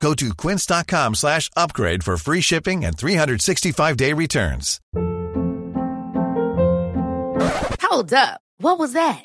Go 0.00 0.14
to 0.14 0.34
quince.com 0.34 1.14
slash 1.14 1.50
upgrade 1.56 2.04
for 2.04 2.16
free 2.16 2.40
shipping 2.40 2.84
and 2.84 2.96
365-day 2.96 4.12
returns. 4.12 4.80
Hold 7.82 8.12
up. 8.12 8.40
What 8.58 8.78
was 8.78 8.92
that? 8.92 9.24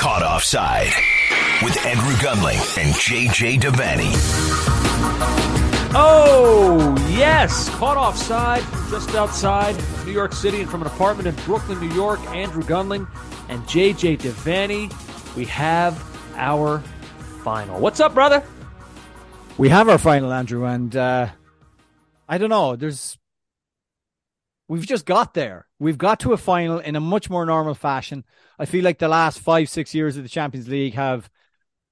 Caught 0.00 0.22
Offside 0.22 0.94
with 1.62 1.76
Andrew 1.84 2.14
Gunling 2.14 2.56
and 2.82 2.94
JJ 2.94 3.60
Devaney. 3.60 4.10
Oh, 5.94 6.96
yes. 7.10 7.68
Caught 7.68 7.98
offside 7.98 8.62
just 8.88 9.14
outside 9.14 9.76
New 10.06 10.12
York 10.12 10.32
City 10.32 10.62
and 10.62 10.70
from 10.70 10.80
an 10.80 10.86
apartment 10.86 11.28
in 11.28 11.34
Brooklyn, 11.44 11.78
New 11.86 11.94
York. 11.94 12.18
Andrew 12.28 12.62
Gunling 12.62 13.06
and 13.50 13.62
JJ 13.64 14.20
Devaney. 14.20 14.90
We 15.36 15.44
have 15.44 16.02
our 16.34 16.78
final. 17.44 17.78
What's 17.78 18.00
up, 18.00 18.14
brother? 18.14 18.42
We 19.58 19.68
have 19.68 19.90
our 19.90 19.98
final, 19.98 20.32
Andrew, 20.32 20.64
and 20.64 20.96
uh, 20.96 21.28
I 22.26 22.38
don't 22.38 22.48
know. 22.48 22.74
There's 22.74 23.18
we've 24.66 24.86
just 24.86 25.04
got 25.04 25.34
there. 25.34 25.66
We've 25.78 25.98
got 25.98 26.20
to 26.20 26.32
a 26.32 26.38
final 26.38 26.78
in 26.78 26.96
a 26.96 27.00
much 27.00 27.28
more 27.28 27.44
normal 27.44 27.74
fashion. 27.74 28.24
I 28.60 28.66
feel 28.66 28.84
like 28.84 28.98
the 28.98 29.08
last 29.08 29.38
five, 29.38 29.70
six 29.70 29.94
years 29.94 30.18
of 30.18 30.22
the 30.22 30.28
Champions 30.28 30.68
League 30.68 30.92
have 30.92 31.30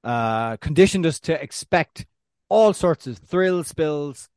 uh, 0.05 0.59
conditioned 0.59 1.07
us 1.07 1.19
to 1.21 1.43
expect 1.43 2.05
all 2.51 2.75
sorts 2.75 3.06
of 3.06 3.17
thrill 3.17 3.65
spills, 3.65 4.29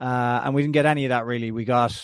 uh, 0.00 0.42
and 0.44 0.54
we 0.54 0.62
didn't 0.62 0.74
get 0.74 0.86
any 0.86 1.04
of 1.04 1.08
that 1.08 1.26
really. 1.26 1.50
We 1.50 1.64
got 1.64 2.00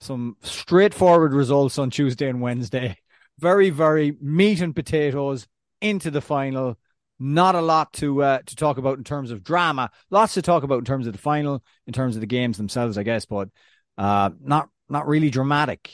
some 0.00 0.36
straightforward 0.42 1.32
results 1.32 1.78
on 1.78 1.90
Tuesday 1.90 2.28
and 2.28 2.40
Wednesday. 2.40 2.96
Very, 3.40 3.70
very 3.70 4.16
meat 4.20 4.60
and 4.60 4.74
potatoes 4.74 5.46
into 5.80 6.10
the 6.10 6.20
final. 6.20 6.76
Not 7.20 7.54
a 7.54 7.60
lot 7.60 7.92
to 7.94 8.20
uh, 8.20 8.38
to 8.44 8.56
talk 8.56 8.78
about 8.78 8.98
in 8.98 9.04
terms 9.04 9.30
of 9.30 9.44
drama. 9.44 9.92
Lots 10.10 10.34
to 10.34 10.42
talk 10.42 10.64
about 10.64 10.80
in 10.80 10.84
terms 10.84 11.06
of 11.06 11.12
the 11.12 11.20
final, 11.20 11.62
in 11.86 11.92
terms 11.92 12.16
of 12.16 12.20
the 12.20 12.26
games 12.26 12.56
themselves, 12.56 12.98
I 12.98 13.04
guess, 13.04 13.26
but 13.26 13.48
uh, 13.96 14.30
not 14.40 14.70
not 14.88 15.06
really 15.06 15.30
dramatic. 15.30 15.92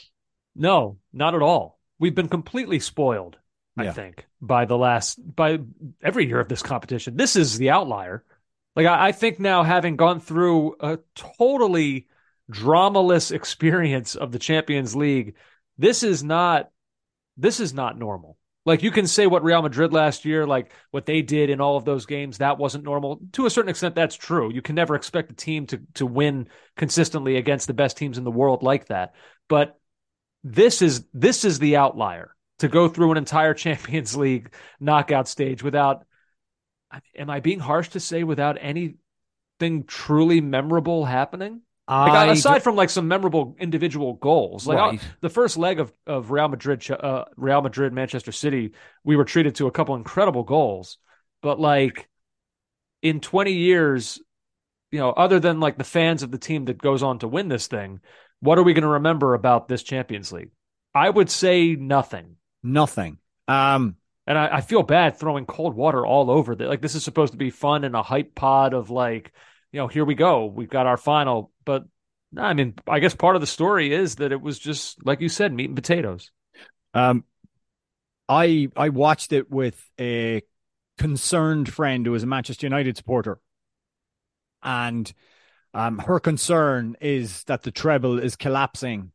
No, 0.56 0.96
not 1.12 1.34
at 1.34 1.42
all. 1.42 1.73
We've 1.98 2.14
been 2.14 2.28
completely 2.28 2.80
spoiled, 2.80 3.38
I 3.76 3.84
Yeah. 3.84 3.92
think, 3.92 4.26
by 4.40 4.64
the 4.64 4.76
last 4.78 5.18
by 5.34 5.58
every 6.02 6.26
year 6.26 6.40
of 6.40 6.48
this 6.48 6.62
competition. 6.62 7.16
This 7.16 7.36
is 7.36 7.58
the 7.58 7.70
outlier. 7.70 8.24
Like 8.76 8.86
I, 8.86 9.08
I 9.08 9.12
think 9.12 9.38
now, 9.38 9.62
having 9.62 9.96
gone 9.96 10.20
through 10.20 10.76
a 10.80 10.98
totally 11.14 12.08
dramaless 12.50 13.32
experience 13.32 14.14
of 14.16 14.32
the 14.32 14.38
Champions 14.38 14.94
League, 14.94 15.34
this 15.78 16.02
is 16.02 16.22
not 16.22 16.70
this 17.36 17.60
is 17.60 17.74
not 17.74 17.98
normal. 17.98 18.38
Like 18.66 18.82
you 18.82 18.90
can 18.90 19.06
say 19.06 19.26
what 19.26 19.44
Real 19.44 19.60
Madrid 19.60 19.92
last 19.92 20.24
year, 20.24 20.46
like 20.46 20.72
what 20.90 21.04
they 21.04 21.20
did 21.20 21.50
in 21.50 21.60
all 21.60 21.76
of 21.76 21.84
those 21.84 22.06
games, 22.06 22.38
that 22.38 22.56
wasn't 22.58 22.84
normal. 22.84 23.20
To 23.32 23.44
a 23.44 23.50
certain 23.50 23.68
extent, 23.68 23.94
that's 23.94 24.16
true. 24.16 24.50
You 24.52 24.62
can 24.62 24.74
never 24.74 24.94
expect 24.94 25.30
a 25.30 25.34
team 25.34 25.66
to 25.66 25.80
to 25.94 26.06
win 26.06 26.48
consistently 26.76 27.36
against 27.36 27.66
the 27.66 27.74
best 27.74 27.96
teams 27.96 28.18
in 28.18 28.24
the 28.24 28.30
world 28.30 28.62
like 28.62 28.86
that. 28.86 29.14
But 29.48 29.78
this 30.44 30.82
is 30.82 31.04
this 31.12 31.44
is 31.44 31.58
the 31.58 31.76
outlier 31.76 32.36
to 32.60 32.68
go 32.68 32.86
through 32.88 33.10
an 33.12 33.16
entire 33.16 33.54
Champions 33.64 34.16
League 34.16 34.54
knockout 34.78 35.26
stage 35.26 35.62
without. 35.62 36.04
Am 37.16 37.28
I 37.28 37.40
being 37.40 37.58
harsh 37.58 37.88
to 37.90 38.00
say 38.00 38.22
without 38.22 38.56
anything 38.60 39.84
truly 39.86 40.40
memorable 40.40 41.04
happening? 41.04 41.62
Like, 41.88 42.30
aside 42.38 42.62
from 42.62 42.76
like 42.76 42.88
some 42.88 43.08
memorable 43.08 43.56
individual 43.58 44.14
goals, 44.14 44.66
like 44.66 44.78
Right. 44.78 45.00
uh, 45.00 45.04
the 45.20 45.28
first 45.28 45.56
leg 45.56 45.80
of, 45.80 45.92
of 46.06 46.30
Real 46.30 46.48
Madrid, 46.48 46.88
uh, 46.90 47.24
Real 47.36 47.62
Madrid, 47.62 47.92
Manchester 47.92 48.32
City, 48.32 48.72
we 49.02 49.16
were 49.16 49.24
treated 49.24 49.56
to 49.56 49.66
a 49.66 49.72
couple 49.72 49.94
incredible 49.96 50.44
goals, 50.44 50.98
but 51.42 51.58
like 51.58 52.08
in 53.02 53.20
20 53.20 53.52
years, 53.52 54.20
you 54.92 54.98
know, 54.98 55.10
other 55.10 55.40
than 55.40 55.60
like 55.60 55.76
the 55.76 55.84
fans 55.84 56.22
of 56.22 56.30
the 56.30 56.38
team 56.38 56.66
that 56.66 56.78
goes 56.78 57.02
on 57.02 57.18
to 57.18 57.28
win 57.28 57.48
this 57.48 57.66
thing, 57.66 58.00
what 58.44 58.58
are 58.58 58.62
we 58.62 58.74
going 58.74 58.82
to 58.82 58.88
remember 58.88 59.34
about 59.34 59.68
this 59.68 59.82
Champions 59.82 60.32
League? 60.32 60.50
I 60.94 61.08
would 61.08 61.30
say 61.30 61.74
nothing. 61.74 62.36
nothing. 62.62 63.18
Um, 63.48 63.96
And 64.26 64.38
I, 64.38 64.56
I 64.56 64.60
feel 64.60 64.82
bad 64.82 65.18
throwing 65.18 65.46
cold 65.46 65.74
water 65.74 66.06
all 66.06 66.30
over 66.30 66.54
that. 66.54 66.68
Like 66.68 66.80
this 66.80 66.94
is 66.94 67.04
supposed 67.04 67.32
to 67.32 67.38
be 67.38 67.50
fun 67.50 67.84
and 67.84 67.94
a 67.94 68.02
hype 68.02 68.34
pod 68.34 68.74
of 68.74 68.90
like, 68.90 69.32
you 69.72 69.78
know, 69.78 69.88
here 69.88 70.04
we 70.04 70.14
go. 70.14 70.46
We've 70.46 70.70
got 70.70 70.86
our 70.86 70.96
final. 70.96 71.50
But 71.64 71.84
I 72.36 72.54
mean, 72.54 72.74
I 72.86 73.00
guess 73.00 73.14
part 73.14 73.36
of 73.36 73.40
the 73.42 73.46
story 73.46 73.92
is 73.92 74.16
that 74.16 74.32
it 74.32 74.40
was 74.40 74.58
just 74.58 75.04
like 75.04 75.20
you 75.20 75.28
said, 75.28 75.52
meat 75.52 75.68
and 75.68 75.76
potatoes. 75.76 76.30
Um, 76.94 77.24
I 78.28 78.68
I 78.76 78.88
watched 78.90 79.32
it 79.32 79.50
with 79.50 79.76
a 80.00 80.42
concerned 80.96 81.72
friend 81.72 82.06
who 82.06 82.14
is 82.14 82.22
a 82.22 82.26
Manchester 82.26 82.66
United 82.66 82.96
supporter, 82.96 83.40
and 84.62 85.12
um, 85.74 85.98
her 85.98 86.20
concern 86.20 86.96
is 87.00 87.44
that 87.44 87.62
the 87.62 87.70
treble 87.70 88.18
is 88.18 88.36
collapsing. 88.36 89.12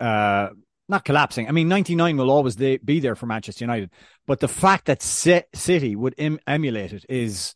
Uh, 0.00 0.48
not 0.88 1.04
collapsing. 1.04 1.48
I 1.48 1.52
mean, 1.52 1.68
ninety 1.68 1.94
nine 1.94 2.16
will 2.16 2.30
always 2.30 2.56
be 2.56 3.00
there 3.00 3.16
for 3.16 3.26
Manchester 3.26 3.64
United, 3.64 3.90
but 4.26 4.40
the 4.40 4.48
fact 4.48 4.86
that 4.86 5.00
Ci- 5.00 5.42
City 5.54 5.96
would 5.96 6.14
em- 6.18 6.38
emulate 6.46 6.92
it 6.92 7.04
is 7.08 7.54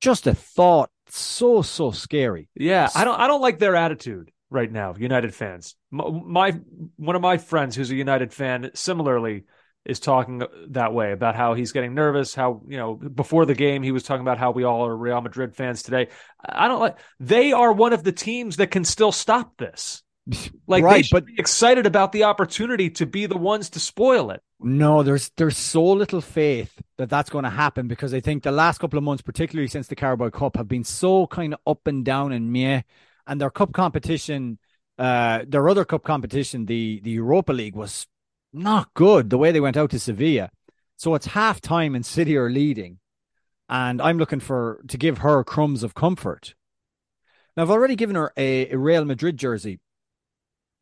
just 0.00 0.26
a 0.26 0.34
thought 0.34 0.90
so 1.08 1.62
so 1.62 1.90
scary. 1.90 2.48
Yeah, 2.54 2.88
I 2.94 3.04
don't 3.04 3.18
I 3.20 3.26
don't 3.26 3.40
like 3.40 3.58
their 3.58 3.76
attitude 3.76 4.30
right 4.50 4.70
now, 4.70 4.94
United 4.98 5.34
fans. 5.34 5.76
My, 5.90 6.10
my 6.10 6.60
one 6.96 7.16
of 7.16 7.22
my 7.22 7.38
friends 7.38 7.76
who's 7.76 7.90
a 7.90 7.96
United 7.96 8.32
fan 8.32 8.70
similarly 8.74 9.44
is 9.84 9.98
talking 10.00 10.42
that 10.70 10.92
way 10.92 11.12
about 11.12 11.34
how 11.34 11.54
he's 11.54 11.72
getting 11.72 11.94
nervous, 11.94 12.34
how, 12.34 12.62
you 12.68 12.76
know, 12.76 12.94
before 12.94 13.46
the 13.46 13.54
game 13.54 13.82
he 13.82 13.92
was 13.92 14.04
talking 14.04 14.22
about 14.22 14.38
how 14.38 14.52
we 14.52 14.64
all 14.64 14.86
are 14.86 14.96
Real 14.96 15.20
Madrid 15.20 15.56
fans 15.56 15.82
today. 15.82 16.08
I 16.44 16.68
don't 16.68 16.80
like 16.80 16.98
they 17.18 17.52
are 17.52 17.72
one 17.72 17.92
of 17.92 18.04
the 18.04 18.12
teams 18.12 18.56
that 18.56 18.70
can 18.70 18.84
still 18.84 19.12
stop 19.12 19.56
this. 19.56 20.02
Like 20.68 20.84
they 20.84 21.02
should 21.02 21.14
but- 21.16 21.26
be 21.26 21.34
excited 21.38 21.84
about 21.84 22.12
the 22.12 22.24
opportunity 22.24 22.88
to 22.90 23.06
be 23.06 23.26
the 23.26 23.36
ones 23.36 23.70
to 23.70 23.80
spoil 23.80 24.30
it. 24.30 24.40
No, 24.60 25.02
there's 25.02 25.30
there's 25.36 25.56
so 25.56 25.84
little 25.84 26.20
faith 26.20 26.72
that 26.96 27.10
that's 27.10 27.28
going 27.28 27.42
to 27.42 27.50
happen 27.50 27.88
because 27.88 28.14
I 28.14 28.20
think 28.20 28.44
the 28.44 28.52
last 28.52 28.78
couple 28.78 28.96
of 28.96 29.02
months, 29.02 29.22
particularly 29.22 29.66
since 29.66 29.88
the 29.88 29.96
Carabao 29.96 30.30
Cup, 30.30 30.56
have 30.56 30.68
been 30.68 30.84
so 30.84 31.26
kind 31.26 31.52
of 31.52 31.60
up 31.66 31.86
and 31.88 32.04
down 32.04 32.30
and 32.32 32.52
meh. 32.52 32.82
And 33.26 33.40
their 33.40 33.50
cup 33.50 33.72
competition, 33.72 34.58
uh, 34.98 35.44
their 35.46 35.68
other 35.68 35.84
cup 35.84 36.04
competition, 36.04 36.66
the 36.66 37.00
the 37.02 37.10
Europa 37.10 37.52
League 37.52 37.74
was 37.74 38.06
not 38.52 38.92
good. 38.94 39.30
The 39.30 39.38
way 39.38 39.52
they 39.52 39.60
went 39.60 39.76
out 39.76 39.90
to 39.90 39.98
Sevilla, 39.98 40.50
so 40.96 41.14
it's 41.14 41.26
half 41.26 41.60
time 41.60 41.94
and 41.94 42.04
City 42.04 42.36
are 42.36 42.50
leading, 42.50 42.98
and 43.68 44.00
I'm 44.00 44.18
looking 44.18 44.40
for 44.40 44.80
to 44.88 44.96
give 44.98 45.18
her 45.18 45.42
crumbs 45.44 45.82
of 45.82 45.94
comfort. 45.94 46.54
Now 47.56 47.62
I've 47.64 47.70
already 47.70 47.96
given 47.96 48.16
her 48.16 48.32
a, 48.36 48.70
a 48.70 48.78
Real 48.78 49.04
Madrid 49.04 49.36
jersey 49.36 49.80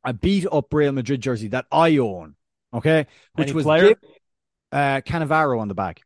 a 0.05 0.13
beat 0.15 0.47
up 0.51 0.73
Real 0.73 0.93
Madrid 0.93 1.21
jersey 1.21 1.49
that 1.49 1.67
I 1.71 1.99
own. 1.99 2.35
Okay, 2.73 3.07
which 3.35 3.49
Any 3.49 3.55
was 3.55 3.65
player? 3.65 3.95
uh, 4.73 5.01
Cannavaro 5.05 5.61
on 5.61 5.69
the 5.69 5.75
back. 5.75 6.01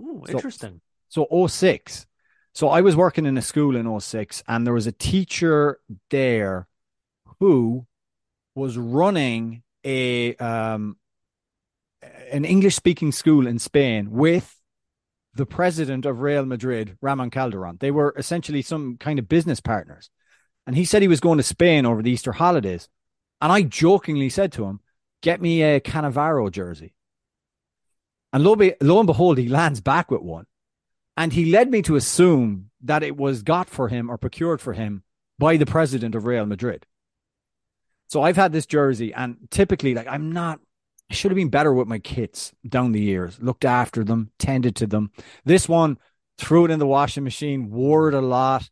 Ooh, 0.00 0.24
So- 0.26 0.32
interesting. 0.32 0.80
So 1.08 1.26
06. 1.46 2.06
So 2.54 2.68
I 2.68 2.80
was 2.80 2.96
working 2.96 3.26
in 3.26 3.36
a 3.38 3.42
school 3.42 3.76
in 3.76 4.00
06 4.00 4.42
and 4.48 4.66
there 4.66 4.74
was 4.74 4.86
a 4.86 4.92
teacher 4.92 5.78
there 6.10 6.66
who 7.38 7.86
was 8.54 8.76
running 8.78 9.62
a 9.84 10.36
um 10.36 10.96
an 12.30 12.44
English 12.44 12.76
speaking 12.76 13.12
school 13.12 13.46
in 13.46 13.58
Spain 13.58 14.10
with 14.10 14.56
the 15.34 15.46
president 15.46 16.06
of 16.06 16.20
Real 16.20 16.44
Madrid, 16.44 16.96
Ramon 17.00 17.30
Calderon. 17.30 17.76
They 17.80 17.90
were 17.90 18.14
essentially 18.16 18.62
some 18.62 18.96
kind 18.96 19.18
of 19.18 19.28
business 19.28 19.60
partners. 19.60 20.10
And 20.66 20.76
he 20.76 20.84
said 20.84 21.02
he 21.02 21.08
was 21.08 21.20
going 21.20 21.38
to 21.38 21.44
Spain 21.44 21.86
over 21.86 22.02
the 22.02 22.10
Easter 22.10 22.32
holidays. 22.32 22.88
And 23.40 23.52
I 23.52 23.62
jokingly 23.62 24.28
said 24.28 24.52
to 24.52 24.64
him, 24.64 24.80
Get 25.22 25.40
me 25.40 25.62
a 25.62 25.80
Cannavaro 25.80 26.50
jersey. 26.50 26.94
And 28.32 28.44
lo, 28.44 28.56
be, 28.56 28.74
lo 28.80 28.98
and 28.98 29.06
behold, 29.06 29.38
he 29.38 29.48
lands 29.48 29.80
back 29.80 30.10
with 30.10 30.22
one. 30.22 30.46
And 31.16 31.32
he 31.32 31.50
led 31.50 31.70
me 31.70 31.82
to 31.82 31.96
assume 31.96 32.70
that 32.82 33.02
it 33.02 33.16
was 33.16 33.42
got 33.42 33.68
for 33.68 33.88
him 33.88 34.08
or 34.10 34.16
procured 34.16 34.60
for 34.60 34.72
him 34.72 35.02
by 35.38 35.56
the 35.56 35.66
president 35.66 36.14
of 36.14 36.24
Real 36.24 36.46
Madrid. 36.46 36.86
So 38.10 38.22
I've 38.22 38.36
had 38.36 38.52
this 38.52 38.66
jersey, 38.66 39.14
and 39.14 39.36
typically, 39.50 39.94
like, 39.94 40.08
I'm 40.08 40.32
not, 40.32 40.58
I 41.10 41.14
should 41.14 41.30
have 41.30 41.36
been 41.36 41.48
better 41.48 41.72
with 41.72 41.86
my 41.86 42.00
kits 42.00 42.52
down 42.68 42.90
the 42.90 43.00
years, 43.00 43.38
looked 43.40 43.64
after 43.64 44.02
them, 44.02 44.32
tended 44.36 44.74
to 44.76 44.88
them. 44.88 45.12
This 45.44 45.68
one, 45.68 45.96
threw 46.36 46.64
it 46.64 46.72
in 46.72 46.80
the 46.80 46.88
washing 46.88 47.22
machine, 47.22 47.70
wore 47.70 48.08
it 48.08 48.14
a 48.14 48.20
lot. 48.20 48.68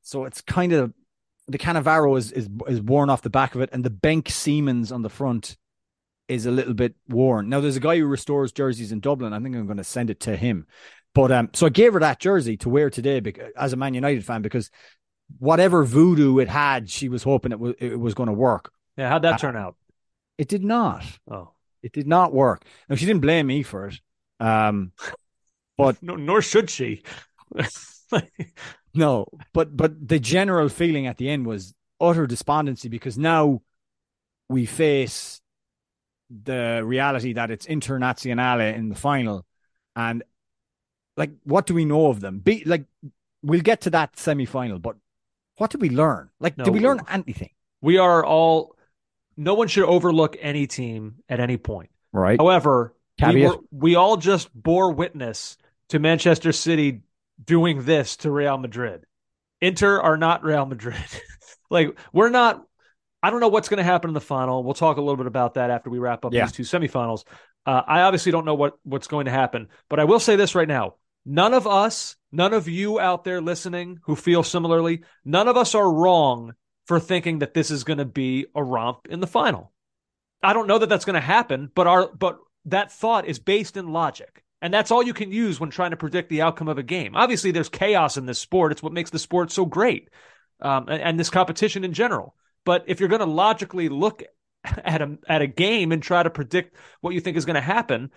So 0.00 0.24
it's 0.24 0.40
kind 0.40 0.72
of, 0.72 0.94
the 1.48 1.58
Cannavaro 1.58 2.16
is, 2.16 2.32
is, 2.32 2.48
is 2.66 2.80
worn 2.80 3.10
off 3.10 3.20
the 3.20 3.28
back 3.28 3.54
of 3.54 3.60
it, 3.60 3.68
and 3.72 3.84
the 3.84 3.90
BenQ 3.90 4.30
Siemens 4.30 4.90
on 4.90 5.02
the 5.02 5.10
front 5.10 5.58
is 6.26 6.46
a 6.46 6.50
little 6.50 6.74
bit 6.74 6.94
worn. 7.08 7.50
Now, 7.50 7.60
there's 7.60 7.76
a 7.76 7.80
guy 7.80 7.98
who 7.98 8.06
restores 8.06 8.52
jerseys 8.52 8.90
in 8.90 9.00
Dublin. 9.00 9.34
I 9.34 9.40
think 9.40 9.54
I'm 9.54 9.66
going 9.66 9.76
to 9.76 9.84
send 9.84 10.08
it 10.08 10.20
to 10.20 10.34
him. 10.34 10.66
But 11.14 11.30
um, 11.32 11.50
so 11.52 11.66
I 11.66 11.70
gave 11.70 11.92
her 11.92 12.00
that 12.00 12.20
jersey 12.20 12.56
to 12.58 12.70
wear 12.70 12.88
today 12.88 13.20
because, 13.20 13.52
as 13.56 13.72
a 13.72 13.76
Man 13.76 13.92
United 13.92 14.24
fan 14.24 14.40
because 14.40 14.70
whatever 15.38 15.84
voodoo 15.84 16.38
it 16.38 16.48
had, 16.48 16.88
she 16.88 17.08
was 17.08 17.22
hoping 17.22 17.52
it 17.52 17.58
was 17.58 17.74
it 17.78 17.98
was 17.98 18.14
going 18.14 18.28
to 18.28 18.32
work. 18.32 18.72
Yeah, 18.98 19.08
how'd 19.08 19.22
that 19.22 19.38
turn 19.38 19.56
out? 19.56 19.76
It 20.36 20.48
did 20.48 20.64
not. 20.64 21.04
Oh, 21.30 21.52
It 21.82 21.92
did 21.92 22.06
not 22.06 22.34
work. 22.34 22.64
Now 22.88 22.96
she 22.96 23.06
didn't 23.06 23.22
blame 23.22 23.46
me 23.46 23.62
for 23.62 23.86
it. 23.86 24.00
Um, 24.40 24.92
but 25.78 26.02
no, 26.02 26.16
nor 26.16 26.42
should 26.42 26.68
she. 26.68 27.02
no, 28.94 29.26
but 29.54 29.76
but 29.76 30.08
the 30.08 30.18
general 30.18 30.68
feeling 30.68 31.06
at 31.06 31.16
the 31.16 31.28
end 31.30 31.46
was 31.46 31.74
utter 32.00 32.26
despondency 32.26 32.88
because 32.88 33.16
now 33.16 33.62
we 34.48 34.66
face 34.66 35.40
the 36.30 36.82
reality 36.84 37.32
that 37.34 37.50
it's 37.50 37.66
Internazionale 37.66 38.74
in 38.74 38.88
the 38.88 38.94
final, 38.94 39.46
and 39.96 40.22
like, 41.16 41.30
what 41.44 41.66
do 41.66 41.74
we 41.74 41.84
know 41.84 42.08
of 42.08 42.20
them? 42.20 42.40
Be 42.40 42.62
like, 42.66 42.84
we'll 43.42 43.60
get 43.60 43.82
to 43.82 43.90
that 43.90 44.18
semi 44.18 44.44
final, 44.44 44.78
but 44.78 44.96
what 45.56 45.70
did 45.70 45.80
we 45.80 45.90
learn? 45.90 46.30
Like, 46.40 46.58
No. 46.58 46.64
did 46.64 46.74
we 46.74 46.80
learn 46.80 47.00
anything? 47.08 47.50
we 47.80 47.98
are 47.98 48.24
all. 48.24 48.74
No 49.38 49.54
one 49.54 49.68
should 49.68 49.84
overlook 49.84 50.36
any 50.40 50.66
team 50.66 51.16
at 51.28 51.38
any 51.38 51.56
point. 51.56 51.90
Right. 52.12 52.38
However, 52.40 52.94
we, 53.24 53.46
were, 53.46 53.56
we 53.70 53.94
all 53.94 54.16
just 54.16 54.52
bore 54.52 54.92
witness 54.92 55.56
to 55.90 56.00
Manchester 56.00 56.52
City 56.52 57.02
doing 57.42 57.84
this 57.84 58.16
to 58.18 58.30
Real 58.32 58.58
Madrid. 58.58 59.04
Inter 59.60 60.00
are 60.00 60.16
not 60.16 60.42
Real 60.42 60.66
Madrid. 60.66 60.96
like 61.70 61.96
we're 62.12 62.30
not. 62.30 62.64
I 63.22 63.30
don't 63.30 63.40
know 63.40 63.48
what's 63.48 63.68
going 63.68 63.78
to 63.78 63.84
happen 63.84 64.10
in 64.10 64.14
the 64.14 64.20
final. 64.20 64.62
We'll 64.62 64.74
talk 64.74 64.96
a 64.96 65.00
little 65.00 65.16
bit 65.16 65.26
about 65.26 65.54
that 65.54 65.70
after 65.70 65.88
we 65.90 65.98
wrap 65.98 66.24
up 66.24 66.32
Yeah. 66.32 66.44
these 66.46 66.52
two 66.52 66.62
semifinals. 66.62 67.24
Uh, 67.66 67.82
I 67.86 68.02
obviously 68.02 68.32
don't 68.32 68.44
know 68.44 68.54
what 68.54 68.74
what's 68.82 69.08
going 69.08 69.26
to 69.26 69.30
happen, 69.30 69.68
but 69.88 70.00
I 70.00 70.04
will 70.04 70.20
say 70.20 70.34
this 70.36 70.54
right 70.56 70.68
now: 70.68 70.94
none 71.24 71.54
of 71.54 71.66
us, 71.66 72.16
none 72.32 72.54
of 72.54 72.66
you 72.68 72.98
out 72.98 73.22
there 73.24 73.40
listening 73.40 74.00
who 74.02 74.16
feel 74.16 74.42
similarly, 74.42 75.02
none 75.24 75.46
of 75.48 75.56
us 75.56 75.74
are 75.74 75.92
wrong 75.92 76.54
for 76.88 76.98
thinking 76.98 77.40
that 77.40 77.52
this 77.52 77.70
is 77.70 77.84
going 77.84 77.98
to 77.98 78.06
be 78.06 78.46
a 78.54 78.64
romp 78.64 79.06
in 79.10 79.20
the 79.20 79.26
final. 79.26 79.70
I 80.42 80.54
don't 80.54 80.66
know 80.66 80.78
that 80.78 80.88
that's 80.88 81.04
going 81.04 81.14
to 81.14 81.20
happen, 81.20 81.70
but 81.74 81.86
our 81.86 82.08
but 82.08 82.38
that 82.64 82.90
thought 82.90 83.26
is 83.26 83.38
based 83.38 83.76
in 83.76 83.92
logic. 83.92 84.42
And 84.60 84.74
that's 84.74 84.90
all 84.90 85.02
you 85.02 85.14
can 85.14 85.30
use 85.30 85.60
when 85.60 85.70
trying 85.70 85.92
to 85.92 85.96
predict 85.96 86.30
the 86.30 86.42
outcome 86.42 86.66
of 86.66 86.78
a 86.78 86.82
game. 86.82 87.14
Obviously, 87.14 87.52
there's 87.52 87.68
chaos 87.68 88.16
in 88.16 88.26
this 88.26 88.40
sport. 88.40 88.72
It's 88.72 88.82
what 88.82 88.92
makes 88.92 89.10
the 89.10 89.18
sport 89.18 89.52
so 89.52 89.64
great, 89.66 90.08
um, 90.60 90.88
and, 90.88 91.00
and 91.00 91.20
this 91.20 91.30
competition 91.30 91.84
in 91.84 91.92
general. 91.92 92.34
But 92.64 92.84
if 92.86 92.98
you're 92.98 93.08
going 93.08 93.20
to 93.20 93.26
logically 93.26 93.88
look 93.90 94.22
at 94.64 95.02
a 95.02 95.18
at 95.28 95.42
a 95.42 95.46
game 95.46 95.92
and 95.92 96.02
try 96.02 96.22
to 96.22 96.30
predict 96.30 96.74
what 97.02 97.12
you 97.12 97.20
think 97.20 97.36
is 97.36 97.44
going 97.44 97.54
to 97.54 97.60
happen, 97.60 98.10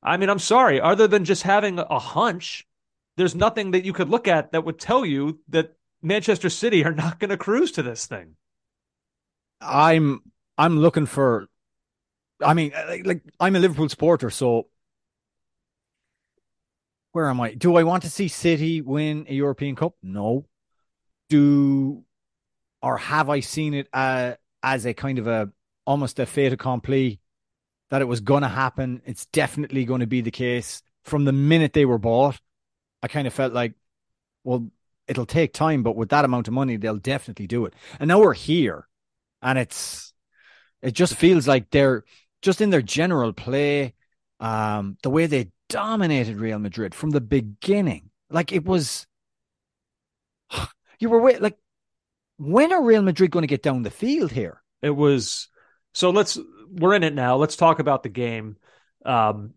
I 0.00 0.16
mean, 0.16 0.30
I'm 0.30 0.38
sorry. 0.38 0.80
Other 0.80 1.08
than 1.08 1.24
just 1.24 1.42
having 1.42 1.80
a 1.80 1.98
hunch, 1.98 2.68
there's 3.16 3.34
nothing 3.34 3.72
that 3.72 3.84
you 3.84 3.92
could 3.92 4.08
look 4.08 4.28
at 4.28 4.52
that 4.52 4.64
would 4.64 4.78
tell 4.78 5.04
you 5.04 5.40
that 5.48 5.72
Manchester 6.06 6.48
City 6.48 6.84
are 6.84 6.92
not 6.92 7.18
going 7.18 7.30
to 7.30 7.36
cruise 7.36 7.72
to 7.72 7.82
this 7.82 8.06
thing. 8.06 8.36
I'm 9.60 10.20
I'm 10.56 10.78
looking 10.78 11.06
for. 11.06 11.48
I 12.40 12.54
mean, 12.54 12.72
like, 12.88 13.06
like 13.06 13.22
I'm 13.40 13.56
a 13.56 13.58
Liverpool 13.58 13.88
supporter, 13.88 14.30
so 14.30 14.68
where 17.12 17.28
am 17.28 17.40
I? 17.40 17.54
Do 17.54 17.76
I 17.76 17.82
want 17.82 18.04
to 18.04 18.10
see 18.10 18.28
City 18.28 18.80
win 18.82 19.26
a 19.28 19.34
European 19.34 19.74
Cup? 19.74 19.94
No. 20.02 20.46
Do 21.28 22.04
or 22.82 22.98
have 22.98 23.28
I 23.28 23.40
seen 23.40 23.74
it 23.74 23.88
uh, 23.92 24.34
as 24.62 24.86
a 24.86 24.94
kind 24.94 25.18
of 25.18 25.26
a 25.26 25.50
almost 25.86 26.20
a 26.20 26.26
fait 26.26 26.52
accompli 26.52 27.20
that 27.90 28.00
it 28.00 28.04
was 28.04 28.20
going 28.20 28.42
to 28.42 28.48
happen? 28.48 29.02
It's 29.06 29.26
definitely 29.26 29.84
going 29.84 30.00
to 30.02 30.06
be 30.06 30.20
the 30.20 30.30
case 30.30 30.82
from 31.04 31.24
the 31.24 31.32
minute 31.32 31.72
they 31.72 31.84
were 31.84 31.98
bought. 31.98 32.38
I 33.02 33.08
kind 33.08 33.26
of 33.26 33.34
felt 33.34 33.52
like, 33.52 33.74
well, 34.44 34.70
it'll 35.08 35.26
take 35.26 35.52
time, 35.52 35.82
but 35.82 35.96
with 35.96 36.10
that 36.10 36.24
amount 36.24 36.48
of 36.48 36.54
money, 36.54 36.76
they'll 36.76 36.96
definitely 36.96 37.46
do 37.46 37.66
it. 37.66 37.74
And 37.98 38.08
now 38.08 38.20
we're 38.20 38.34
here, 38.34 38.88
and 39.42 39.58
it's 39.58 40.12
it 40.82 40.92
just 40.92 41.14
feels 41.14 41.48
like 41.48 41.70
they're 41.70 42.04
just 42.42 42.60
in 42.60 42.70
their 42.70 42.82
general 42.82 43.32
play, 43.32 43.94
um, 44.40 44.96
the 45.02 45.10
way 45.10 45.26
they 45.26 45.50
dominated 45.68 46.36
Real 46.36 46.58
Madrid 46.58 46.94
from 46.94 47.10
the 47.10 47.20
beginning. 47.20 48.10
Like 48.30 48.52
it 48.52 48.64
was, 48.64 49.06
you 50.98 51.08
were 51.08 51.20
wait, 51.20 51.40
like, 51.40 51.58
when 52.38 52.72
are 52.72 52.82
Real 52.82 53.02
Madrid 53.02 53.30
going 53.30 53.42
to 53.42 53.48
get 53.48 53.62
down 53.62 53.82
the 53.82 53.90
field 53.90 54.32
here? 54.32 54.62
It 54.82 54.90
was 54.90 55.48
so 55.92 56.10
let's 56.10 56.38
we're 56.70 56.94
in 56.94 57.02
it 57.02 57.14
now. 57.14 57.36
Let's 57.36 57.56
talk 57.56 57.78
about 57.78 58.02
the 58.02 58.08
game. 58.08 58.56
Um, 59.04 59.54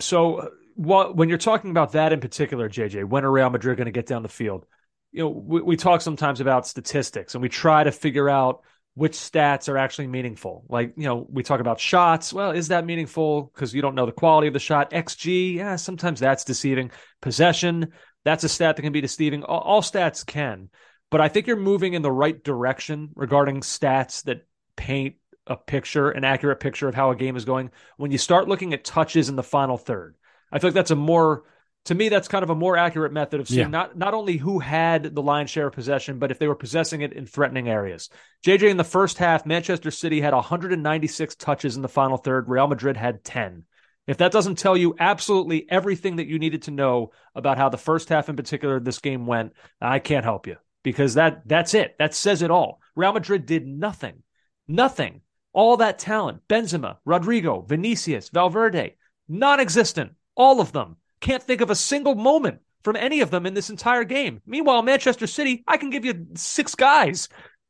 so 0.00 0.50
what 0.74 1.16
when 1.16 1.28
you're 1.28 1.38
talking 1.38 1.70
about 1.70 1.92
that 1.92 2.12
in 2.12 2.20
particular, 2.20 2.68
JJ, 2.68 3.04
when 3.04 3.24
are 3.24 3.30
Real 3.30 3.50
Madrid 3.50 3.76
going 3.76 3.86
to 3.86 3.92
get 3.92 4.06
down 4.06 4.22
the 4.22 4.28
field? 4.28 4.66
You 5.12 5.24
know, 5.24 5.28
we, 5.28 5.62
we 5.62 5.76
talk 5.76 6.00
sometimes 6.00 6.40
about 6.40 6.66
statistics 6.66 7.34
and 7.34 7.42
we 7.42 7.48
try 7.48 7.84
to 7.84 7.92
figure 7.92 8.28
out 8.28 8.62
which 8.94 9.12
stats 9.12 9.68
are 9.68 9.76
actually 9.76 10.06
meaningful. 10.06 10.64
Like, 10.68 10.94
you 10.96 11.04
know, 11.04 11.26
we 11.28 11.42
talk 11.42 11.60
about 11.60 11.80
shots. 11.80 12.32
Well, 12.32 12.52
is 12.52 12.68
that 12.68 12.86
meaningful? 12.86 13.50
Because 13.52 13.74
you 13.74 13.82
don't 13.82 13.96
know 13.96 14.06
the 14.06 14.12
quality 14.12 14.46
of 14.46 14.52
the 14.52 14.60
shot. 14.60 14.90
XG, 14.90 15.56
yeah, 15.56 15.76
sometimes 15.76 16.20
that's 16.20 16.44
deceiving. 16.44 16.90
Possession, 17.20 17.92
that's 18.24 18.44
a 18.44 18.48
stat 18.48 18.76
that 18.76 18.82
can 18.82 18.92
be 18.92 19.00
deceiving. 19.00 19.42
All, 19.42 19.60
all 19.60 19.82
stats 19.82 20.24
can. 20.24 20.70
But 21.10 21.20
I 21.20 21.28
think 21.28 21.46
you're 21.46 21.56
moving 21.56 21.94
in 21.94 22.02
the 22.02 22.12
right 22.12 22.42
direction 22.42 23.10
regarding 23.14 23.60
stats 23.60 24.24
that 24.24 24.46
paint 24.76 25.16
a 25.46 25.56
picture, 25.56 26.10
an 26.10 26.24
accurate 26.24 26.60
picture 26.60 26.88
of 26.88 26.94
how 26.94 27.10
a 27.10 27.16
game 27.16 27.36
is 27.36 27.44
going. 27.44 27.70
When 27.96 28.10
you 28.10 28.18
start 28.18 28.48
looking 28.48 28.72
at 28.74 28.84
touches 28.84 29.28
in 29.28 29.36
the 29.36 29.42
final 29.42 29.76
third, 29.76 30.14
I 30.54 30.58
feel 30.60 30.68
like 30.68 30.74
that's 30.74 30.90
a 30.90 30.96
more 30.96 31.42
to 31.86 31.94
me, 31.94 32.08
that's 32.08 32.28
kind 32.28 32.42
of 32.42 32.48
a 32.48 32.54
more 32.54 32.78
accurate 32.78 33.12
method 33.12 33.40
of 33.40 33.48
seeing 33.48 33.60
Yeah. 33.60 33.66
not 33.68 33.96
not 33.96 34.14
only 34.14 34.38
who 34.38 34.58
had 34.58 35.14
the 35.14 35.20
lion's 35.20 35.50
share 35.50 35.66
of 35.66 35.74
possession, 35.74 36.18
but 36.18 36.30
if 36.30 36.38
they 36.38 36.48
were 36.48 36.54
possessing 36.54 37.02
it 37.02 37.12
in 37.12 37.26
threatening 37.26 37.68
areas. 37.68 38.08
JJ 38.42 38.70
in 38.70 38.78
the 38.78 38.84
first 38.84 39.18
half, 39.18 39.44
Manchester 39.44 39.90
City 39.90 40.20
had 40.22 40.32
196 40.32 41.34
touches 41.36 41.76
in 41.76 41.82
the 41.82 41.88
final 41.88 42.16
third. 42.16 42.48
Real 42.48 42.68
Madrid 42.68 42.96
had 42.96 43.22
10. 43.22 43.64
If 44.06 44.18
that 44.18 44.32
doesn't 44.32 44.56
tell 44.58 44.76
you 44.76 44.94
absolutely 44.98 45.66
everything 45.70 46.16
that 46.16 46.26
you 46.26 46.38
needed 46.38 46.62
to 46.62 46.70
know 46.70 47.10
about 47.34 47.58
how 47.58 47.68
the 47.68 47.78
first 47.78 48.08
half 48.08 48.28
in 48.28 48.36
particular 48.36 48.80
this 48.80 48.98
game 48.98 49.26
went, 49.26 49.52
I 49.80 49.98
can't 49.98 50.24
help 50.24 50.46
you 50.46 50.56
because 50.84 51.14
that 51.14 51.42
that's 51.46 51.74
it. 51.74 51.96
That 51.98 52.14
says 52.14 52.40
it 52.42 52.50
all. 52.50 52.80
Real 52.96 53.12
Madrid 53.12 53.44
did 53.44 53.66
nothing. 53.66 54.22
Nothing. 54.68 55.20
All 55.52 55.76
that 55.78 55.98
talent, 55.98 56.40
Benzema, 56.48 56.96
Rodrygo, 57.06 57.66
Vinicius, 57.68 58.28
Valverde, 58.30 58.96
non-existent. 59.28 60.12
All 60.34 60.60
of 60.60 60.72
them. 60.72 60.96
Can't 61.20 61.42
think 61.42 61.60
of 61.60 61.70
a 61.70 61.74
single 61.74 62.14
moment 62.14 62.60
from 62.82 62.96
any 62.96 63.20
of 63.20 63.30
them 63.30 63.46
in 63.46 63.54
this 63.54 63.70
entire 63.70 64.04
game. 64.04 64.42
Meanwhile, 64.46 64.82
Manchester 64.82 65.26
City, 65.26 65.64
I 65.66 65.76
can 65.76 65.90
give 65.90 66.04
you 66.04 66.26
six 66.34 66.74
guys 66.74 67.28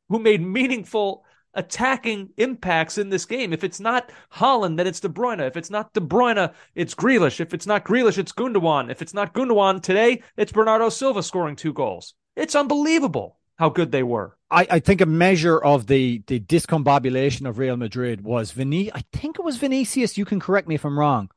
who 0.09 0.19
made 0.19 0.41
meaningful 0.41 1.23
attacking 1.53 2.29
impacts 2.37 2.97
in 2.97 3.09
this 3.09 3.25
game. 3.25 3.53
If 3.53 3.63
it's 3.63 3.79
not 3.79 4.11
Haaland, 4.33 4.77
then 4.77 4.87
it's 4.87 4.99
De 4.99 5.09
Bruyne. 5.09 5.45
If 5.47 5.55
it's 5.57 5.69
not 5.69 5.93
De 5.93 6.01
Bruyne, 6.01 6.53
it's 6.75 6.93
Grealish. 6.93 7.39
If 7.39 7.53
it's 7.53 7.65
not 7.65 7.85
Grealish, 7.85 8.17
it's 8.17 8.33
Gundogan. 8.33 8.91
If 8.91 9.01
it's 9.01 9.13
not 9.13 9.33
Gundogan 9.33 9.81
today, 9.81 10.21
it's 10.35 10.51
Bernardo 10.51 10.89
Silva 10.89 11.23
scoring 11.23 11.55
two 11.55 11.73
goals. 11.73 12.13
It's 12.35 12.55
unbelievable 12.55 13.39
how 13.55 13.69
good 13.69 13.91
they 13.91 14.03
were. 14.03 14.37
I, 14.51 14.67
I 14.69 14.79
think 14.79 15.01
a 15.01 15.05
measure 15.05 15.57
of 15.57 15.87
the 15.87 16.21
the 16.27 16.39
discombobulation 16.39 17.47
of 17.47 17.57
Real 17.57 17.77
Madrid 17.77 18.21
was 18.21 18.51
Vini. 18.51 18.91
I 18.93 19.03
think 19.13 19.39
it 19.39 19.45
was 19.45 19.57
Vinicius. 19.57 20.17
You 20.17 20.25
can 20.25 20.39
correct 20.39 20.67
me 20.67 20.75
if 20.75 20.85
I'm 20.85 20.99
wrong. 20.99 21.29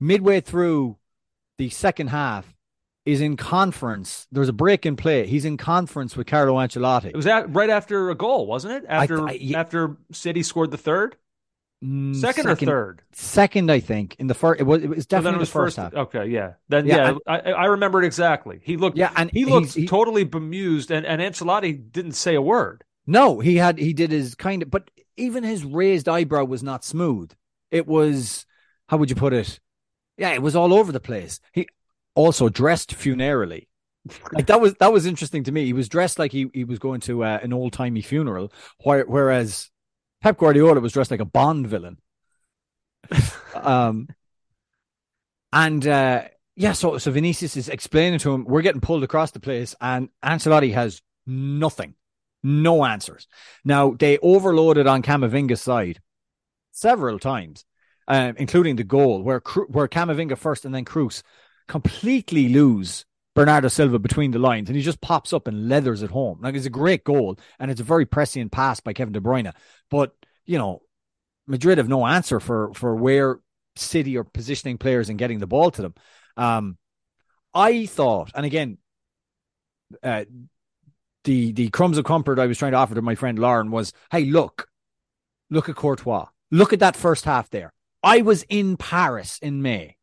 Midway 0.00 0.40
through 0.40 0.96
the 1.58 1.68
second 1.68 2.08
half, 2.08 2.54
is 3.06 3.20
in 3.20 3.36
conference. 3.36 4.26
There's 4.30 4.48
a 4.48 4.52
break 4.52 4.84
in 4.86 4.94
play. 4.96 5.26
He's 5.26 5.44
in 5.44 5.56
conference 5.56 6.16
with 6.16 6.26
Carlo 6.26 6.54
Ancelotti. 6.58 7.06
It 7.06 7.16
was 7.16 7.26
at, 7.26 7.52
right 7.54 7.70
after 7.70 8.10
a 8.10 8.14
goal, 8.14 8.46
wasn't 8.46 8.74
it? 8.74 8.84
After 8.88 9.26
I- 9.28 9.32
yeah. 9.32 9.60
after 9.60 9.96
City 10.12 10.42
scored 10.42 10.70
the 10.70 10.78
third, 10.78 11.16
Mm, 11.82 12.14
second, 12.14 12.46
or 12.46 12.54
third. 12.56 13.00
Second, 13.12 13.70
I 13.72 13.80
think. 13.80 14.14
In 14.18 14.26
the 14.26 14.34
first, 14.34 14.60
it 14.60 14.64
was 14.64 14.82
it 14.82 14.88
was 14.90 14.98
So 15.04 15.06
definitely 15.08 15.36
it 15.36 15.40
was 15.40 15.48
the 15.48 15.52
first, 15.52 15.76
half. 15.78 15.94
Okay, 15.94 16.26
yeah. 16.26 16.52
Then 16.68 16.84
Yeah, 16.86 16.96
yeah, 16.96 17.08
and- 17.08 17.18
I, 17.26 17.38
I 17.52 17.64
remember 17.66 18.02
it 18.02 18.06
exactly. 18.06 18.60
He 18.62 18.76
looked. 18.76 18.98
Yeah, 18.98 19.10
and 19.16 19.30
he 19.30 19.46
looked 19.46 19.72
he- 19.72 19.86
totally 19.86 20.24
bemused, 20.24 20.90
and 20.90 21.06
and 21.06 21.22
Ancelotti 21.22 21.90
didn't 21.90 22.12
say 22.12 22.34
a 22.34 22.42
word. 22.42 22.84
No, 23.06 23.40
he 23.40 23.56
had 23.56 23.78
he 23.78 23.94
did 23.94 24.10
his 24.10 24.34
kind 24.34 24.62
of, 24.62 24.70
but 24.70 24.90
even 25.16 25.42
his 25.42 25.64
raised 25.64 26.06
eyebrow 26.06 26.44
was 26.44 26.62
not 26.62 26.84
smooth. 26.84 27.32
It 27.70 27.86
was 27.86 28.44
how 28.88 28.98
would 28.98 29.08
you 29.08 29.16
put 29.16 29.32
it? 29.32 29.58
Yeah, 30.20 30.34
it 30.34 30.42
was 30.42 30.54
all 30.54 30.74
over 30.74 30.92
the 30.92 31.00
place. 31.00 31.40
He 31.54 31.66
also 32.14 32.50
dressed 32.50 32.92
funerally. 32.92 33.68
Like 34.32 34.46
that 34.48 34.60
was 34.60 34.74
that 34.74 34.92
was 34.92 35.06
interesting 35.06 35.44
to 35.44 35.52
me. 35.52 35.64
He 35.64 35.72
was 35.72 35.88
dressed 35.88 36.18
like 36.18 36.30
he 36.30 36.50
he 36.52 36.62
was 36.62 36.78
going 36.78 37.00
to 37.02 37.24
uh, 37.24 37.38
an 37.42 37.54
old 37.54 37.72
timey 37.72 38.02
funeral, 38.02 38.52
where, 38.84 39.04
whereas 39.06 39.70
Pep 40.20 40.36
Guardiola 40.36 40.80
was 40.80 40.92
dressed 40.92 41.10
like 41.10 41.20
a 41.20 41.24
Bond 41.24 41.66
villain. 41.68 41.96
um, 43.54 44.08
and 45.54 45.86
uh, 45.86 46.24
yeah, 46.54 46.72
so 46.72 46.98
so 46.98 47.10
Vinicius 47.10 47.56
is 47.56 47.70
explaining 47.70 48.18
to 48.18 48.34
him, 48.34 48.44
we're 48.44 48.60
getting 48.60 48.82
pulled 48.82 49.04
across 49.04 49.30
the 49.30 49.40
place, 49.40 49.74
and 49.80 50.10
Ancelotti 50.22 50.74
has 50.74 51.00
nothing, 51.26 51.94
no 52.42 52.84
answers. 52.84 53.26
Now 53.64 53.92
they 53.98 54.18
overloaded 54.18 54.86
on 54.86 55.00
Camavinga's 55.00 55.62
side 55.62 56.02
several 56.72 57.18
times, 57.18 57.64
um, 58.10 58.34
including 58.38 58.74
the 58.74 58.84
goal 58.84 59.22
where 59.22 59.40
where 59.68 59.86
Camavinga 59.86 60.36
first 60.36 60.64
and 60.64 60.74
then 60.74 60.84
Kroos 60.84 61.22
completely 61.68 62.48
lose 62.48 63.04
Bernardo 63.36 63.68
Silva 63.68 64.00
between 64.00 64.32
the 64.32 64.40
lines, 64.40 64.68
and 64.68 64.76
he 64.76 64.82
just 64.82 65.00
pops 65.00 65.32
up 65.32 65.46
and 65.46 65.68
leathers 65.68 66.02
it 66.02 66.10
home. 66.10 66.40
Like 66.42 66.56
it's 66.56 66.66
a 66.66 66.70
great 66.70 67.04
goal, 67.04 67.38
and 67.60 67.70
it's 67.70 67.80
a 67.80 67.84
very 67.84 68.04
prescient 68.06 68.50
pass 68.50 68.80
by 68.80 68.92
Kevin 68.92 69.12
De 69.12 69.20
Bruyne. 69.20 69.54
But 69.90 70.12
you 70.44 70.58
know, 70.58 70.82
Madrid 71.46 71.78
have 71.78 71.88
no 71.88 72.04
answer 72.04 72.40
for 72.40 72.74
for 72.74 72.96
where 72.96 73.38
City 73.76 74.18
are 74.18 74.24
positioning 74.24 74.76
players 74.76 75.08
and 75.08 75.18
getting 75.18 75.38
the 75.38 75.46
ball 75.46 75.70
to 75.70 75.82
them. 75.82 75.94
Um, 76.36 76.78
I 77.54 77.86
thought, 77.86 78.32
and 78.34 78.44
again, 78.44 78.78
uh, 80.02 80.24
the 81.22 81.52
the 81.52 81.68
crumbs 81.68 81.96
of 81.96 82.04
comfort 82.04 82.40
I 82.40 82.46
was 82.46 82.58
trying 82.58 82.72
to 82.72 82.78
offer 82.78 82.96
to 82.96 83.02
my 83.02 83.14
friend 83.14 83.38
Lauren 83.38 83.70
was, 83.70 83.92
hey, 84.10 84.24
look, 84.24 84.66
look 85.48 85.68
at 85.68 85.76
Courtois, 85.76 86.26
look 86.50 86.72
at 86.72 86.80
that 86.80 86.96
first 86.96 87.24
half 87.24 87.48
there. 87.50 87.72
I 88.02 88.22
was 88.22 88.44
in 88.48 88.76
Paris 88.76 89.38
in 89.40 89.62
May 89.62 89.96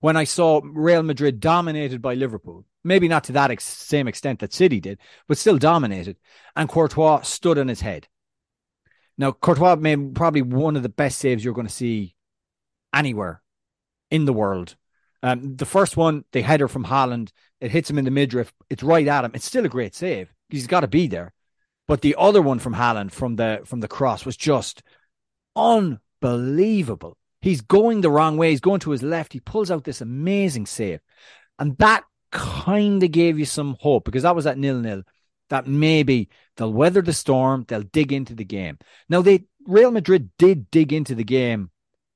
when 0.00 0.16
I 0.16 0.24
saw 0.24 0.60
Real 0.64 1.02
Madrid 1.02 1.40
dominated 1.40 2.02
by 2.02 2.14
Liverpool. 2.14 2.64
Maybe 2.82 3.08
not 3.08 3.24
to 3.24 3.32
that 3.32 3.50
ex- 3.50 3.64
same 3.64 4.06
extent 4.08 4.40
that 4.40 4.52
City 4.52 4.80
did, 4.80 4.98
but 5.26 5.38
still 5.38 5.56
dominated. 5.56 6.16
And 6.54 6.68
Courtois 6.68 7.22
stood 7.22 7.58
on 7.58 7.68
his 7.68 7.80
head. 7.80 8.08
Now, 9.16 9.32
Courtois 9.32 9.76
made 9.76 10.14
probably 10.14 10.42
one 10.42 10.76
of 10.76 10.82
the 10.82 10.88
best 10.88 11.18
saves 11.18 11.44
you're 11.44 11.54
going 11.54 11.66
to 11.66 11.72
see 11.72 12.14
anywhere 12.92 13.42
in 14.10 14.24
the 14.24 14.32
world. 14.32 14.76
Um, 15.22 15.56
the 15.56 15.64
first 15.64 15.96
one, 15.96 16.24
the 16.32 16.42
header 16.42 16.68
from 16.68 16.84
Haaland, 16.84 17.30
it 17.60 17.70
hits 17.70 17.88
him 17.88 17.96
in 17.96 18.04
the 18.04 18.10
midriff. 18.10 18.52
It's 18.68 18.82
right 18.82 19.06
at 19.06 19.24
him. 19.24 19.30
It's 19.34 19.46
still 19.46 19.64
a 19.64 19.70
great 19.70 19.94
save. 19.94 20.28
He's 20.50 20.66
got 20.66 20.80
to 20.80 20.88
be 20.88 21.06
there. 21.06 21.32
But 21.88 22.02
the 22.02 22.16
other 22.18 22.42
one 22.42 22.58
from 22.58 22.74
Haaland 22.74 23.12
from 23.12 23.36
the 23.36 23.60
from 23.64 23.80
the 23.80 23.88
cross 23.88 24.26
was 24.26 24.36
just 24.36 24.82
unbelievable. 26.24 27.16
He's 27.40 27.60
going 27.60 28.00
the 28.00 28.10
wrong 28.10 28.36
way. 28.36 28.50
He's 28.50 28.60
going 28.60 28.80
to 28.80 28.90
his 28.90 29.02
left. 29.02 29.32
He 29.32 29.40
pulls 29.40 29.70
out 29.70 29.84
this 29.84 30.00
amazing 30.00 30.66
save. 30.66 31.00
And 31.58 31.76
that 31.78 32.04
kind 32.30 33.02
of 33.02 33.10
gave 33.10 33.38
you 33.38 33.44
some 33.44 33.76
hope 33.80 34.04
because 34.04 34.22
that 34.22 34.34
was 34.34 34.46
at 34.46 34.58
nil 34.58 34.78
nil. 34.80 35.02
That 35.50 35.66
maybe 35.66 36.30
they'll 36.56 36.72
weather 36.72 37.02
the 37.02 37.12
storm, 37.12 37.66
they'll 37.68 37.82
dig 37.82 38.12
into 38.12 38.34
the 38.34 38.44
game. 38.46 38.78
Now 39.08 39.20
they 39.22 39.44
Real 39.66 39.90
Madrid 39.90 40.30
did 40.38 40.70
dig 40.70 40.92
into 40.92 41.14
the 41.14 41.24
game 41.24 41.70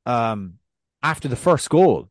um, 0.06 0.54
after 1.02 1.28
the 1.28 1.36
first 1.36 1.68
goal. 1.68 2.10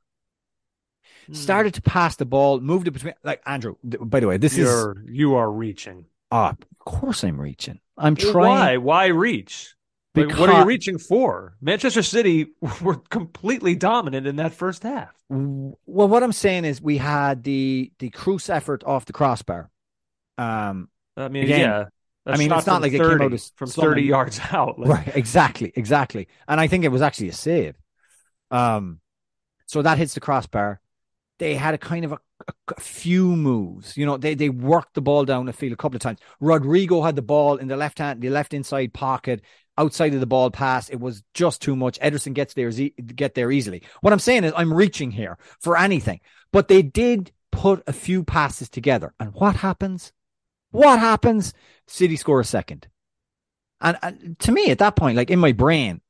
Started 1.33 1.73
to 1.73 1.81
pass 1.81 2.15
the 2.15 2.25
ball, 2.25 2.61
moved 2.61 2.87
it 2.87 2.91
between 2.91 3.13
like 3.23 3.41
Andrew. 3.45 3.75
th- 3.89 4.01
By 4.01 4.21
the 4.21 4.27
way, 4.27 4.37
this 4.37 4.53
is 4.53 4.59
You're 4.59 4.95
you 5.05 5.35
are 5.35 5.51
reaching. 5.51 6.05
ah, 6.31 6.51
of 6.51 6.79
course 6.79 7.23
I'm 7.23 7.41
reaching. 7.41 7.81
I'm 7.97 8.15
trying. 8.15 8.33
Why? 8.33 8.77
Why 8.77 9.05
reach? 9.07 9.75
Like, 10.25 10.37
what 10.37 10.49
are 10.49 10.61
you 10.61 10.65
reaching 10.65 10.97
for? 10.97 11.55
Manchester 11.61 12.03
City 12.03 12.47
were 12.81 12.95
completely 12.95 13.75
dominant 13.75 14.27
in 14.27 14.37
that 14.37 14.53
first 14.53 14.83
half. 14.83 15.13
Well, 15.29 15.77
what 16.07 16.23
I'm 16.23 16.33
saying 16.33 16.65
is 16.65 16.81
we 16.81 16.97
had 16.97 17.43
the 17.43 17.91
the 17.99 18.09
Kroos 18.09 18.49
effort 18.49 18.83
off 18.85 19.05
the 19.05 19.13
crossbar. 19.13 19.69
Um, 20.37 20.89
I 21.15 21.29
mean, 21.29 21.43
Again, 21.45 21.59
yeah. 21.59 21.85
That's 22.25 22.39
mean, 22.39 22.51
it's 22.51 22.67
not 22.67 22.81
like 22.81 22.91
it 22.91 22.97
came 22.97 23.21
out 23.21 23.51
from 23.55 23.67
someone- 23.67 23.91
thirty 23.91 24.03
yards 24.03 24.39
out. 24.51 24.77
Like, 24.77 24.89
right, 24.89 25.15
exactly, 25.15 25.71
exactly. 25.75 26.27
And 26.47 26.59
I 26.59 26.67
think 26.67 26.83
it 26.83 26.89
was 26.89 27.01
actually 27.01 27.29
a 27.29 27.33
save. 27.33 27.75
Um, 28.51 28.99
so 29.65 29.81
that 29.81 29.97
hits 29.97 30.13
the 30.13 30.19
crossbar. 30.19 30.81
They 31.39 31.55
had 31.55 31.73
a 31.73 31.77
kind 31.77 32.03
of 32.03 32.13
a, 32.13 32.19
a, 32.47 32.53
a 32.75 32.79
few 32.81 33.35
moves. 33.35 33.95
You 33.95 34.05
know, 34.05 34.17
they 34.17 34.35
they 34.35 34.49
worked 34.49 34.93
the 34.93 35.01
ball 35.01 35.23
down 35.23 35.45
the 35.45 35.53
field 35.53 35.73
a 35.73 35.77
couple 35.77 35.95
of 35.95 36.01
times. 36.01 36.19
Rodrygo 36.41 37.05
had 37.05 37.15
the 37.15 37.21
ball 37.21 37.57
in 37.57 37.67
the 37.67 37.77
left 37.77 37.99
hand, 37.99 38.21
the 38.21 38.29
left 38.29 38.53
inside 38.53 38.93
pocket, 38.93 39.41
outside 39.77 40.13
of 40.13 40.19
the 40.19 40.25
ball 40.25 40.49
pass. 40.51 40.89
It 40.89 40.99
was 40.99 41.23
just 41.33 41.61
too 41.61 41.75
much. 41.75 41.99
Ederson 41.99 42.33
gets 42.33 42.53
there, 42.53 42.71
get 42.71 43.35
there 43.35 43.51
easily. 43.51 43.83
What 44.01 44.13
I'm 44.13 44.19
saying 44.19 44.43
is, 44.43 44.53
I'm 44.55 44.73
reaching 44.73 45.11
here 45.11 45.37
for 45.59 45.77
anything, 45.77 46.19
but 46.51 46.67
they 46.67 46.81
did 46.81 47.31
put 47.51 47.83
a 47.87 47.93
few 47.93 48.23
passes 48.23 48.69
together. 48.69 49.13
And 49.19 49.33
what 49.33 49.57
happens? 49.57 50.11
What 50.71 50.99
happens? 50.99 51.53
City 51.87 52.15
score 52.15 52.39
a 52.39 52.45
second. 52.45 52.87
And, 53.81 53.97
and 54.01 54.39
to 54.39 54.51
me, 54.51 54.71
at 54.71 54.79
that 54.79 54.95
point, 54.95 55.17
like 55.17 55.29
in 55.29 55.39
my 55.39 55.51
brain, 55.51 56.01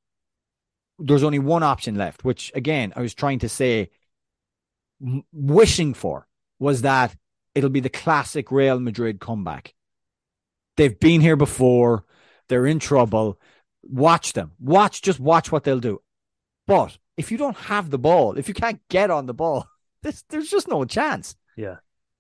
there's 1.00 1.24
only 1.24 1.40
one 1.40 1.64
option 1.64 1.96
left, 1.96 2.24
which 2.24 2.52
again, 2.56 2.94
I 2.96 3.02
was 3.02 3.14
trying 3.14 3.40
to 3.40 3.50
say, 3.50 3.92
m- 5.02 5.24
wishing 5.32 5.94
for 5.94 6.28
was 6.60 6.82
that 6.82 7.16
it'll 7.54 7.70
be 7.70 7.82
the 7.82 7.90
classic 7.90 8.52
Real 8.52 8.80
Madrid 8.80 9.20
comeback. 9.20 9.74
They've 10.76 11.00
been 11.00 11.22
here 11.22 11.36
before. 11.36 12.06
They're 12.50 12.68
in 12.68 12.80
trouble. 12.80 13.40
Watch 13.90 14.34
them. 14.34 14.52
Watch, 14.60 15.02
just 15.02 15.20
watch 15.20 15.52
what 15.52 15.64
they'll 15.64 15.80
do. 15.80 16.02
But 16.66 16.98
if 17.16 17.32
you 17.32 17.38
don't 17.38 17.58
have 17.58 17.90
the 17.90 17.98
ball, 17.98 18.38
if 18.38 18.48
you 18.48 18.54
can't 18.54 18.82
get 18.90 19.10
on 19.10 19.26
the 19.26 19.34
ball, 19.34 19.68
this, 20.04 20.24
there's 20.30 20.50
just 20.50 20.68
no 20.68 20.86
chance. 20.86 21.36
Yeah. 21.56 21.78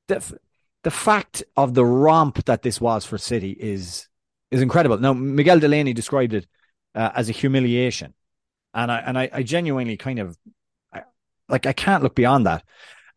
The, 0.07 0.39
the 0.83 0.91
fact 0.91 1.43
of 1.55 1.73
the 1.73 1.85
romp 1.85 2.45
that 2.45 2.61
this 2.61 2.79
was 2.79 3.05
for 3.05 3.17
City 3.17 3.51
is 3.51 4.07
is 4.49 4.61
incredible. 4.61 4.97
Now, 4.97 5.11
Miguel 5.11 5.59
Delaney 5.59 5.91
described 5.91 6.33
it 6.33 6.47
uh, 6.95 7.11
as 7.13 7.27
a 7.27 7.33
humiliation, 7.33 8.13
and 8.73 8.89
I 8.89 8.99
and 8.99 9.17
I, 9.17 9.29
I 9.33 9.43
genuinely 9.43 9.97
kind 9.97 10.19
of 10.19 10.37
I, 10.93 11.01
like 11.49 11.65
I 11.65 11.73
can't 11.73 12.03
look 12.03 12.15
beyond 12.15 12.45
that. 12.45 12.63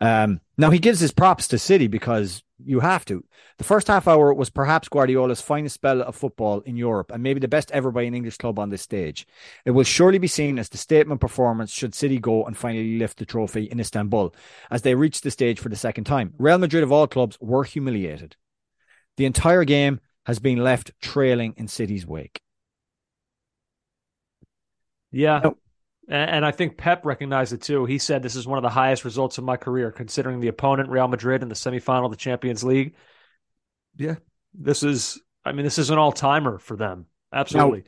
Um, 0.01 0.41
now 0.59 0.71
he 0.71 0.79
gives 0.81 0.99
his 0.99 1.13
props 1.13 1.47
to 1.49 1.59
City 1.59 1.87
because 1.87 2.43
you 2.65 2.81
have 2.81 3.05
to. 3.07 3.25
The 3.59 3.65
first 3.65 3.89
half 3.89 4.07
hour 4.09 4.33
was 4.33 4.51
perhaps 4.51 4.89
Guardiola's 4.89 5.41
finest 5.41 5.75
spell 5.75 6.03
of 6.03 6.17
football 6.17 6.61
in 6.61 6.77
Europe, 6.77 7.11
and 7.11 7.23
maybe 7.23 7.41
the 7.41 7.49
best 7.49 7.71
ever 7.71 7.91
by 7.91 8.03
an 8.03 8.15
English 8.15 8.37
club 8.37 8.59
on 8.59 8.71
this 8.71 8.83
stage. 8.83 9.27
It 9.65 9.73
will 9.73 9.85
surely 9.85 10.19
be 10.19 10.27
seen 10.27 10.59
as 10.59 10.69
the 10.69 10.79
statement 10.79 11.21
performance 11.21 11.71
should 11.73 11.95
City 11.95 12.19
go 12.19 12.45
and 12.45 12.57
finally 12.57 12.99
lift 12.99 13.19
the 13.19 13.27
trophy 13.27 13.65
in 13.65 13.81
Istanbul, 13.81 14.35
as 14.71 14.83
they 14.83 14.95
reach 14.95 15.21
the 15.21 15.31
stage 15.31 15.59
for 15.59 15.69
the 15.69 15.77
second 15.77 16.05
time. 16.05 16.35
Real 16.39 16.59
Madrid 16.59 16.83
of 16.83 16.93
all 16.93 17.07
clubs 17.07 17.39
were 17.41 17.65
humiliated. 17.65 18.37
The 19.17 19.27
entire 19.27 19.65
game 19.65 20.01
has 20.27 20.39
been 20.39 20.59
left 20.59 20.93
trailing 21.01 21.55
in 21.57 21.69
City's 21.69 22.07
wake. 22.07 22.41
Yeah. 25.11 25.41
No. 25.43 25.57
And, 26.09 26.45
I 26.45 26.51
think 26.51 26.77
Pep 26.77 27.05
recognized 27.05 27.53
it 27.53 27.63
too. 27.63 27.85
He 27.85 27.99
said 27.99 28.23
this 28.23 28.35
is 28.35 28.47
one 28.47 28.59
of 28.59 28.63
the 28.63 28.69
highest 28.69 29.05
results 29.05 29.39
of 29.39 29.45
my 29.45 29.57
career, 29.57 29.93
considering 29.93 30.41
the 30.41 30.49
opponent, 30.49 30.89
Real 30.89 31.07
Madrid, 31.07 31.43
in 31.43 31.49
the 31.49 31.55
semifinal 31.55 32.07
of 32.07 32.11
the 32.11 32.17
Champions 32.17 32.65
League. 32.65 32.95
Yeah. 33.97 34.17
This 34.53 34.83
is 34.83 35.21
I 35.45 35.53
mean, 35.53 35.65
this 35.65 35.79
is 35.79 35.91
an 35.91 35.99
all 35.99 36.13
timer 36.13 36.59
for 36.59 36.77
them. 36.77 37.07
Absolutely. 37.33 37.85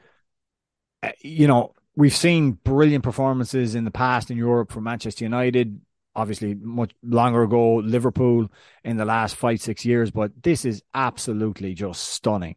Uh, 1.02 1.10
you 1.20 1.46
know, 1.46 1.74
we've 1.96 2.14
seen 2.14 2.52
brilliant 2.52 3.04
performances 3.04 3.74
in 3.74 3.84
the 3.84 3.90
past 3.90 4.30
in 4.30 4.36
Europe 4.36 4.70
from 4.70 4.84
Manchester 4.84 5.24
United, 5.24 5.80
obviously 6.14 6.54
much 6.54 6.92
longer 7.02 7.42
ago, 7.42 7.76
Liverpool 7.76 8.50
in 8.84 8.96
the 8.96 9.04
last 9.04 9.36
five, 9.36 9.60
six 9.60 9.84
years, 9.84 10.10
but 10.10 10.30
this 10.42 10.64
is 10.64 10.82
absolutely 10.94 11.74
just 11.74 12.02
stunning. 12.04 12.56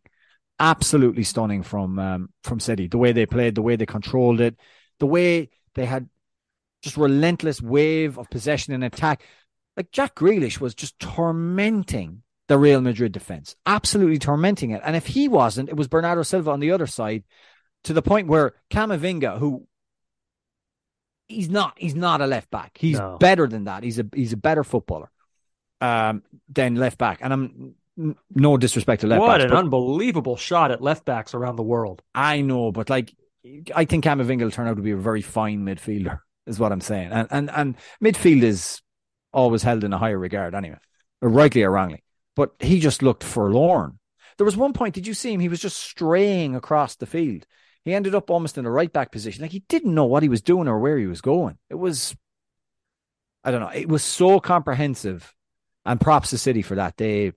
Absolutely 0.59 1.23
stunning 1.23 1.63
from 1.63 1.99
um, 1.99 2.29
from 2.43 2.61
City. 2.61 2.87
The 2.87 2.97
way 2.97 3.11
they 3.11 3.25
played, 3.25 3.55
the 3.55 3.61
way 3.61 3.75
they 3.75 3.85
controlled 3.85 4.39
it, 4.39 4.55
the 4.99 5.05
way 5.07 5.49
they 5.75 5.85
had 5.85 6.09
just 6.81 6.97
relentless 6.97 7.61
wave 7.61 8.17
of 8.17 8.29
possession 8.29 8.73
and 8.73 8.83
attack. 8.83 9.23
Like 9.75 9.91
Jack 9.91 10.15
Grealish 10.15 10.59
was 10.59 10.73
just 10.75 10.97
tormenting 10.99 12.21
the 12.47 12.57
Real 12.57 12.79
Madrid 12.79 13.11
defense, 13.11 13.55
absolutely 13.65 14.19
tormenting 14.19 14.69
it. 14.71 14.81
And 14.85 14.95
if 14.95 15.07
he 15.07 15.27
wasn't, 15.27 15.69
it 15.69 15.75
was 15.75 15.87
Bernardo 15.87 16.21
Silva 16.23 16.51
on 16.51 16.59
the 16.59 16.71
other 16.71 16.87
side 16.87 17.23
to 17.85 17.93
the 17.93 18.01
point 18.03 18.27
where 18.27 18.53
Camavinga, 18.69 19.39
who 19.39 19.67
he's 21.27 21.49
not, 21.49 21.73
he's 21.77 21.95
not 21.95 22.21
a 22.21 22.27
left 22.27 22.51
back. 22.51 22.77
He's 22.79 22.99
No. 22.99 23.17
better 23.17 23.47
than 23.47 23.65
that. 23.65 23.83
He's 23.83 23.99
a 23.99 24.05
he's 24.13 24.33
a 24.33 24.37
better 24.37 24.63
footballer 24.63 25.09
um, 25.81 26.23
than 26.47 26.75
left 26.75 26.97
back. 26.97 27.19
And 27.21 27.33
I'm 27.33 27.75
n- 27.97 28.15
no 28.33 28.57
disrespect 28.57 29.01
to 29.01 29.07
left 29.07 29.21
what 29.21 29.39
backs, 29.39 29.51
an 29.51 29.57
unbelievable 29.57 30.37
shot 30.37 30.71
at 30.71 30.81
left 30.81 31.03
backs 31.03 31.33
around 31.33 31.55
the 31.55 31.63
world. 31.63 32.01
I 32.13 32.41
know, 32.41 32.71
but 32.71 32.89
like 32.89 33.13
I 33.75 33.85
think 33.85 34.03
Camavinga 34.03 34.43
will 34.43 34.51
turn 34.51 34.67
out 34.67 34.77
to 34.77 34.81
be 34.81 34.91
a 34.91 34.97
very 34.97 35.21
fine 35.21 35.65
midfielder, 35.65 36.19
is 36.47 36.59
what 36.59 36.71
I'm 36.71 36.81
saying. 36.81 37.11
And 37.11 37.27
and 37.31 37.51
and 37.51 37.75
midfield 38.03 38.43
is 38.43 38.81
always 39.33 39.63
held 39.63 39.83
in 39.83 39.93
a 39.93 39.97
higher 39.97 40.17
regard 40.17 40.55
anyway, 40.55 40.79
rightly 41.21 41.63
or 41.63 41.71
wrongly. 41.71 42.03
But 42.35 42.53
he 42.59 42.79
just 42.79 43.01
looked 43.01 43.23
forlorn. 43.23 43.99
There 44.37 44.45
was 44.45 44.57
one 44.57 44.73
point, 44.73 44.95
did 44.95 45.07
you 45.07 45.13
see 45.13 45.33
him? 45.33 45.39
He 45.39 45.49
was 45.49 45.61
just 45.61 45.77
straying 45.77 46.55
across 46.55 46.95
the 46.95 47.05
field. 47.05 47.45
He 47.83 47.93
ended 47.93 48.15
up 48.15 48.29
almost 48.29 48.57
in 48.57 48.65
a 48.65 48.71
right 48.71 48.91
back 48.91 49.11
position. 49.11 49.43
Like 49.43 49.51
he 49.51 49.63
didn't 49.69 49.93
know 49.93 50.05
what 50.05 50.23
he 50.23 50.29
was 50.29 50.41
doing 50.41 50.67
or 50.67 50.79
where 50.79 50.97
he 50.97 51.05
was 51.05 51.21
going. 51.21 51.57
It 51.69 51.75
was 51.75 52.15
I 53.43 53.51
don't 53.51 53.61
know. 53.61 53.69
It 53.69 53.87
was 53.87 54.03
so 54.03 54.39
comprehensive. 54.39 55.31
And 55.87 56.01
props 56.01 56.31
to 56.31 56.39
City 56.39 56.63
for 56.63 56.75
that. 56.75 56.97
They 56.97 57.33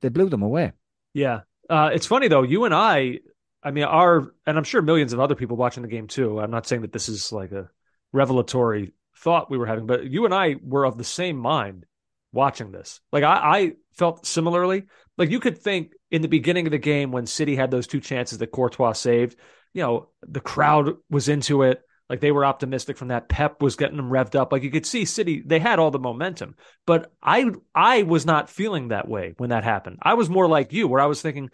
they 0.00 0.08
blew 0.08 0.30
them 0.30 0.42
away. 0.42 0.72
Yeah. 1.12 1.40
Uh, 1.68 1.90
it's 1.92 2.06
funny 2.06 2.28
though, 2.28 2.42
you 2.42 2.64
and 2.64 2.74
I, 2.74 3.18
I 3.66 3.72
mean, 3.72 3.82
our, 3.82 4.32
and 4.46 4.56
I'm 4.56 4.62
sure 4.62 4.80
millions 4.80 5.12
of 5.12 5.18
other 5.18 5.34
people 5.34 5.56
watching 5.56 5.82
the 5.82 5.88
game 5.88 6.06
too. 6.06 6.38
I'm 6.38 6.52
not 6.52 6.68
saying 6.68 6.82
that 6.82 6.92
this 6.92 7.08
is 7.08 7.32
like 7.32 7.50
a 7.50 7.68
revelatory 8.12 8.92
thought 9.16 9.50
we 9.50 9.58
were 9.58 9.66
having, 9.66 9.86
but 9.86 10.04
you 10.04 10.24
and 10.24 10.32
I 10.32 10.54
were 10.62 10.84
of 10.84 10.96
the 10.96 11.02
same 11.02 11.36
mind 11.36 11.84
watching 12.32 12.70
this. 12.70 13.00
Like 13.10 13.24
I, 13.24 13.34
I 13.34 13.72
felt 13.94 14.24
similarly. 14.24 14.84
Like 15.18 15.30
you 15.30 15.40
could 15.40 15.58
think 15.58 15.94
in 16.12 16.22
the 16.22 16.28
beginning 16.28 16.68
of 16.68 16.70
the 16.70 16.78
game 16.78 17.10
when 17.10 17.26
City 17.26 17.56
had 17.56 17.72
those 17.72 17.88
two 17.88 17.98
chances 17.98 18.38
that 18.38 18.52
Courtois 18.52 18.92
saved, 18.92 19.36
you 19.74 19.82
know, 19.82 20.10
the 20.22 20.40
crowd 20.40 20.94
was 21.10 21.28
into 21.28 21.62
it. 21.62 21.82
Like 22.08 22.20
they 22.20 22.30
were 22.30 22.44
optimistic 22.44 22.96
from 22.96 23.08
that. 23.08 23.28
Pep 23.28 23.60
was 23.60 23.74
getting 23.74 23.96
them 23.96 24.10
revved 24.10 24.36
up. 24.36 24.52
Like 24.52 24.62
you 24.62 24.70
could 24.70 24.86
see 24.86 25.04
City, 25.04 25.42
they 25.44 25.58
had 25.58 25.80
all 25.80 25.90
the 25.90 25.98
momentum. 25.98 26.54
But 26.86 27.10
I 27.20 27.50
I 27.74 28.04
was 28.04 28.24
not 28.24 28.48
feeling 28.48 28.88
that 28.88 29.08
way 29.08 29.34
when 29.38 29.50
that 29.50 29.64
happened. 29.64 29.98
I 30.02 30.14
was 30.14 30.30
more 30.30 30.46
like 30.46 30.72
you, 30.72 30.86
where 30.86 31.00
I 31.00 31.06
was 31.06 31.20
thinking, 31.20 31.50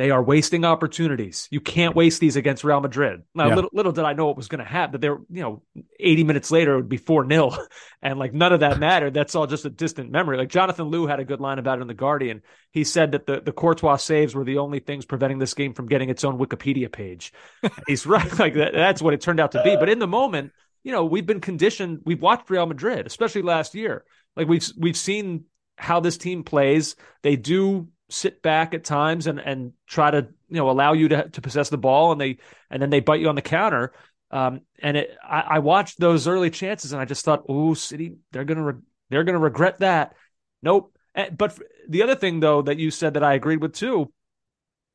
they 0.00 0.10
are 0.10 0.22
wasting 0.22 0.64
opportunities. 0.64 1.46
You 1.50 1.60
can't 1.60 1.94
waste 1.94 2.20
these 2.20 2.36
against 2.36 2.64
Real 2.64 2.80
Madrid. 2.80 3.22
Now, 3.34 3.48
Yeah. 3.48 3.54
little, 3.56 3.70
little 3.74 3.92
did 3.92 4.04
I 4.04 4.14
know 4.14 4.26
what 4.26 4.36
was 4.36 4.48
going 4.48 4.60
to 4.60 4.64
happen. 4.64 4.92
That 4.92 5.00
they 5.02 5.10
were, 5.10 5.20
you 5.28 5.42
know, 5.42 5.62
80 5.98 6.24
minutes 6.24 6.50
later, 6.50 6.72
it 6.72 6.76
would 6.76 6.88
be 6.88 6.96
4 6.96 7.28
0. 7.28 7.50
And 8.02 8.18
like 8.18 8.32
none 8.32 8.54
of 8.54 8.60
that 8.60 8.78
mattered. 8.78 9.12
That's 9.12 9.34
all 9.34 9.46
just 9.46 9.66
a 9.66 9.70
distant 9.70 10.10
memory. 10.10 10.38
Like 10.38 10.48
Jonathan 10.48 10.90
Liew 10.90 11.06
had 11.06 11.20
a 11.20 11.24
good 11.24 11.38
line 11.38 11.58
about 11.58 11.78
it 11.78 11.82
in 11.82 11.88
The 11.88 11.92
Guardian. 11.92 12.40
He 12.72 12.82
said 12.84 13.12
that 13.12 13.26
the, 13.26 13.42
the 13.42 13.52
Courtois 13.52 13.96
saves 13.96 14.34
were 14.34 14.44
the 14.44 14.56
only 14.56 14.80
things 14.80 15.04
preventing 15.04 15.38
this 15.38 15.52
game 15.52 15.74
from 15.74 15.86
getting 15.86 16.08
its 16.08 16.24
own 16.24 16.38
Wikipedia 16.38 16.90
page. 16.90 17.34
He's 17.86 18.06
right. 18.06 18.26
Like 18.38 18.54
that, 18.54 18.72
that's 18.72 19.02
what 19.02 19.12
it 19.12 19.20
turned 19.20 19.38
out 19.38 19.52
to 19.52 19.62
be. 19.62 19.76
But 19.76 19.90
in 19.90 19.98
the 19.98 20.06
moment, 20.06 20.52
you 20.82 20.92
know, 20.92 21.04
we've 21.04 21.26
been 21.26 21.42
conditioned, 21.42 22.00
we've 22.06 22.22
watched 22.22 22.48
Real 22.48 22.64
Madrid, 22.64 23.06
especially 23.06 23.42
last 23.42 23.74
year. 23.74 24.04
Like 24.34 24.48
we've 24.48 24.66
we've 24.78 24.96
seen 24.96 25.44
how 25.76 26.00
this 26.00 26.16
team 26.16 26.42
plays. 26.44 26.96
They 27.22 27.36
do 27.36 27.88
sit 28.10 28.42
back 28.42 28.74
at 28.74 28.84
times 28.84 29.26
and 29.26 29.38
and 29.40 29.72
try 29.86 30.10
to 30.10 30.28
you 30.48 30.56
know 30.56 30.70
allow 30.70 30.92
you 30.92 31.08
to 31.08 31.28
to 31.28 31.40
possess 31.40 31.68
the 31.68 31.78
ball, 31.78 32.12
and 32.12 32.20
they 32.20 32.38
and 32.70 32.82
then 32.82 32.90
they 32.90 33.00
bite 33.00 33.20
you 33.20 33.28
on 33.28 33.34
the 33.34 33.42
counter. 33.42 33.92
Um, 34.32 34.60
and 34.80 34.96
it, 34.96 35.16
I, 35.24 35.40
I 35.40 35.58
watched 35.58 35.98
those 35.98 36.28
early 36.28 36.50
chances, 36.50 36.92
and 36.92 37.00
I 37.00 37.04
just 37.04 37.24
thought, 37.24 37.44
oh, 37.48 37.74
City, 37.74 38.16
they're 38.32 38.44
gonna 38.44 38.62
re- 38.64 38.82
they're 39.08 39.24
gonna 39.24 39.38
regret 39.38 39.78
that. 39.78 40.14
Nope. 40.62 40.96
Eh, 41.14 41.30
But 41.30 41.58
the 41.88 42.02
other 42.02 42.14
thing, 42.14 42.40
though, 42.40 42.62
that 42.62 42.78
you 42.78 42.90
said 42.90 43.14
that 43.14 43.24
I 43.24 43.34
agreed 43.34 43.60
with 43.60 43.74
too, 43.74 44.12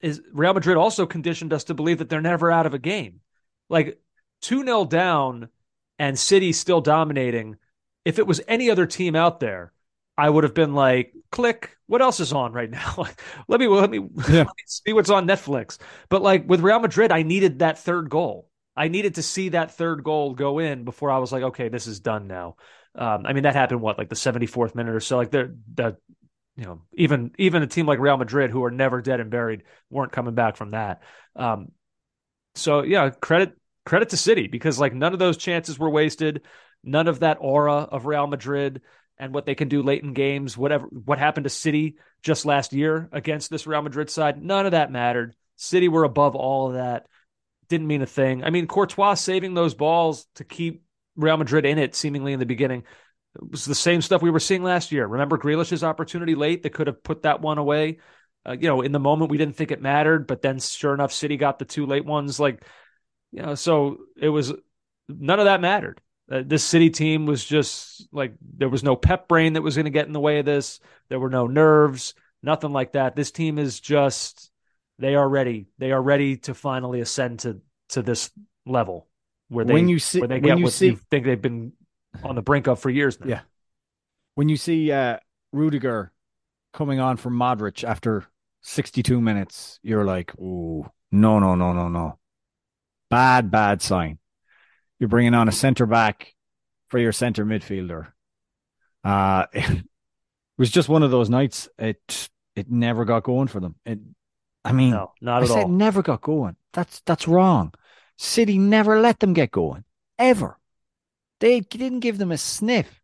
is 0.02 0.22
Real 0.32 0.54
Madrid 0.54 0.78
also 0.78 1.06
conditioned 1.06 1.54
us 1.54 1.66
to 1.66 1.74
believe 1.74 2.00
that 2.00 2.10
they're 2.10 2.22
never 2.22 2.52
out 2.52 2.66
of 2.66 2.74
a 2.74 2.80
game. 2.80 3.22
Like 3.70 4.00
2 4.42 4.64
0 4.64 4.86
down 4.86 5.50
and 5.98 6.18
City 6.18 6.54
still 6.54 6.82
dominating. 6.82 7.56
If 8.04 8.20
it 8.20 8.28
was 8.28 8.42
any 8.48 8.70
other 8.70 8.86
team 8.86 9.16
out 9.16 9.40
there, 9.40 9.74
I 10.18 10.30
would 10.30 10.44
have 10.44 10.54
been 10.54 10.74
like, 10.74 11.14
click, 11.32 11.76
what 11.88 12.02
else 12.02 12.20
is 12.20 12.34
on 12.34 12.54
right 12.54 12.70
now? 12.70 13.06
let 13.48 13.60
me 13.60 13.68
let 13.68 13.90
me, 13.90 14.00
let 14.00 14.30
me 14.48 14.64
see 14.66 14.94
what's 14.94 15.10
on 15.10 15.28
Netflix. 15.28 15.78
But 16.10 16.22
like 16.22 16.48
with 16.48 16.62
Real 16.62 16.80
Madrid, 16.80 17.12
I 17.12 17.24
needed 17.24 17.60
that 17.60 17.80
third 17.80 18.10
goal. 18.10 18.50
I 18.78 18.88
needed 18.88 19.16
to 19.16 19.24
see 19.24 19.50
that 19.50 19.72
third 19.72 20.04
goal 20.04 20.34
go 20.34 20.60
in 20.60 20.84
before 20.84 21.10
I 21.10 21.20
was 21.20 21.32
like, 21.32 21.44
okay, 21.44 21.70
this 21.70 21.88
is 21.88 22.00
done 22.00 22.28
now. 22.28 22.58
Um, 22.94 23.26
I 23.26 23.34
mean, 23.34 23.44
that 23.44 23.56
happened 23.56 23.82
what, 23.82 23.98
like 23.98 24.10
the 24.10 24.16
74th 24.16 24.76
minute 24.76 24.96
or 24.96 25.00
so. 25.00 25.18
Like 25.18 25.32
they're 25.32 25.54
the 25.74 25.98
you 26.58 26.64
know, 26.64 26.82
even 26.94 27.32
even 27.38 27.64
a 27.64 27.68
team 27.68 27.86
like 27.86 28.00
Real 28.00 28.18
Madrid, 28.18 28.52
who 28.52 28.64
are 28.64 28.72
never 28.72 29.02
dead 29.02 29.20
and 29.20 29.30
buried, 29.30 29.64
weren't 29.90 30.14
coming 30.14 30.36
back 30.36 30.56
from 30.56 30.72
that. 30.72 31.02
Um, 31.36 31.70
so 32.56 32.84
yeah, 32.84 33.10
credit 33.10 33.58
credit 33.86 34.10
to 34.10 34.18
City 34.18 34.48
because 34.48 34.80
like 34.80 34.94
none 34.94 35.14
of 35.14 35.20
those 35.20 35.38
chances 35.38 35.78
were 35.78 35.90
wasted. 35.90 36.44
None 36.84 37.08
of 37.08 37.20
that 37.20 37.38
aura 37.42 37.76
of 37.76 38.06
Real 38.06 38.28
Madrid 38.28 38.82
and 39.18 39.34
what 39.34 39.46
they 39.46 39.56
can 39.56 39.70
do 39.70 39.82
late 39.82 40.04
in 40.04 40.14
games, 40.14 40.58
whatever 40.58 40.86
what 40.88 41.20
happened 41.20 41.46
to 41.46 41.50
City 41.50 41.96
just 42.22 42.46
last 42.46 42.74
year 42.74 43.10
against 43.12 43.50
this 43.50 43.68
Real 43.68 43.82
Madrid 43.82 44.10
side, 44.10 44.42
none 44.42 44.66
of 44.66 44.72
that 44.74 44.92
mattered. 44.92 45.36
City 45.56 45.88
were 45.88 46.04
above 46.04 46.36
all 46.36 46.68
of 46.68 46.74
that. 46.74 47.08
Didn't 47.70 47.88
mean 47.88 48.02
a 48.02 48.08
thing. 48.08 48.44
I 48.44 48.50
mean, 48.50 48.68
Courtois 48.68 49.16
saving 49.16 49.54
those 49.54 49.74
balls 49.74 50.28
to 50.36 50.44
keep 50.44 50.84
Real 51.16 51.38
Madrid 51.38 51.66
in 51.66 51.78
it 51.78 51.96
seemingly 51.96 52.34
in 52.34 52.40
the 52.40 52.46
beginning. 52.46 52.84
It 53.36 53.52
was 53.52 53.66
the 53.66 53.76
same 53.76 54.02
stuff 54.02 54.22
we 54.22 54.32
were 54.32 54.40
seeing 54.40 54.64
last 54.64 54.92
year. 54.92 55.08
Remember 55.08 55.38
Grealish's 55.38 55.84
opportunity 55.84 56.36
late 56.36 56.64
that 56.64 56.74
could 56.74 56.88
have 56.88 57.04
put 57.04 57.24
that 57.24 57.42
one 57.42 57.58
away. 57.58 58.00
Uh, 58.48 58.56
you 58.60 58.68
know, 58.68 58.82
in 58.82 58.92
the 58.92 59.00
moment 59.00 59.32
we 59.32 59.38
didn't 59.38 59.56
think 59.56 59.72
it 59.72 59.82
mattered, 59.82 60.28
but 60.28 60.42
then 60.42 60.60
sure 60.60 60.94
enough, 60.94 61.12
City 61.12 61.38
got 61.38 61.58
the 61.58 61.66
two 61.66 61.86
late 61.86 62.06
ones. 62.06 62.40
Like, 62.40 62.64
you 63.32 63.42
know, 63.42 63.56
so 63.56 63.98
it 64.16 64.30
was 64.30 64.54
none 65.10 65.40
of 65.40 65.46
that 65.46 65.62
mattered. 65.62 66.00
Uh, 66.32 66.42
this 66.46 66.64
City 66.64 66.90
team 66.90 67.26
was 67.26 67.44
just 67.46 68.08
like 68.12 68.34
there 68.58 68.70
was 68.70 68.84
no 68.84 68.96
pep 68.96 69.28
brain 69.28 69.54
that 69.54 69.62
was 69.62 69.76
going 69.76 69.86
to 69.86 69.92
get 69.92 70.08
in 70.08 70.14
the 70.14 70.20
way 70.20 70.40
of 70.40 70.46
this. 70.46 70.80
There 71.10 71.20
were 71.20 71.30
no 71.30 71.46
nerves, 71.48 72.16
nothing 72.42 72.74
like 72.74 72.94
that. 72.94 73.16
This 73.16 73.32
team 73.32 73.60
is 73.60 73.80
just 73.80 74.52
they 74.98 75.16
are 75.16 75.28
ready. 75.28 75.68
They 75.78 75.92
are 75.92 76.02
ready 76.02 76.38
to 76.38 76.54
finally 76.54 77.00
ascend 77.02 77.40
to 77.42 77.62
to 77.90 78.02
this 78.02 78.32
level 78.66 79.08
where 79.50 79.66
they 79.66 79.74
When 79.74 79.88
you 79.88 80.00
see- 80.00 80.20
where 80.20 80.28
they 80.28 80.36
when 80.40 80.44
get 80.44 80.58
you 80.58 80.64
what 80.64 80.74
see- 80.74 80.88
you 80.88 81.00
think 81.12 81.26
they've 81.26 81.42
been 81.42 81.74
on 82.24 82.36
the 82.36 82.42
brink 82.42 82.68
of 82.68 82.80
for 82.80 82.90
years 82.90 83.20
now. 83.20 83.28
Yeah. 83.28 83.42
When 84.34 84.50
you 84.50 84.58
see 84.58 84.92
uh, 84.92 85.20
Rudiger 85.52 86.12
coming 86.74 87.00
on 87.00 87.18
for 87.18 87.30
Modric 87.30 87.84
after 87.84 88.26
62 88.62 89.22
minutes, 89.22 89.80
you're 89.84 90.04
like, 90.04 90.34
oh, 90.42 90.88
no, 91.12 91.40
no, 91.40 91.56
no, 91.56 91.72
no, 91.74 91.88
no. 91.88 92.18
Bad, 93.10 93.52
bad 93.52 93.82
sign. 93.82 94.18
You're 95.00 95.10
bringing 95.10 95.34
on 95.34 95.48
a 95.48 95.52
centre 95.52 95.86
back 95.86 96.34
for 96.90 97.00
your 97.00 97.12
centre 97.12 97.46
midfielder. 97.46 98.08
Uh, 99.04 99.46
it 99.54 99.84
was 100.58 100.72
just 100.72 100.90
one 100.90 101.04
of 101.04 101.12
those 101.12 101.30
nights. 101.30 101.70
It 101.78 102.30
it 102.56 102.72
never 102.72 103.06
got 103.06 103.24
going 103.24 103.48
for 103.48 103.60
them. 103.60 103.76
It, 103.86 104.00
I 104.64 104.72
mean, 104.72 104.92
No, 104.92 105.12
not 105.22 105.42
I 105.42 105.46
at 105.46 105.50
said 105.50 105.64
all. 105.64 105.68
never 105.68 106.02
got 106.02 106.22
going. 106.22 106.56
That's 106.74 107.02
that's 107.06 107.28
wrong. 107.28 107.74
City 108.18 108.58
never 108.58 109.00
let 109.00 109.20
them 109.20 109.34
get 109.34 109.52
going 109.52 109.84
ever. 110.18 110.58
They 111.40 111.60
didn't 111.60 112.00
give 112.00 112.18
them 112.18 112.32
a 112.32 112.38
sniff. 112.38 113.02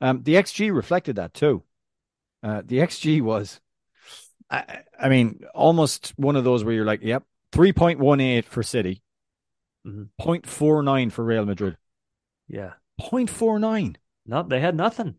Um, 0.00 0.22
the 0.22 0.34
XG 0.34 0.74
reflected 0.74 1.16
that 1.16 1.34
too. 1.34 1.62
Uh, 2.42 2.62
the 2.64 2.78
XG 2.78 3.20
was, 3.22 3.60
I, 4.50 4.80
I 5.00 5.08
mean, 5.08 5.40
almost 5.54 6.12
one 6.16 6.36
of 6.36 6.44
those 6.44 6.62
where 6.64 6.74
you're 6.74 6.84
like, 6.84 7.02
yep, 7.02 7.24
three 7.52 7.72
point 7.72 7.98
one 7.98 8.20
eight 8.20 8.44
for 8.44 8.62
City, 8.62 9.02
Mhm. 9.86 10.08
0.49 10.18 11.10
for 11.10 11.24
Real 11.24 11.44
Madrid, 11.44 11.76
Yeah. 12.48 12.74
0.49. 13.00 13.96
No, 14.26 14.42
they 14.42 14.60
had 14.60 14.76
nothing. 14.76 15.16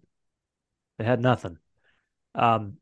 They 0.98 1.06
had 1.06 1.22
nothing. 1.22 1.60
Um, 2.34 2.78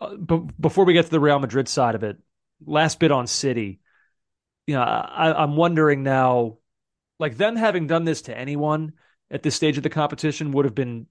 uh, 0.00 0.16
but 0.16 0.60
before 0.60 0.84
we 0.84 0.92
get 0.92 1.04
to 1.04 1.10
the 1.10 1.20
Real 1.20 1.38
Madrid 1.38 1.68
side 1.68 1.94
of 1.94 2.02
it, 2.02 2.16
last 2.64 2.98
bit 3.00 3.12
on 3.12 3.26
City. 3.26 3.80
You 4.66 4.74
know, 4.76 4.82
I, 4.82 5.42
I'm 5.42 5.56
wondering 5.56 6.02
now, 6.02 6.58
like 7.18 7.36
them 7.36 7.56
having 7.56 7.86
done 7.86 8.04
this 8.04 8.22
to 8.22 8.36
anyone 8.36 8.94
at 9.30 9.42
this 9.42 9.56
stage 9.56 9.76
of 9.76 9.82
the 9.82 9.90
competition 9.90 10.52
would 10.52 10.66
have 10.66 10.74
been 10.74 11.06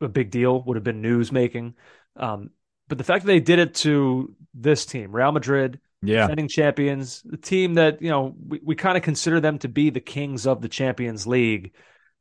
a 0.00 0.08
big 0.08 0.30
deal, 0.30 0.62
would 0.64 0.76
have 0.76 0.84
been 0.84 1.02
news 1.02 1.32
making. 1.32 1.76
Um, 2.16 2.50
but 2.88 2.98
the 2.98 3.04
fact 3.04 3.24
that 3.24 3.28
they 3.28 3.40
did 3.40 3.58
it 3.58 3.74
to 3.76 4.34
this 4.54 4.86
team, 4.86 5.14
Real 5.14 5.32
Madrid, 5.32 5.80
Yeah. 6.06 6.22
defending 6.22 6.48
champions, 6.48 7.22
the 7.24 7.36
team 7.36 7.74
that 7.74 8.02
you 8.02 8.10
know 8.10 8.34
we, 8.46 8.60
we 8.62 8.74
kind 8.74 8.96
of 8.96 9.02
consider 9.02 9.40
them 9.40 9.58
to 9.60 9.68
be 9.68 9.90
the 9.90 10.00
kings 10.00 10.46
of 10.46 10.60
the 10.60 10.68
Champions 10.68 11.26
League. 11.26 11.72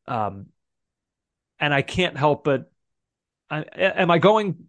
Um, 0.07 0.47
and 1.59 1.73
I 1.73 1.81
can't 1.81 2.17
help 2.17 2.43
but, 2.43 2.71
I, 3.49 3.61
am 3.75 4.11
I 4.11 4.17
going 4.17 4.65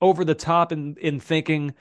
over 0.00 0.24
the 0.24 0.34
top 0.34 0.72
in 0.72 0.96
in 1.00 1.20
thinking, 1.20 1.74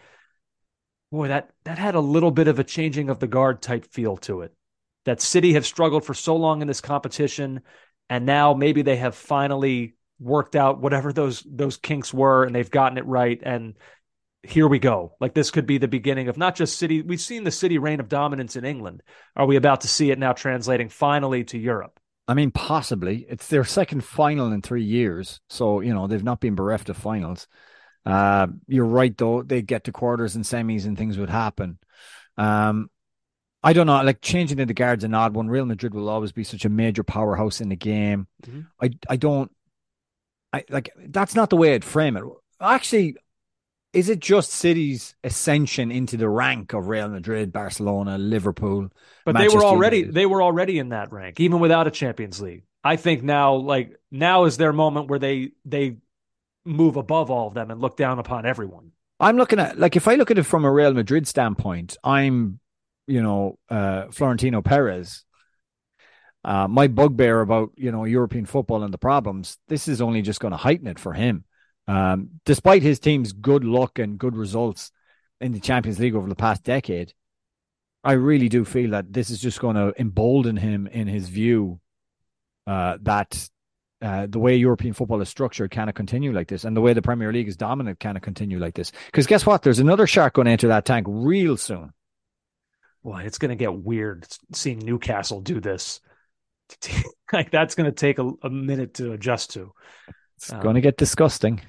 boy, 1.11 1.29
that 1.29 1.51
that 1.63 1.77
had 1.77 1.95
a 1.95 1.99
little 1.99 2.31
bit 2.31 2.47
of 2.47 2.59
a 2.59 2.63
changing 2.63 3.09
of 3.09 3.19
the 3.19 3.27
guard 3.27 3.61
type 3.61 3.85
feel 3.85 4.17
to 4.17 4.41
it. 4.41 4.53
That 5.05 5.21
City 5.21 5.53
have 5.53 5.65
struggled 5.65 6.03
for 6.03 6.13
so 6.13 6.35
long 6.35 6.61
in 6.61 6.67
this 6.67 6.81
competition, 6.81 7.61
and 8.09 8.25
now 8.25 8.53
maybe 8.53 8.81
they 8.81 8.97
have 8.97 9.15
finally 9.15 9.95
worked 10.19 10.55
out 10.55 10.81
whatever 10.81 11.11
those 11.11 11.45
those 11.45 11.77
kinks 11.77 12.13
were 12.13 12.45
and 12.45 12.55
they've 12.55 12.71
gotten 12.71 12.97
it 12.97 13.05
right 13.05 13.41
and 13.43 13.73
here 14.47 14.67
we 14.67 14.79
go. 14.79 15.15
Like 15.19 15.33
this 15.33 15.51
could 15.51 15.65
be 15.65 15.77
the 15.77 15.87
beginning 15.87 16.27
of 16.27 16.37
not 16.37 16.55
just 16.55 16.77
city. 16.77 17.01
We've 17.01 17.21
seen 17.21 17.43
the 17.43 17.51
city 17.51 17.77
reign 17.77 17.99
of 17.99 18.09
dominance 18.09 18.55
in 18.55 18.65
England. 18.65 19.03
Are 19.35 19.45
we 19.45 19.55
about 19.55 19.81
to 19.81 19.87
see 19.87 20.11
it 20.11 20.19
now 20.19 20.33
translating 20.33 20.89
finally 20.89 21.43
to 21.45 21.57
Europe? 21.57 21.99
I 22.27 22.33
mean, 22.33 22.51
possibly. 22.51 23.25
It's 23.29 23.47
their 23.47 23.63
second 23.63 24.03
final 24.03 24.51
in 24.51 24.61
three 24.61 24.83
years. 24.83 25.39
So, 25.49 25.81
you 25.81 25.93
know, 25.93 26.07
they've 26.07 26.23
not 26.23 26.39
been 26.39 26.55
bereft 26.55 26.89
of 26.89 26.97
finals. 26.97 27.47
Uh, 28.05 28.47
you're 28.67 28.85
right, 28.85 29.15
though. 29.15 29.43
They 29.43 29.61
get 29.61 29.85
to 29.85 29.91
quarters 29.91 30.35
and 30.35 30.43
semis 30.43 30.85
and 30.85 30.97
things 30.97 31.17
would 31.17 31.29
happen. 31.29 31.77
Um, 32.37 32.89
I 33.65 33.73
don't 33.73 33.87
know, 33.87 34.03
like 34.03 34.21
changing 34.21 34.57
the 34.57 34.73
guards 34.75 35.03
an 35.03 35.15
odd 35.15 35.33
one. 35.33 35.47
Real 35.47 35.65
Madrid 35.65 35.95
will 35.95 36.07
always 36.07 36.31
be 36.31 36.43
such 36.43 36.65
a 36.65 36.69
major 36.69 37.03
powerhouse 37.03 37.61
in 37.61 37.69
the 37.69 37.75
game. 37.75 38.27
Mm-hmm. 38.45 38.61
I 38.79 38.91
I 39.09 39.15
don't 39.15 39.51
I 40.53 40.63
like 40.69 40.91
that's 41.07 41.33
not 41.33 41.49
the 41.49 41.57
way 41.57 41.73
I'd 41.73 41.83
frame 41.83 42.15
it. 42.15 42.23
Actually, 42.61 43.17
is 43.95 44.09
it 44.09 44.19
just 44.19 44.51
City's 44.51 45.15
ascension 45.23 45.89
into 45.89 46.17
the 46.17 46.27
rank 46.27 46.73
of 46.73 46.87
Real 46.87 47.07
Madrid, 47.07 47.53
Barcelona, 47.53 48.17
Liverpool? 48.17 48.89
But 49.23 49.33
Manchester 49.33 49.59
they 49.59 49.65
were 49.65 49.69
already 49.69 49.97
United? 49.97 50.15
they 50.15 50.25
were 50.25 50.43
already 50.43 50.79
in 50.79 50.89
that 50.89 51.13
rank, 51.13 51.39
even 51.39 51.59
without 51.59 51.87
a 51.87 51.91
Champions 51.91 52.41
League. 52.41 52.63
I 52.83 52.97
think 52.97 53.23
now, 53.23 53.55
like 53.55 53.97
now, 54.11 54.45
is 54.45 54.57
their 54.57 54.73
moment 54.73 55.09
where 55.09 55.17
they 55.17 55.51
they 55.63 55.97
move 56.65 56.97
above 56.97 57.31
all 57.31 57.47
of 57.47 57.53
them 57.53 57.71
and 57.71 57.79
look 57.79 57.95
down 57.95 58.19
upon 58.19 58.45
everyone. 58.45 58.91
I'm 59.19 59.37
looking 59.37 59.59
at 59.59 59.79
like 59.79 59.95
if 59.95 60.09
I 60.09 60.15
look 60.15 60.29
at 60.29 60.37
it 60.37 60.43
from 60.43 60.65
a 60.65 60.71
Real 60.71 60.93
Madrid 60.93 61.25
standpoint, 61.25 61.95
I'm 62.03 62.59
you 63.07 63.23
know 63.23 63.57
uh, 63.69 64.07
Florentino 64.11 64.61
Perez. 64.61 65.23
Uh, 66.43 66.67
my 66.67 66.87
bugbear 66.87 67.39
about 67.39 67.71
you 67.77 67.93
know 67.93 68.03
European 68.03 68.45
football 68.45 68.83
and 68.83 68.93
the 68.93 68.97
problems. 68.97 69.57
This 69.69 69.87
is 69.87 70.01
only 70.01 70.21
just 70.21 70.41
going 70.41 70.51
to 70.51 70.57
heighten 70.57 70.87
it 70.87 70.99
for 70.99 71.13
him. 71.13 71.45
Um, 71.87 72.41
despite 72.45 72.81
his 72.81 72.99
team's 72.99 73.31
good 73.31 73.63
luck 73.63 73.99
and 73.99 74.17
good 74.17 74.35
results 74.35 74.91
in 75.39 75.51
the 75.51 75.59
Champions 75.59 75.99
League 75.99 76.15
over 76.15 76.27
the 76.27 76.35
past 76.35 76.63
decade, 76.63 77.13
I 78.03 78.13
really 78.13 78.49
do 78.49 78.65
feel 78.65 78.91
that 78.91 79.11
this 79.11 79.29
is 79.29 79.39
just 79.39 79.59
going 79.59 79.75
to 79.75 79.93
embolden 79.99 80.57
him 80.57 80.87
in 80.87 81.07
his 81.07 81.29
view 81.29 81.79
uh, 82.67 82.97
that 83.01 83.49
uh, 84.01 84.27
the 84.29 84.39
way 84.39 84.55
European 84.55 84.93
football 84.93 85.21
is 85.21 85.29
structured 85.29 85.71
cannot 85.71 85.95
continue 85.95 86.31
like 86.31 86.47
this, 86.47 86.65
and 86.65 86.75
the 86.75 86.81
way 86.81 86.93
the 86.93 87.01
Premier 87.01 87.31
League 87.31 87.47
is 87.47 87.57
dominant 87.57 87.99
cannot 87.99 88.21
continue 88.21 88.59
like 88.59 88.75
this. 88.75 88.91
Because 89.07 89.25
guess 89.25 89.45
what? 89.45 89.63
There's 89.63 89.79
another 89.79 90.05
shark 90.05 90.33
going 90.33 90.45
to 90.45 90.51
enter 90.51 90.67
that 90.67 90.85
tank 90.85 91.07
real 91.09 91.57
soon. 91.57 91.93
Well, 93.01 93.19
it's 93.19 93.37
going 93.37 93.49
to 93.49 93.55
get 93.55 93.73
weird 93.73 94.27
seeing 94.53 94.79
Newcastle 94.79 95.41
do 95.41 95.59
this. 95.59 96.01
like 97.33 97.51
that's 97.51 97.75
going 97.75 97.85
to 97.85 97.95
take 97.95 98.19
a, 98.19 98.29
a 98.43 98.49
minute 98.49 98.95
to 98.95 99.13
adjust 99.13 99.53
to. 99.53 99.71
It's 100.37 100.51
um, 100.51 100.61
going 100.61 100.75
to 100.75 100.81
get 100.81 100.97
disgusting. 100.97 101.61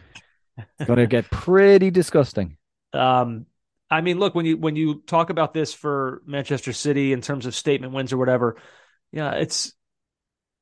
It's 0.57 0.87
going 0.87 0.99
to 0.99 1.07
get 1.07 1.31
pretty 1.31 1.91
disgusting. 1.91 2.57
Um, 2.93 3.47
I 3.91 4.01
mean, 4.01 4.19
look 4.19 4.35
when 4.35 4.47
you 4.47 4.57
when 4.57 4.77
you 4.77 5.03
talk 5.07 5.31
about 5.31 5.55
this 5.55 5.73
for 5.73 6.23
Manchester 6.27 6.73
City 6.73 7.13
in 7.13 7.21
terms 7.21 7.47
of 7.47 7.55
statement 7.55 7.93
wins 7.93 8.13
or 8.13 8.17
whatever, 8.17 8.57
yeah, 9.13 9.33
it's 9.33 9.73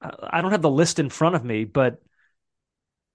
I 0.01 0.43
don't 0.43 0.53
have 0.53 0.62
the 0.62 0.71
list 0.71 0.99
in 0.99 1.09
front 1.09 1.35
of 1.35 1.45
me, 1.45 1.64
but 1.64 2.03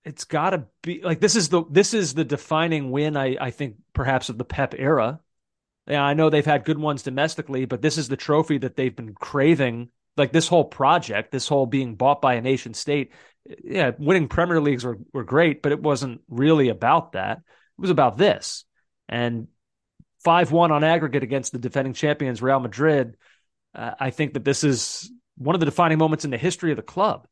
it's 0.04 0.23
got 0.23 0.52
to 0.52 0.65
be 0.82 1.02
like 1.04 1.19
this 1.19 1.36
is 1.36 1.49
the 1.49 1.63
this 1.69 1.93
is 1.93 2.13
the 2.13 2.23
defining 2.23 2.89
win 2.89 3.15
I 3.17 3.38
I 3.39 3.52
think 3.52 3.75
perhaps 3.93 4.30
of 4.30 4.38
the 4.38 4.45
Pep 4.45 4.73
era. 4.78 5.19
Yeah, 5.88 6.04
I 6.04 6.13
know 6.13 6.30
they've 6.30 6.45
had 6.45 6.65
good 6.65 6.78
ones 6.78 7.04
domestically, 7.04 7.65
but 7.65 7.82
this 7.82 7.97
is 7.97 8.08
the 8.08 8.17
trophy 8.17 8.60
that 8.60 8.75
they've 8.75 8.95
been 8.95 9.13
craving. 9.13 9.89
Like 10.17 10.32
this 10.32 10.47
whole 10.47 10.65
project, 10.65 11.32
this 11.32 11.47
whole 11.47 11.65
being 11.65 11.95
bought 11.95 12.21
by 12.21 12.36
a 12.36 12.41
nation 12.41 12.73
state, 12.73 13.12
yeah, 13.63 13.91
winning 13.97 14.27
Premier 14.27 14.62
Leagues 14.62 14.83
were, 14.83 14.97
were 15.13 15.23
great, 15.23 15.62
but 15.62 15.71
it 15.71 15.81
wasn't 15.81 16.21
really 16.29 16.69
about 16.69 17.13
that. 17.13 17.38
It 17.38 17.81
was 17.81 17.89
about 17.89 18.17
this. 18.17 18.65
And 19.07 19.47
5 20.23 20.51
1 20.51 20.71
on 20.71 20.83
aggregate 20.83 21.23
against 21.23 21.51
the 21.51 21.59
defending 21.59 21.93
champions, 21.93 22.41
Real 22.41 22.59
Madrid. 22.59 23.17
Uh, 23.73 23.91
I 23.99 24.09
think 24.09 24.33
that 24.33 24.43
this 24.43 24.63
is 24.63 25.12
one 25.38 25.55
of 25.55 25.59
the 25.59 25.65
defining 25.65 25.97
moments 25.97 26.25
in 26.25 26.31
the 26.31 26.38
history 26.38 26.71
of 26.71 26.77
the 26.77 26.83
club. 26.83 27.27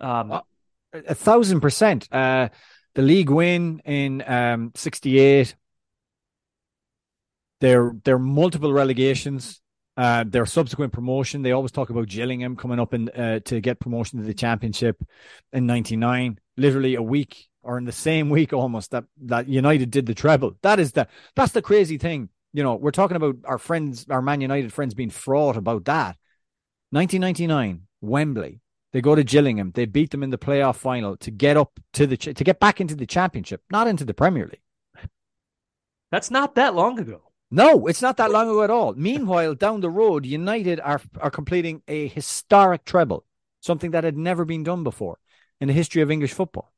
Um, 0.00 0.32
uh, 0.32 0.40
a 0.92 1.14
thousand 1.14 1.60
percent. 1.60 2.08
Uh, 2.12 2.48
the 2.94 3.02
league 3.02 3.30
win 3.30 3.80
in 3.84 4.22
um, 4.26 4.72
68. 4.74 5.54
There, 7.60 7.92
there 8.04 8.16
are 8.16 8.18
multiple 8.18 8.72
relegations 8.72 9.60
uh, 10.00 10.24
their 10.26 10.46
subsequent 10.46 10.94
promotion, 10.94 11.42
they 11.42 11.52
always 11.52 11.72
talk 11.72 11.90
about 11.90 12.08
Gillingham 12.08 12.56
coming 12.56 12.80
up 12.80 12.94
in, 12.94 13.10
uh, 13.10 13.40
to 13.40 13.60
get 13.60 13.80
promotion 13.80 14.18
to 14.18 14.24
the 14.24 14.32
championship 14.32 14.96
in 15.52 15.66
'99. 15.66 16.38
Literally 16.56 16.94
a 16.94 17.02
week 17.02 17.48
or 17.62 17.76
in 17.76 17.84
the 17.84 17.92
same 17.92 18.30
week 18.36 18.54
almost 18.54 18.92
that 18.92 19.04
that 19.24 19.46
United 19.46 19.90
did 19.90 20.06
the 20.06 20.14
treble. 20.14 20.56
That 20.62 20.80
is 20.80 20.92
the 20.92 21.06
that's 21.36 21.52
the 21.52 21.60
crazy 21.60 21.98
thing. 21.98 22.30
You 22.54 22.62
know, 22.62 22.76
we're 22.76 22.92
talking 22.92 23.18
about 23.18 23.36
our 23.44 23.58
friends, 23.58 24.06
our 24.08 24.22
Man 24.22 24.40
United 24.40 24.72
friends, 24.72 24.94
being 24.94 25.10
fraught 25.10 25.58
about 25.58 25.84
that. 25.84 26.16
1999, 26.92 27.82
Wembley. 28.00 28.62
They 28.94 29.02
go 29.02 29.14
to 29.14 29.22
Gillingham. 29.22 29.70
They 29.72 29.84
beat 29.84 30.12
them 30.12 30.22
in 30.22 30.30
the 30.30 30.38
playoff 30.38 30.76
final 30.76 31.18
to 31.18 31.30
get 31.30 31.58
up 31.58 31.78
to 31.92 32.06
the 32.06 32.16
to 32.16 32.42
get 32.42 32.58
back 32.58 32.80
into 32.80 32.94
the 32.94 33.06
championship, 33.06 33.60
not 33.70 33.86
into 33.86 34.06
the 34.06 34.14
Premier 34.14 34.46
League. 34.46 35.10
That's 36.10 36.30
not 36.30 36.54
that 36.54 36.74
long 36.74 36.98
ago. 36.98 37.29
No, 37.50 37.86
it's 37.88 38.02
not 38.02 38.16
that 38.18 38.30
long 38.30 38.48
ago 38.48 38.62
at 38.62 38.70
all. 38.70 38.94
Meanwhile, 38.94 39.56
down 39.56 39.80
the 39.80 39.90
road, 39.90 40.24
United 40.24 40.78
are 40.80 41.00
are 41.18 41.30
completing 41.30 41.82
a 41.88 42.06
historic 42.06 42.84
treble, 42.84 43.24
something 43.60 43.90
that 43.90 44.04
had 44.04 44.16
never 44.16 44.44
been 44.44 44.62
done 44.62 44.84
before 44.84 45.18
in 45.60 45.68
the 45.68 45.74
history 45.74 46.02
of 46.02 46.10
English 46.10 46.32
football. 46.32 46.72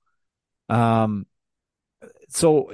Um, 0.68 1.26
so 2.28 2.72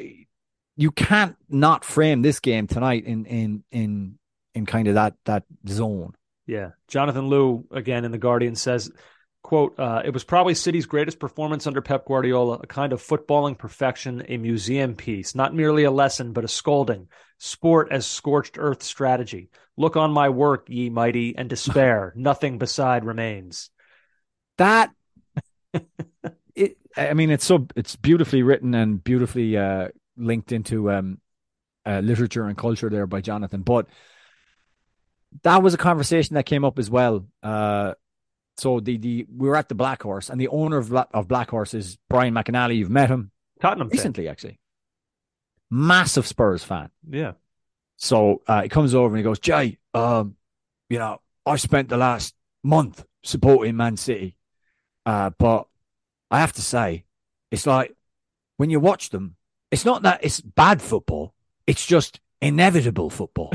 you 0.77 0.93
can't 0.93 1.37
not 1.49 1.85
frame 1.85 2.23
this 2.23 2.39
game 2.39 2.69
tonight 2.69 3.05
in 3.05 3.27
in 3.27 3.65
in 3.73 4.19
in 4.55 4.65
kind 4.65 4.87
of 4.87 4.95
that 4.95 5.15
that 5.25 5.43
zone. 5.67 6.15
Yeah, 6.47 6.71
Jonathan 6.87 7.29
Liew 7.29 7.65
again 7.73 8.05
in 8.05 8.13
the 8.13 8.19
Guardian 8.19 8.55
says 8.55 8.91
quote, 9.49 9.81
uh, 9.81 10.03
it 10.05 10.13
was 10.13 10.25
probably 10.25 10.53
City's 10.53 10.85
greatest 10.85 11.19
performance 11.19 11.67
under 11.67 11.81
Pep 11.81 12.05
Guardiola, 12.05 12.61
a 12.63 12.67
kind 12.67 12.93
of 12.93 13.03
footballing 13.03 13.57
perfection, 13.57 14.23
a 14.29 14.37
museum 14.37 14.95
piece, 14.95 15.35
not 15.35 15.55
merely 15.55 15.85
a 15.85 15.91
lesson, 15.91 16.35
but 16.35 16.45
a 16.45 16.49
scolding. 16.49 17.09
Sport 17.39 17.89
as 17.91 18.07
scorched 18.07 18.57
earth 18.59 18.83
strategy. 18.83 19.49
Look 19.79 19.97
on 19.97 20.11
my 20.11 20.29
work, 20.29 20.67
ye 20.69 20.91
mighty, 20.91 21.35
and 21.35 21.49
despair. 21.49 22.13
Nothing 22.17 22.59
beside 22.59 23.07
remains. 23.07 23.71
That, 24.59 24.91
it, 26.55 26.77
I 26.95 27.15
mean, 27.15 27.31
it's 27.31 27.47
so, 27.47 27.69
it's 27.75 27.97
beautifully 27.97 28.43
written 28.43 28.75
and 28.75 29.03
beautifully 29.03 29.57
uh, 29.57 29.89
linked 30.19 30.53
into 30.53 30.93
um, 30.93 31.23
uh, 31.87 32.01
literature 32.01 32.45
and 32.45 32.59
culture 32.59 32.91
there 32.91 33.07
by 33.07 33.23
Jonathan. 33.23 33.63
But 33.63 33.87
that 35.43 35.63
was 35.63 35.73
a 35.73 35.79
conversation 35.79 36.35
that 36.35 36.45
came 36.45 36.67
up 36.67 36.79
as 36.79 36.91
well. 36.91 37.27
So 38.59 38.81
the 38.81 38.97
the 38.97 39.27
we 39.35 39.49
were 39.49 39.57
at 39.57 39.69
the 39.69 39.77
Black 39.77 40.03
Horse, 40.03 40.31
and 40.31 40.41
the 40.41 40.49
owner 40.49 40.79
of 40.79 40.93
of 40.93 41.29
Black 41.29 41.51
Horse 41.51 41.75
is 41.75 41.97
Brian 42.11 42.35
McInally. 42.35 42.77
You've 42.77 42.91
met 42.91 43.09
him, 43.09 43.31
Tottenham 43.61 43.89
recently, 43.89 44.25
fan. 44.25 44.33
actually. 44.33 44.61
Massive 45.71 46.27
Spurs 46.27 46.65
fan. 46.65 46.91
Yeah. 47.09 47.33
So 47.97 48.43
uh, 48.47 48.63
he 48.63 48.69
comes 48.69 48.95
over 48.95 49.09
and 49.09 49.19
he 49.19 49.23
goes, 49.23 49.39
Jay, 49.39 49.79
um, 49.95 50.37
you 50.89 50.99
know, 50.99 51.21
I 51.45 51.57
spent 51.57 51.89
the 51.89 51.97
last 51.97 52.35
month 52.63 53.05
supporting 53.23 53.77
Man 53.77 53.97
City, 53.97 54.37
uh, 55.07 55.31
but 55.39 55.67
I 56.31 56.41
have 56.41 56.53
to 56.55 56.63
say, 56.63 57.05
it's 57.51 57.67
like 57.67 57.95
when 58.57 58.71
you 58.71 58.81
watch 58.81 59.11
them, 59.11 59.37
it's 59.71 59.85
not 59.85 60.03
that 60.03 60.25
it's 60.25 60.41
bad 60.41 60.83
football; 60.83 61.33
it's 61.67 61.87
just 61.87 62.19
inevitable 62.41 63.11
football. 63.11 63.53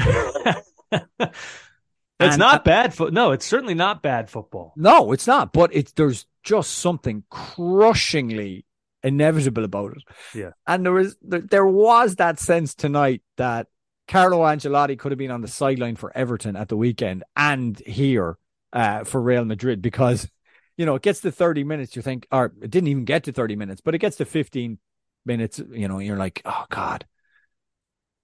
It's 2.19 2.34
and, 2.34 2.39
not 2.39 2.62
uh, 2.62 2.63
bad 2.63 2.93
foot. 2.93 3.13
No, 3.13 3.32
it's 3.32 3.45
certainly 3.45 3.73
not 3.73 4.02
bad 4.02 4.30
football. 4.30 4.73
No, 4.76 5.12
it's 5.12 5.28
not. 5.28 5.52
But 5.52 5.73
it's 5.73 5.91
there's 5.93 6.26
just 6.43 6.71
something 6.73 7.23
crushingly 7.30 8.65
inevitable 9.04 9.63
about 9.63 9.93
it. 9.97 10.04
Yeah. 10.34 10.52
And 10.67 10.86
there 10.86 10.93
was 10.93 11.15
there, 11.21 11.41
there 11.41 11.65
was 11.65 12.15
that 12.15 12.39
sense 12.39 12.73
tonight 12.73 13.21
that 13.38 13.67
Carlo 14.08 14.39
Ancelotti 14.39 14.97
could 14.97 15.12
have 15.12 15.19
been 15.19 15.32
on 15.32 15.41
the 15.41 15.47
sideline 15.47 15.95
for 15.95 16.15
Everton 16.15 16.56
at 16.56 16.69
the 16.69 16.78
weekend 16.78 17.23
and 17.36 17.80
here 17.80 18.38
uh, 18.71 19.04
for 19.04 19.21
Real 19.21 19.45
Madrid 19.45 19.82
because 19.82 20.30
you 20.78 20.86
know 20.86 20.95
it 20.95 21.02
gets 21.02 21.21
to 21.21 21.32
30 21.32 21.63
minutes 21.63 21.95
you 21.95 22.02
think 22.02 22.28
or 22.32 22.54
it 22.62 22.71
didn't 22.71 22.88
even 22.88 23.06
get 23.06 23.23
to 23.26 23.32
30 23.32 23.56
minutes 23.56 23.82
but 23.82 23.93
it 23.93 23.99
gets 23.99 24.17
to 24.17 24.26
15 24.26 24.80
minutes 25.26 25.62
you 25.71 25.88
know 25.88 25.99
you're 25.99 26.17
like 26.17 26.41
oh 26.45 26.65
god 26.69 27.06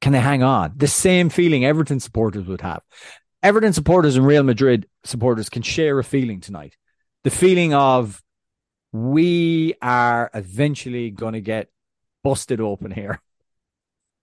can 0.01 0.13
they 0.13 0.19
hang 0.19 0.41
on 0.41 0.73
the 0.75 0.87
same 0.87 1.29
feeling 1.29 1.63
Everton 1.63 1.99
supporters 1.99 2.47
would 2.47 2.61
have 2.61 2.81
Everton 3.41 3.73
supporters 3.73 4.15
and 4.15 4.25
Real 4.25 4.43
Madrid 4.43 4.87
supporters 5.03 5.49
can 5.49 5.61
share 5.61 5.97
a 5.99 6.03
feeling 6.03 6.41
tonight. 6.41 6.75
The 7.23 7.29
feeling 7.29 7.73
of 7.73 8.21
we 8.91 9.75
are 9.81 10.29
eventually 10.33 11.11
going 11.11 11.33
to 11.33 11.41
get 11.41 11.69
busted 12.23 12.59
open 12.59 12.91
here. 12.91 13.21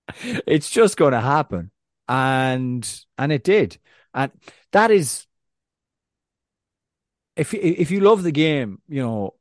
it's 0.47 0.71
just 0.71 0.97
going 0.97 1.13
to 1.13 1.21
happen. 1.21 1.71
And 2.09 2.89
and 3.19 3.33
it 3.33 3.43
did. 3.43 3.79
And 4.15 4.31
that 4.73 4.91
is 4.91 5.27
if 7.37 7.53
if 7.53 7.91
you 7.91 8.01
love 8.01 8.23
the 8.23 8.33
game, 8.33 8.81
you 8.89 9.03
know, 9.03 9.35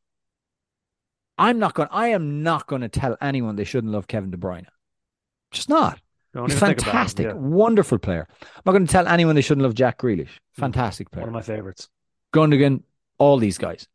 I'm 1.38 1.60
not 1.60 1.74
going. 1.74 1.90
I 1.92 2.10
am 2.10 2.44
not 2.44 2.68
going 2.68 2.82
to 2.82 2.90
tell 2.90 3.18
anyone 3.22 3.56
they 3.56 3.64
shouldn't 3.66 3.94
love 3.94 4.08
Kevin 4.08 4.32
De 4.32 4.38
Bruyne. 4.38 4.66
Just 5.52 5.70
not. 5.70 6.00
Don't 6.36 6.52
He's 6.52 6.58
even 6.58 6.67
think 6.67 6.80
about 6.82 6.91
fantastic, 6.91 7.26
Yeah. 7.28 7.34
wonderful 7.34 7.98
player. 7.98 8.28
I'm 8.41 8.62
not 8.65 8.74
going 8.74 8.86
to 8.86 8.91
tell 8.91 9.08
anyone 9.08 9.36
they 9.36 9.41
shouldn't 9.41 9.63
love 9.63 9.74
Jack 9.74 10.00
Grealish. 10.00 10.28
Mm-hmm. 10.28 10.62
Fantastic 10.62 11.10
player. 11.10 11.21
One 11.26 11.30
of 11.30 11.34
my 11.34 11.41
favorites. 11.41 11.88
Gundogan, 12.34 12.84
all 13.17 13.38
these 13.38 13.58
guys. 13.58 13.88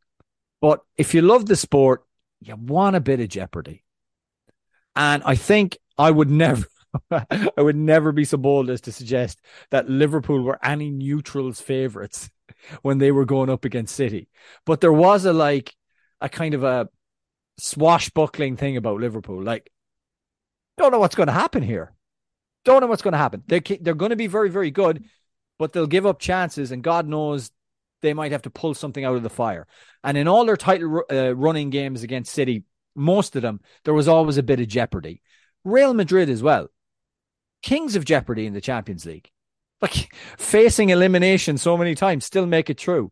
But 0.59 0.81
if 0.97 1.13
you 1.13 1.21
love 1.21 1.45
the 1.45 1.55
sport, 1.55 2.03
you 2.39 2.55
want 2.55 2.95
a 2.95 2.99
bit 2.99 3.19
of 3.19 3.29
jeopardy. 3.29 3.83
And 4.95 5.21
I 5.23 5.35
think 5.35 5.77
I 5.99 6.09
would 6.09 6.31
never, 6.31 6.65
I 7.11 7.51
would 7.61 7.75
never 7.75 8.11
be 8.11 8.25
so 8.25 8.37
bold 8.37 8.71
as 8.71 8.81
to 8.81 8.91
suggest 8.91 9.39
that 9.69 9.87
Liverpool 9.87 10.41
were 10.41 10.59
any 10.65 10.89
neutrals' 10.89 11.61
favourites 11.61 12.31
when 12.81 12.97
they 12.97 13.11
were 13.11 13.25
going 13.25 13.51
up 13.51 13.65
against 13.65 13.95
City. 13.95 14.29
But 14.65 14.81
there 14.81 14.91
was 14.91 15.25
a 15.25 15.33
like 15.33 15.75
a 16.19 16.27
kind 16.27 16.55
of 16.55 16.63
a 16.63 16.89
swashbuckling 17.59 18.57
thing 18.57 18.77
about 18.77 18.99
Liverpool. 18.99 19.43
Like, 19.43 19.71
don't 20.79 20.91
know 20.91 20.99
what's 20.99 21.15
going 21.15 21.27
to 21.27 21.33
happen 21.33 21.61
here. 21.61 21.93
Don't 22.63 22.81
know 22.81 22.87
what's 22.87 23.01
going 23.01 23.13
to 23.13 23.17
happen. 23.17 23.43
They're 23.47 23.61
they're 23.81 23.93
going 23.95 24.11
to 24.11 24.15
be 24.15 24.27
very 24.27 24.49
very 24.49 24.71
good, 24.71 25.05
but 25.57 25.73
they'll 25.73 25.87
give 25.87 26.05
up 26.05 26.19
chances, 26.19 26.71
and 26.71 26.83
God 26.83 27.07
knows 27.07 27.51
they 28.01 28.13
might 28.13 28.31
have 28.31 28.43
to 28.43 28.49
pull 28.49 28.73
something 28.73 29.05
out 29.05 29.15
of 29.15 29.23
the 29.23 29.29
fire. 29.29 29.67
And 30.03 30.17
in 30.17 30.27
all 30.27 30.45
their 30.45 30.57
title 30.57 31.03
uh, 31.11 31.35
running 31.35 31.69
games 31.69 32.03
against 32.03 32.33
City, 32.33 32.63
most 32.95 33.35
of 33.35 33.41
them, 33.41 33.61
there 33.85 33.93
was 33.93 34.07
always 34.07 34.37
a 34.37 34.43
bit 34.43 34.59
of 34.59 34.67
jeopardy. 34.67 35.21
Real 35.63 35.93
Madrid 35.93 36.29
as 36.29 36.41
well. 36.41 36.69
Kings 37.61 37.95
of 37.95 38.05
jeopardy 38.05 38.45
in 38.45 38.53
the 38.53 38.61
Champions 38.61 39.05
League. 39.05 39.29
Like 39.81 40.13
facing 40.37 40.89
elimination 40.89 41.57
so 41.57 41.77
many 41.77 41.95
times, 41.95 42.25
still 42.25 42.45
make 42.45 42.69
it 42.69 42.77
true. 42.77 43.11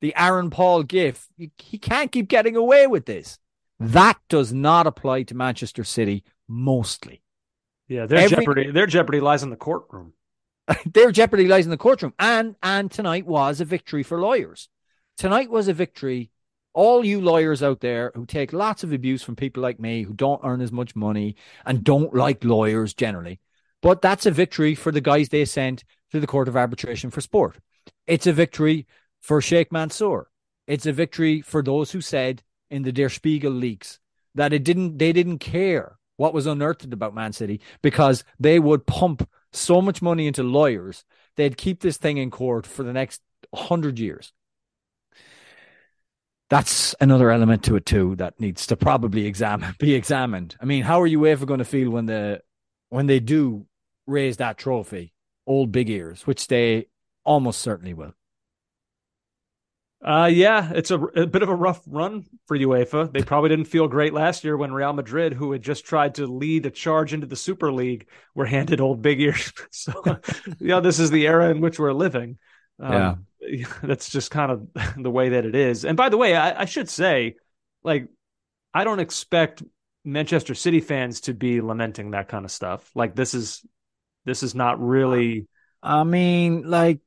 The 0.00 0.14
Aaron 0.16 0.50
Paul 0.50 0.84
gif, 0.84 1.26
he 1.36 1.78
can't 1.78 2.12
keep 2.12 2.28
getting 2.28 2.54
away 2.54 2.86
with 2.86 3.06
this. 3.06 3.38
That 3.80 4.18
does 4.28 4.52
not 4.52 4.86
apply 4.86 5.24
to 5.24 5.34
Manchester 5.34 5.84
City 5.84 6.24
mostly. 6.46 7.22
Yeah, 7.88 8.06
their 8.06 8.20
Every- 8.20 8.36
jeopardy. 8.36 8.70
Their 8.70 8.86
jeopardy 8.86 9.20
lies 9.20 9.42
in 9.42 9.50
the 9.50 9.56
courtroom. 9.56 10.12
Their 10.86 11.10
jeopardy 11.10 11.48
lies 11.48 11.64
in 11.64 11.70
the 11.70 11.78
courtroom. 11.78 12.12
And 12.18 12.54
and 12.62 12.90
tonight 12.90 13.26
was 13.26 13.60
a 13.60 13.64
victory 13.64 14.02
for 14.02 14.20
lawyers. 14.20 14.68
Tonight 15.16 15.50
was 15.50 15.68
a 15.68 15.72
victory. 15.72 16.30
All 16.74 17.02
you 17.04 17.20
lawyers 17.20 17.62
out 17.62 17.80
there 17.80 18.12
who 18.14 18.26
take 18.26 18.52
lots 18.52 18.84
of 18.84 18.92
abuse 18.92 19.22
from 19.22 19.34
people 19.34 19.62
like 19.62 19.80
me 19.80 20.02
who 20.02 20.12
don't 20.12 20.42
earn 20.44 20.60
as 20.60 20.70
much 20.70 20.94
money 20.94 21.36
and 21.64 21.82
don't 21.82 22.14
like 22.14 22.44
lawyers 22.44 22.92
generally. 22.94 23.40
But 23.80 24.02
that's 24.02 24.26
a 24.26 24.30
victory 24.30 24.74
for 24.74 24.92
the 24.92 25.00
guys 25.00 25.30
they 25.30 25.44
sent 25.46 25.84
to 26.12 26.20
the 26.20 26.26
Court 26.26 26.48
of 26.48 26.56
Arbitration 26.56 27.10
for 27.10 27.20
Sport. 27.20 27.58
It's 28.06 28.26
a 28.26 28.32
victory 28.32 28.86
for 29.22 29.40
Sheikh 29.40 29.72
Mansour. 29.72 30.28
It's 30.66 30.86
a 30.86 30.92
victory 30.92 31.40
for 31.40 31.62
those 31.62 31.92
who 31.92 32.00
said 32.02 32.42
in 32.70 32.82
the 32.82 32.92
Der 32.92 33.08
Spiegel 33.08 33.52
leaks 33.52 33.98
that 34.34 34.52
it 34.52 34.62
didn't 34.62 34.98
they 34.98 35.12
didn't 35.12 35.38
care 35.38 35.97
what 36.18 36.34
was 36.34 36.46
unearthed 36.46 36.92
about 36.92 37.14
Man 37.14 37.32
City 37.32 37.62
because 37.80 38.22
they 38.38 38.58
would 38.58 38.86
pump 38.86 39.26
so 39.52 39.80
much 39.80 40.02
money 40.02 40.26
into 40.26 40.42
lawyers 40.42 41.04
they'd 41.38 41.56
keep 41.56 41.80
this 41.80 41.96
thing 41.96 42.18
in 42.18 42.30
court 42.30 42.66
for 42.66 42.82
the 42.82 42.92
next 42.92 43.22
100 43.50 43.98
years. 43.98 44.32
That's 46.50 46.94
another 47.00 47.30
element 47.30 47.62
to 47.64 47.76
it 47.76 47.86
too 47.86 48.16
that 48.16 48.40
needs 48.40 48.66
to 48.66 48.76
probably 48.76 49.26
examine 49.26 49.74
be 49.78 49.94
examined. 49.94 50.56
I 50.60 50.66
mean 50.66 50.82
how 50.82 51.00
are 51.00 51.06
you 51.06 51.24
ever 51.26 51.46
going 51.46 51.58
to 51.58 51.64
feel 51.64 51.90
when 51.90 52.06
the 52.06 52.42
when 52.90 53.06
they 53.06 53.20
do 53.20 53.66
raise 54.06 54.38
that 54.38 54.58
trophy 54.58 55.14
old 55.46 55.72
big 55.72 55.88
ears 55.88 56.26
which 56.26 56.48
they 56.48 56.86
almost 57.24 57.60
certainly 57.60 57.94
will 57.94 58.14
Uh, 60.04 60.30
yeah, 60.32 60.70
it's 60.74 60.92
a, 60.92 60.98
a 60.98 61.26
bit 61.26 61.42
of 61.42 61.48
a 61.48 61.54
rough 61.54 61.82
run 61.86 62.24
for 62.46 62.56
UEFA. 62.56 63.12
They 63.12 63.22
probably 63.22 63.48
didn't 63.48 63.64
feel 63.64 63.88
great 63.88 64.12
last 64.12 64.44
year 64.44 64.56
when 64.56 64.72
Real 64.72 64.92
Madrid, 64.92 65.32
who 65.32 65.50
had 65.50 65.62
just 65.62 65.84
tried 65.84 66.14
to 66.16 66.26
lead 66.26 66.66
a 66.66 66.70
charge 66.70 67.12
into 67.12 67.26
the 67.26 67.34
Super 67.34 67.72
League, 67.72 68.06
were 68.34 68.46
handed 68.46 68.80
old 68.80 69.02
big 69.02 69.20
ears. 69.20 69.52
so, 69.70 69.92
yeah, 70.60 70.78
this 70.80 71.00
is 71.00 71.10
the 71.10 71.26
era 71.26 71.50
in 71.50 71.60
which 71.60 71.80
we're 71.80 71.92
living. 71.92 72.38
Um, 72.78 73.26
that's 73.82 74.08
just 74.08 74.30
kind 74.30 74.52
of 74.52 74.68
the 74.96 75.10
way 75.10 75.30
that 75.30 75.44
it 75.44 75.56
is. 75.56 75.84
And 75.84 75.96
by 75.96 76.08
the 76.10 76.16
way, 76.16 76.36
I, 76.36 76.62
I 76.62 76.64
should 76.64 76.88
say, 76.88 77.34
like, 77.82 78.06
I 78.72 78.84
don't 78.84 79.00
expect 79.00 79.64
Manchester 80.04 80.54
City 80.54 80.80
fans 80.80 81.22
to 81.22 81.34
be 81.34 81.60
lamenting 81.60 82.12
that 82.12 82.28
kind 82.28 82.44
of 82.44 82.52
stuff. 82.52 82.88
Like, 82.94 83.16
this 83.16 83.34
is 83.34 83.66
this 84.24 84.42
is 84.42 84.54
not 84.54 84.80
really. 84.80 85.48
i 85.82 86.04
mean 86.04 86.68
like 86.68 86.98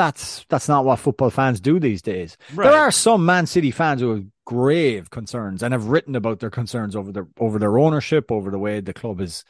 that's 0.00 0.46
that's 0.48 0.68
not 0.68 0.84
what 0.84 0.98
football 0.98 1.28
fans 1.28 1.60
do 1.60 1.78
these 1.78 2.00
days 2.00 2.38
Right. 2.54 2.70
There 2.70 2.80
are 2.80 2.90
some 2.90 3.26
Man 3.26 3.46
City 3.46 3.70
fans 3.70 4.00
who 4.00 4.10
have 4.14 4.24
grave 4.46 5.10
concerns 5.10 5.62
and 5.62 5.72
have 5.72 5.86
written 5.86 6.16
about 6.16 6.40
their 6.40 6.50
concerns 6.50 6.96
over 6.96 7.12
their 7.12 7.28
over 7.38 7.58
their 7.58 7.78
ownership, 7.78 8.32
over 8.32 8.50
the 8.50 8.58
way 8.58 8.80
the 8.80 8.92
club 8.92 9.20
is. 9.20 9.44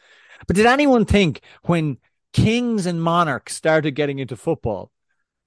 But 0.46 0.56
did 0.56 0.66
anyone 0.66 1.04
think 1.04 1.40
when 1.62 1.98
kings 2.32 2.84
and 2.86 3.02
monarchs 3.02 3.54
started 3.54 3.92
getting 3.92 4.18
into 4.18 4.36
football, 4.36 4.90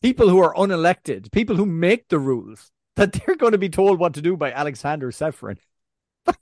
people 0.01 0.29
who 0.29 0.39
are 0.39 0.55
unelected, 0.55 1.31
people 1.31 1.55
who 1.55 1.65
make 1.65 2.07
the 2.07 2.17
rules, 2.17 2.71
that 2.95 3.13
they're 3.13 3.35
going 3.35 3.51
to 3.51 3.57
be 3.57 3.69
told 3.69 3.99
what 3.99 4.15
to 4.15 4.21
do 4.21 4.35
by 4.37 4.51
Alexander 4.51 5.11
Seferin, 5.11 5.57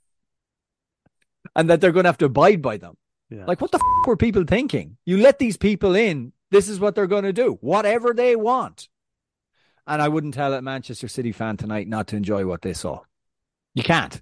and 1.56 1.68
that 1.68 1.80
they're 1.80 1.92
going 1.92 2.04
to 2.04 2.08
have 2.08 2.18
to 2.18 2.26
abide 2.26 2.62
by 2.62 2.76
them? 2.78 2.96
Yeah. 3.28 3.44
Like, 3.46 3.60
what 3.60 3.72
the 3.72 3.78
f- 3.78 4.06
were 4.06 4.16
people 4.16 4.44
thinking? 4.44 4.96
You 5.04 5.18
let 5.18 5.38
these 5.38 5.56
people 5.56 5.94
in. 5.94 6.32
This 6.52 6.68
is 6.68 6.78
what 6.78 6.94
they're 6.94 7.06
going 7.08 7.24
to 7.24 7.32
do, 7.32 7.58
whatever 7.60 8.12
they 8.14 8.36
want. 8.36 8.88
And 9.86 10.00
I 10.00 10.08
wouldn't 10.08 10.34
tell 10.34 10.54
a 10.54 10.62
Manchester 10.62 11.08
City 11.08 11.32
fan 11.32 11.56
tonight 11.56 11.88
not 11.88 12.06
to 12.08 12.16
enjoy 12.16 12.46
what 12.46 12.62
they 12.62 12.74
saw. 12.74 13.00
You 13.74 13.82
can't. 13.82 14.20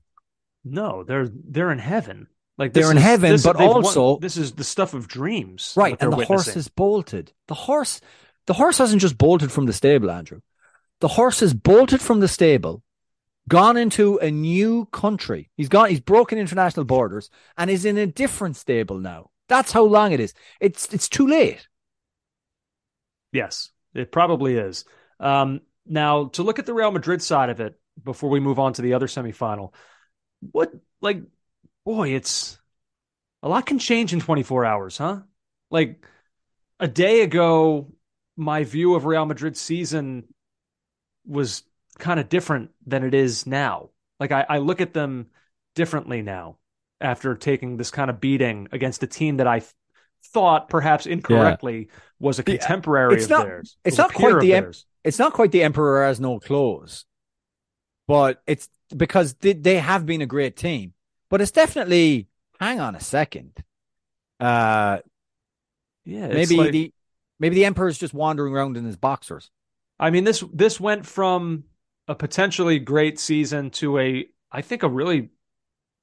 No, 0.64 1.04
they're 1.04 1.28
they're 1.28 1.72
in 1.72 1.78
heaven. 1.80 2.28
Like 2.56 2.72
They're 2.72 2.90
in 2.90 2.98
is- 2.98 3.02
heaven, 3.02 3.30
this- 3.32 3.42
but 3.42 3.58
they've 3.58 3.68
won- 3.68 3.84
also- 3.84 4.18
this 4.18 4.36
is 4.36 4.52
the 4.52 4.64
stuff 4.64 4.94
of 4.94 5.08
dreams, 5.08 5.74
Right. 5.76 5.96
And 6.00 6.12
the 6.12 6.24
horse 6.24 6.54
is 6.56 6.68
bolted. 6.68 7.32
The 7.48 7.54
horse, 7.54 8.00
the 8.46 8.52
horse 8.54 8.78
hasn't 8.78 9.00
just 9.02 9.18
bolted 9.18 9.50
from 9.50 9.66
the 9.66 9.72
stable, 9.72 10.10
Andrew. 10.10 10.40
The 11.00 11.08
horse 11.08 11.40
has 11.40 11.52
bolted 11.54 12.00
from 12.02 12.20
the 12.20 12.28
stable, 12.28 12.82
gone 13.48 13.76
into 13.78 14.18
a 14.18 14.30
new 14.30 14.84
country. 14.92 15.50
He's 15.56 15.70
gone, 15.70 15.88
he's 15.88 16.00
broken 16.00 16.38
international 16.38 16.84
borders 16.84 17.30
and 17.56 17.70
is 17.70 17.84
in 17.86 17.96
a 17.98 18.06
different 18.06 18.56
stable 18.56 18.98
now. 18.98 19.30
That's 19.48 19.72
how 19.72 19.82
long 19.82 20.12
it 20.12 20.20
is. 20.20 20.32
It's 20.60 20.86
it's 20.92 21.08
too 21.08 21.26
late. 21.26 21.66
Yes, 23.32 23.70
it 23.94 24.12
probably 24.12 24.56
is. 24.56 24.84
Um, 25.18 25.60
now, 25.86 26.26
to 26.28 26.42
look 26.42 26.58
at 26.58 26.66
the 26.66 26.74
Real 26.74 26.90
Madrid 26.90 27.22
side 27.22 27.50
of 27.50 27.60
it 27.60 27.78
before 28.02 28.30
we 28.30 28.40
move 28.40 28.58
on 28.58 28.72
to 28.74 28.82
the 28.82 28.94
other 28.94 29.06
semifinal, 29.06 29.72
what 30.52 30.72
like, 31.00 31.22
boy, 31.84 32.10
it's 32.10 32.58
a 33.42 33.48
lot 33.48 33.66
can 33.66 33.78
change 33.78 34.12
in 34.12 34.20
24 34.20 34.64
hours, 34.64 34.98
huh? 34.98 35.20
Like 35.70 36.04
a 36.78 36.88
day 36.88 37.22
ago, 37.22 37.92
my 38.36 38.64
view 38.64 38.94
of 38.94 39.04
Real 39.04 39.26
Madrid's 39.26 39.60
season 39.60 40.24
was 41.26 41.62
kind 41.98 42.18
of 42.18 42.28
different 42.28 42.70
than 42.86 43.04
it 43.04 43.14
is 43.14 43.46
now. 43.46 43.90
Like 44.18 44.32
I, 44.32 44.46
I 44.48 44.58
look 44.58 44.80
at 44.80 44.94
them 44.94 45.28
differently 45.74 46.22
now 46.22 46.58
after 47.00 47.34
taking 47.34 47.76
this 47.76 47.90
kind 47.90 48.10
of 48.10 48.20
beating 48.20 48.68
against 48.72 49.02
a 49.02 49.06
team 49.06 49.38
that 49.38 49.46
I 49.46 49.60
th- 49.60 49.72
thought 50.24 50.68
perhaps 50.68 51.06
incorrectly 51.06 51.88
was 52.20 52.38
a 52.38 52.42
The- 52.42 52.58
contemporary 52.58 53.14
it's 53.16 53.24
of 53.24 53.30
not- 53.30 53.46
theirs. 53.46 53.76
it's 53.84 53.98
not 53.98 54.12
quite 54.14 54.38
the 54.40 54.54
em- 54.54 54.72
it's 55.02 55.18
not 55.18 55.32
quite 55.32 55.50
the 55.50 55.62
emperor 55.62 56.04
has 56.04 56.20
no 56.20 56.38
clothes, 56.38 57.06
but 58.06 58.42
it's 58.46 58.68
because 58.96 59.34
they, 59.34 59.54
they 59.54 59.78
have 59.78 60.04
been 60.06 60.20
a 60.22 60.26
great 60.26 60.56
team. 60.56 60.92
But 61.30 61.40
it's 61.40 61.50
definitely 61.52 62.28
hang 62.60 62.78
on 62.80 62.94
a 62.94 63.00
second. 63.00 63.64
Uh, 64.38 64.98
Yeah, 66.04 66.26
it's 66.26 66.34
maybe 66.50 66.56
like- 66.56 66.72
the 66.72 66.92
maybe 67.38 67.54
the 67.56 67.64
emperor's 67.64 67.98
just 67.98 68.14
wandering 68.14 68.54
around 68.54 68.76
in 68.76 68.84
his 68.84 68.96
boxers. 68.96 69.50
I 69.98 70.10
mean 70.10 70.24
this 70.24 70.42
this 70.52 70.78
went 70.80 71.06
from 71.06 71.64
a 72.08 72.14
potentially 72.14 72.78
great 72.78 73.18
season 73.20 73.70
to 73.70 73.98
a 73.98 74.26
I 74.50 74.62
think 74.62 74.82
a 74.82 74.88
really 74.88 75.30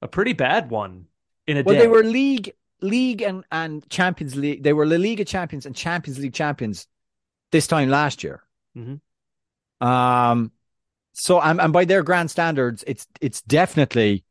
a 0.02 0.08
pretty 0.08 0.32
bad 0.32 0.70
one 0.70 1.06
in 1.46 1.56
a 1.58 1.62
Well, 1.62 1.74
day. 1.74 1.82
they 1.82 1.88
were 1.88 2.02
league 2.04 2.52
league 2.80 3.22
and 3.22 3.44
and 3.50 3.88
Champions 3.88 4.36
League. 4.36 4.62
They 4.62 4.72
were 4.72 4.86
La 4.86 4.96
Liga 4.96 5.24
champions 5.24 5.66
and 5.66 5.74
Champions 5.74 6.18
League 6.18 6.34
champions 6.34 6.86
this 7.52 7.66
time 7.66 7.88
last 7.88 8.22
year. 8.22 8.42
Mhm. 8.76 9.00
Um, 9.80 10.52
so 11.12 11.40
and, 11.40 11.60
and 11.60 11.72
by 11.72 11.84
their 11.84 12.02
grand 12.02 12.30
standards, 12.30 12.84
it's 12.86 13.06
it's 13.20 13.40
definitely 13.42 14.24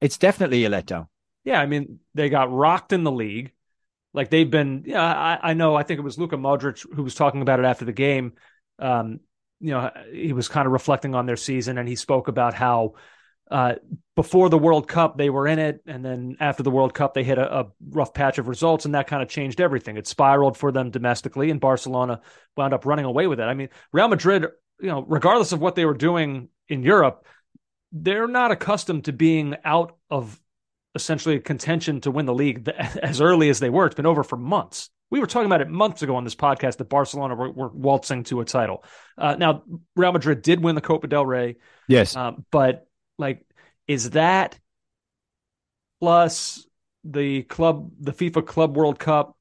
it's 0.00 0.18
definitely 0.18 0.64
a 0.64 0.70
letdown. 0.70 1.08
Yeah, 1.44 1.60
I 1.60 1.66
mean, 1.66 2.00
they 2.14 2.28
got 2.28 2.52
rocked 2.52 2.92
in 2.92 3.04
the 3.04 3.12
league. 3.12 3.52
Like 4.12 4.30
they've 4.30 4.50
been, 4.50 4.84
yeah, 4.86 5.02
I, 5.02 5.50
I 5.50 5.54
know. 5.54 5.76
I 5.76 5.84
think 5.84 5.98
it 5.98 6.02
was 6.02 6.18
Luka 6.18 6.36
Modric 6.36 6.84
who 6.94 7.02
was 7.02 7.14
talking 7.14 7.42
about 7.42 7.60
it 7.60 7.64
after 7.64 7.84
the 7.84 7.92
game. 7.92 8.32
Um, 8.78 9.20
you 9.60 9.70
know, 9.70 9.90
he 10.12 10.32
was 10.32 10.48
kind 10.48 10.66
of 10.66 10.72
reflecting 10.72 11.14
on 11.14 11.26
their 11.26 11.36
season, 11.36 11.78
and 11.78 11.88
he 11.88 11.96
spoke 11.96 12.28
about 12.28 12.54
how 12.54 12.94
uh, 13.50 13.74
before 14.16 14.48
the 14.48 14.58
World 14.58 14.86
Cup 14.86 15.16
they 15.16 15.30
were 15.30 15.46
in 15.46 15.58
it, 15.58 15.82
and 15.86 16.04
then 16.04 16.36
after 16.40 16.62
the 16.62 16.70
World 16.70 16.94
Cup 16.94 17.14
they 17.14 17.24
hit 17.24 17.38
a, 17.38 17.60
a 17.60 17.66
rough 17.88 18.14
patch 18.14 18.38
of 18.38 18.48
results, 18.48 18.84
and 18.84 18.94
that 18.94 19.06
kind 19.06 19.22
of 19.22 19.28
changed 19.28 19.60
everything. 19.60 19.96
It 19.96 20.06
spiraled 20.06 20.56
for 20.56 20.72
them 20.72 20.90
domestically, 20.90 21.50
and 21.50 21.60
Barcelona 21.60 22.20
wound 22.56 22.74
up 22.74 22.86
running 22.86 23.04
away 23.04 23.26
with 23.26 23.40
it. 23.40 23.44
I 23.44 23.54
mean, 23.54 23.68
Real 23.92 24.08
Madrid, 24.08 24.46
you 24.80 24.88
know, 24.88 25.04
regardless 25.06 25.52
of 25.52 25.60
what 25.60 25.74
they 25.74 25.84
were 25.84 25.94
doing 25.94 26.48
in 26.68 26.82
Europe, 26.82 27.26
they're 27.92 28.28
not 28.28 28.52
accustomed 28.52 29.06
to 29.06 29.12
being 29.12 29.56
out 29.64 29.96
of 30.10 30.40
essentially 30.94 31.38
contention 31.40 32.00
to 32.02 32.10
win 32.10 32.26
the 32.26 32.34
league 32.34 32.68
as 33.02 33.20
early 33.20 33.48
as 33.48 33.60
they 33.60 33.70
were. 33.70 33.86
It's 33.86 33.94
been 33.94 34.06
over 34.06 34.24
for 34.24 34.36
months. 34.36 34.90
We 35.10 35.18
were 35.18 35.26
talking 35.26 35.46
about 35.46 35.60
it 35.60 35.68
months 35.68 36.02
ago 36.02 36.14
on 36.14 36.22
this 36.22 36.36
podcast 36.36 36.76
that 36.76 36.88
Barcelona 36.88 37.34
were, 37.34 37.50
were 37.50 37.68
waltzing 37.68 38.22
to 38.24 38.40
a 38.40 38.44
title. 38.44 38.84
Uh, 39.18 39.34
now, 39.34 39.64
Real 39.96 40.12
Madrid 40.12 40.42
did 40.42 40.62
win 40.62 40.76
the 40.76 40.80
Copa 40.80 41.08
del 41.08 41.26
Rey. 41.26 41.56
Yes. 41.88 42.14
Um, 42.14 42.44
but, 42.52 42.86
like, 43.20 43.46
is 43.86 44.10
that 44.10 44.58
plus 46.00 46.66
the 47.04 47.42
club, 47.42 47.92
the 48.00 48.12
FIFA 48.12 48.46
Club 48.46 48.76
World 48.76 48.98
Cup, 48.98 49.36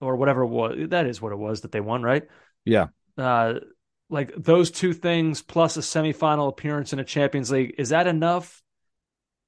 or 0.00 0.16
whatever 0.16 0.42
it 0.42 0.48
was? 0.48 0.88
That 0.88 1.06
is 1.06 1.20
what 1.20 1.32
it 1.32 1.38
was 1.38 1.60
that 1.60 1.72
they 1.72 1.80
won, 1.80 2.02
right? 2.02 2.24
Yeah. 2.64 2.88
Uh, 3.18 3.54
like 4.08 4.32
those 4.36 4.70
two 4.70 4.92
things 4.92 5.42
plus 5.42 5.76
a 5.76 5.80
semifinal 5.80 6.48
appearance 6.48 6.92
in 6.92 6.98
a 6.98 7.04
Champions 7.04 7.50
League, 7.50 7.74
is 7.78 7.90
that 7.90 8.06
enough 8.06 8.62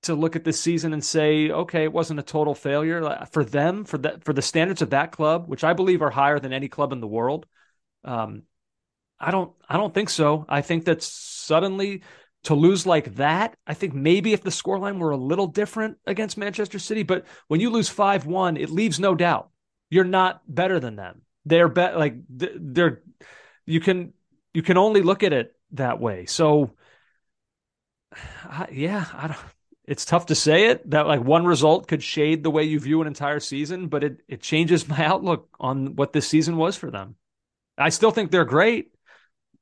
to 0.02 0.14
look 0.14 0.34
at 0.34 0.44
this 0.44 0.60
season 0.60 0.92
and 0.92 1.04
say, 1.04 1.50
okay, 1.50 1.84
it 1.84 1.92
wasn't 1.92 2.20
a 2.20 2.24
total 2.24 2.54
failure 2.54 3.26
for 3.30 3.44
them, 3.44 3.84
for 3.84 3.98
that, 3.98 4.24
for 4.24 4.32
the 4.32 4.42
standards 4.42 4.82
of 4.82 4.90
that 4.90 5.12
club, 5.12 5.48
which 5.48 5.64
I 5.64 5.72
believe 5.74 6.02
are 6.02 6.10
higher 6.10 6.40
than 6.40 6.52
any 6.52 6.68
club 6.68 6.92
in 6.92 7.00
the 7.00 7.06
world. 7.06 7.46
Um, 8.04 8.42
I 9.18 9.30
don't, 9.30 9.52
I 9.68 9.76
don't 9.76 9.94
think 9.94 10.10
so. 10.10 10.44
I 10.48 10.62
think 10.62 10.86
that 10.86 11.02
suddenly 11.02 12.02
to 12.44 12.54
lose 12.54 12.86
like 12.86 13.16
that, 13.16 13.56
I 13.66 13.74
think 13.74 13.94
maybe 13.94 14.32
if 14.32 14.42
the 14.42 14.50
scoreline 14.50 14.98
were 14.98 15.10
a 15.10 15.16
little 15.16 15.46
different 15.46 15.98
against 16.06 16.36
Manchester 16.36 16.78
City, 16.78 17.02
but 17.02 17.24
when 17.48 17.60
you 17.60 17.70
lose 17.70 17.88
five 17.88 18.26
one, 18.26 18.56
it 18.56 18.70
leaves 18.70 18.98
no 18.98 19.14
doubt 19.14 19.50
you're 19.92 20.04
not 20.04 20.40
better 20.48 20.80
than 20.80 20.96
them. 20.96 21.20
They're 21.44 21.68
bet 21.68 21.98
like 21.98 22.14
they're 22.30 23.02
you 23.66 23.78
can 23.78 24.14
you 24.54 24.62
can 24.62 24.78
only 24.78 25.02
look 25.02 25.22
at 25.22 25.34
it 25.34 25.54
that 25.72 26.00
way. 26.00 26.24
So, 26.24 26.70
yeah, 28.72 29.04
I 29.12 29.26
don't 29.28 29.38
it's 29.84 30.04
tough 30.06 30.26
to 30.26 30.34
say 30.34 30.68
it 30.68 30.88
that 30.90 31.06
like 31.06 31.22
one 31.22 31.44
result 31.44 31.88
could 31.88 32.02
shade 32.02 32.42
the 32.42 32.50
way 32.50 32.62
you 32.64 32.80
view 32.80 33.02
an 33.02 33.06
entire 33.06 33.40
season, 33.40 33.88
but 33.88 34.02
it 34.02 34.22
it 34.28 34.40
changes 34.40 34.88
my 34.88 35.04
outlook 35.04 35.48
on 35.60 35.94
what 35.96 36.14
this 36.14 36.26
season 36.26 36.56
was 36.56 36.74
for 36.74 36.90
them. 36.90 37.16
I 37.76 37.90
still 37.90 38.10
think 38.10 38.30
they're 38.30 38.44
great. 38.46 38.92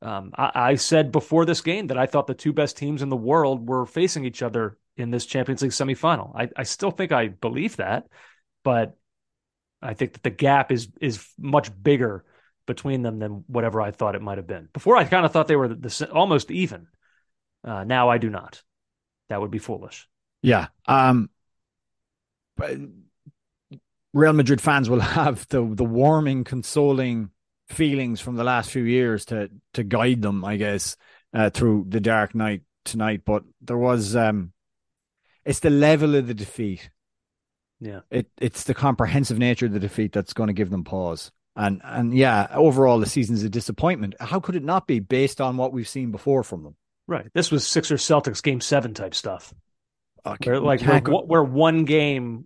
Um, 0.02 0.32
I, 0.36 0.50
I, 0.54 0.74
said 0.76 1.12
before 1.12 1.44
this 1.44 1.60
game 1.60 1.88
that 1.88 1.98
I 1.98 2.06
thought 2.06 2.26
the 2.26 2.34
two 2.34 2.54
best 2.54 2.78
teams 2.78 3.02
in 3.02 3.10
the 3.10 3.16
world 3.16 3.68
were 3.68 3.84
facing 3.84 4.24
each 4.24 4.42
other 4.42 4.78
in 4.96 5.10
this 5.10 5.26
Champions 5.26 5.60
League 5.60 5.72
semifinal. 5.72 6.34
I, 6.34 6.48
I 6.56 6.62
still 6.62 6.90
think 6.90 7.12
I 7.12 7.28
believe 7.28 7.76
that, 7.76 8.06
but 8.64 8.96
I 9.82 9.92
think 9.92 10.14
that 10.14 10.22
the 10.22 10.30
gap 10.30 10.72
is 10.72 10.88
is 11.00 11.26
much 11.38 11.70
bigger 11.82 12.24
between 12.66 13.02
them 13.02 13.18
than 13.18 13.44
whatever 13.46 13.82
I 13.82 13.90
thought 13.90 14.14
it 14.14 14.22
might 14.22 14.38
have 14.38 14.46
been. 14.46 14.68
Before 14.72 14.96
I 14.96 15.04
kind 15.04 15.26
of 15.26 15.32
thought 15.32 15.48
they 15.48 15.56
were 15.56 15.68
the, 15.68 15.74
the, 15.74 16.10
almost 16.12 16.50
even. 16.50 16.86
Uh, 17.62 17.84
now 17.84 18.08
I 18.08 18.18
do 18.18 18.30
not. 18.30 18.62
That 19.28 19.40
would 19.40 19.50
be 19.50 19.58
foolish. 19.58 20.08
Yeah. 20.42 20.68
Um, 20.86 21.28
Real 24.12 24.32
Madrid 24.32 24.60
fans 24.60 24.88
will 24.88 25.00
have 25.18 25.46
the 25.48 25.62
the 25.62 25.84
warming, 25.84 26.44
consoling 26.44 27.30
feelings 27.70 28.20
from 28.20 28.36
the 28.36 28.44
last 28.44 28.70
few 28.70 28.82
years 28.82 29.24
to 29.26 29.50
to 29.74 29.82
guide 29.82 30.22
them, 30.22 30.44
I 30.44 30.56
guess, 30.56 30.96
uh, 31.32 31.50
through 31.50 31.86
the 31.88 32.00
dark 32.00 32.34
night 32.34 32.62
tonight. 32.84 33.22
But 33.24 33.44
there 33.60 33.78
was, 33.78 34.16
um, 34.16 34.52
it's 35.44 35.60
the 35.60 35.70
level 35.70 36.14
of 36.14 36.26
the 36.26 36.34
defeat. 36.34 36.90
Yeah, 37.80 38.00
it 38.10 38.28
it's 38.38 38.64
the 38.64 38.74
comprehensive 38.74 39.38
nature 39.38 39.66
of 39.66 39.72
the 39.72 39.80
defeat 39.80 40.12
that's 40.12 40.32
going 40.32 40.48
to 40.48 40.52
give 40.52 40.70
them 40.70 40.84
pause. 40.84 41.32
And 41.56 41.80
and 41.82 42.14
yeah, 42.14 42.46
overall 42.52 42.98
the 42.98 43.06
season's 43.06 43.42
a 43.42 43.48
disappointment. 43.48 44.14
How 44.20 44.38
could 44.38 44.54
it 44.54 44.64
not 44.64 44.86
be 44.86 45.00
based 45.00 45.40
on 45.40 45.56
what 45.56 45.72
we've 45.72 45.88
seen 45.88 46.12
before 46.12 46.42
from 46.42 46.62
them? 46.62 46.76
Right. 47.06 47.28
This 47.34 47.50
was 47.50 47.66
Sixers 47.66 48.02
Celtics 48.02 48.42
game 48.42 48.60
seven 48.60 48.94
type 48.94 49.14
stuff. 49.14 49.52
Okay. 50.24 50.50
Where, 50.50 50.60
like 50.60 50.82
where, 50.82 51.00
where 51.00 51.42
one 51.42 51.84
game 51.84 52.44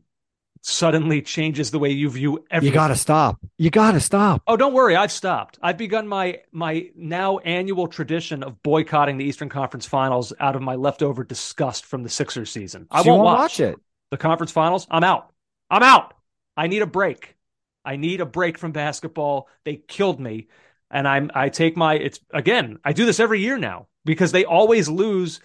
suddenly 0.67 1.21
changes 1.21 1.71
the 1.71 1.79
way 1.79 1.91
you 1.91 2.09
view 2.09 2.45
everything. 2.51 2.73
You 2.73 2.75
got 2.75 2.89
to 2.89 2.97
stop. 2.97 3.39
You 3.59 3.71
got 3.71 3.93
to 3.93 4.01
stop. 4.01 4.43
Oh, 4.47 4.57
don't 4.57 4.73
worry, 4.73 4.97
I've 4.97 5.13
stopped. 5.13 5.59
I've 5.63 5.77
begun 5.77 6.09
my 6.09 6.41
my 6.53 6.91
now 6.97 7.39
annual 7.39 7.87
tradition 7.87 8.43
of 8.43 8.63
boycotting 8.63 9.19
the 9.19 9.25
Eastern 9.25 9.51
Conference 9.51 9.85
Finals 9.85 10.33
out 10.41 10.57
of 10.57 10.63
my 10.63 10.75
leftover 10.77 11.23
disgust 11.23 11.85
from 11.85 12.03
the 12.03 12.09
Sixers 12.09 12.51
season. 12.51 12.87
I 12.91 12.99
won't, 12.99 13.09
won't 13.09 13.25
watch. 13.25 13.39
watch 13.39 13.61
it. 13.61 13.79
The 14.11 14.17
conference 14.17 14.53
finals. 14.53 14.87
I'm 14.91 15.05
out. 15.05 15.31
I'm 15.71 15.83
out. 15.83 16.15
I 16.57 16.67
need 16.67 16.83
a 16.83 16.87
break. 16.87 17.37
I 17.85 17.97
need 17.97 18.21
a 18.21 18.27
break 18.27 18.57
from 18.57 18.73
basketball. 18.73 19.49
They 19.65 19.77
killed 19.77 20.19
me. 20.19 20.49
And 20.91 21.07
I'm 21.07 21.31
I 21.35 21.51
take 21.51 21.77
my 21.77 21.95
it's 21.95 22.21
again, 22.33 22.79
I 22.85 22.95
do 22.95 23.05
this 23.05 23.21
every 23.21 23.41
year 23.41 23.59
now 23.59 23.89
because 24.05 24.33
they 24.33 24.45
always 24.45 24.89
lose 24.89 25.41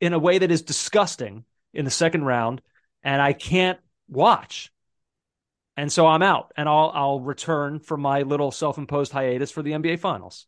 in 0.00 0.14
a 0.14 0.18
way 0.18 0.38
that 0.38 0.50
is 0.50 0.62
disgusting 0.62 1.44
in 1.72 1.84
the 1.84 1.90
second 1.90 2.24
round 2.24 2.60
and 3.04 3.20
I 3.22 3.34
can't 3.34 3.78
watch. 4.08 4.70
And 5.76 5.90
so 5.90 6.06
I'm 6.06 6.22
out 6.22 6.52
and 6.56 6.68
I'll 6.68 6.90
I'll 6.94 7.20
return 7.20 7.80
for 7.80 7.96
my 7.96 8.22
little 8.22 8.50
self-imposed 8.50 9.12
hiatus 9.12 9.50
for 9.50 9.62
the 9.62 9.72
NBA 9.72 9.98
finals. 9.98 10.46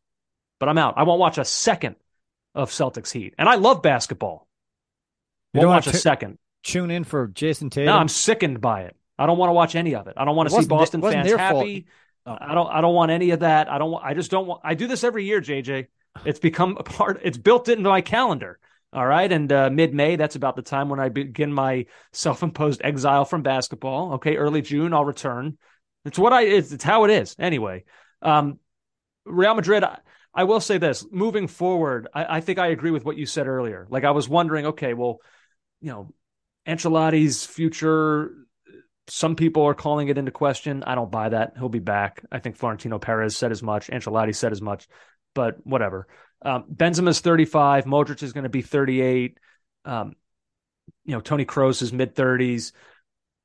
But 0.60 0.68
I'm 0.68 0.78
out. 0.78 0.94
I 0.96 1.02
won't 1.02 1.20
watch 1.20 1.38
a 1.38 1.44
second 1.44 1.96
of 2.54 2.70
Celtics 2.70 3.12
Heat. 3.12 3.34
And 3.38 3.48
I 3.48 3.56
love 3.56 3.82
basketball. 3.82 4.46
You 5.52 5.60
won't 5.60 5.70
watch 5.70 5.86
a 5.86 5.96
second. 5.96 6.38
Tune 6.62 6.90
in 6.90 7.04
for 7.04 7.28
Jayson 7.28 7.70
Tatum. 7.70 7.86
No, 7.86 7.98
I'm 7.98 8.08
sickened 8.08 8.60
by 8.60 8.82
it. 8.82 8.96
I 9.18 9.26
don't 9.26 9.38
want 9.38 9.50
to 9.50 9.54
watch 9.54 9.74
any 9.74 9.94
of 9.94 10.08
it. 10.08 10.14
I 10.16 10.24
don't 10.24 10.36
want 10.36 10.50
to 10.50 10.60
see 10.60 10.66
Boston 10.66 11.00
fans 11.02 11.30
happy. 11.32 11.86
Oh. 12.26 12.36
I 12.38 12.54
don't. 12.54 12.68
I 12.68 12.80
don't 12.80 12.94
want 12.94 13.10
any 13.12 13.30
of 13.30 13.40
that. 13.40 13.70
I 13.70 13.78
don't. 13.78 13.90
Want, 13.92 14.04
I 14.04 14.14
just 14.14 14.30
don't 14.30 14.46
want. 14.46 14.60
I 14.64 14.74
do 14.74 14.86
this 14.86 15.04
every 15.04 15.24
year, 15.24 15.40
JJ. 15.40 15.86
It's 16.24 16.40
become 16.40 16.76
a 16.78 16.82
part. 16.82 17.20
It's 17.22 17.38
built 17.38 17.68
into 17.68 17.88
my 17.88 18.00
calendar. 18.00 18.58
All 18.92 19.06
right, 19.06 19.30
and 19.30 19.52
uh, 19.52 19.68
mid 19.70 19.92
May, 19.92 20.16
that's 20.16 20.36
about 20.36 20.56
the 20.56 20.62
time 20.62 20.88
when 20.88 21.00
I 21.00 21.08
begin 21.08 21.52
my 21.52 21.86
self 22.12 22.42
imposed 22.42 22.80
exile 22.82 23.24
from 23.24 23.42
basketball. 23.42 24.14
Okay, 24.14 24.36
early 24.36 24.62
June, 24.62 24.94
I'll 24.94 25.04
return. 25.04 25.58
It's 26.04 26.18
what 26.18 26.32
I. 26.32 26.42
It's, 26.42 26.72
it's 26.72 26.84
how 26.84 27.04
it 27.04 27.10
is. 27.10 27.36
Anyway, 27.38 27.84
um, 28.22 28.58
Real 29.24 29.54
Madrid. 29.54 29.84
I, 29.84 29.98
I, 30.32 30.44
will 30.44 30.60
say 30.60 30.78
this: 30.78 31.04
moving 31.10 31.48
forward, 31.48 32.08
I, 32.14 32.36
I 32.36 32.40
think 32.40 32.58
I 32.58 32.68
agree 32.68 32.90
with 32.92 33.04
what 33.04 33.18
you 33.18 33.26
said 33.26 33.48
earlier. 33.48 33.86
Like 33.90 34.04
I 34.04 34.12
was 34.12 34.28
wondering, 34.28 34.66
okay, 34.66 34.94
well, 34.94 35.18
you 35.80 35.90
know, 35.90 36.14
Ancelotti's 36.66 37.44
future 37.44 38.46
some 39.08 39.36
people 39.36 39.64
are 39.64 39.74
calling 39.74 40.08
it 40.08 40.18
into 40.18 40.30
question. 40.30 40.82
I 40.84 40.94
don't 40.94 41.10
buy 41.10 41.28
that. 41.28 41.52
He'll 41.56 41.68
be 41.68 41.78
back. 41.78 42.24
I 42.30 42.38
think 42.38 42.56
Florentino 42.56 42.98
Perez 42.98 43.36
said 43.36 43.52
as 43.52 43.62
much. 43.62 43.88
Ancelotti 43.88 44.34
said 44.34 44.52
as 44.52 44.60
much, 44.60 44.88
but 45.34 45.64
whatever. 45.64 46.08
Um, 46.42 46.64
Benzema's 46.72 47.20
35. 47.20 47.84
Modric 47.84 48.22
is 48.22 48.32
going 48.32 48.44
to 48.44 48.50
be 48.50 48.62
38. 48.62 49.38
Um, 49.84 50.14
you 51.04 51.12
know, 51.12 51.20
Tony 51.20 51.44
Kroos 51.44 51.82
is 51.82 51.92
mid 51.92 52.14
30s. 52.14 52.72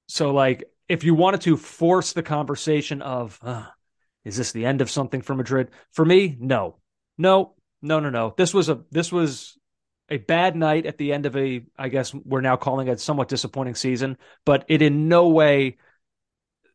So, 0.08 0.32
like, 0.32 0.66
if 0.90 1.04
you 1.04 1.16
wanted 1.16 1.42
to 1.42 1.58
force 1.58 2.14
the 2.14 2.24
conversation 2.24 3.02
of, 3.02 3.40
uh, 3.42 3.66
is 4.26 4.38
this 4.38 4.52
the 4.52 4.66
end 4.66 4.82
of 4.82 4.90
something 4.90 5.22
for 5.22 5.36
Madrid? 5.36 5.70
For 5.92 6.04
me, 6.04 6.36
no, 6.40 6.78
no, 7.18 7.56
no, 7.82 8.00
no, 8.00 8.10
no. 8.10 8.34
This 8.38 8.54
was 8.54 8.70
a 8.70 8.82
this 8.92 9.12
was 9.12 9.58
a 10.10 10.18
bad 10.18 10.58
night 10.58 10.86
at 10.86 10.98
the 10.98 11.14
end 11.14 11.26
of 11.26 11.38
a, 11.38 11.64
I 11.78 11.88
guess 11.88 12.14
we're 12.14 12.42
now 12.42 12.58
calling 12.58 12.90
it 12.90 13.00
somewhat 13.00 13.30
disappointing 13.30 13.76
season, 13.76 14.18
but 14.46 14.66
it 14.68 14.82
in 14.82 15.08
no 15.08 15.30
way 15.30 15.78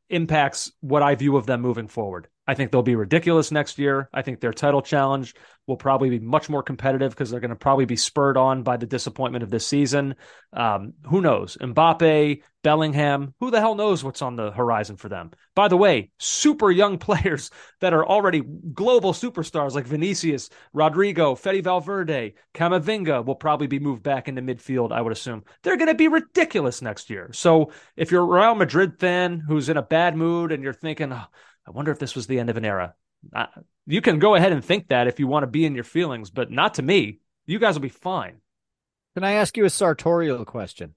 impacts 0.09 0.72
what 0.81 1.02
I 1.02 1.14
view 1.14 1.37
of 1.37 1.44
them 1.44 1.61
moving 1.61 1.87
forward. 1.87 2.29
I 2.47 2.55
think 2.55 2.71
they'll 2.71 2.83
be 2.83 2.95
ridiculous 2.95 3.51
next 3.51 3.79
year. 3.79 4.09
I 4.15 4.23
think 4.23 4.41
their 4.41 4.53
title 4.53 4.83
challenge 4.83 5.35
will 5.67 5.77
probably 5.77 6.11
be 6.11 6.21
much 6.21 6.49
more 6.49 6.63
competitive 6.63 7.11
because 7.11 7.31
they're 7.31 7.41
going 7.41 7.51
to 7.51 7.57
probably 7.57 7.87
be 7.87 7.97
spurred 7.97 8.37
on 8.37 8.63
by 8.63 8.77
the 8.77 8.87
disappointment 8.87 9.43
of 9.43 9.51
this 9.51 9.67
season. 9.67 10.15
Um, 10.53 10.93
who 11.09 11.21
knows? 11.21 11.57
Mbappe, 11.61 12.43
Bellingham, 12.63 13.35
who 13.41 13.51
the 13.51 13.61
hell 13.61 13.75
knows 13.75 14.05
what's 14.05 14.23
on 14.23 14.37
the 14.37 14.53
horizon 14.53 14.97
for 14.97 15.09
them? 15.09 15.33
By 15.57 15.67
the 15.67 15.77
way, 15.77 16.11
super 16.19 16.71
young 16.71 16.99
players 17.07 17.51
that 17.81 17.93
are 17.93 18.07
already 18.07 18.43
global 18.43 19.13
superstars 19.13 19.73
like 19.75 19.87
Vinicius, 19.87 20.49
Rodrygo, 20.75 21.37
Fede 21.37 21.65
Valverde, 21.65 22.35
Camavinga 22.55 23.25
will 23.25 23.35
probably 23.35 23.67
be 23.67 23.81
moved 23.81 24.05
back 24.05 24.29
into 24.29 24.43
midfield, 24.43 24.93
I 24.93 25.03
would 25.03 25.13
assume. 25.13 25.43
They're 25.63 25.77
going 25.77 25.89
to 25.89 25.95
be 25.95 26.09
ridiculous 26.09 26.81
next 26.81 27.11
year. 27.11 27.31
So 27.33 27.73
if 27.97 28.13
you're 28.13 28.23
a 28.23 28.41
Real 28.41 28.55
Madrid 28.55 29.01
fan 29.01 29.41
who's 29.41 29.69
in 29.69 29.77
a 29.77 29.83
bad 29.83 30.17
mood 30.17 30.53
and 30.53 30.63
you're 30.63 30.73
thinking, 30.73 31.13
oh, 31.13 31.25
I 31.67 31.71
wonder 31.71 31.90
if 31.90 31.98
this 31.98 32.14
was 32.14 32.27
the 32.27 32.38
end 32.38 32.50
of 32.50 32.56
an 32.56 32.64
era. 32.64 32.94
Uh, 33.35 33.46
you 33.87 34.00
can 34.00 34.19
go 34.19 34.35
ahead 34.35 34.52
and 34.52 34.64
think 34.64 34.88
that 34.88 35.08
if 35.08 35.19
you 35.19 35.27
want 35.27 35.42
to 35.42 35.48
be 35.48 35.64
in 35.64 35.75
your 35.75 35.85
feelings, 35.85 36.31
but 36.31 36.50
not 36.50 36.75
to 36.75 36.83
me. 36.83 37.19
You 37.46 37.58
guys 37.58 37.75
will 37.75 37.83
be 37.83 37.88
fine. 37.88 38.40
Can 39.14 39.25
I 39.25 39.33
ask 39.33 39.56
you 39.56 39.64
a 39.64 39.71
sartorial 39.71 40.44
question? 40.44 40.94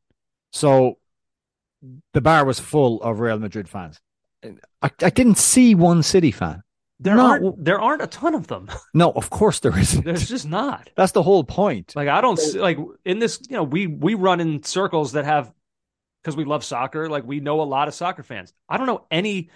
So 0.51 0.97
the 2.13 2.21
bar 2.21 2.45
was 2.45 2.59
full 2.59 3.01
of 3.01 3.19
Real 3.19 3.39
Madrid 3.39 3.69
fans. 3.69 4.01
I, 4.43 4.89
I 5.01 5.09
didn't 5.09 5.37
see 5.37 5.75
one 5.75 6.03
City 6.03 6.31
fan. 6.31 6.63
There 7.01 7.15
not, 7.15 7.41
aren't 7.41 7.63
there 7.63 7.79
aren't 7.79 8.01
a 8.01 8.07
ton 8.07 8.35
of 8.35 8.47
them. 8.47 8.69
No, 8.93 9.11
of 9.11 9.29
course 9.29 9.59
there 9.61 9.77
isn't. 9.77 10.03
There's 10.03 10.27
just 10.27 10.47
not. 10.47 10.89
That's 10.97 11.13
the 11.13 11.23
whole 11.23 11.43
point. 11.43 11.95
Like 11.95 12.09
I 12.09 12.19
don't 12.19 12.37
see, 12.37 12.59
like 12.59 12.77
in 13.05 13.19
this, 13.19 13.39
you 13.49 13.55
know, 13.55 13.63
we 13.63 13.87
we 13.87 14.15
run 14.15 14.41
in 14.41 14.63
circles 14.63 15.13
that 15.13 15.23
have 15.23 15.53
because 16.21 16.35
we 16.35 16.43
love 16.43 16.65
soccer. 16.65 17.07
Like 17.07 17.25
we 17.25 17.39
know 17.39 17.61
a 17.61 17.63
lot 17.63 17.87
of 17.87 17.93
soccer 17.93 18.23
fans. 18.23 18.53
I 18.67 18.77
don't 18.77 18.87
know 18.87 19.05
any 19.09 19.49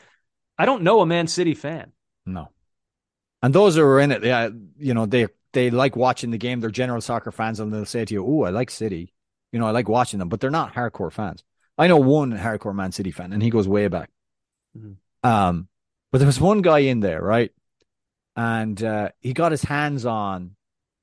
I 0.64 0.66
don't 0.66 0.84
know 0.84 1.02
a 1.02 1.06
Man 1.06 1.28
City 1.28 1.54
fan. 1.56 1.92
No. 2.26 2.50
And 3.42 3.54
those 3.54 3.76
who 3.76 3.82
are 3.84 4.00
in 4.00 4.12
it, 4.14 4.24
yeah, 4.24 4.48
you 4.78 4.94
know, 4.94 5.06
they 5.06 5.28
they 5.52 5.70
like 5.72 5.98
watching 5.98 6.32
the 6.32 6.38
game. 6.38 6.62
They're 6.62 6.72
general 6.72 7.02
soccer 7.02 7.34
fans, 7.34 7.60
and 7.60 7.74
they'll 7.74 7.84
say 7.86 8.06
to 8.06 8.14
you, 8.14 8.26
"Oh, 8.26 8.44
I 8.44 8.50
like 8.52 8.70
City. 8.72 9.14
You 9.52 9.60
know, 9.60 9.68
I 9.68 9.72
like 9.72 9.90
watching 9.90 10.20
them," 10.20 10.30
but 10.30 10.40
they're 10.40 10.50
not 10.50 10.74
hardcore 10.74 11.12
fans. 11.12 11.44
I 11.78 11.88
know 11.88 11.98
one 11.98 12.32
hardcore 12.32 12.74
Man 12.74 12.94
City 12.94 13.12
fan, 13.12 13.34
and 13.34 13.44
he 13.44 13.50
goes 13.50 13.68
way 13.68 13.90
back. 13.90 14.10
Mhm. 14.78 14.96
Um, 15.22 15.68
but 16.14 16.20
there 16.20 16.28
was 16.28 16.40
one 16.40 16.62
guy 16.62 16.80
in 16.80 17.02
there, 17.02 17.22
right? 17.22 17.52
And 18.38 18.82
uh, 18.82 19.10
he 19.20 19.34
got 19.34 19.52
his 19.52 19.64
hands 19.64 20.06
on 20.06 20.56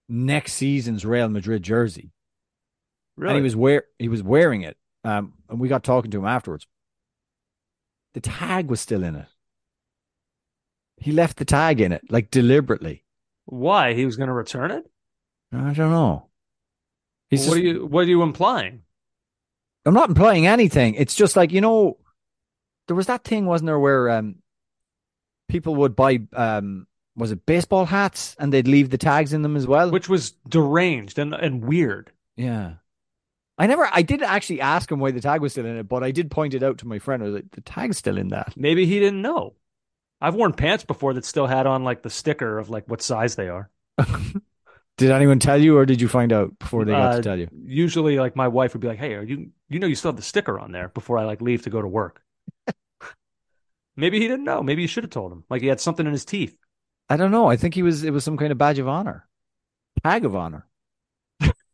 next 0.09 0.55
season's 0.55 1.05
Real 1.05 1.29
Madrid 1.29 1.63
jersey, 1.63 2.11
Really? 3.17 3.35
and 3.35 3.41
he 3.41 3.45
was 3.45 3.57
wear 3.57 3.85
he 3.99 4.09
was 4.09 4.23
wearing 4.23 4.63
it. 4.63 4.79
Um, 5.05 5.35
and 5.51 5.61
we 5.61 5.69
got 5.69 5.85
talking 5.85 6.11
to 6.13 6.19
him 6.19 6.27
afterwards. 6.27 6.67
The 8.15 8.21
tag 8.21 8.69
was 8.71 8.81
still 8.81 9.05
in 9.05 9.17
it. 9.17 9.27
He 11.01 11.13
left 11.13 11.39
the 11.39 11.45
tag 11.45 11.81
in 11.81 11.93
it, 11.93 12.03
like 12.11 12.31
deliberately. 12.31 13.05
Why? 13.47 13.95
He 13.95 14.05
was 14.07 14.17
going 14.17 14.29
to 14.29 14.33
return 14.35 14.71
it? 14.71 14.89
I 15.53 15.73
don't 15.73 15.91
know. 15.91 16.29
He's 17.29 17.49
what 17.49 17.55
just- 17.55 17.57
are 17.57 17.67
you 17.67 17.87
what 17.87 18.05
are 18.05 18.09
you 18.09 18.23
implying? 18.23 18.83
I'm 19.87 19.95
not 19.95 20.11
implying 20.11 20.47
anything. 20.47 20.95
It's 20.95 21.15
just 21.15 21.37
like 21.37 21.53
you 21.53 21.61
know, 21.61 21.97
there 22.87 22.97
was 22.97 23.07
that 23.07 23.25
thing, 23.25 23.47
wasn't 23.47 23.67
there, 23.67 23.79
where 23.79 24.11
um, 24.11 24.37
people 25.49 25.75
would 25.77 25.97
buy 25.97 26.21
um, 26.35 26.87
was 27.17 27.33
it 27.33 27.47
baseball 27.47 27.87
hats 27.87 28.37
and 28.39 28.53
they'd 28.53 28.69
leave 28.69 28.91
the 28.91 28.99
tags 28.99 29.33
in 29.33 29.43
them 29.43 29.57
as 29.57 29.67
well. 29.67 29.91
Which 29.91 30.09
was 30.09 30.33
deranged 30.49 31.19
and, 31.19 31.35
and 31.35 31.65
weird. 31.65 32.13
yeah, 32.37 32.75
I 33.59 33.67
never, 33.67 33.89
I 33.93 34.03
did 34.03 34.23
actually 34.23 34.61
ask 34.61 34.91
him 34.91 35.01
why 35.01 35.11
the 35.11 35.21
tag 35.21 35.41
was 35.41 35.53
still 35.53 35.67
in 35.67 35.77
it, 35.77 35.89
but 35.89 36.03
I 36.03 36.11
did 36.13 36.31
point 36.31 36.55
it 36.55 36.63
out 36.63 36.79
to 36.79 36.87
my 36.89 36.99
friend. 36.99 37.23
I 37.23 37.27
was 37.27 37.35
like, 37.35 37.51
the 37.53 37.61
tag's 37.63 37.99
still 37.99 38.17
in 38.19 38.29
that. 38.29 38.55
Maybe 38.57 38.87
he 38.87 38.99
didn't 39.01 39.23
know. 39.23 39.55
I've 40.21 40.35
worn 40.35 40.53
pants 40.53 40.85
before 40.85 41.15
that 41.15 41.25
still 41.25 41.47
had 41.47 41.67
on 41.67 41.85
like 41.85 42.03
the 42.03 42.11
sticker 42.11 42.59
of 42.59 42.71
like 42.71 42.89
what 42.89 43.03
size 43.03 43.37
they 43.37 43.49
are. 43.49 43.71
Did 44.97 45.11
anyone 45.11 45.39
tell 45.39 45.59
you, 45.59 45.79
or 45.79 45.87
did 45.87 46.01
you 46.01 46.09
find 46.09 46.31
out 46.33 46.59
before 46.59 46.85
they 46.85 46.93
got 46.93 47.13
Uh, 47.13 47.17
to 47.17 47.23
tell 47.23 47.39
you? 47.39 47.49
Usually, 47.65 48.19
like 48.19 48.37
my 48.37 48.49
wife 48.49 48.75
would 48.75 48.83
be 48.83 48.89
like, 48.89 48.99
"Hey, 48.99 49.15
are 49.15 49.23
you 49.23 49.51
you 49.69 49.79
know 49.79 49.87
you 49.87 49.95
still 49.95 50.11
have 50.11 50.17
the 50.17 50.23
sticker 50.23 50.59
on 50.59 50.73
there?" 50.73 50.89
Before 50.89 51.17
I 51.19 51.25
like 51.25 51.41
leave 51.41 51.63
to 51.63 51.71
go 51.71 51.81
to 51.81 51.89
work. 51.89 52.23
Maybe 53.97 54.19
he 54.21 54.29
didn't 54.29 54.45
know. 54.45 54.63
Maybe 54.63 54.83
you 54.83 54.89
should 54.89 55.05
have 55.05 55.11
told 55.11 55.33
him. 55.33 55.45
Like 55.49 55.63
he 55.63 55.69
had 55.69 55.81
something 55.81 56.07
in 56.07 56.13
his 56.13 56.25
teeth. 56.25 56.57
I 57.09 57.17
don't 57.17 57.31
know. 57.31 57.47
I 57.49 57.57
think 57.57 57.75
he 57.75 57.83
was. 57.83 58.05
It 58.05 58.11
was 58.13 58.25
some 58.25 58.37
kind 58.37 58.53
of 58.53 58.59
badge 58.59 58.79
of 58.79 58.89
honor, 58.89 59.27
tag 60.05 60.25
of 60.25 60.37
honor. 60.37 60.67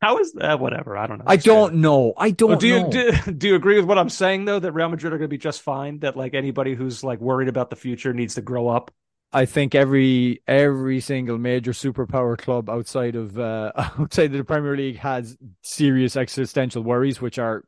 How 0.06 0.18
is 0.18 0.34
that? 0.34 0.60
Whatever. 0.60 0.96
I 0.96 1.08
don't 1.08 1.18
know. 1.18 1.24
I 1.26 1.34
don't 1.34 1.74
know. 1.74 2.14
I 2.16 2.30
don't 2.30 2.50
Well, 2.50 2.58
do 2.60 2.68
you 2.68 2.80
know. 2.82 2.90
do, 2.90 3.12
do 3.32 3.48
you 3.48 3.54
agree 3.56 3.74
with 3.74 3.86
what 3.86 3.98
I'm 3.98 4.08
saying 4.08 4.44
though? 4.44 4.60
That 4.60 4.70
Real 4.70 4.88
Madrid 4.88 5.12
are 5.12 5.18
going 5.18 5.28
to 5.28 5.34
be 5.34 5.36
just 5.36 5.62
fine. 5.62 5.98
That 5.98 6.16
like 6.16 6.32
anybody 6.32 6.76
who's 6.76 7.02
like 7.02 7.20
worried 7.20 7.48
about 7.48 7.70
the 7.70 7.76
future 7.76 8.14
needs 8.14 8.36
to 8.36 8.40
grow 8.40 8.68
up. 8.68 8.92
I 9.32 9.46
think 9.46 9.74
every 9.74 10.42
every 10.46 11.00
single 11.00 11.38
major 11.38 11.72
superpower 11.72 12.38
club 12.38 12.70
outside 12.70 13.16
of 13.16 13.36
uh, 13.36 13.72
outside 13.76 14.26
of 14.26 14.38
the 14.38 14.44
Premier 14.44 14.76
League 14.76 14.98
has 14.98 15.36
serious 15.62 16.16
existential 16.16 16.84
worries, 16.84 17.20
which 17.20 17.40
are 17.40 17.64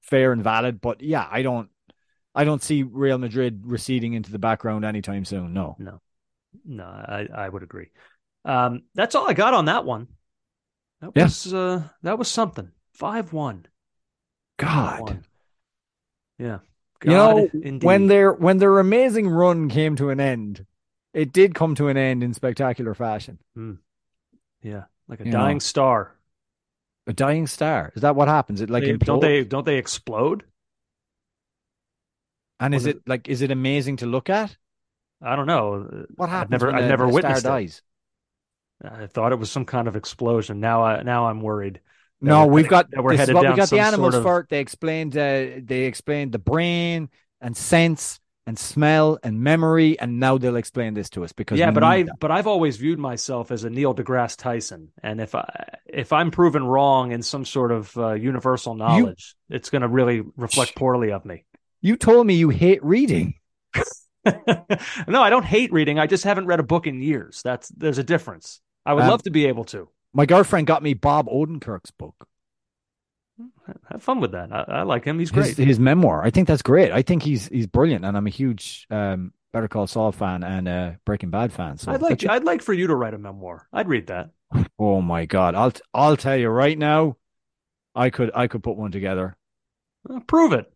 fair 0.00 0.32
and 0.32 0.42
valid. 0.42 0.80
But 0.80 1.02
yeah, 1.02 1.28
I 1.30 1.42
don't 1.42 1.68
I 2.34 2.44
don't 2.44 2.62
see 2.62 2.84
Real 2.84 3.18
Madrid 3.18 3.64
receding 3.66 4.14
into 4.14 4.32
the 4.32 4.38
background 4.38 4.86
anytime 4.86 5.26
soon. 5.26 5.52
No, 5.52 5.76
no. 5.78 6.00
No, 6.64 6.84
I, 6.84 7.26
I 7.34 7.50
would 7.50 7.62
agree. 7.62 7.90
Um, 8.46 8.84
that's 8.94 9.14
all 9.14 9.28
I 9.28 9.34
got 9.34 9.52
on 9.52 9.66
that 9.66 9.84
one. 9.84 10.08
That 11.00 11.12
Yeah. 11.14 11.24
was 11.24 11.52
uh, 11.54 11.82
that 12.02 12.18
was 12.18 12.28
something. 12.28 12.70
Five 12.92 13.32
one. 13.32 13.66
God. 14.58 15.22
Yeah. 16.38 16.58
You 17.04 17.10
know, 17.10 17.50
indeed. 17.52 17.84
when 17.84 18.06
their 18.06 18.32
when 18.32 18.58
their 18.58 18.78
amazing 18.78 19.28
run 19.28 19.68
came 19.68 19.96
to 19.96 20.08
an 20.10 20.18
end, 20.18 20.64
it 21.12 21.32
did 21.32 21.54
come 21.54 21.74
to 21.74 21.88
an 21.88 21.96
end 21.98 22.22
in 22.24 22.32
spectacular 22.32 22.94
fashion. 22.94 23.38
yeah, 24.62 24.84
like 25.06 25.20
a 25.20 25.26
You 25.26 25.32
dying 25.32 25.56
know. 25.56 25.60
star. 25.60 26.16
A 27.06 27.12
dying 27.12 27.46
star. 27.46 27.92
Is 27.94 28.02
that 28.02 28.16
what 28.16 28.28
happens? 28.28 28.60
It 28.62 28.70
like 28.70 28.82
They- 28.84 28.96
don't 28.96 29.20
they 29.20 29.44
don't 29.44 29.66
they 29.66 29.76
explode? 29.76 30.44
And 32.58 32.74
is 32.74 32.82
is 32.82 32.86
it 32.94 33.02
like 33.06 33.28
is 33.28 33.42
it 33.42 33.50
amazing 33.50 33.98
to 33.98 34.06
look 34.06 34.30
at? 34.30 34.56
I 35.20 35.36
don't 35.36 35.46
know. 35.46 36.06
What 36.14 36.30
happens? 36.30 36.54
I've 36.54 36.60
never 36.62 36.74
I've 36.74 36.88
never 36.88 37.06
witnessed 37.08 37.44
it. 37.44 37.48
dies? 37.48 37.82
I 38.84 39.06
thought 39.06 39.32
it 39.32 39.38
was 39.38 39.50
some 39.50 39.64
kind 39.64 39.88
of 39.88 39.96
explosion. 39.96 40.60
Now 40.60 40.84
I 40.84 41.02
now 41.02 41.26
I'm 41.26 41.40
worried. 41.40 41.80
No, 42.20 42.46
we're 42.46 42.52
we've 42.52 42.68
got 42.68 42.90
that 42.90 43.02
we're 43.02 43.16
headed 43.16 43.34
what 43.34 43.48
we 43.48 43.56
got 43.56 43.70
the 43.70 43.80
animals 43.80 44.14
sort 44.14 44.14
of- 44.14 44.22
for. 44.22 44.46
They 44.48 44.60
explained 44.60 45.16
uh, 45.16 45.60
they 45.62 45.84
explained 45.84 46.32
the 46.32 46.38
brain 46.38 47.08
and 47.40 47.56
sense 47.56 48.20
and 48.46 48.58
smell 48.58 49.18
and 49.22 49.40
memory, 49.40 49.98
and 49.98 50.20
now 50.20 50.38
they'll 50.38 50.56
explain 50.56 50.94
this 50.94 51.10
to 51.10 51.24
us 51.24 51.32
because 51.32 51.58
yeah, 51.58 51.70
but 51.70 51.82
I 51.82 52.04
that. 52.04 52.18
but 52.20 52.30
I've 52.30 52.46
always 52.46 52.76
viewed 52.76 52.98
myself 52.98 53.50
as 53.50 53.64
a 53.64 53.70
Neil 53.70 53.94
deGrasse 53.94 54.36
Tyson, 54.36 54.92
and 55.02 55.20
if 55.20 55.34
I 55.34 55.78
if 55.86 56.12
I'm 56.12 56.30
proven 56.30 56.64
wrong 56.64 57.12
in 57.12 57.22
some 57.22 57.44
sort 57.44 57.72
of 57.72 57.96
uh, 57.96 58.12
universal 58.12 58.74
knowledge, 58.74 59.34
it's 59.48 59.70
going 59.70 59.82
to 59.82 59.88
really 59.88 60.22
reflect 60.36 60.76
poorly 60.76 61.12
of 61.12 61.24
me. 61.24 61.44
you 61.80 61.96
told 61.96 62.26
me 62.26 62.34
you 62.34 62.50
hate 62.50 62.84
reading. 62.84 63.34
no, 65.06 65.22
I 65.22 65.30
don't 65.30 65.44
hate 65.44 65.72
reading. 65.72 65.98
I 65.98 66.06
just 66.06 66.24
haven't 66.24 66.46
read 66.46 66.60
a 66.60 66.64
book 66.64 66.86
in 66.86 67.00
years. 67.00 67.42
That's 67.44 67.68
there's 67.68 67.98
a 67.98 68.04
difference. 68.04 68.60
I 68.86 68.94
would 68.94 69.02
Um, 69.04 69.10
love 69.10 69.22
to 69.24 69.30
be 69.30 69.46
able 69.46 69.64
to 69.66 69.88
My 70.14 70.24
girlfriend 70.26 70.66
got 70.66 70.82
me 70.82 70.94
Bob 70.94 71.26
Odenkirk's 71.28 71.90
book, 71.90 72.28
have 73.90 74.02
fun 74.02 74.20
with 74.20 74.32
that. 74.32 74.52
I, 74.52 74.64
I 74.68 74.82
like 74.84 75.04
him. 75.04 75.18
He's 75.18 75.30
his, 75.30 75.54
great. 75.54 75.68
his 75.68 75.78
memoir. 75.78 76.24
I 76.24 76.30
think 76.30 76.48
that's 76.48 76.62
great. 76.62 76.92
I 76.92 77.02
think 77.02 77.22
he's 77.22 77.48
he's 77.48 77.66
brilliant, 77.66 78.04
and 78.04 78.16
I'm 78.16 78.26
a 78.26 78.30
huge 78.30 78.86
um, 78.90 79.32
Better 79.52 79.68
Call 79.68 79.86
Saul 79.86 80.12
fan 80.12 80.42
and 80.42 80.68
uh, 80.68 80.92
Breaking 81.04 81.30
Bad 81.30 81.52
fan. 81.52 81.76
So 81.78 81.92
I'd 81.92 82.00
like 82.02 82.24
I'd 82.26 82.44
like 82.44 82.62
for 82.62 82.72
you 82.72 82.86
to 82.86 82.94
write 82.94 83.14
a 83.14 83.18
memoir. 83.18 83.68
I'd 83.72 83.88
read 83.88 84.06
that. 84.08 84.30
Oh 84.78 85.00
my 85.02 85.26
god, 85.26 85.54
I'll 85.54 85.72
I'll 85.92 86.16
tell 86.16 86.36
you 86.36 86.48
right 86.48 86.78
now, 86.78 87.16
I 87.94 88.10
could 88.10 88.30
I 88.34 88.46
could 88.46 88.62
put 88.62 88.76
one 88.76 88.92
together. 88.92 89.36
Uh, 90.08 90.20
prove 90.20 90.52
it. 90.52 90.72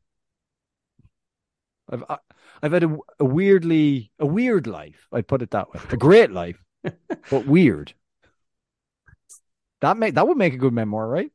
I've 1.89 2.05
I- 2.09 2.19
I've 2.63 2.73
had 2.73 2.83
a, 2.85 2.99
a 3.19 3.25
weirdly 3.25 4.11
a 4.19 4.27
weird 4.27 4.67
life. 4.67 5.07
I'd 5.13 5.29
put 5.29 5.41
it 5.41 5.53
that 5.53 5.73
way. 5.73 5.81
A 5.91 5.97
great 5.97 6.31
life, 6.31 6.63
but 7.31 7.47
weird. 7.47 7.95
That 9.81 9.97
make 9.97 10.15
that 10.15 10.27
would 10.27 10.37
make 10.37 10.55
a 10.55 10.59
good 10.59 10.73
memoir, 10.73 11.09
right? 11.09 11.31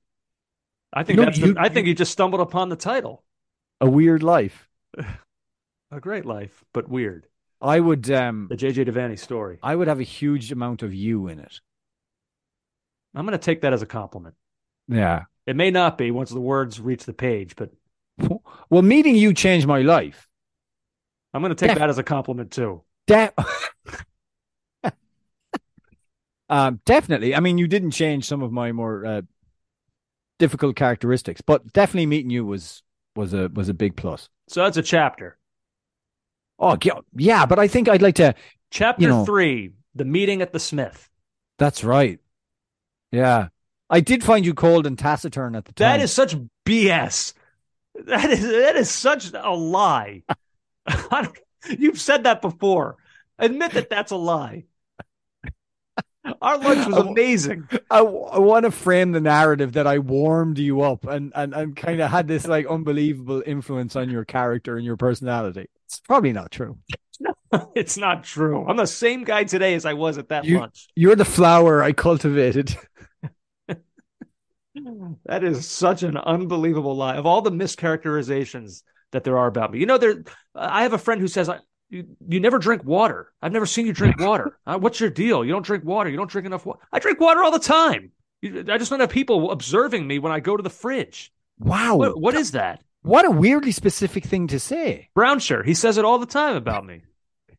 I 0.94 1.04
think 1.04 1.18
You 1.20 1.26
know, 1.26 1.32
that's. 1.32 1.40
the- 1.40 1.56
I 1.60 1.70
think 1.70 1.88
you 1.88 1.94
just 1.94 2.12
stumbled 2.12 2.42
upon 2.42 2.70
the 2.70 2.76
title. 2.76 3.24
A 3.82 3.90
weird 3.90 4.24
life. 4.24 4.68
A 5.92 6.00
great 6.00 6.26
life, 6.26 6.64
but 6.74 6.90
weird. 6.90 7.28
I 7.62 7.80
would 7.80 8.10
um 8.12 8.48
The 8.50 8.58
JJ 8.58 8.88
Devaney 8.88 9.18
story. 9.20 9.60
I 9.64 9.76
would 9.76 9.88
have 9.88 10.00
a 10.00 10.04
huge 10.04 10.52
amount 10.52 10.82
of 10.84 10.94
you 10.94 11.28
in 11.28 11.40
it. 11.40 11.62
I'm 13.14 13.26
going 13.26 13.38
to 13.38 13.44
take 13.44 13.62
that 13.62 13.72
as 13.72 13.82
a 13.82 13.86
compliment. 13.86 14.36
Yeah. 14.90 15.24
It 15.46 15.56
may 15.56 15.72
not 15.72 15.98
be 15.98 16.12
once 16.12 16.32
the 16.32 16.42
words 16.42 16.82
reach 16.82 17.06
the 17.06 17.14
page, 17.14 17.56
but 17.56 17.72
Well, 18.70 18.82
meeting 18.82 19.16
you 19.16 19.34
changed 19.34 19.68
my 19.68 19.82
life. 19.82 20.28
I'm 21.34 21.42
going 21.42 21.52
to 21.52 21.56
take 21.56 21.70
Def- 21.70 21.80
that 21.80 21.90
as 21.90 21.98
a 21.98 22.04
compliment 22.04 22.52
too. 22.52 22.82
De- 23.08 23.32
um, 26.50 26.80
definitely. 26.86 27.36
I 27.36 27.40
mean, 27.40 27.58
you 27.58 27.68
didn't 27.68 27.92
change 27.92 28.26
some 28.26 28.42
of 28.42 28.52
my 28.52 28.72
more 28.72 29.06
uh, 29.06 29.22
difficult 30.40 30.76
characteristics, 30.76 31.42
but 31.42 31.74
definitely 31.74 32.06
meeting 32.06 32.30
you 32.30 32.46
was 32.46 32.84
was 33.16 33.34
a 33.34 33.50
was 33.50 33.70
a 33.70 33.74
big 33.74 33.96
plus. 33.96 34.30
So 34.48 34.64
that's 34.64 34.78
a 34.78 34.84
chapter. 34.84 35.38
Oh, 36.58 36.78
yeah, 37.16 37.46
but 37.46 37.60
I 37.60 37.68
think 37.68 37.90
I'd 37.90 38.02
like 38.02 38.16
to. 38.16 38.34
Chapter 38.72 39.02
You 39.02 39.08
know- 39.10 39.26
three: 39.26 39.72
the 39.94 40.06
meeting 40.06 40.42
at 40.42 40.54
the 40.54 40.60
Smith. 40.60 41.10
That's 41.58 41.84
right. 41.84 42.20
Yeah, 43.12 43.48
I 43.90 44.02
did 44.02 44.24
find 44.24 44.46
you 44.46 44.54
cold 44.54 44.86
and 44.86 45.00
taciturn 45.00 45.56
at 45.56 45.66
the 45.66 45.72
time. 45.74 45.98
That 46.00 46.04
is 46.04 46.12
such 46.12 46.36
BS. 46.66 47.34
That 48.06 48.30
is 48.30 48.42
that 48.42 48.76
is 48.76 48.90
such 48.90 49.32
a 49.34 49.52
lie. 49.56 50.24
You've 51.80 52.00
said 52.02 52.26
that 52.26 52.42
before. 52.42 52.98
Admit 53.40 53.72
that 53.72 53.90
that's 53.90 54.12
a 54.12 54.18
lie. 54.18 54.66
Our 56.42 56.58
lunch 56.58 56.88
was 56.88 56.98
amazing. 56.98 57.68
I, 57.90 58.00
I 58.00 58.40
want 58.40 58.66
to 58.66 58.72
frame 58.72 59.12
the 59.12 59.22
narrative 59.22 59.74
that 59.74 59.86
I 59.88 60.00
warmed 60.00 60.58
you 60.58 60.82
up 60.82 61.06
and 61.06 61.32
and 61.36 61.54
and 61.54 61.76
kind 61.76 62.02
of 62.02 62.10
had 62.10 62.28
this 62.28 62.48
like 62.48 62.66
unbelievable 62.68 63.44
influence 63.46 63.96
on 63.96 64.10
your 64.10 64.26
character 64.26 64.76
and 64.78 64.86
your 64.86 64.98
personality. 64.98 65.68
It's 65.86 66.00
probably 66.00 66.34
not 66.34 66.52
true. 66.52 66.78
No, 67.20 67.34
It's 67.76 67.98
not 67.98 68.24
true. 68.24 68.66
I'm 68.68 68.78
the 68.78 68.88
same 68.88 69.24
guy 69.24 69.44
today 69.44 69.76
as 69.76 69.86
I 69.86 69.94
was 69.94 70.18
at 70.18 70.30
that 70.30 70.46
You- 70.46 70.60
lunch. 70.60 70.88
You're 70.96 71.16
the 71.16 71.26
flower 71.26 71.82
I 71.84 71.92
cultivated. 71.92 72.76
That 75.26 75.44
is 75.44 75.66
such 75.68 76.04
an 76.04 76.18
unbelievable 76.18 76.96
lie. 76.96 77.16
Of 77.16 77.26
all 77.26 77.42
the 77.42 77.52
mischaracterizations 77.52 78.84
that 79.14 79.24
there 79.24 79.38
are 79.38 79.48
about 79.48 79.72
me, 79.72 79.80
you 79.80 79.86
know, 79.86 79.98
there. 79.98 80.24
I 80.54 80.84
have 80.84 80.92
a 80.94 80.98
friend 80.98 81.22
who 81.22 81.30
says, 81.30 81.48
I, 81.48 81.60
"You 81.90 82.06
you 82.28 82.40
never 82.40 82.58
drink 82.60 82.84
water. 82.84 83.32
I've 83.42 83.52
never 83.52 83.66
seen 83.66 83.86
you 83.86 83.94
drink 84.02 84.20
water. 84.20 84.58
Uh, 84.66 84.78
what's 84.78 85.00
your 85.00 85.10
deal? 85.10 85.44
You 85.46 85.52
don't 85.52 85.66
drink 85.66 85.84
water. 85.84 86.10
You 86.10 86.18
don't 86.18 86.30
drink 86.30 86.46
enough 86.46 86.66
water. 86.66 86.80
I 86.92 87.00
drink 87.00 87.20
water 87.20 87.44
all 87.44 87.52
the 87.52 87.60
time. 87.60 88.12
I 88.44 88.78
just 88.78 88.90
don't 88.92 89.00
have 89.00 89.10
people 89.10 89.52
observing 89.52 90.06
me 90.06 90.20
when 90.20 90.32
I 90.32 90.40
go 90.40 90.56
to 90.56 90.62
the 90.64 90.70
fridge. 90.70 91.34
Wow. 91.58 91.96
What, 91.96 92.20
what 92.22 92.36
is 92.36 92.52
that? 92.52 92.82
What 93.02 93.26
a 93.26 93.32
weirdly 93.32 93.72
specific 93.72 94.24
thing 94.26 94.48
to 94.48 94.60
say. 94.60 95.10
Brown 95.16 95.40
shirt. 95.40 95.66
He 95.66 95.74
says 95.74 95.98
it 95.98 96.06
all 96.06 96.20
the 96.20 96.26
time 96.26 96.56
about 96.56 96.86
me. 96.86 97.02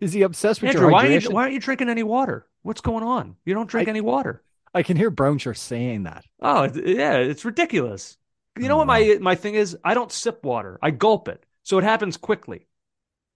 Is 0.00 0.12
he 0.12 0.22
obsessed 0.22 0.60
with 0.60 0.68
Andrew, 0.70 0.82
your 0.86 0.90
why, 0.92 1.06
are 1.06 1.10
you, 1.10 1.18
hydration? 1.20 1.32
why 1.32 1.42
aren't 1.42 1.54
you 1.54 1.60
drinking 1.60 1.88
any 1.88 2.02
water? 2.02 2.46
What's 2.62 2.80
going 2.82 3.02
on? 3.04 3.36
You 3.44 3.54
don't 3.54 3.68
drink 3.68 3.88
I- 3.88 3.90
any 3.90 4.00
water. 4.00 4.42
I 4.74 4.82
can 4.82 4.96
hear 4.98 5.10
Brownshire 5.10 5.56
saying 5.56 6.02
that. 6.02 6.26
Oh 6.42 6.64
yeah, 6.64 7.14
it's 7.16 7.46
ridiculous. 7.46 8.18
You 8.58 8.68
know 8.68 8.74
Oh, 8.74 8.78
what 8.78 8.86
my 8.86 9.16
my 9.22 9.34
thing 9.34 9.54
is? 9.54 9.76
I 9.82 9.94
don't 9.94 10.12
sip 10.12 10.44
water. 10.44 10.78
I 10.82 10.90
gulp 10.90 11.28
it, 11.28 11.44
so 11.62 11.78
it 11.78 11.84
happens 11.84 12.18
quickly. 12.18 12.66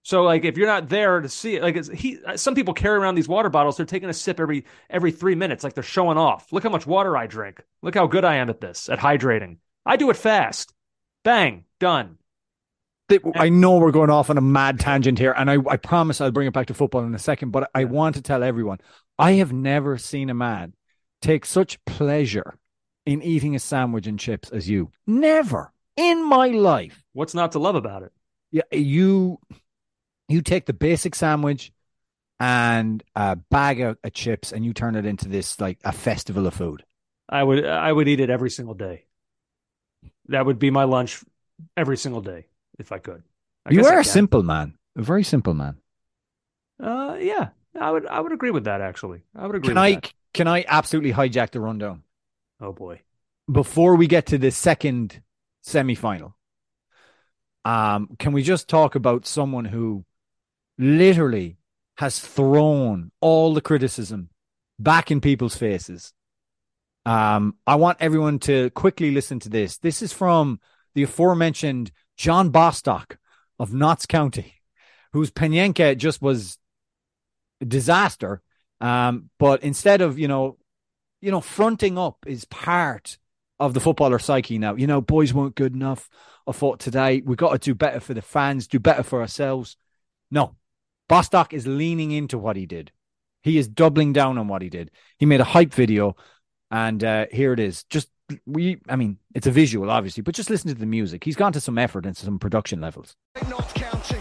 So 0.03 0.23
like 0.23 0.45
if 0.45 0.57
you're 0.57 0.67
not 0.67 0.89
there 0.89 1.21
to 1.21 1.29
see 1.29 1.55
it, 1.55 1.61
like 1.61 1.75
it's, 1.75 1.89
he, 1.89 2.19
uh, 2.25 2.35
some 2.37 2.55
people 2.55 2.73
carry 2.73 2.97
around 2.97 3.15
these 3.15 3.27
water 3.27 3.49
bottles. 3.49 3.77
They're 3.77 3.85
taking 3.85 4.09
a 4.09 4.13
sip 4.13 4.39
every 4.39 4.65
every 4.89 5.11
three 5.11 5.35
minutes, 5.35 5.63
like 5.63 5.73
they're 5.73 5.83
showing 5.83 6.17
off. 6.17 6.51
Look 6.51 6.63
how 6.63 6.69
much 6.69 6.87
water 6.87 7.15
I 7.15 7.27
drink. 7.27 7.61
Look 7.81 7.95
how 7.95 8.07
good 8.07 8.25
I 8.25 8.35
am 8.35 8.49
at 8.49 8.61
this, 8.61 8.89
at 8.89 8.99
hydrating. 8.99 9.57
I 9.85 9.97
do 9.97 10.09
it 10.09 10.17
fast. 10.17 10.73
Bang, 11.23 11.65
done. 11.79 12.17
Th- 13.09 13.21
I 13.35 13.49
know 13.49 13.77
we're 13.77 13.91
going 13.91 14.09
off 14.09 14.29
on 14.29 14.37
a 14.37 14.41
mad 14.41 14.79
tangent 14.79 15.19
here, 15.19 15.33
and 15.33 15.51
I, 15.51 15.57
I 15.69 15.77
promise 15.77 16.21
I'll 16.21 16.31
bring 16.31 16.47
it 16.47 16.53
back 16.53 16.67
to 16.67 16.73
football 16.73 17.03
in 17.03 17.13
a 17.13 17.19
second. 17.19 17.51
But 17.51 17.69
I 17.75 17.83
want 17.83 18.15
to 18.15 18.21
tell 18.21 18.41
everyone 18.41 18.79
I 19.19 19.33
have 19.33 19.53
never 19.53 19.97
seen 19.97 20.29
a 20.29 20.33
man 20.33 20.73
take 21.21 21.45
such 21.45 21.83
pleasure 21.85 22.57
in 23.05 23.21
eating 23.21 23.55
a 23.55 23.59
sandwich 23.59 24.07
and 24.07 24.17
chips 24.17 24.49
as 24.49 24.69
you. 24.69 24.91
Never 25.05 25.71
in 25.95 26.27
my 26.27 26.47
life. 26.47 27.03
What's 27.13 27.33
not 27.33 27.51
to 27.51 27.59
love 27.59 27.75
about 27.75 28.03
it? 28.03 28.11
Yeah, 28.51 28.63
you 28.71 29.39
you 30.31 30.41
take 30.41 30.65
the 30.65 30.73
basic 30.73 31.15
sandwich 31.15 31.71
and 32.39 33.03
a 33.15 33.35
bag 33.37 33.81
of, 33.81 33.97
of 34.03 34.13
chips, 34.13 34.51
and 34.53 34.65
you 34.65 34.73
turn 34.73 34.95
it 34.95 35.05
into 35.05 35.29
this 35.29 35.59
like 35.61 35.79
a 35.83 35.91
festival 35.93 36.47
of 36.47 36.53
food. 36.55 36.85
I 37.29 37.43
would 37.43 37.65
I 37.65 37.91
would 37.91 38.07
eat 38.07 38.19
it 38.19 38.29
every 38.29 38.49
single 38.51 38.75
day. 38.75 39.05
That 40.27 40.45
would 40.45 40.59
be 40.59 40.71
my 40.71 40.83
lunch 40.85 41.23
every 41.77 41.97
single 41.97 42.21
day 42.21 42.47
if 42.79 42.91
I 42.91 42.97
could. 42.99 43.23
I 43.65 43.71
you 43.71 43.85
are 43.85 43.99
a 43.99 44.03
simple 44.03 44.43
man, 44.43 44.77
a 44.95 45.01
very 45.01 45.23
simple 45.23 45.53
man. 45.55 45.77
Uh, 46.79 47.17
yeah, 47.19 47.49
I 47.79 47.91
would 47.91 48.05
I 48.07 48.19
would 48.19 48.31
agree 48.31 48.51
with 48.51 48.65
that. 48.65 48.81
Actually, 48.81 49.23
I 49.35 49.47
would 49.47 49.55
agree. 49.55 49.73
Can 49.73 49.75
with 49.75 49.83
I 49.83 49.93
that. 49.93 50.05
can 50.33 50.47
I 50.47 50.65
absolutely 50.67 51.13
hijack 51.13 51.49
the 51.51 51.59
rundown? 51.59 52.03
Oh 52.61 52.71
boy. 52.71 53.01
before 53.51 53.95
we 53.95 54.07
get 54.07 54.25
to 54.27 54.37
the 54.37 54.51
second 54.51 55.21
semi-final 55.61 56.35
um 57.65 58.09
can 58.17 58.31
we 58.33 58.41
just 58.41 58.67
talk 58.67 58.95
about 58.95 59.25
someone 59.25 59.65
who 59.65 60.03
literally 60.81 61.57
has 61.97 62.19
thrown 62.19 63.11
all 63.21 63.53
the 63.53 63.61
criticism 63.61 64.29
back 64.79 65.11
in 65.11 65.21
people's 65.21 65.55
faces 65.55 66.13
um 67.05 67.55
i 67.67 67.75
want 67.75 67.97
everyone 67.99 68.39
to 68.39 68.69
quickly 68.71 69.11
listen 69.11 69.39
to 69.39 69.49
this 69.49 69.77
this 69.77 70.01
is 70.01 70.11
from 70.11 70.59
the 70.95 71.03
aforementioned 71.03 71.91
john 72.17 72.49
bostock 72.49 73.17
of 73.59 73.73
notts 73.73 74.05
county 74.05 74.55
whose 75.13 75.29
Panenka 75.29 75.97
just 75.97 76.21
was 76.21 76.57
a 77.61 77.65
disaster 77.65 78.41
um 78.79 79.29
but 79.37 79.63
instead 79.63 80.01
of 80.01 80.17
you 80.17 80.27
know 80.27 80.57
you 81.21 81.31
know 81.31 81.41
fronting 81.41 81.97
up 81.97 82.17
is 82.25 82.45
part 82.45 83.17
of 83.61 83.75
the 83.75 83.79
footballer 83.79 84.17
psyche 84.17 84.57
now. 84.57 84.75
You 84.75 84.87
know, 84.87 85.01
boys 85.01 85.33
weren't 85.33 85.55
good 85.55 85.75
enough. 85.75 86.09
I 86.47 86.51
thought 86.51 86.79
today 86.79 87.21
we 87.23 87.35
got 87.35 87.51
to 87.51 87.59
do 87.59 87.75
better 87.75 87.99
for 87.99 88.15
the 88.15 88.21
fans, 88.21 88.67
do 88.67 88.79
better 88.79 89.03
for 89.03 89.21
ourselves. 89.21 89.77
No, 90.31 90.55
Bostock 91.11 91.53
is 91.53 91.67
leaning 91.67 92.11
into 92.11 92.37
what 92.37 92.55
he 92.55 92.65
did. 92.65 92.89
He 93.43 93.57
is 93.57 93.67
doubling 93.67 94.13
down 94.13 94.37
on 94.37 94.47
what 94.47 94.61
he 94.61 94.69
did. 94.69 94.91
He 95.17 95.25
made 95.25 95.41
a 95.41 95.43
hype 95.43 95.73
video, 95.73 96.15
and 96.71 97.03
uh, 97.03 97.25
here 97.33 97.51
it 97.51 97.59
is. 97.59 97.83
Just 97.89 98.07
we, 98.45 98.79
I 98.87 98.95
mean, 98.95 99.17
it's 99.35 99.45
a 99.45 99.51
visual, 99.51 99.91
obviously, 99.91 100.23
but 100.23 100.35
just 100.35 100.49
listen 100.49 100.69
to 100.69 100.79
the 100.79 100.85
music. 100.85 101.25
He's 101.25 101.35
gone 101.35 101.51
to 101.51 101.59
some 101.59 101.77
effort 101.77 102.05
and 102.05 102.15
some 102.15 102.39
production 102.39 102.79
levels. 102.79 103.13
Notts 103.49 103.73
County. 103.73 104.20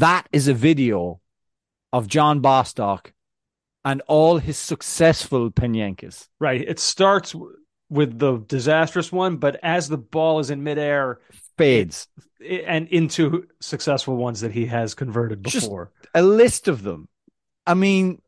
That 0.00 0.26
is 0.32 0.48
a 0.48 0.54
video 0.54 1.20
of 1.92 2.06
John 2.08 2.40
Bostock 2.40 3.12
and 3.84 4.00
all 4.08 4.38
his 4.38 4.56
successful 4.56 5.50
Panenkas. 5.50 6.26
Right. 6.38 6.62
It 6.62 6.78
starts 6.78 7.34
with 7.90 8.18
the 8.18 8.38
disastrous 8.38 9.12
one, 9.12 9.36
but 9.36 9.58
as 9.62 9.88
the 9.90 9.98
ball 9.98 10.38
is 10.38 10.48
in 10.50 10.62
midair 10.62 11.20
Fades. 11.58 12.08
i- 12.40 12.64
and 12.66 12.88
into 12.88 13.46
successful 13.60 14.16
ones 14.16 14.40
that 14.40 14.52
he 14.52 14.66
has 14.66 14.94
converted 14.94 15.44
Just- 15.44 15.66
before. 15.66 15.90
A 16.14 16.22
list 16.22 16.66
of 16.68 16.82
them. 16.82 17.06
I 17.66 17.74
mean, 17.74 18.22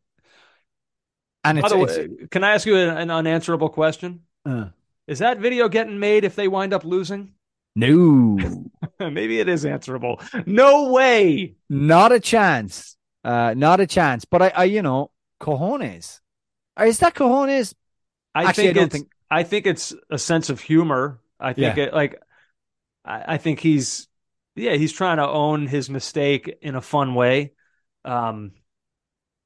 and 1.42 1.58
it's, 1.58 1.70
the 1.72 1.80
it's- 1.80 2.28
can 2.30 2.44
I 2.44 2.52
ask 2.52 2.66
you 2.66 2.76
an, 2.76 2.98
an 2.98 3.10
unanswerable 3.10 3.70
question? 3.70 4.24
uh, 4.44 4.66
Is 5.06 5.20
that 5.20 5.38
video 5.38 5.70
getting 5.70 5.98
made 5.98 6.24
if 6.24 6.36
they 6.36 6.48
wind 6.48 6.74
up 6.74 6.84
losing? 6.84 7.32
No. 7.74 8.70
Maybe 9.00 9.40
it 9.40 9.48
is 9.48 9.64
answerable. 9.64 10.20
No 10.46 10.92
way. 10.92 11.56
Not 11.68 12.12
a 12.12 12.20
chance. 12.20 12.96
Uh, 13.24 13.54
not 13.56 13.80
a 13.80 13.86
chance. 13.86 14.24
But 14.24 14.42
I, 14.42 14.48
I 14.48 14.64
you 14.64 14.82
know, 14.82 15.10
cojones. 15.40 16.20
Is 16.80 16.98
that 17.00 17.14
cojones? 17.14 17.74
I 18.34 18.46
Actually, 18.48 18.68
think 18.68 18.70
I 18.70 18.72
don't 18.74 18.84
it's, 18.86 18.92
think- 18.92 19.08
I 19.30 19.42
think 19.42 19.66
it's 19.66 19.94
a 20.10 20.18
sense 20.18 20.50
of 20.50 20.60
humor. 20.60 21.20
I 21.40 21.52
think 21.54 21.76
Yeah. 21.76 21.76
it 21.78 21.94
like 21.94 22.20
I, 23.04 23.34
I 23.34 23.38
think 23.38 23.60
he's 23.60 24.08
yeah, 24.56 24.74
he's 24.74 24.92
trying 24.92 25.18
to 25.18 25.28
own 25.28 25.66
his 25.66 25.90
mistake 25.90 26.58
in 26.62 26.74
a 26.76 26.80
fun 26.82 27.14
way. 27.14 27.54
Um 28.04 28.52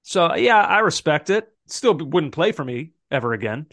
so 0.02 0.34
yeah, 0.36 0.58
I 0.62 0.80
respect 0.80 1.30
it. 1.30 1.48
Still 1.66 1.94
wouldn't 1.96 2.34
play 2.34 2.52
for 2.52 2.64
me 2.64 2.92
ever 3.10 3.32
again. 3.32 3.66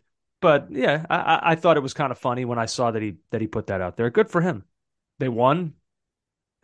But 0.44 0.68
yeah, 0.72 1.06
I, 1.10 1.40
I- 1.54 1.56
thought 1.56 1.78
it 1.78 1.84
was 1.84 1.94
kind 1.94 2.12
of 2.12 2.20
funny 2.20 2.44
when 2.44 2.60
I 2.60 2.66
saw 2.66 2.92
that 2.92 3.02
he 3.02 3.16
that 3.32 3.40
he 3.40 3.48
put 3.48 3.68
that 3.68 3.80
out 3.80 3.96
there. 3.96 4.10
Good 4.10 4.30
for 4.30 4.42
him. 4.42 4.66
They 5.20 5.30
won. 5.30 5.74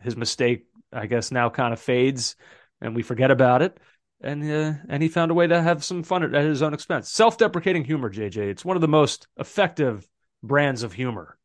His 0.02 0.16
mistake, 0.16 0.66
I 0.92 1.06
guess, 1.06 1.30
now 1.32 1.48
kind 1.48 1.72
of 1.72 1.80
fades, 1.80 2.36
and 2.82 2.94
we 2.94 3.02
forget 3.02 3.30
about 3.30 3.62
it. 3.62 3.78
And 4.20 4.44
uh, 4.44 4.74
and 4.90 5.02
he 5.02 5.08
found 5.08 5.30
a 5.30 5.34
way 5.34 5.46
to 5.46 5.62
have 5.62 5.82
some 5.82 6.02
fun 6.02 6.22
at, 6.22 6.34
at 6.34 6.44
his 6.44 6.60
own 6.60 6.74
expense. 6.74 7.10
Self-deprecating 7.10 7.84
humor, 7.84 8.10
JJ. 8.10 8.36
It's 8.50 8.66
one 8.66 8.76
of 8.76 8.82
the 8.82 8.88
most 8.88 9.26
effective 9.38 10.06
brands 10.42 10.82
of 10.82 10.92
humor. 10.92 11.38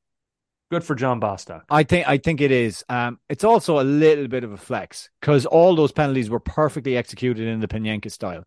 Good 0.71 0.83
for 0.83 0.95
John 0.95 1.21
Bostock. 1.21 1.63
I 1.69 1.83
think 1.83 2.05
I 2.05 2.17
think 2.17 2.41
it 2.41 2.51
is. 2.51 2.83
Um, 2.89 3.19
it's 3.29 3.45
also 3.45 3.79
a 3.79 3.83
little 3.85 4.27
bit 4.27 4.43
of 4.43 4.51
a 4.51 4.57
flex 4.57 5.09
because 5.21 5.45
all 5.45 5.73
those 5.75 5.93
penalties 5.93 6.29
were 6.29 6.41
perfectly 6.41 6.97
executed 6.97 7.47
in 7.47 7.61
the 7.61 7.67
Panenka 7.67 8.11
style. 8.11 8.43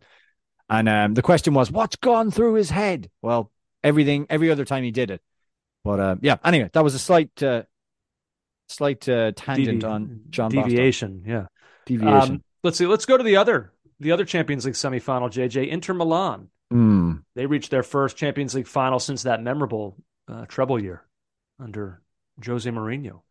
And 0.69 0.89
um, 0.91 1.15
the 1.15 1.23
question 1.23 1.55
was, 1.55 1.71
what's 1.71 1.97
gone 1.97 2.31
through 2.31 2.55
his 2.55 2.69
head? 2.69 3.09
Well, 3.23 3.51
everything, 3.83 4.27
every 4.31 4.51
other 4.51 4.65
time 4.65 4.85
he 4.85 4.91
did 4.91 5.11
it. 5.11 5.21
But 5.85 6.01
uh, 6.01 6.17
yeah, 6.21 6.37
anyway, 6.45 6.71
that 6.73 6.85
was 6.85 6.95
a 6.95 6.99
slight, 6.99 7.43
uh, 7.43 7.63
slight 8.69 9.09
uh, 9.09 9.33
tangent 9.35 9.81
Devi- 9.81 9.93
on 9.93 10.21
John 10.31 10.51
deviation. 10.51 11.23
Yeah. 11.27 11.47
Deviation. 11.87 12.35
Um, 12.35 12.45
let's 12.63 12.79
see. 12.79 12.87
Let's 12.87 13.07
go 13.07 13.17
to 13.17 13.25
the 13.25 13.37
other 13.37 13.73
the 14.01 14.13
other 14.13 14.25
Champions 14.25 14.65
League 14.65 14.75
semifinal. 14.75 15.31
JJ 15.31 15.69
Inter 15.69 15.95
Milan. 15.95 16.49
Mm. 16.73 17.23
They 17.35 17.47
reached 17.47 17.71
their 17.71 17.83
first 17.83 18.17
Champions 18.17 18.55
League 18.55 18.67
final 18.67 18.99
since 18.99 19.23
that 19.23 19.43
memorable 19.43 19.97
uh, 20.29 20.45
treble 20.47 20.83
year 20.83 21.03
under 21.59 22.03
Jose 22.45 22.69
Mourinho. 22.69 23.23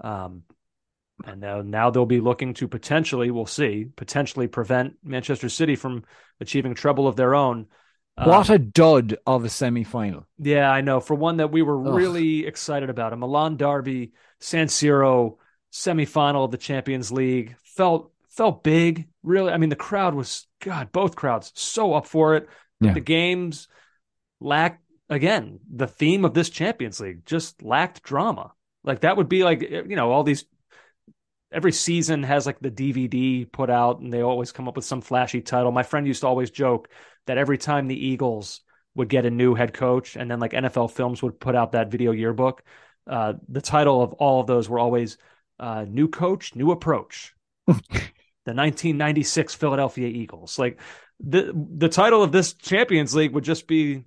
Um, 0.00 0.42
and 1.24 1.40
now, 1.40 1.62
now 1.62 1.90
they'll 1.90 2.04
be 2.04 2.20
looking 2.20 2.54
to 2.54 2.68
potentially, 2.68 3.30
we'll 3.30 3.46
see, 3.46 3.86
potentially 3.96 4.48
prevent 4.48 4.96
Manchester 5.02 5.48
City 5.48 5.74
from 5.74 6.04
achieving 6.40 6.74
treble 6.74 7.08
of 7.08 7.16
their 7.16 7.34
own. 7.34 7.66
Um, 8.18 8.28
What 8.28 8.50
a 8.50 8.58
dud 8.58 9.16
of 9.26 9.44
a 9.44 9.48
semi 9.48 9.84
final. 9.84 10.26
yeah, 10.38 10.70
I 10.70 10.80
know. 10.80 11.00
For 11.00 11.14
one 11.14 11.36
that 11.38 11.52
we 11.52 11.62
were 11.62 11.78
Ugh. 11.86 11.94
really 11.94 12.46
excited 12.46 12.88
about, 12.90 13.12
a 13.12 13.16
Milan 13.16 13.56
derby, 13.56 14.12
San 14.40 14.68
Siro 14.68 15.36
semifinal 15.72 16.44
of 16.44 16.50
the 16.50 16.56
Champions 16.58 17.12
League 17.12 17.56
felt 17.62 18.10
felt 18.30 18.62
big. 18.62 19.08
Really, 19.22 19.52
I 19.52 19.58
mean, 19.58 19.70
the 19.70 19.76
crowd 19.76 20.14
was 20.14 20.46
God, 20.60 20.92
both 20.92 21.16
crowds 21.16 21.52
so 21.54 21.94
up 21.94 22.06
for 22.06 22.36
it. 22.36 22.48
Yeah. 22.80 22.92
The 22.92 23.00
games 23.00 23.68
lacked 24.40 24.82
again 25.08 25.60
the 25.72 25.86
theme 25.86 26.24
of 26.24 26.34
this 26.34 26.50
Champions 26.50 27.00
League 27.00 27.24
just 27.26 27.62
lacked 27.62 28.02
drama. 28.02 28.52
Like 28.84 29.00
that 29.00 29.16
would 29.16 29.28
be 29.28 29.44
like 29.44 29.62
you 29.62 29.96
know 29.96 30.10
all 30.10 30.22
these. 30.22 30.44
Every 31.52 31.72
season 31.72 32.22
has 32.24 32.44
like 32.44 32.58
the 32.60 32.70
DVD 32.70 33.50
put 33.50 33.70
out, 33.70 34.00
and 34.00 34.12
they 34.12 34.20
always 34.20 34.52
come 34.52 34.68
up 34.68 34.76
with 34.76 34.84
some 34.84 35.00
flashy 35.00 35.40
title. 35.40 35.70
My 35.70 35.84
friend 35.84 36.06
used 36.06 36.22
to 36.22 36.26
always 36.26 36.50
joke 36.50 36.88
that 37.26 37.38
every 37.38 37.58
time 37.58 37.86
the 37.86 38.06
Eagles 38.06 38.60
would 38.94 39.08
get 39.08 39.26
a 39.26 39.30
new 39.30 39.54
head 39.54 39.74
coach, 39.74 40.16
and 40.16 40.30
then 40.30 40.40
like 40.40 40.52
NFL 40.52 40.90
Films 40.92 41.22
would 41.22 41.38
put 41.38 41.54
out 41.54 41.72
that 41.72 41.90
video 41.90 42.12
yearbook, 42.12 42.62
uh, 43.06 43.34
the 43.48 43.60
title 43.60 44.02
of 44.02 44.14
all 44.14 44.40
of 44.40 44.46
those 44.46 44.68
were 44.68 44.78
always 44.78 45.18
uh, 45.60 45.84
"New 45.88 46.08
Coach, 46.08 46.54
New 46.54 46.70
Approach." 46.70 47.34
the 48.46 48.54
1996 48.54 49.54
Philadelphia 49.54 50.08
Eagles. 50.08 50.58
Like 50.58 50.80
the 51.20 51.52
the 51.76 51.88
title 51.88 52.22
of 52.22 52.32
this 52.32 52.54
Champions 52.54 53.14
League 53.14 53.32
would 53.32 53.44
just 53.44 53.66
be 53.66 54.04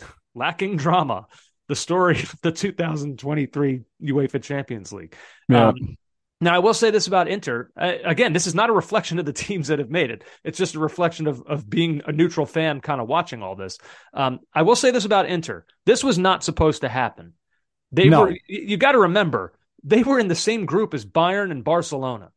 lacking 0.34 0.76
drama. 0.76 1.26
The 1.68 1.76
story 1.76 2.20
of 2.20 2.36
the 2.42 2.52
2023 2.52 3.82
UEFA 4.02 4.42
Champions 4.42 4.92
League. 4.92 5.16
Yeah. 5.48 5.68
Um, 5.68 5.96
Now, 6.40 6.54
I 6.54 6.58
will 6.58 6.74
say 6.74 6.90
this 6.90 7.06
about 7.06 7.28
Inter. 7.28 7.70
Uh, 7.80 7.94
again, 8.04 8.34
this 8.34 8.46
is 8.46 8.54
not 8.54 8.68
a 8.68 8.74
reflection 8.74 9.18
of 9.18 9.24
the 9.24 9.32
teams 9.46 9.68
that 9.68 9.78
have 9.78 9.90
made 9.90 10.10
it. 10.10 10.22
It's 10.44 10.58
just 10.58 10.74
a 10.74 10.78
reflection 10.78 11.26
of, 11.26 11.42
of 11.46 11.68
being 11.68 12.02
a 12.06 12.12
neutral 12.12 12.44
fan 12.46 12.80
kind 12.80 13.00
of 13.00 13.08
watching 13.08 13.42
all 13.42 13.56
this. 13.56 13.78
Um, 14.12 14.40
I 14.54 14.62
will 14.62 14.76
say 14.76 14.90
this 14.90 15.06
about 15.06 15.26
Inter. 15.26 15.64
This 15.86 16.04
was 16.04 16.18
not 16.18 16.44
supposed 16.44 16.82
to 16.82 16.88
happen. 16.88 17.32
They 17.92 18.08
No. 18.08 18.22
were, 18.22 18.36
you 18.46 18.76
got 18.76 18.92
to 18.92 18.98
remember, 19.00 19.54
they 19.82 20.02
were 20.02 20.18
in 20.18 20.28
the 20.28 20.34
same 20.34 20.66
group 20.66 20.92
as 20.92 21.06
Bayern 21.06 21.50
and 21.50 21.64
Barcelona. 21.64 22.30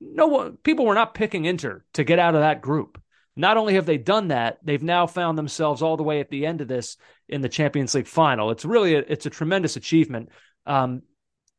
No 0.00 0.26
one, 0.26 0.56
people 0.56 0.86
were 0.86 0.94
not 0.94 1.14
picking 1.14 1.44
Inter 1.44 1.84
to 1.94 2.04
get 2.04 2.18
out 2.18 2.34
of 2.34 2.40
that 2.40 2.62
group. 2.62 3.00
Not 3.36 3.56
only 3.56 3.74
have 3.74 3.86
they 3.86 3.98
done 3.98 4.28
that, 4.28 4.58
they've 4.64 4.82
now 4.82 5.06
found 5.06 5.38
themselves 5.38 5.80
all 5.80 5.96
the 5.96 6.02
way 6.02 6.18
at 6.18 6.28
the 6.30 6.44
end 6.44 6.60
of 6.60 6.66
this 6.66 6.96
in 7.28 7.40
the 7.40 7.48
Champions 7.48 7.94
League 7.94 8.08
final. 8.08 8.50
It's 8.50 8.64
really 8.64 8.94
a, 8.96 8.98
it's 8.98 9.26
a 9.26 9.30
tremendous 9.30 9.76
achievement. 9.76 10.30
Um, 10.66 11.02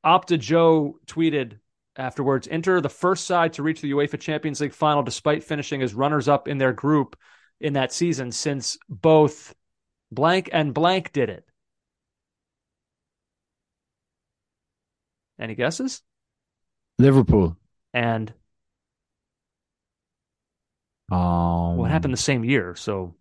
Opta 0.06 0.38
Joe 0.38 1.00
tweeted 1.06 1.60
afterwards 2.00 2.48
Inter 2.48 2.82
the 2.82 2.90
first 2.90 3.28
side 3.28 3.54
to 3.54 3.64
reach 3.64 3.82
the 3.82 3.92
UEFA 3.92 4.20
Champions 4.20 4.62
League 4.62 4.74
final 4.74 5.04
despite 5.04 5.44
finishing 5.44 5.82
as 5.82 5.94
runners 5.94 6.28
up 6.28 6.48
in 6.48 6.58
their 6.58 6.74
group 6.74 7.16
in 7.60 7.74
that 7.74 7.92
season 7.92 8.32
since 8.32 8.78
both 8.88 9.54
blank 10.12 10.50
and 10.54 10.74
blank 10.74 11.12
did 11.12 11.30
it. 11.30 11.46
Any 15.38 15.56
guesses? 15.56 16.02
Liverpool. 16.98 17.58
And 17.94 18.34
Um, 21.12 21.78
what 21.78 21.90
happened 21.92 22.14
the 22.14 22.18
same 22.18 22.44
year? 22.44 22.76
So 22.76 23.16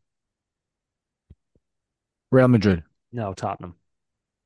Real 2.31 2.49
Madrid. 2.49 2.83
no, 3.13 3.33
Tottenham. 3.33 3.78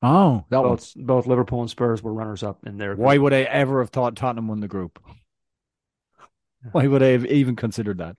Oh, 0.02 0.44
that 0.50 0.60
one. 0.60 0.70
Both 0.70 0.94
both 0.96 1.26
Liverpool 1.26 1.60
and 1.60 1.70
Spurs 1.70 2.02
were 2.02 2.12
runners 2.12 2.42
up 2.42 2.66
in 2.66 2.78
their. 2.78 2.96
Why 2.96 3.18
would 3.18 3.32
I 3.32 3.42
ever 3.42 3.80
have 3.80 3.90
thought 3.90 4.16
Tottenham 4.16 4.48
won 4.48 4.60
the 4.60 4.68
group? 4.68 4.98
Why 6.72 6.86
would 6.86 7.02
I 7.02 7.08
have 7.08 7.26
even 7.26 7.56
considered 7.56 7.98
that? 7.98 8.16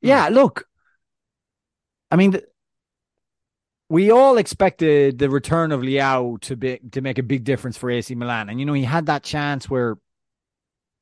Yeah, 0.00 0.28
look. 0.28 0.66
I 2.10 2.16
mean, 2.16 2.32
th- 2.32 2.44
we 3.88 4.10
all 4.10 4.38
expected 4.38 5.18
the 5.18 5.28
return 5.28 5.70
of 5.72 5.80
Leao 5.80 6.40
to 6.42 6.56
be 6.56 6.80
to 6.92 7.00
make 7.00 7.18
a 7.18 7.22
big 7.22 7.44
difference 7.44 7.76
for 7.76 7.90
AC 7.90 8.14
Milan, 8.14 8.48
and 8.48 8.58
you 8.58 8.66
know 8.66 8.72
he 8.72 8.84
had 8.84 9.06
that 9.06 9.22
chance 9.22 9.68
where 9.68 9.96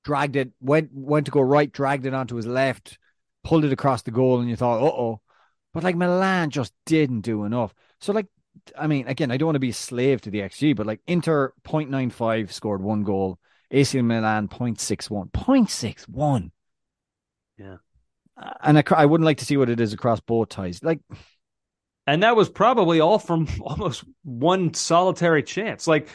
dragged 0.04 0.36
it 0.36 0.52
went 0.60 0.90
went 0.92 1.26
to 1.26 1.32
go 1.32 1.40
right, 1.40 1.70
dragged 1.72 2.06
it 2.06 2.14
onto 2.14 2.36
his 2.36 2.46
left, 2.46 2.98
pulled 3.44 3.64
it 3.64 3.72
across 3.72 4.02
the 4.02 4.10
goal, 4.10 4.40
and 4.40 4.48
you 4.48 4.56
thought, 4.56 4.82
uh 4.82 4.86
oh, 4.86 5.20
but 5.72 5.84
like 5.84 5.96
Milan 5.96 6.50
just 6.50 6.72
didn't 6.86 7.20
do 7.20 7.44
enough. 7.44 7.74
So 8.00 8.12
like, 8.12 8.26
I 8.78 8.86
mean, 8.86 9.06
again, 9.08 9.30
I 9.30 9.36
don't 9.36 9.46
want 9.46 9.56
to 9.56 9.60
be 9.60 9.70
a 9.70 9.74
slave 9.74 10.20
to 10.22 10.30
the 10.30 10.40
XG, 10.40 10.76
but 10.76 10.86
like 10.86 11.00
Inter 11.06 11.52
0.95 11.64 12.52
scored 12.52 12.82
one 12.82 13.02
goal, 13.04 13.38
AC 13.70 14.00
Milan 14.02 14.48
0.61, 14.48 15.30
0.61. 15.30 16.50
Yeah. 17.58 17.76
And 18.62 18.78
I, 18.78 18.84
I 18.90 19.06
wouldn't 19.06 19.26
like 19.26 19.38
to 19.38 19.44
see 19.44 19.56
what 19.56 19.68
it 19.68 19.80
is 19.80 19.92
across 19.92 20.20
both 20.20 20.48
ties. 20.48 20.82
Like, 20.82 21.00
And 22.06 22.22
that 22.22 22.36
was 22.36 22.48
probably 22.48 23.00
all 23.00 23.18
from 23.18 23.48
almost 23.60 24.04
one 24.22 24.74
solitary 24.74 25.42
chance. 25.42 25.86
Like 25.86 26.08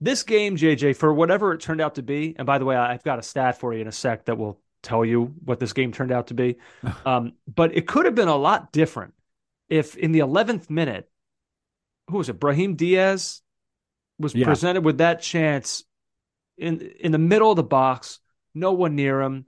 this 0.00 0.22
game, 0.22 0.56
JJ, 0.56 0.96
for 0.96 1.12
whatever 1.12 1.52
it 1.52 1.60
turned 1.60 1.80
out 1.80 1.96
to 1.96 2.02
be. 2.02 2.34
And 2.36 2.46
by 2.46 2.58
the 2.58 2.64
way, 2.64 2.76
I've 2.76 3.04
got 3.04 3.18
a 3.18 3.22
stat 3.22 3.58
for 3.58 3.74
you 3.74 3.80
in 3.80 3.88
a 3.88 3.92
sec 3.92 4.26
that 4.26 4.38
will 4.38 4.60
tell 4.82 5.04
you 5.04 5.34
what 5.44 5.60
this 5.60 5.72
game 5.72 5.92
turned 5.92 6.12
out 6.12 6.28
to 6.28 6.34
be. 6.34 6.56
Um, 7.04 7.34
but 7.52 7.76
it 7.76 7.86
could 7.86 8.06
have 8.06 8.14
been 8.14 8.28
a 8.28 8.36
lot 8.36 8.72
different 8.72 9.14
if 9.70 9.96
in 9.96 10.12
the 10.12 10.18
11th 10.18 10.68
minute, 10.68 11.09
who 12.10 12.18
was 12.18 12.28
it? 12.28 12.40
Brahim 12.40 12.74
Diaz 12.76 13.42
was 14.18 14.34
Yeah. 14.34 14.46
presented 14.46 14.84
with 14.84 14.98
that 14.98 15.22
chance 15.22 15.84
in 16.58 16.80
in 16.80 17.12
the 17.12 17.18
middle 17.18 17.50
of 17.50 17.56
the 17.56 17.62
box, 17.62 18.20
no 18.54 18.72
one 18.72 18.94
near 18.96 19.20
him. 19.22 19.46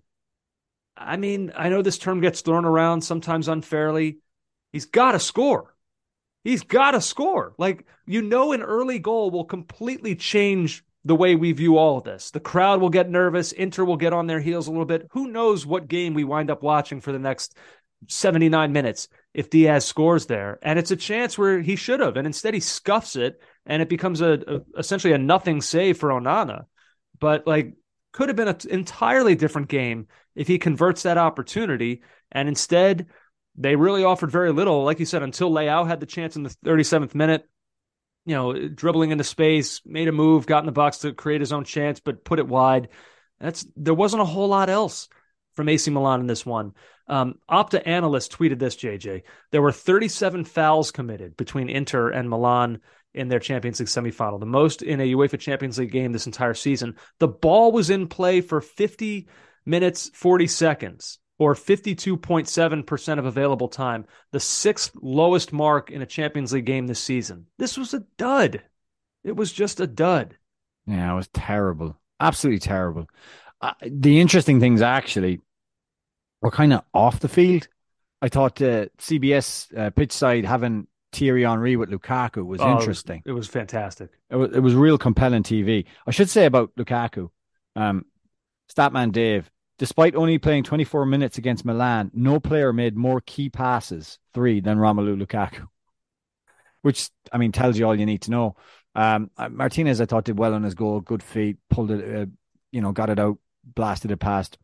I 0.97 1.17
mean, 1.17 1.53
I 1.57 1.69
know 1.69 1.83
this 1.83 1.99
term 1.99 2.21
gets 2.21 2.41
thrown 2.41 2.65
around 2.65 3.03
sometimes 3.03 3.49
unfairly. 3.49 4.19
He's 4.73 4.87
got 4.87 5.13
to 5.13 5.19
score. 5.19 5.75
He's 6.45 6.63
got 6.63 6.93
to 6.93 7.01
score. 7.01 7.55
Like, 7.59 7.87
you 8.07 8.23
know, 8.23 8.53
an 8.53 8.63
early 8.63 8.99
goal 8.99 9.31
will 9.31 9.45
completely 9.45 10.17
change 10.17 10.85
the 11.05 11.15
way 11.17 11.35
we 11.35 11.53
view 11.53 11.77
all 11.79 11.99
of 11.99 12.05
this. 12.05 12.31
The 12.31 12.41
crowd 12.41 12.81
will 12.81 12.91
get 12.91 13.11
nervous. 13.11 13.53
Inter 13.53 13.85
will 13.85 13.97
get 13.97 14.13
on 14.13 14.27
their 14.27 14.41
heels 14.41 14.67
a 14.67 14.71
little 14.71 14.87
bit. 14.87 15.09
Who 15.13 15.29
knows 15.29 15.67
what 15.67 15.89
game 15.89 16.15
we 16.15 16.25
wind 16.25 16.51
up 16.51 16.63
watching 16.63 17.01
for 17.01 17.13
the 17.13 17.19
next 17.19 17.57
79 18.09 18.73
minutes 18.73 19.09
if 19.35 19.51
Diaz 19.51 19.85
scores 19.85 20.27
there? 20.27 20.59
And 20.63 20.79
it's 20.79 20.91
a 20.91 20.97
chance 20.97 21.37
where 21.37 21.61
he 21.61 21.77
should 21.77 22.01
have. 22.01 22.17
And 22.17 22.27
instead, 22.27 22.55
he 22.55 22.61
scuffs 22.61 23.17
it 23.17 23.41
and 23.67 23.83
it 23.83 23.89
becomes 23.89 24.21
a, 24.21 24.41
a 24.47 24.79
essentially 24.79 25.13
a 25.13 25.19
nothing 25.19 25.61
save 25.61 25.99
for 25.99 26.11
Onana. 26.11 26.67
But 27.19 27.47
like, 27.47 27.75
could 28.13 28.29
have 28.29 28.37
been 28.37 28.49
an 28.49 28.59
entirely 28.69 29.35
different 29.35 29.69
game 29.69 30.07
if 30.35 30.47
he 30.47 30.59
converts 30.59 31.05
that 31.05 31.19
opportunity. 31.19 32.03
And 32.31 32.49
instead, 32.49 33.07
they 33.57 33.77
really 33.77 34.05
offered 34.05 34.31
very 34.31 34.53
little, 34.53 34.85
like 34.85 34.99
you 35.01 35.07
said, 35.07 35.23
until 35.23 35.51
Leao 35.51 35.87
had 35.87 36.01
the 36.01 36.07
chance 36.07 36.37
in 36.37 36.43
the 36.43 36.55
37th 36.65 37.15
minute. 37.15 37.49
You 38.25 38.37
know, 38.37 38.69
dribbling 38.69 39.11
into 39.11 39.25
space, 39.25 39.81
made 39.85 40.07
a 40.07 40.13
move, 40.13 40.47
got 40.47 40.61
in 40.61 40.67
the 40.67 40.73
box 40.73 40.99
to 40.99 41.13
create 41.13 41.41
his 41.41 41.53
own 41.53 41.65
chance, 41.65 41.99
but 41.99 42.25
put 42.25 42.39
it 42.39 42.47
wide. 42.47 42.89
That's 43.41 43.67
there 43.75 43.95
wasn't 43.95 44.23
a 44.23 44.27
whole 44.27 44.47
lot 44.47 44.71
else 44.71 45.09
from 45.55 45.69
AC 45.69 45.91
Milan 45.91 46.21
in 46.21 46.27
this 46.27 46.47
one. 46.47 46.73
Um, 47.09 47.35
Opta 47.51 47.83
analyst 47.87 48.33
tweeted 48.33 48.59
this, 48.59 48.77
JJ. 48.77 49.23
There 49.51 49.63
were 49.63 49.73
37 49.73 50.45
fouls 50.45 50.91
committed 50.91 51.37
between 51.37 51.69
Inter 51.69 52.11
and 52.11 52.31
Milan 52.31 52.81
in 53.15 53.29
their 53.29 53.41
Champions 53.41 53.79
League 53.81 53.89
semifinal, 53.89 54.41
the 54.41 54.47
most 54.47 54.83
in 54.83 55.01
a 55.01 55.13
UEFA 55.13 55.39
Champions 55.39 55.79
League 55.79 55.93
game 55.93 56.13
this 56.13 56.27
entire 56.27 56.55
season. 56.55 56.97
The 57.19 57.29
ball 57.29 57.73
was 57.73 57.91
in 57.91 58.09
play 58.09 58.41
for 58.41 58.61
50 58.61 59.29
minutes, 59.67 60.11
40 60.15 60.47
seconds, 60.47 61.19
or 61.39 61.55
52.7% 61.55 63.19
of 63.19 63.27
available 63.27 63.69
time, 63.69 64.07
the 64.31 64.41
sixth 64.41 64.93
lowest 65.03 65.53
mark 65.53 65.91
in 65.91 66.03
a 66.03 66.07
Champions 66.07 66.53
League 66.53 66.65
game 66.67 66.87
this 66.87 67.01
season. 67.01 67.47
This 67.59 67.77
was 67.77 67.93
a 67.95 68.05
dud. 68.17 68.63
It 69.25 69.37
was 69.37 69.53
just 69.53 69.81
a 69.81 69.87
dud. 69.87 70.37
yeah, 70.87 71.13
it 71.13 71.17
was 71.17 71.29
terrible. 71.29 71.99
Absolutely 72.21 72.61
terrible. 72.61 73.09
Uh, 73.63 73.73
the 73.87 74.21
interesting 74.21 74.59
things 74.61 74.83
actually 74.83 75.41
were 76.41 76.51
kind 76.51 76.73
of 76.73 76.83
off 76.93 77.21
the 77.21 77.29
field. 77.29 77.69
I 78.21 78.29
thought 78.29 78.57
the 78.57 78.91
CBS 78.99 79.77
uh, 79.77 79.91
pitch 79.91 80.13
side 80.13 80.45
having 80.45 80.87
Thierry 81.13 81.43
Henry 81.45 81.77
with 81.77 81.91
Lukaku 81.91 82.45
was 82.45 82.61
Oh, 82.61 82.73
interesting. 82.73 83.23
It 83.25 83.33
was 83.33 83.49
fantastic. 83.49 84.11
It 84.31 84.37
was, 84.37 84.51
it 84.53 84.61
was 84.61 84.75
real 84.75 84.99
compelling 84.99 85.43
TV. 85.43 85.85
I 86.07 86.11
should 86.11 86.31
say 86.31 86.47
about 86.47 86.75
Lukaku, 86.77 87.31
um, 87.77 88.05
Statman 88.75 89.13
Dave, 89.13 89.51
despite 89.79 90.15
only 90.15 90.39
playing 90.39 90.65
24 90.65 91.07
minutes 91.07 91.39
against 91.39 91.65
Milan, 91.65 92.11
no 92.15 92.41
player 92.41 92.73
made 92.73 92.97
more 92.97 93.21
key 93.21 93.51
passes, 93.51 94.19
three, 94.35 94.61
than 94.61 94.79
Romelu 94.79 95.21
Lukaku, 95.21 95.67
which, 96.83 97.11
I 97.33 97.39
mean, 97.39 97.53
tells 97.53 97.79
you 97.79 97.87
all 97.87 97.99
you 97.99 98.07
need 98.07 98.23
to 98.23 98.31
know. 98.31 98.57
Um, 98.95 99.31
uh, 99.37 99.49
Martinez, 99.49 100.01
I 100.01 100.07
thought, 100.07 100.25
did 100.25 100.39
well 100.39 100.55
on 100.55 100.63
his 100.63 100.75
goal, 100.75 101.01
good 101.01 101.23
feet, 101.23 101.57
pulled 101.71 101.91
it, 101.91 102.17
uh, 102.23 102.27
you 102.73 102.81
know, 102.81 102.93
got 102.93 103.11
it 103.11 103.19
out, 103.19 103.39
blasted 103.65 104.11
it 104.11 104.19
past 104.19 104.59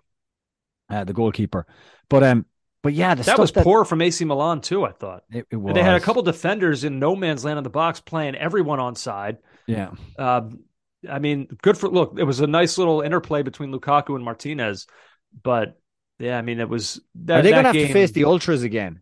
uh, 0.90 1.04
the 1.04 1.12
goalkeeper. 1.12 1.66
But, 2.08 2.24
um, 2.24 2.46
but 2.82 2.92
yeah, 2.92 3.14
the 3.14 3.24
That 3.24 3.38
was 3.38 3.52
that 3.52 3.64
poor 3.64 3.84
from 3.84 4.00
AC 4.02 4.24
Milan, 4.24 4.60
too, 4.60 4.84
I 4.84 4.92
thought. 4.92 5.24
It, 5.30 5.46
it 5.50 5.56
was. 5.56 5.74
They 5.74 5.82
had 5.82 5.96
a 5.96 6.00
couple 6.00 6.22
defenders 6.22 6.84
in 6.84 6.98
no 6.98 7.16
man's 7.16 7.44
land 7.44 7.58
in 7.58 7.64
the 7.64 7.70
box 7.70 8.00
playing 8.00 8.34
everyone 8.36 8.80
on 8.80 8.94
side. 8.94 9.38
Yeah. 9.66 9.90
Uh, 10.18 10.42
I 11.08 11.18
mean, 11.18 11.48
good 11.62 11.76
for 11.76 11.88
look. 11.88 12.14
It 12.18 12.24
was 12.24 12.40
a 12.40 12.46
nice 12.46 12.78
little 12.78 13.02
interplay 13.02 13.42
between 13.42 13.72
Lukaku 13.72 14.16
and 14.16 14.24
Martinez, 14.24 14.86
but 15.42 15.78
yeah, 16.18 16.38
I 16.38 16.42
mean, 16.42 16.58
it 16.58 16.68
was 16.68 17.00
that. 17.26 17.40
Are 17.40 17.42
they 17.42 17.50
going 17.50 17.64
to 17.64 17.68
have 17.68 17.74
to 17.74 17.92
face 17.92 18.10
the 18.10 18.24
Ultras 18.24 18.64
again? 18.64 19.00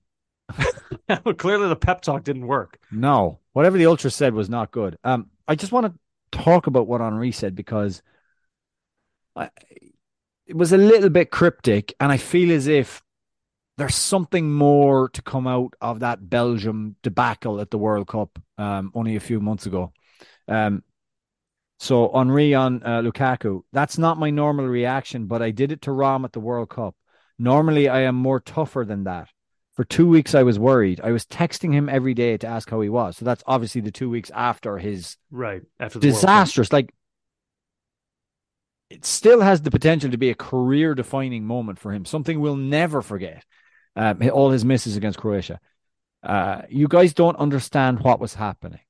Clearly, 1.38 1.68
the 1.68 1.76
pep 1.76 2.02
talk 2.02 2.24
didn't 2.24 2.46
work. 2.46 2.78
No, 2.90 3.40
whatever 3.52 3.78
the 3.78 3.86
ultra 3.86 4.10
said 4.10 4.34
was 4.34 4.48
not 4.48 4.70
good. 4.70 4.98
Um, 5.04 5.30
I 5.48 5.54
just 5.54 5.72
want 5.72 5.86
to 5.86 6.38
talk 6.38 6.66
about 6.66 6.86
what 6.86 7.00
Henry 7.00 7.32
said 7.32 7.54
because 7.54 8.02
it 9.36 10.56
was 10.56 10.72
a 10.72 10.78
little 10.78 11.10
bit 11.10 11.30
cryptic, 11.30 11.94
and 12.00 12.10
I 12.12 12.16
feel 12.16 12.52
as 12.52 12.66
if 12.66 13.02
there's 13.78 13.94
something 13.94 14.50
more 14.50 15.08
to 15.10 15.22
come 15.22 15.46
out 15.46 15.74
of 15.80 16.00
that 16.00 16.30
Belgium 16.30 16.96
debacle 17.02 17.60
at 17.60 17.70
the 17.70 17.78
World 17.78 18.08
Cup 18.08 18.38
um, 18.56 18.90
only 18.94 19.16
a 19.16 19.20
few 19.20 19.40
months 19.40 19.66
ago. 19.66 19.92
Um, 20.48 20.82
so 21.78 22.10
Henry 22.14 22.54
on 22.54 22.82
uh, 22.82 23.02
Lukaku, 23.02 23.62
that's 23.72 23.98
not 23.98 24.18
my 24.18 24.30
normal 24.30 24.66
reaction, 24.66 25.26
but 25.26 25.42
I 25.42 25.50
did 25.50 25.72
it 25.72 25.82
to 25.82 25.92
Rom 25.92 26.24
at 26.24 26.32
the 26.32 26.40
World 26.40 26.70
Cup. 26.70 26.94
Normally, 27.38 27.88
I 27.88 28.02
am 28.02 28.14
more 28.14 28.40
tougher 28.40 28.84
than 28.86 29.04
that. 29.04 29.28
For 29.74 29.84
two 29.84 30.08
weeks, 30.08 30.34
I 30.34 30.42
was 30.42 30.58
worried. 30.58 31.02
I 31.04 31.12
was 31.12 31.26
texting 31.26 31.74
him 31.74 31.90
every 31.90 32.14
day 32.14 32.38
to 32.38 32.46
ask 32.46 32.70
how 32.70 32.80
he 32.80 32.88
was. 32.88 33.18
So 33.18 33.26
that's 33.26 33.44
obviously 33.46 33.82
the 33.82 33.90
two 33.90 34.08
weeks 34.08 34.30
after 34.34 34.78
his 34.78 35.18
Right 35.30 35.60
after 35.78 35.98
the 35.98 36.08
World 36.08 36.14
Cup. 36.14 36.20
disastrous. 36.22 36.72
Like, 36.72 36.94
it 38.90 39.04
still 39.04 39.40
has 39.40 39.62
the 39.62 39.70
potential 39.70 40.10
to 40.10 40.16
be 40.18 40.30
a 40.30 40.34
career 40.34 40.94
defining 40.94 41.44
moment 41.44 41.78
for 41.78 41.92
him, 41.92 42.04
something 42.04 42.40
we'll 42.40 42.56
never 42.56 43.02
forget. 43.02 43.44
Um, 43.96 44.20
all 44.30 44.50
his 44.50 44.64
misses 44.64 44.96
against 44.96 45.18
Croatia. 45.18 45.58
Uh, 46.22 46.62
you 46.68 46.86
guys 46.86 47.14
don't 47.14 47.36
understand 47.36 48.00
what 48.00 48.20
was 48.20 48.34
happening. 48.34 48.80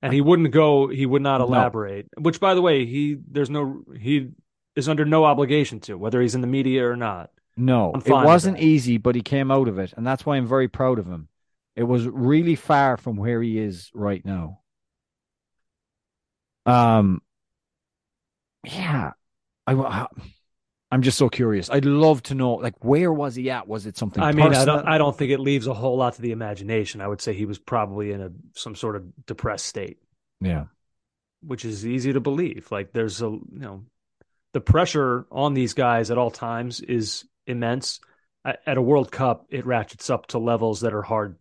and 0.00 0.12
he 0.12 0.20
wouldn't 0.20 0.52
go. 0.52 0.86
He 0.88 1.04
would 1.06 1.22
not 1.22 1.38
No. 1.38 1.46
elaborate. 1.46 2.06
Which, 2.16 2.38
by 2.40 2.54
the 2.54 2.62
way, 2.62 2.86
he 2.86 3.18
there's 3.30 3.50
no 3.50 3.82
he 3.98 4.30
is 4.76 4.88
under 4.88 5.04
no 5.04 5.24
obligation 5.24 5.80
to 5.80 5.98
whether 5.98 6.20
he's 6.22 6.34
in 6.36 6.40
the 6.40 6.46
media 6.46 6.88
or 6.88 6.96
not. 6.96 7.30
No, 7.56 7.92
it 7.94 8.08
wasn't 8.08 8.60
easy, 8.60 8.96
but 8.98 9.16
he 9.16 9.22
came 9.22 9.50
out 9.50 9.66
of 9.66 9.78
it, 9.80 9.92
and 9.96 10.06
that's 10.06 10.24
why 10.24 10.36
I'm 10.36 10.46
very 10.46 10.68
proud 10.68 11.00
of 11.00 11.06
him. 11.06 11.28
It 11.74 11.82
was 11.82 12.06
really 12.06 12.54
far 12.54 12.96
from 12.96 13.16
where 13.16 13.42
he 13.42 13.58
is 13.58 13.90
right 13.92 14.24
now. 14.24 14.60
Um, 16.66 17.20
yeah, 18.68 19.12
I, 19.66 20.06
I'm 20.90 21.02
just 21.02 21.18
so 21.18 21.28
curious. 21.28 21.68
I'd 21.70 21.84
love 21.84 22.22
to 22.24 22.34
know, 22.34 22.54
like, 22.54 22.82
where 22.84 23.12
was 23.12 23.34
he 23.34 23.50
at? 23.50 23.68
Was 23.68 23.86
it 23.86 23.96
something? 23.96 24.22
I 24.22 24.32
mean, 24.32 24.54
I 24.54 24.64
don't. 24.64 24.86
I 24.86 24.98
don't 24.98 25.16
think 25.16 25.30
it 25.30 25.40
leaves 25.40 25.66
a 25.66 25.74
whole 25.74 25.96
lot 25.96 26.14
to 26.14 26.22
the 26.22 26.32
imagination. 26.32 27.00
I 27.00 27.08
would 27.08 27.20
say 27.20 27.34
he 27.34 27.46
was 27.46 27.58
probably 27.58 28.12
in 28.12 28.20
a 28.20 28.30
some 28.54 28.74
sort 28.74 28.96
of 28.96 29.26
depressed 29.26 29.66
state. 29.66 29.98
Yeah, 30.40 30.64
which 31.42 31.64
is 31.64 31.86
easy 31.86 32.12
to 32.14 32.20
believe. 32.20 32.68
Like 32.70 32.92
there's 32.92 33.20
a 33.20 33.26
you 33.26 33.42
know 33.52 33.84
the 34.54 34.60
pressure 34.60 35.26
on 35.30 35.54
these 35.54 35.74
guys 35.74 36.10
at 36.10 36.18
all 36.18 36.30
times 36.30 36.80
is 36.80 37.24
immense. 37.46 38.00
At, 38.44 38.60
at 38.66 38.78
a 38.78 38.82
World 38.82 39.10
Cup, 39.12 39.46
it 39.50 39.66
ratchets 39.66 40.08
up 40.08 40.28
to 40.28 40.38
levels 40.38 40.80
that 40.80 40.94
are 40.94 41.02
hard, 41.02 41.36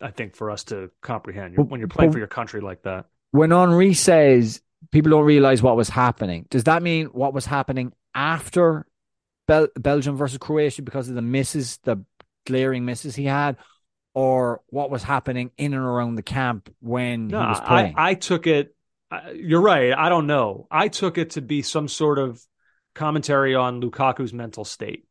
I 0.00 0.10
think, 0.10 0.34
for 0.34 0.50
us 0.50 0.64
to 0.64 0.90
comprehend. 1.02 1.56
When 1.56 1.78
you're 1.78 1.88
playing 1.88 2.10
for 2.10 2.18
your 2.18 2.26
country 2.26 2.60
like 2.60 2.82
that, 2.82 3.06
when 3.30 3.50
Henry 3.50 3.94
says 3.94 4.60
people 4.90 5.10
don't 5.10 5.24
realize 5.24 5.62
what 5.62 5.76
was 5.76 5.88
happening, 5.88 6.46
does 6.50 6.64
that 6.64 6.82
mean 6.82 7.06
what 7.06 7.34
was 7.34 7.46
happening 7.46 7.92
after 8.14 8.86
Bel- 9.46 9.68
Belgium 9.78 10.16
versus 10.16 10.38
Croatia 10.38 10.82
because 10.82 11.08
of 11.08 11.14
the 11.14 11.22
misses, 11.22 11.78
the 11.84 12.04
glaring 12.46 12.84
misses 12.84 13.14
he 13.14 13.24
had, 13.24 13.56
or 14.14 14.60
what 14.68 14.90
was 14.90 15.02
happening 15.02 15.50
in 15.56 15.74
and 15.74 15.82
around 15.82 16.16
the 16.16 16.22
camp 16.22 16.74
when 16.80 17.28
no, 17.28 17.40
he 17.40 17.46
was 17.46 17.60
I, 17.60 17.66
playing? 17.66 17.94
I 17.96 18.14
took 18.14 18.46
it. 18.46 18.74
You're 19.34 19.60
right. 19.60 19.92
I 19.92 20.08
don't 20.08 20.26
know. 20.26 20.66
I 20.70 20.88
took 20.88 21.18
it 21.18 21.30
to 21.30 21.42
be 21.42 21.62
some 21.62 21.88
sort 21.88 22.18
of 22.18 22.42
commentary 22.94 23.54
on 23.54 23.80
Lukaku's 23.80 24.32
mental 24.32 24.64
state. 24.64 25.06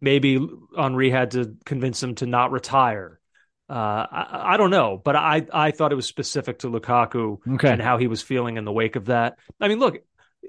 Maybe 0.00 0.46
Henry 0.76 1.10
had 1.10 1.32
to 1.32 1.56
convince 1.64 2.02
him 2.02 2.14
to 2.16 2.26
not 2.26 2.52
retire. 2.52 3.20
Uh, 3.68 3.72
I, 4.10 4.54
I 4.54 4.56
don't 4.56 4.70
know, 4.70 5.00
but 5.02 5.16
I, 5.16 5.46
I 5.52 5.70
thought 5.70 5.90
it 5.92 5.94
was 5.96 6.06
specific 6.06 6.58
to 6.60 6.70
Lukaku 6.70 7.38
Okay. 7.54 7.70
and 7.70 7.80
how 7.80 7.96
he 7.96 8.06
was 8.06 8.20
feeling 8.20 8.56
in 8.58 8.64
the 8.64 8.72
wake 8.72 8.96
of 8.96 9.06
that. 9.06 9.38
I 9.60 9.68
mean, 9.68 9.78
look, 9.78 9.98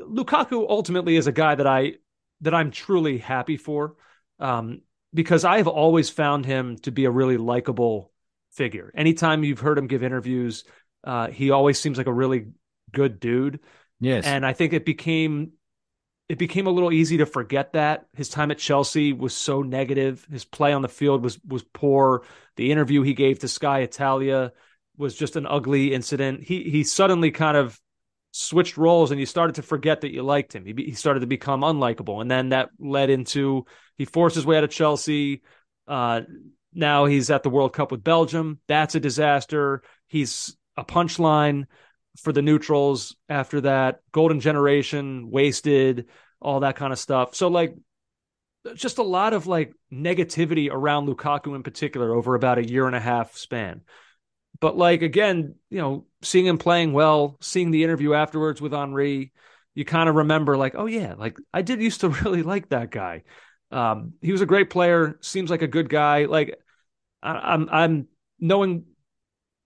Lukaku 0.01 0.65
ultimately 0.67 1.15
is 1.15 1.27
a 1.27 1.31
guy 1.31 1.55
that 1.55 1.67
I 1.67 1.93
that 2.41 2.53
I'm 2.53 2.71
truly 2.71 3.17
happy 3.17 3.55
for, 3.55 3.95
um, 4.39 4.81
because 5.13 5.45
I 5.45 5.57
have 5.57 5.69
always 5.69 6.09
found 6.09 6.45
him 6.45 6.75
to 6.79 6.91
be 6.91 7.05
a 7.05 7.11
really 7.11 7.37
likable 7.37 8.11
figure. 8.51 8.91
Anytime 8.93 9.45
you've 9.45 9.61
heard 9.61 9.77
him 9.77 9.87
give 9.87 10.03
interviews, 10.03 10.65
uh, 11.05 11.27
he 11.27 11.51
always 11.51 11.79
seems 11.79 11.97
like 11.97 12.07
a 12.07 12.13
really 12.13 12.47
good 12.91 13.21
dude. 13.21 13.61
yes. 14.01 14.25
And 14.25 14.45
I 14.45 14.51
think 14.51 14.73
it 14.73 14.85
became 14.85 15.51
it 16.27 16.37
became 16.37 16.65
a 16.67 16.71
little 16.71 16.91
easy 16.91 17.17
to 17.17 17.25
forget 17.25 17.73
that 17.73 18.07
his 18.13 18.29
time 18.29 18.49
at 18.49 18.57
Chelsea 18.57 19.13
was 19.13 19.33
so 19.35 19.61
negative. 19.61 20.25
His 20.31 20.43
play 20.43 20.73
on 20.73 20.81
the 20.81 20.89
field 20.89 21.23
was 21.23 21.39
was 21.45 21.63
poor. 21.63 22.23
The 22.55 22.71
interview 22.71 23.03
he 23.03 23.13
gave 23.13 23.39
to 23.39 23.47
Sky 23.47 23.81
Italia 23.81 24.51
was 24.97 25.15
just 25.15 25.35
an 25.35 25.45
ugly 25.45 25.93
incident. 25.93 26.43
He 26.43 26.63
he 26.63 26.83
suddenly 26.83 27.31
kind 27.31 27.57
of 27.57 27.79
switched 28.31 28.75
roles, 28.75 29.11
and 29.11 29.19
you 29.19 29.25
started 29.25 29.55
to 29.55 29.61
forget 29.61 30.01
that 30.01 30.13
you 30.13 30.23
liked 30.23 30.53
him. 30.55 30.65
He 30.65 30.73
he 30.73 30.93
started 30.93 31.19
to 31.19 31.27
become 31.27 31.61
unlikable, 31.61 32.21
and 32.21 32.31
then 32.31 32.49
that 32.49 32.69
led 32.79 33.09
into 33.11 33.65
he 33.97 34.05
forced 34.05 34.35
his 34.35 34.45
way 34.45 34.57
out 34.57 34.63
of 34.63 34.71
Chelsea. 34.71 35.43
Uh, 35.87 36.21
now 36.73 37.05
he's 37.05 37.29
at 37.29 37.43
the 37.43 37.49
World 37.49 37.73
Cup 37.73 37.91
with 37.91 38.03
Belgium. 38.03 38.59
That's 38.67 38.95
a 38.95 38.99
disaster. 38.99 39.83
He's 40.07 40.57
a 40.75 40.83
punchline 40.83 41.65
for 42.17 42.31
the 42.31 42.41
neutrals 42.41 43.15
after 43.29 43.61
that. 43.61 43.99
Golden 44.11 44.39
generation, 44.39 45.29
wasted, 45.29 46.07
all 46.41 46.61
that 46.61 46.75
kind 46.75 46.93
of 46.93 46.99
stuff. 46.99 47.35
So 47.35 47.47
like 47.47 47.75
just 48.75 48.97
a 48.97 49.03
lot 49.03 49.33
of 49.33 49.47
like 49.47 49.73
negativity 49.91 50.69
around 50.71 51.07
Lukaku 51.07 51.55
in 51.55 51.63
particular 51.63 52.13
over 52.13 52.35
about 52.35 52.57
a 52.57 52.67
year 52.67 52.87
and 52.87 52.95
a 52.95 52.99
half 52.99 53.35
span. 53.37 53.81
But 54.59 54.77
like 54.77 55.01
again, 55.01 55.55
you 55.69 55.79
know, 55.79 56.05
seeing 56.21 56.45
him 56.45 56.57
playing 56.57 56.93
well, 56.93 57.37
seeing 57.41 57.71
the 57.71 57.83
interview 57.83 58.13
afterwards 58.13 58.61
with 58.61 58.71
Henry, 58.71 59.33
you 59.73 59.85
kind 59.85 60.09
of 60.09 60.15
remember 60.15 60.57
like, 60.57 60.73
oh 60.75 60.85
yeah, 60.85 61.13
like 61.17 61.37
I 61.53 61.61
did 61.61 61.81
used 61.81 62.01
to 62.01 62.09
really 62.23 62.43
like 62.43 62.69
that 62.69 62.91
guy. 62.91 63.23
Um, 63.71 64.13
he 64.21 64.31
was 64.31 64.41
a 64.41 64.45
great 64.45 64.69
player, 64.69 65.17
seems 65.21 65.49
like 65.49 65.61
a 65.61 65.67
good 65.67 65.89
guy. 65.89 66.25
Like 66.25 66.55
I, 67.21 67.31
I'm 67.53 67.69
I'm 67.69 68.07
knowing 68.39 68.85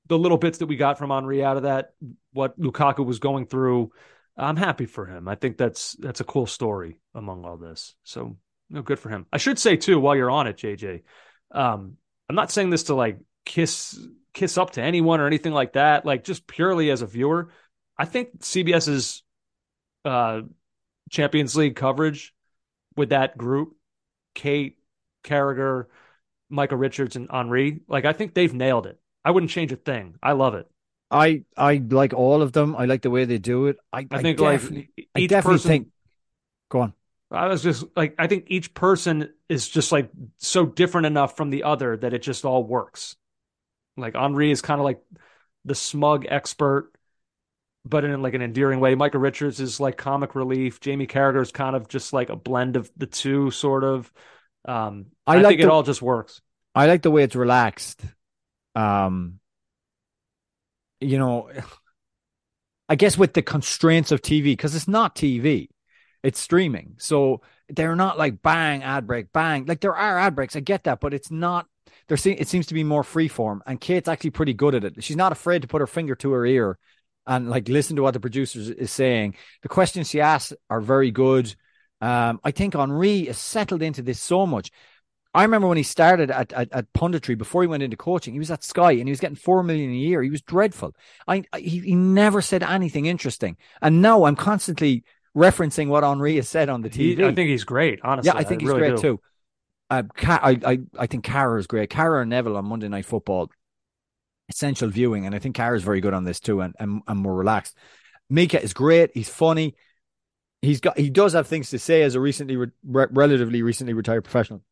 the 0.10 0.18
little 0.18 0.38
bits 0.38 0.58
that 0.58 0.66
we 0.66 0.76
got 0.76 0.98
from 0.98 1.12
Henry 1.12 1.44
out 1.44 1.58
of 1.58 1.64
that, 1.64 1.94
what 2.34 2.60
Lukaku 2.60 3.06
was 3.06 3.20
going 3.20 3.46
through. 3.46 3.92
I'm 4.36 4.58
happy 4.58 4.86
for 4.86 5.06
him. 5.06 5.28
I 5.28 5.36
think 5.36 5.58
that's 5.58 5.94
that's 5.94 6.20
a 6.20 6.26
cool 6.26 6.48
story 6.48 7.00
among 7.14 7.46
all 7.46 7.58
this. 7.58 7.96
So, 8.04 8.38
no 8.70 8.82
good 8.82 9.00
for 9.00 9.10
him. 9.10 9.26
I 9.32 9.38
should 9.38 9.60
say 9.60 9.78
too, 9.78 10.00
while 10.00 10.16
you're 10.16 10.32
on 10.32 10.48
it, 10.48 10.58
JJ, 10.58 11.04
um, 11.52 11.98
I'm 12.28 12.36
not 12.36 12.52
saying 12.52 12.70
this 12.70 12.84
to 12.84 12.96
like 12.96 13.20
kiss 13.46 14.00
kiss 14.34 14.58
up 14.58 14.72
to 14.72 14.82
anyone 14.82 15.20
or 15.20 15.28
anything 15.28 15.54
like 15.54 15.74
that. 15.74 16.06
Like 16.06 16.24
just 16.24 16.48
purely 16.48 16.90
as 16.92 17.02
a 17.02 17.08
viewer, 17.08 17.52
I 17.98 18.06
think 18.06 18.40
CBS's 18.40 19.24
uh, 20.06 20.42
Champions 21.10 21.56
League 21.56 21.76
coverage 21.76 22.34
with 22.96 23.10
that 23.10 23.38
group, 23.38 23.76
Kate, 24.36 24.78
Carragher, 25.24 25.86
Micah 26.50 26.78
Richards, 26.78 27.16
and 27.16 27.28
Henry, 27.32 27.82
like 27.88 28.06
I 28.06 28.14
think 28.14 28.34
they've 28.34 28.54
nailed 28.54 28.88
it. 28.88 28.99
I 29.24 29.32
wouldn't 29.32 29.52
change 29.52 29.72
a 29.72 29.76
thing. 29.76 30.16
I 30.22 30.34
love 30.34 30.56
it. 30.56 30.68
I 31.12 31.44
I 31.58 31.82
like 31.90 32.14
all 32.14 32.42
of 32.42 32.52
them. 32.52 32.76
I 32.76 32.86
like 32.86 33.02
the 33.02 33.10
way 33.10 33.26
they 33.26 33.40
do 33.40 33.68
it. 33.68 33.78
I, 33.92 34.08
I 34.12 34.22
think 34.22 34.40
like 34.40 34.62
definitely, 34.62 34.90
each 34.98 35.08
I 35.16 35.26
definitely 35.28 35.56
person. 35.56 35.70
think. 35.70 35.88
Go 36.70 36.82
on. 36.82 36.94
I 37.32 37.48
was 37.48 37.62
just 37.62 37.86
like, 37.96 38.16
I 38.18 38.28
think 38.28 38.46
each 38.48 38.74
person 38.74 39.32
is 39.50 39.68
just 39.68 39.92
like 39.92 40.10
so 40.38 40.66
different 40.66 41.08
enough 41.08 41.38
from 41.38 41.52
the 41.52 41.64
other 41.64 41.96
that 41.98 42.14
it 42.14 42.24
just 42.24 42.46
all 42.46 42.64
works. 42.64 43.16
Like 43.98 44.16
Henry 44.16 44.52
is 44.52 44.62
kind 44.62 44.80
of 44.80 44.86
like 44.86 45.02
the 45.66 45.76
smug 45.76 46.26
expert, 46.28 46.92
but 47.86 48.04
in 48.04 48.22
like 48.22 48.34
an 48.34 48.42
endearing 48.42 48.80
way. 48.80 48.96
Micah 48.96 49.20
Richards 49.20 49.60
is 49.60 49.80
like 49.80 49.98
comic 49.98 50.36
relief. 50.36 50.80
Jamie 50.80 51.08
Carragher 51.08 51.42
is 51.42 51.52
kind 51.52 51.76
of 51.76 51.88
just 51.88 52.14
like 52.14 52.30
a 52.30 52.36
blend 52.36 52.76
of 52.76 52.90
the 52.98 53.08
two, 53.08 53.52
sort 53.52 53.84
of. 53.84 54.12
Um, 54.66 55.08
I 55.28 55.38
I, 55.38 55.42
like 55.42 55.58
think 55.58 55.62
it 55.62 55.70
all 55.70 55.84
just 55.84 56.02
works. 56.02 56.42
I 56.74 56.88
like 56.88 57.02
the 57.04 57.12
way 57.12 57.24
it's 57.24 57.36
relaxed. 57.36 58.02
Um, 58.80 59.40
you 61.02 61.18
know, 61.18 61.50
I 62.88 62.96
guess 62.96 63.18
with 63.18 63.34
the 63.34 63.42
constraints 63.42 64.12
of 64.12 64.22
TV, 64.22 64.44
because 64.46 64.76
it's 64.76 64.88
not 64.88 65.16
TV, 65.16 65.70
it's 66.24 66.40
streaming. 66.40 66.96
So 66.98 67.42
they're 67.70 67.96
not 67.96 68.18
like 68.18 68.42
bang 68.42 68.84
ad 68.84 69.06
break, 69.06 69.32
bang. 69.32 69.66
Like 69.66 69.82
there 69.82 69.96
are 69.96 70.20
ad 70.20 70.36
breaks, 70.36 70.56
I 70.56 70.62
get 70.62 70.86
that, 70.86 71.00
but 71.00 71.14
it's 71.14 71.32
not. 71.32 71.68
There, 72.08 72.18
se- 72.18 72.38
it 72.40 72.48
seems 72.48 72.68
to 72.68 72.74
be 72.74 72.84
more 72.84 73.04
free 73.04 73.28
form, 73.28 73.62
and 73.68 73.80
Kate's 73.80 74.08
actually 74.08 74.32
pretty 74.32 74.54
good 74.54 74.76
at 74.76 74.84
it. 74.84 75.04
She's 75.04 75.16
not 75.16 75.32
afraid 75.32 75.62
to 75.62 75.68
put 75.68 75.82
her 75.82 75.88
finger 75.88 76.16
to 76.16 76.32
her 76.32 76.46
ear 76.46 76.78
and 77.28 77.50
like 77.50 77.68
listen 77.68 77.96
to 77.98 78.02
what 78.02 78.14
the 78.14 78.20
producer 78.20 78.60
is 78.60 78.92
saying. 78.92 79.36
The 79.62 79.70
questions 79.70 80.10
she 80.10 80.22
asks 80.22 80.54
are 80.70 80.82
very 80.82 81.12
good. 81.12 81.54
Um, 82.02 82.40
I 82.44 82.52
think 82.52 82.74
Henry 82.74 83.28
is 83.28 83.38
settled 83.38 83.84
into 83.84 84.02
this 84.02 84.20
so 84.20 84.46
much. 84.46 84.72
I 85.34 85.44
remember 85.44 85.68
when 85.68 85.78
he 85.78 85.84
started 85.84 86.32
at, 86.32 86.52
at, 86.54 86.72
at 86.72 86.92
punditry 86.94 87.38
before 87.38 87.62
he 87.62 87.68
went 87.68 87.84
into 87.84 87.96
coaching, 87.96 88.34
he 88.34 88.40
was 88.40 88.50
at 88.50 88.64
Sky 88.64 88.94
and 88.94 89.08
he 89.08 89.12
was 89.12 89.20
getting 89.20 89.36
four 89.36 89.62
million 89.62 89.92
a 89.92 89.96
year. 89.96 90.24
He 90.24 90.32
was 90.32 90.42
dreadful. 90.42 90.96
I, 91.28 91.44
I 91.54 91.60
he, 91.60 91.80
he 91.80 91.96
never 91.96 92.42
said 92.42 92.64
anything 92.64 93.06
interesting. 93.06 93.58
And 93.82 94.02
now 94.02 94.24
I'm 94.24 94.36
constantly 94.36 95.04
referencing 95.38 95.88
what 95.88 96.04
Henry 96.04 96.36
has 96.38 96.50
said 96.50 96.68
on 96.70 96.82
the 96.82 96.90
He, 96.90 97.16
TV. 97.16 97.24
I 97.26 97.36
think 97.36 97.50
he's 97.50 97.64
great. 97.64 98.00
Honestly, 98.04 98.32
yeah, 98.34 98.40
I 98.40 98.44
think 98.44 98.62
he's 98.62 98.70
really 98.70 98.80
great 98.80 98.96
do. 98.96 99.02
too. 99.02 99.20
Uh, 99.92 100.04
Ca- 100.16 100.40
I, 100.42 100.58
I, 100.66 100.80
I 100.98 101.08
think 101.08 101.24
Carra 101.24 101.60
is 101.60 101.68
great. 101.68 101.90
Carra 101.90 102.22
and 102.22 102.30
Neville 102.30 102.58
on 102.58 102.66
Monday 102.66 102.88
Night 102.88 103.06
Football, 103.06 103.50
essential 104.50 104.90
viewing, 104.90 105.26
and 105.26 105.36
I 105.36 105.40
think 105.40 105.56
Carra 105.56 105.76
is 105.76 105.84
very 105.84 106.02
good 106.02 106.14
on 106.14 106.24
this 106.24 106.40
too, 106.40 106.62
and, 106.62 106.76
and 106.80 107.02
and 107.08 107.20
more 107.20 107.36
relaxed. 107.36 107.76
Micah 108.30 108.62
is 108.62 108.74
great. 108.74 109.12
He's 109.14 109.30
funny. 109.30 109.76
He's 110.62 110.80
got 110.80 110.98
he 110.98 111.10
does 111.10 111.34
have 111.34 111.48
things 111.48 111.70
to 111.70 111.80
say 111.80 112.02
as 112.04 112.16
a 112.16 112.20
recently 112.20 112.56
re- 112.56 112.68
re- 112.84 113.08
relatively 113.12 113.62
recently 113.62 113.94
retired 113.94 114.24
professional. 114.24 114.64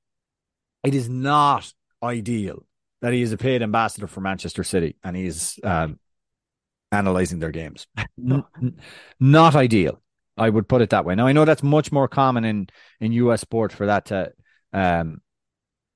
It 0.84 0.96
is 0.96 1.10
not 1.10 1.74
ideal 2.02 2.66
that 3.02 3.14
he 3.14 3.22
is 3.22 3.32
a 3.32 3.38
paid 3.38 3.62
ambassador 3.62 4.08
for 4.08 4.22
Manchester 4.22 4.64
City 4.64 4.96
and 5.04 5.16
he 5.16 5.26
is 5.26 5.60
um, 5.64 6.00
analyzing 6.92 7.40
their 7.40 7.52
games. 7.52 7.88
Not 9.20 9.56
ideal. 9.56 10.02
I 10.38 10.50
would 10.50 10.70
put 10.70 10.82
it 10.82 10.92
that 10.92 11.06
way. 11.06 11.16
Now 11.16 11.28
I 11.28 11.34
know 11.34 11.46
that's 11.46 11.64
much 11.64 11.92
more 11.92 12.08
common 12.08 12.46
in 12.46 12.68
in 13.00 13.12
US 13.12 13.42
sport 13.42 13.72
for 13.72 13.88
that 13.88 14.06
to 14.06 14.34
um 14.72 15.22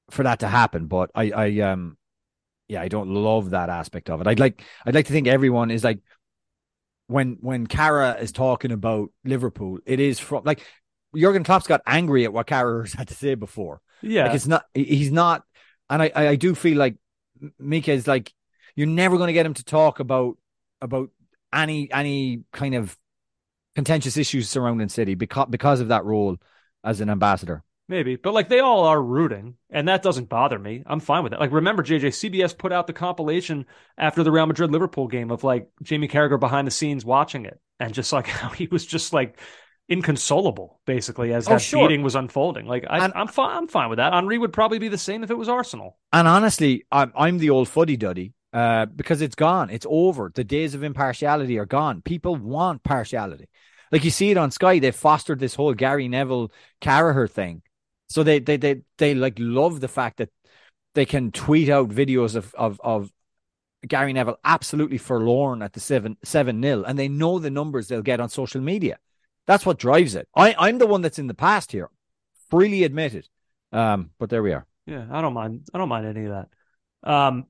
for 0.10 0.24
that 0.24 0.40
to 0.40 0.48
happen, 0.48 0.88
but 0.88 1.12
I 1.14 1.32
I 1.32 1.60
um 1.60 1.98
yeah, 2.68 2.82
I 2.82 2.88
don't 2.88 3.10
love 3.10 3.52
that 3.52 3.70
aspect 3.70 4.10
of 4.10 4.22
it. 4.22 4.28
I'd 4.28 4.40
like 4.40 4.64
I'd 4.86 4.96
like 4.96 5.06
to 5.08 5.14
think 5.14 5.28
everyone 5.28 5.70
is 5.72 5.84
like 5.84 6.00
when 7.08 7.38
when 7.42 7.68
Carra 7.68 8.14
is 8.20 8.32
talking 8.32 8.72
about 8.72 9.10
Liverpool, 9.24 9.80
it 9.86 10.00
is 10.00 10.20
from 10.20 10.44
like 10.46 10.66
Jurgen 11.16 11.44
Klopp's 11.44 11.68
got 11.68 11.82
angry 11.86 12.24
at 12.24 12.34
what 12.34 12.48
Carra 12.48 12.84
has 12.84 12.94
had 12.94 13.10
to 13.10 13.14
say 13.14 13.36
before. 13.36 13.82
Yeah, 14.02 14.26
Like 14.26 14.36
it's 14.36 14.48
not 14.48 14.66
he's 14.74 15.12
not 15.12 15.44
and 15.90 16.02
I 16.02 16.12
I, 16.16 16.28
I 16.30 16.36
do 16.36 16.56
feel 16.56 16.78
like 16.78 16.96
Micah 17.60 17.92
is 17.92 18.08
like 18.08 18.34
you're 18.76 18.88
never 18.88 19.18
going 19.18 19.28
to 19.28 19.34
get 19.34 19.46
him 19.46 19.54
to 19.56 19.64
talk 19.64 20.00
about 20.00 20.38
about 20.82 21.10
any 21.54 21.92
any 21.92 22.44
kind 22.52 22.76
of 22.76 22.98
contentious 23.76 24.18
issues 24.18 24.50
surrounding 24.50 24.90
City 24.90 25.16
because 25.16 25.48
because 25.50 25.80
of 25.80 25.90
that 25.90 26.06
role 26.06 26.38
as 26.84 27.02
an 27.02 27.10
ambassador. 27.10 27.64
Maybe, 27.88 28.16
but 28.16 28.34
like 28.34 28.48
they 28.48 28.60
all 28.60 28.86
are 28.86 29.02
rooting, 29.02 29.56
and 29.70 29.90
that 29.90 30.02
doesn't 30.02 30.30
bother 30.30 30.58
me. 30.58 30.82
I'm 30.86 31.02
fine 31.02 31.24
with 31.24 31.34
it. 31.34 31.42
Like, 31.42 31.52
remember, 31.52 31.84
JJ, 31.84 32.08
CBS 32.08 32.58
put 32.58 32.72
out 32.72 32.88
the 32.88 32.94
compilation 32.94 33.66
after 33.98 34.24
the 34.24 34.32
Real 34.32 34.46
Madrid 34.46 34.72
Liverpool 34.72 35.10
game 35.10 35.30
of 35.30 35.44
like 35.44 35.68
Jamie 35.84 36.08
Carragher 36.08 36.40
behind 36.40 36.66
the 36.66 36.72
scenes 36.72 37.04
watching 37.04 37.46
it, 37.46 37.60
and 37.82 37.94
just 37.94 38.14
like 38.14 38.28
how 38.28 38.48
he 38.50 38.68
was 38.68 38.86
just 38.86 39.12
like 39.12 39.40
inconsolable, 39.92 40.80
basically, 40.86 41.34
as 41.34 41.48
Oh, 41.48 41.52
that 41.52 41.62
sure. 41.62 41.88
beating 41.88 42.04
was 42.04 42.16
unfolding. 42.16 42.66
Like, 42.66 42.86
I, 42.90 43.12
I'm 43.14 43.28
fine. 43.28 43.58
I'm 43.58 43.68
fine 43.68 43.90
with 43.90 43.98
that. 43.98 44.14
Henry 44.14 44.38
would 44.38 44.54
probably 44.54 44.80
be 44.80 44.88
the 44.88 44.98
same 44.98 45.24
if 45.24 45.30
it 45.30 45.38
was 45.38 45.50
Arsenal. 45.50 45.98
And 46.14 46.28
honestly, 46.28 46.86
I'm 46.92 47.12
I'm 47.16 47.38
the 47.38 47.50
old 47.50 47.68
fuddy 47.68 47.98
duddy 47.98 48.34
uh, 48.54 48.86
because 48.88 49.22
it's 49.22 49.36
gone. 49.36 49.70
It's 49.70 49.86
over. 49.90 50.32
The 50.34 50.44
days 50.44 50.74
of 50.74 50.84
impartiality 50.84 51.60
are 51.60 51.66
gone. 51.66 52.02
People 52.02 52.36
want 52.36 52.84
partiality. 52.84 53.50
Like 53.92 54.06
you 54.06 54.12
see 54.12 54.32
it 54.32 54.38
on 54.38 54.52
Sky, 54.52 54.80
they 54.80 54.92
fostered 54.92 55.40
this 55.40 55.56
whole 55.56 55.74
Gary 55.74 56.08
Neville 56.08 56.52
Carragher 56.82 57.30
thing. 57.30 57.62
So 58.08 58.24
they 58.24 58.40
they 58.40 58.58
they 58.58 58.82
they 58.98 59.14
like 59.14 59.36
love 59.38 59.80
the 59.82 59.88
fact 59.90 60.18
that 60.18 60.30
they 60.96 61.06
can 61.06 61.32
tweet 61.32 61.70
out 61.70 61.90
videos 61.90 62.36
of 62.36 62.54
of 62.56 62.80
of 62.84 63.12
Gary 63.88 64.14
Neville 64.14 64.38
absolutely 64.46 64.98
forlorn 64.98 65.62
at 65.62 65.74
the 65.74 65.80
seven 65.80 66.16
seven 66.24 66.60
nil, 66.62 66.86
and 66.86 66.98
they 67.00 67.08
know 67.10 67.40
the 67.40 67.50
numbers 67.50 67.88
they'll 67.88 68.02
get 68.02 68.20
on 68.20 68.30
social 68.30 68.62
media. 68.62 68.98
That's 69.52 69.66
what 69.66 69.78
drives 69.78 70.16
it. 70.16 70.30
I 70.34 70.56
I'm 70.58 70.78
the 70.78 70.88
one 70.88 71.02
that's 71.02 71.20
in 71.20 71.28
the 71.28 71.34
past 71.34 71.74
here, 71.74 71.90
freely 72.50 72.86
admitted. 72.86 73.28
Um, 73.74 74.12
but 74.18 74.30
there 74.30 74.42
we 74.42 74.54
are. 74.54 74.66
Yeah, 74.86 75.06
I 75.12 75.20
don't 75.20 75.34
mind. 75.34 75.68
I 75.74 75.78
don't 75.78 75.90
mind 75.90 76.06
any 76.06 76.26
of 76.26 76.32
that. 76.32 77.12
Um, 77.12 77.48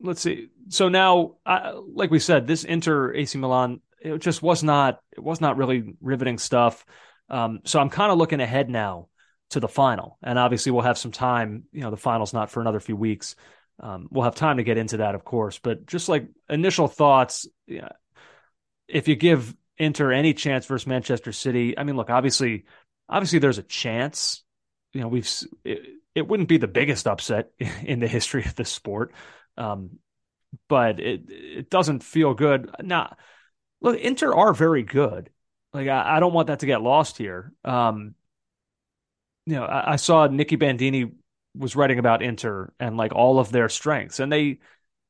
let's 0.00 0.20
see. 0.20 0.48
So 0.70 0.88
now, 0.88 1.36
I, 1.46 1.70
like 1.94 2.10
we 2.10 2.18
said, 2.18 2.48
this 2.48 2.64
Inter 2.64 3.14
AC 3.14 3.38
Milan, 3.38 3.80
it 4.00 4.18
just 4.18 4.42
was 4.42 4.64
not. 4.64 4.98
It 5.12 5.20
was 5.20 5.40
not 5.40 5.56
really 5.56 5.94
riveting 6.00 6.36
stuff. 6.36 6.84
Um, 7.28 7.60
so 7.62 7.78
I'm 7.78 7.90
kind 7.90 8.10
of 8.10 8.18
looking 8.18 8.40
ahead 8.40 8.68
now 8.68 9.06
to 9.50 9.60
the 9.60 9.68
final, 9.68 10.18
and 10.24 10.36
obviously 10.36 10.72
we'll 10.72 10.82
have 10.82 10.98
some 10.98 11.12
time. 11.12 11.62
You 11.70 11.82
know, 11.82 11.92
the 11.92 11.96
final's 11.96 12.32
not 12.34 12.50
for 12.50 12.60
another 12.60 12.80
few 12.80 12.96
weeks. 12.96 13.36
Um, 13.78 14.08
we'll 14.10 14.24
have 14.24 14.34
time 14.34 14.56
to 14.56 14.64
get 14.64 14.78
into 14.78 14.96
that, 14.96 15.14
of 15.14 15.24
course. 15.24 15.60
But 15.60 15.86
just 15.86 16.08
like 16.08 16.26
initial 16.48 16.88
thoughts, 16.88 17.46
yeah, 17.68 17.90
if 18.88 19.06
you 19.06 19.14
give 19.14 19.54
Inter 19.80 20.12
any 20.12 20.34
chance 20.34 20.66
versus 20.66 20.86
Manchester 20.86 21.32
City, 21.32 21.76
I 21.76 21.84
mean, 21.84 21.96
look, 21.96 22.10
obviously, 22.10 22.64
obviously 23.08 23.38
there's 23.38 23.58
a 23.58 23.62
chance. 23.62 24.44
You 24.92 25.00
know, 25.00 25.08
we've 25.08 25.28
it, 25.64 25.80
it 26.14 26.28
wouldn't 26.28 26.50
be 26.50 26.58
the 26.58 26.68
biggest 26.68 27.06
upset 27.06 27.50
in 27.82 27.98
the 27.98 28.06
history 28.06 28.44
of 28.44 28.54
the 28.54 28.66
sport, 28.66 29.14
um, 29.56 29.98
but 30.68 31.00
it 31.00 31.22
it 31.28 31.70
doesn't 31.70 32.02
feel 32.02 32.34
good. 32.34 32.70
Now, 32.82 33.16
look, 33.80 33.98
Inter 33.98 34.34
are 34.34 34.52
very 34.52 34.82
good. 34.82 35.30
Like 35.72 35.88
I, 35.88 36.16
I 36.16 36.20
don't 36.20 36.34
want 36.34 36.48
that 36.48 36.60
to 36.60 36.66
get 36.66 36.82
lost 36.82 37.16
here. 37.16 37.52
Um, 37.64 38.14
you 39.46 39.54
know, 39.54 39.64
I, 39.64 39.92
I 39.92 39.96
saw 39.96 40.26
Nicky 40.26 40.56
Bandini 40.56 41.12
was 41.56 41.74
writing 41.74 41.98
about 41.98 42.22
Inter 42.22 42.72
and 42.78 42.98
like 42.98 43.14
all 43.14 43.38
of 43.38 43.50
their 43.50 43.70
strengths, 43.70 44.20
and 44.20 44.30
they 44.30 44.58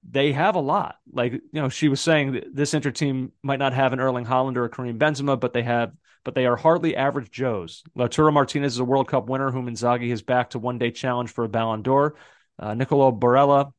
they 0.09 0.33
have 0.33 0.55
a 0.55 0.61
lot. 0.61 0.97
Like 1.13 1.33
you 1.33 1.41
know, 1.53 1.69
she 1.69 1.89
was 1.89 2.01
saying 2.01 2.33
that 2.33 2.55
this 2.55 2.75
Inter 2.75 2.91
team 2.91 3.33
might 3.43 3.59
not 3.59 3.73
have 3.73 3.93
an 3.93 4.01
Erling 4.01 4.27
Haaland 4.27 4.57
or 4.57 4.65
a 4.65 4.71
Karim 4.71 4.99
Benzema, 4.99 5.39
but 5.39 5.53
they 5.53 5.63
have, 5.63 5.93
but 6.25 6.35
they 6.35 6.47
are 6.47 6.57
hardly 6.57 6.97
average 6.97 7.31
Joes. 7.31 7.83
Lautaro 7.97 8.33
Martinez 8.33 8.75
is 8.75 8.79
a 8.79 8.85
World 8.85 9.09
Cup 9.09 9.29
winner 9.29 9.51
whom 9.51 9.67
Inzaghi 9.67 10.11
has 10.11 10.23
backed 10.23 10.53
to 10.53 10.59
one 10.59 10.79
day 10.79 10.91
challenge 10.91 11.31
for 11.31 11.45
a 11.45 11.49
Ballon 11.49 11.83
d'Or. 11.83 12.17
Uh, 12.59 12.75
Nicolo 12.75 13.13
Barella 13.13 13.73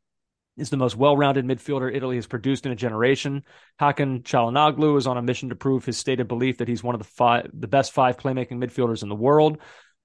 is 0.58 0.70
the 0.70 0.78
most 0.78 0.96
well-rounded 0.96 1.46
midfielder 1.46 1.94
Italy 1.94 2.18
has 2.18 2.28
produced 2.28 2.66
in 2.66 2.72
a 2.72 2.76
generation. 2.76 3.44
Hakan 3.80 4.22
Çalhanoğlu 4.22 4.98
is 4.98 5.08
on 5.08 5.18
a 5.18 5.22
mission 5.22 5.50
to 5.50 5.56
prove 5.56 5.86
his 5.86 5.98
stated 5.98 6.28
belief 6.28 6.58
that 6.58 6.68
he's 6.68 6.84
one 6.84 6.94
of 6.94 7.00
the 7.00 7.08
five, 7.08 7.50
the 7.54 7.68
best 7.68 7.94
five 7.94 8.18
playmaking 8.18 8.64
midfielders 8.64 9.02
in 9.02 9.10
the 9.10 9.16
world. 9.16 9.58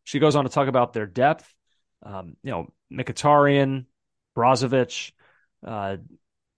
She 0.05 0.19
goes 0.19 0.37
on 0.37 0.45
to 0.45 0.51
talk 0.51 0.69
about 0.69 0.93
their 0.93 1.07
depth. 1.07 1.53
Um, 2.03 2.37
you 2.43 2.53
know, 2.53 2.73
Mkhitaryan, 2.93 3.87
Brozovic, 4.37 5.12
uh, 5.67 5.97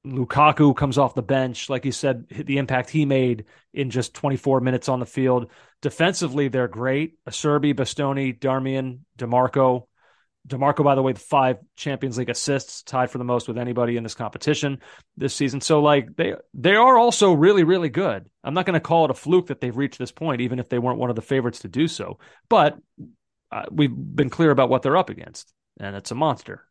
Lukaku 0.07 0.77
comes 0.77 0.99
off 0.99 1.15
the 1.15 1.23
bench. 1.23 1.69
Like 1.69 1.85
you 1.85 1.93
said, 1.93 2.29
the 2.29 2.59
impact 2.59 2.91
he 2.91 3.05
made 3.05 3.47
in 3.73 3.91
just 3.91 4.15
24 4.15 4.61
minutes 4.61 4.89
on 4.89 5.01
the 5.01 5.07
field. 5.07 5.51
Defensively, 5.83 6.49
they're 6.49 6.69
great. 6.69 7.19
Acerbi, 7.29 7.75
Bastoni, 7.75 8.39
Darmian, 8.39 9.01
Dimarco. 9.19 9.87
Dimarco, 10.47 10.83
by 10.83 10.95
the 10.95 11.03
way, 11.03 11.13
the 11.13 11.21
five 11.21 11.59
Champions 11.77 12.17
League 12.17 12.31
assists, 12.31 12.83
tied 12.83 13.11
for 13.11 13.19
the 13.19 13.25
most 13.25 13.49
with 13.49 13.59
anybody 13.59 13.97
in 13.97 14.03
this 14.03 14.15
competition 14.15 14.81
this 15.17 15.35
season. 15.35 15.61
So, 15.61 15.81
like, 15.83 16.17
they 16.17 16.35
they 16.55 16.75
are 16.75 16.97
also 16.97 17.33
really, 17.33 17.65
really 17.65 17.91
good. 17.91 18.31
I'm 18.43 18.55
not 18.55 18.65
going 18.65 18.75
to 18.75 18.81
call 18.81 19.05
it 19.05 19.11
a 19.11 19.15
fluke 19.15 19.49
that 19.49 19.61
they've 19.61 19.77
reached 19.77 19.99
this 19.99 20.13
point, 20.13 20.41
even 20.41 20.59
if 20.59 20.69
they 20.69 20.79
weren't 20.79 20.99
one 20.99 21.11
of 21.11 21.17
the 21.17 21.23
favorites 21.23 21.61
to 21.61 21.69
do 21.69 21.87
so. 21.87 22.19
But 22.49 22.79
uh, 23.51 23.65
we've 23.71 23.95
been 23.95 24.31
clear 24.31 24.51
about 24.51 24.71
what 24.71 24.83
they're 24.83 24.97
up 24.97 25.11
against, 25.11 25.53
and 25.79 25.95
it's 25.95 26.13
a 26.13 26.15
monster. 26.15 26.65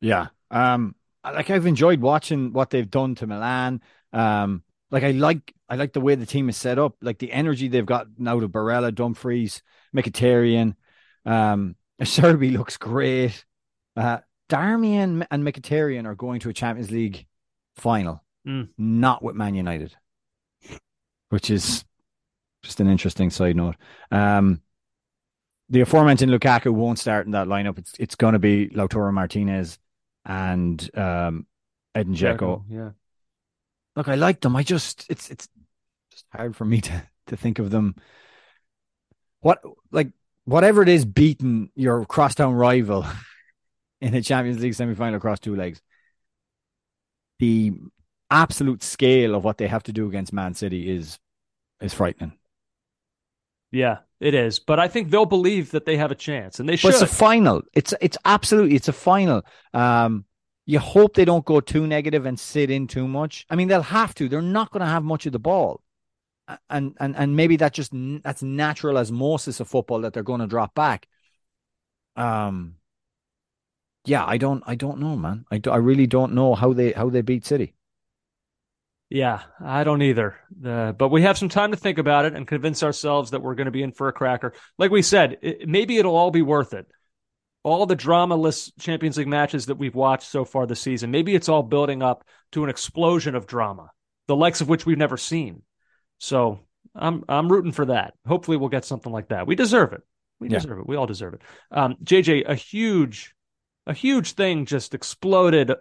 Yeah. 0.00 0.28
Um 0.50 0.94
like 1.32 1.50
I've 1.50 1.66
enjoyed 1.66 2.00
watching 2.00 2.52
what 2.52 2.70
they've 2.70 2.90
done 2.90 3.14
to 3.16 3.26
Milan. 3.26 3.80
Um 4.12 4.62
like 4.90 5.02
I 5.02 5.10
like 5.12 5.52
I 5.68 5.76
like 5.76 5.92
the 5.92 6.00
way 6.00 6.14
the 6.14 6.26
team 6.26 6.48
is 6.48 6.56
set 6.56 6.78
up, 6.78 6.94
like 7.00 7.18
the 7.18 7.32
energy 7.32 7.68
they've 7.68 7.86
got 7.86 8.06
now 8.18 8.38
to 8.40 8.48
Barella, 8.48 8.94
Dumfries, 8.94 9.62
Mkhitaryan. 9.94 10.74
Um 11.24 11.76
Serbi 12.00 12.52
looks 12.56 12.76
great. 12.76 13.44
Uh 13.96 14.18
Darmian 14.50 15.26
and 15.30 15.42
Mkhitaryan 15.44 16.04
are 16.06 16.14
going 16.14 16.40
to 16.40 16.50
a 16.50 16.52
Champions 16.52 16.90
League 16.90 17.26
final, 17.76 18.22
Mm. 18.46 18.68
not 18.76 19.22
with 19.22 19.34
Man 19.36 19.54
United. 19.54 19.94
Which 21.30 21.50
is 21.50 21.84
just 22.62 22.80
an 22.80 22.88
interesting 22.88 23.30
side 23.30 23.56
note. 23.56 23.76
Um 24.10 24.60
the 25.70 25.80
aforementioned 25.80 26.30
Lukaku 26.30 26.70
won't 26.72 26.98
start 26.98 27.24
in 27.26 27.32
that 27.32 27.48
lineup. 27.48 27.78
It's 27.78 27.94
it's 27.98 28.14
going 28.16 28.34
to 28.34 28.38
be 28.38 28.68
Lautaro 28.68 29.12
Martinez 29.12 29.78
and 30.24 30.90
um, 30.96 31.46
Edin 31.94 32.14
Dzeko. 32.14 32.64
Yeah. 32.68 32.90
Look, 33.96 34.08
I 34.08 34.14
like 34.14 34.40
them. 34.40 34.56
I 34.56 34.62
just 34.62 35.06
it's 35.08 35.30
it's 35.30 35.48
just 36.10 36.24
hard 36.32 36.56
for 36.56 36.64
me 36.64 36.80
to 36.82 37.02
to 37.28 37.36
think 37.36 37.58
of 37.58 37.70
them. 37.70 37.94
What 39.40 39.62
like 39.90 40.08
whatever 40.44 40.82
it 40.82 40.88
is, 40.88 41.04
beating 41.04 41.70
your 41.74 42.04
crosstown 42.04 42.54
rival 42.54 43.06
in 44.00 44.14
a 44.14 44.22
Champions 44.22 44.60
League 44.62 44.74
semi 44.74 44.94
final 44.94 45.16
across 45.16 45.40
two 45.40 45.56
legs. 45.56 45.80
The 47.38 47.72
absolute 48.30 48.82
scale 48.82 49.34
of 49.34 49.44
what 49.44 49.58
they 49.58 49.68
have 49.68 49.82
to 49.84 49.92
do 49.92 50.08
against 50.08 50.32
Man 50.32 50.54
City 50.54 50.90
is 50.90 51.18
is 51.80 51.94
frightening. 51.94 52.32
Yeah, 53.70 53.98
it 54.20 54.34
is. 54.34 54.58
But 54.58 54.80
I 54.80 54.88
think 54.88 55.10
they'll 55.10 55.26
believe 55.26 55.70
that 55.72 55.84
they 55.84 55.96
have 55.96 56.10
a 56.10 56.14
chance, 56.16 56.60
and 56.60 56.68
they 56.68 56.76
But 56.82 56.90
should. 56.92 56.94
it's 56.94 57.02
a 57.02 57.06
final. 57.06 57.62
It's 57.72 57.94
it's 58.00 58.18
absolutely 58.24 58.76
it's 58.76 58.88
a 58.88 58.92
final. 58.92 59.42
Um, 59.72 60.24
you 60.66 60.78
hope 60.78 61.14
they 61.14 61.24
don't 61.24 61.44
go 61.44 61.60
too 61.60 61.86
negative 61.86 62.26
and 62.26 62.38
sit 62.38 62.70
in 62.70 62.86
too 62.86 63.06
much. 63.08 63.46
I 63.50 63.56
mean, 63.56 63.68
they'll 63.68 63.82
have 63.82 64.14
to. 64.16 64.28
They're 64.28 64.42
not 64.42 64.70
going 64.70 64.80
to 64.82 64.86
have 64.86 65.02
much 65.04 65.26
of 65.26 65.32
the 65.32 65.38
ball, 65.38 65.82
and 66.70 66.96
and 67.00 67.16
and 67.16 67.36
maybe 67.36 67.56
that 67.56 67.74
just 67.74 67.92
that's 68.22 68.42
natural 68.42 68.98
osmosis 68.98 69.60
of 69.60 69.68
football 69.68 70.00
that 70.02 70.12
they're 70.12 70.22
going 70.22 70.40
to 70.40 70.46
drop 70.46 70.74
back. 70.74 71.08
Um, 72.16 72.76
yeah, 74.04 74.24
I 74.24 74.36
don't 74.38 74.62
I 74.66 74.74
don't 74.74 74.98
know, 75.00 75.16
man. 75.16 75.44
I 75.50 75.58
do, 75.58 75.70
I 75.70 75.76
really 75.76 76.06
don't 76.06 76.34
know 76.34 76.54
how 76.54 76.72
they 76.72 76.92
how 76.92 77.08
they 77.10 77.22
beat 77.22 77.44
City. 77.46 77.74
Yeah, 79.10 79.42
I 79.60 79.84
don't 79.84 80.02
either. 80.02 80.34
Uh, 80.64 80.92
but 80.92 81.10
we 81.10 81.22
have 81.22 81.38
some 81.38 81.48
time 81.48 81.70
to 81.70 81.76
think 81.76 81.98
about 81.98 82.24
it 82.24 82.34
and 82.34 82.46
convince 82.48 82.82
ourselves 82.82 83.30
that 83.30 83.42
we're 83.42 83.54
going 83.54 83.66
to 83.66 83.70
be 83.70 83.82
in 83.82 83.92
for 83.92 84.08
a 84.08 84.12
cracker. 84.12 84.54
Like 84.78 84.90
we 84.90 85.02
said, 85.02 85.38
it, 85.42 85.68
maybe 85.68 85.98
it'll 85.98 86.16
all 86.16 86.30
be 86.30 86.42
worth 86.42 86.72
it. 86.74 86.86
All 87.62 87.86
the 87.86 87.96
dramaless 87.96 88.72
Champions 88.78 89.16
League 89.16 89.28
matches 89.28 89.66
that 89.66 89.76
we've 89.78 89.94
watched 89.94 90.28
so 90.28 90.44
far 90.44 90.66
this 90.66 90.80
season, 90.80 91.10
maybe 91.10 91.34
it's 91.34 91.48
all 91.48 91.62
building 91.62 92.02
up 92.02 92.24
to 92.52 92.64
an 92.64 92.70
explosion 92.70 93.34
of 93.34 93.46
drama, 93.46 93.90
the 94.26 94.36
likes 94.36 94.60
of 94.60 94.68
which 94.68 94.84
we've 94.84 94.98
never 94.98 95.16
seen. 95.16 95.62
So 96.18 96.60
I'm 96.94 97.24
I'm 97.28 97.50
rooting 97.50 97.72
for 97.72 97.86
that. 97.86 98.14
Hopefully, 98.26 98.56
we'll 98.56 98.68
get 98.68 98.84
something 98.84 99.12
like 99.12 99.28
that. 99.28 99.46
We 99.46 99.54
deserve 99.54 99.92
it. 99.92 100.02
We 100.40 100.48
Yeah. 100.48 100.58
deserve 100.58 100.80
it. 100.80 100.86
We 100.86 100.96
all 100.96 101.06
deserve 101.06 101.34
it. 101.34 101.42
Um, 101.70 101.96
JJ, 102.04 102.44
a 102.46 102.54
huge, 102.54 103.34
a 103.86 103.94
huge 103.94 104.32
thing 104.32 104.66
just 104.66 104.92
exploded 104.94 105.72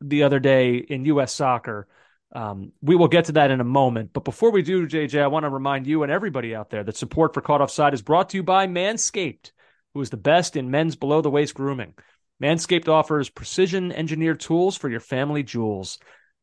the 0.00 0.22
other 0.24 0.38
day 0.38 0.76
in 0.76 1.04
U.S. 1.06 1.34
soccer. 1.34 1.88
Um, 2.34 2.72
we 2.80 2.96
will 2.96 3.08
get 3.08 3.26
to 3.26 3.32
that 3.32 3.50
in 3.50 3.60
a 3.60 3.64
moment. 3.64 4.12
But 4.12 4.24
before 4.24 4.50
we 4.50 4.62
do, 4.62 4.86
JJ, 4.86 5.22
I 5.22 5.26
want 5.26 5.44
to 5.44 5.50
remind 5.50 5.86
you 5.86 6.02
and 6.02 6.10
everybody 6.10 6.54
out 6.54 6.70
there 6.70 6.82
that 6.82 6.96
support 6.96 7.34
for 7.34 7.42
Caught 7.42 7.60
Offside 7.60 7.94
is 7.94 8.02
brought 8.02 8.30
to 8.30 8.38
you 8.38 8.42
by 8.42 8.66
Manscaped, 8.66 9.52
who 9.92 10.00
is 10.00 10.10
the 10.10 10.16
best 10.16 10.56
in 10.56 10.70
men's 10.70 10.96
below 10.96 11.20
the 11.20 11.30
waist 11.30 11.54
grooming. 11.54 11.94
Manscaped 12.42 12.88
offers 12.88 13.28
precision 13.28 13.92
engineered 13.92 14.40
tools 14.40 14.76
for 14.76 14.88
your 14.88 15.00
family 15.00 15.42
jewels. 15.42 15.98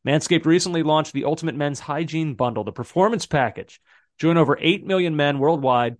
Manscaped 0.06 0.46
recently 0.46 0.82
launched 0.82 1.12
the 1.12 1.24
Ultimate 1.24 1.56
Men's 1.56 1.80
Hygiene 1.80 2.34
Bundle, 2.34 2.64
the 2.64 2.72
Performance 2.72 3.26
Package. 3.26 3.80
Join 4.18 4.36
over 4.36 4.56
8 4.60 4.86
million 4.86 5.16
men 5.16 5.38
worldwide 5.38 5.96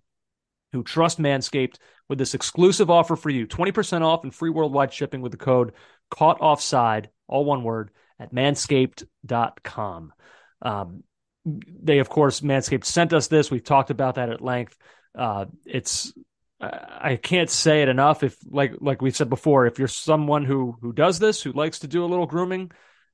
who 0.73 0.83
trust 0.83 1.19
Manscaped 1.19 1.77
with 2.09 2.19
this 2.19 2.35
exclusive 2.35 2.91
offer 2.91 3.17
for 3.17 3.29
you 3.29 3.47
20% 3.47 4.03
off 4.03 4.25
and 4.25 4.35
free 4.35 4.51
worldwide 4.51 4.93
shipping 4.93 5.21
with 5.21 5.33
the 5.33 5.39
code 5.39 5.73
caught 6.11 6.41
offside, 6.41 7.11
all 7.29 7.45
one 7.45 7.63
word, 7.63 7.91
at 8.21 8.33
manscaped.com. 8.33 10.13
Um, 10.63 11.03
they, 11.45 11.99
of 11.99 12.09
course, 12.11 12.41
Manscaped 12.41 12.85
sent 12.85 13.13
us 13.13 13.29
this. 13.29 13.51
We've 13.51 13.65
talked 13.65 13.91
about 13.91 14.17
that 14.17 14.29
at 14.29 14.43
length. 14.43 14.77
Uh, 15.19 15.47
it's 15.65 16.13
I 16.61 17.17
can't 17.17 17.49
say 17.49 17.83
it 17.83 17.89
enough. 17.89 18.23
If 18.23 18.37
like 18.47 18.75
like 18.81 19.01
we 19.01 19.11
said 19.11 19.31
before, 19.31 19.67
if 19.67 19.79
you're 19.79 19.89
someone 19.89 20.45
who 20.45 20.77
who 20.83 20.93
does 20.93 21.19
this, 21.19 21.43
who 21.43 21.53
likes 21.53 21.81
to 21.81 21.89
do 21.89 22.05
a 22.05 22.07
little 22.07 22.27
grooming 22.27 22.71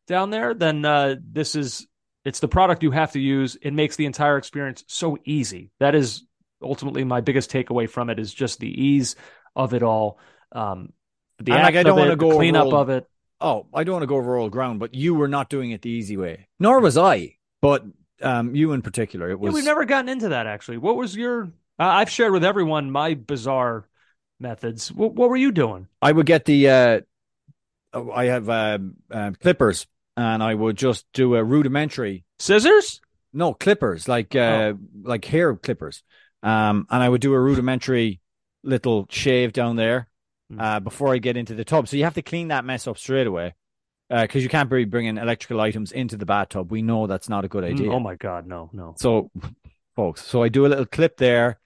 down 0.09 0.30
there, 0.30 0.52
then 0.52 0.84
uh, 0.84 1.14
this 1.22 1.54
is 1.54 1.86
it's 2.24 2.40
the 2.40 2.48
product 2.48 2.82
you 2.82 2.90
have 2.90 3.12
to 3.12 3.20
use. 3.20 3.57
It 3.62 3.72
makes 3.72 3.94
the 3.94 4.07
entire 4.07 4.36
experience 4.36 4.82
so 4.88 5.16
easy. 5.24 5.70
That 5.78 5.94
is 5.94 6.24
ultimately 6.61 7.04
my 7.04 7.20
biggest 7.20 7.50
takeaway 7.50 7.88
from 7.88 8.11
it 8.11 8.18
is 8.18 8.34
just 8.34 8.59
the 8.59 8.68
ease 8.68 9.14
of 9.54 9.74
it 9.74 9.84
all. 9.84 10.18
Um, 10.50 10.92
the 11.38 11.52
like, 11.52 11.76
I 11.76 11.82
don't 11.84 11.98
want 11.98 12.11
to 12.11 12.16
go 12.16 12.36
clean 12.36 12.57
over 12.57 12.68
up 12.68 12.80
of 12.82 12.88
it. 12.90 13.07
Oh, 13.41 13.66
I 13.74 13.84
don't 13.84 13.95
want 13.95 14.03
to 14.03 14.07
go 14.07 14.16
over 14.16 14.39
all 14.39 14.49
ground, 14.49 14.80
but 14.80 14.95
you 14.95 15.14
were 15.14 15.28
not 15.28 15.51
doing 15.51 15.70
it 15.70 15.82
the 15.82 15.91
easy 15.91 16.16
way. 16.16 16.49
Nor 16.59 16.80
was 16.80 16.97
I. 16.97 17.37
But 17.61 17.84
um, 18.22 18.55
you 18.55 18.72
in 18.72 18.82
particular, 18.82 19.28
it 19.28 19.32
Yeah, 19.32 19.37
was. 19.37 19.55
we've 19.55 19.64
never 19.64 19.84
gotten 19.84 20.09
into 20.09 20.30
that 20.30 20.47
actually. 20.47 20.78
What 20.78 20.97
was 20.97 21.14
your? 21.14 21.45
Uh, 21.78 21.84
I've 21.84 22.11
shared 22.11 22.32
with 22.32 22.45
everyone 22.45 22.91
my 22.91 23.14
bizarre 23.14 23.87
methods. 24.41 24.91
What, 24.91 25.14
what 25.14 25.28
were 25.28 25.37
you 25.37 25.53
doing? 25.53 25.89
I 26.01 26.12
would 26.12 26.26
get 26.26 26.45
the. 26.47 26.68
Uh, 26.70 27.01
oh, 27.93 28.11
I 28.11 28.26
have 28.26 28.49
um, 28.49 28.95
um, 29.11 29.34
clippers, 29.34 29.87
and 30.16 30.43
I 30.43 30.55
would 30.55 30.76
just 30.76 31.05
do 31.12 31.34
a 31.34 31.45
rudimentary. 31.45 32.24
Scissors? 32.39 33.01
No 33.32 33.53
clippers, 33.53 34.09
like 34.09 34.34
uh, 34.34 34.74
like 35.03 35.26
hair 35.26 35.55
clippers. 35.55 36.03
Um, 36.43 36.87
and 36.91 37.03
I 37.03 37.09
would 37.09 37.20
do 37.20 37.34
a 37.34 37.41
rudimentary 37.41 38.20
little 38.62 39.07
shave 39.11 39.53
down 39.53 39.76
there. 39.76 40.09
Uh, 40.59 40.80
before 40.80 41.12
I 41.14 41.18
get 41.18 41.36
into 41.36 41.55
the 41.55 41.64
tub. 41.64 41.88
So 41.88 41.97
you 41.97 42.05
have 42.05 42.14
to 42.14 42.22
clean 42.22 42.49
that 42.49 42.64
mess 42.64 42.86
up 42.86 42.99
straight 42.99 43.26
away 43.26 43.55
because 44.09 44.42
you 44.42 44.49
can't 44.49 44.70
be 44.70 44.84
bringing 44.84 45.18
electrical 45.18 45.61
items 45.61 45.92
into 45.92 46.16
the 46.16 46.26
bathtub. 46.26 46.70
We 46.70 46.82
know 46.82 47.07
that's 47.07 47.28
not 47.28 47.44
a 47.44 47.49
good 47.49 47.64
idea. 47.64 47.88
Mm, 47.88 47.94
Oh 47.94 48.01
my 48.01 48.14
god, 48.14 48.47
no, 48.47 48.70
no. 48.72 48.94
So, 48.99 49.30
folks, 49.97 50.24
so 50.24 50.42
I 50.42 50.49
do 50.49 50.66
a 50.66 50.68
little 50.68 50.86
clip 50.86 51.16
there, 51.16 51.59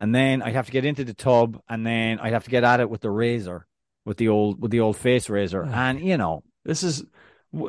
and 0.00 0.14
then 0.14 0.42
I 0.42 0.50
have 0.50 0.66
to 0.66 0.72
get 0.72 0.84
into 0.84 1.04
the 1.04 1.14
tub, 1.14 1.60
and 1.68 1.86
then 1.86 2.18
I 2.18 2.30
have 2.30 2.44
to 2.44 2.50
get 2.50 2.64
at 2.64 2.80
it 2.80 2.90
with 2.90 3.02
the 3.02 3.10
razor, 3.10 3.66
with 4.04 4.16
the 4.16 4.28
old 4.28 4.60
with 4.60 4.70
the 4.72 4.80
old 4.80 4.96
face 4.96 5.30
razor, 5.30 5.62
and 5.62 6.00
you 6.00 6.16
know, 6.16 6.42
This 6.64 6.82
is 6.82 7.04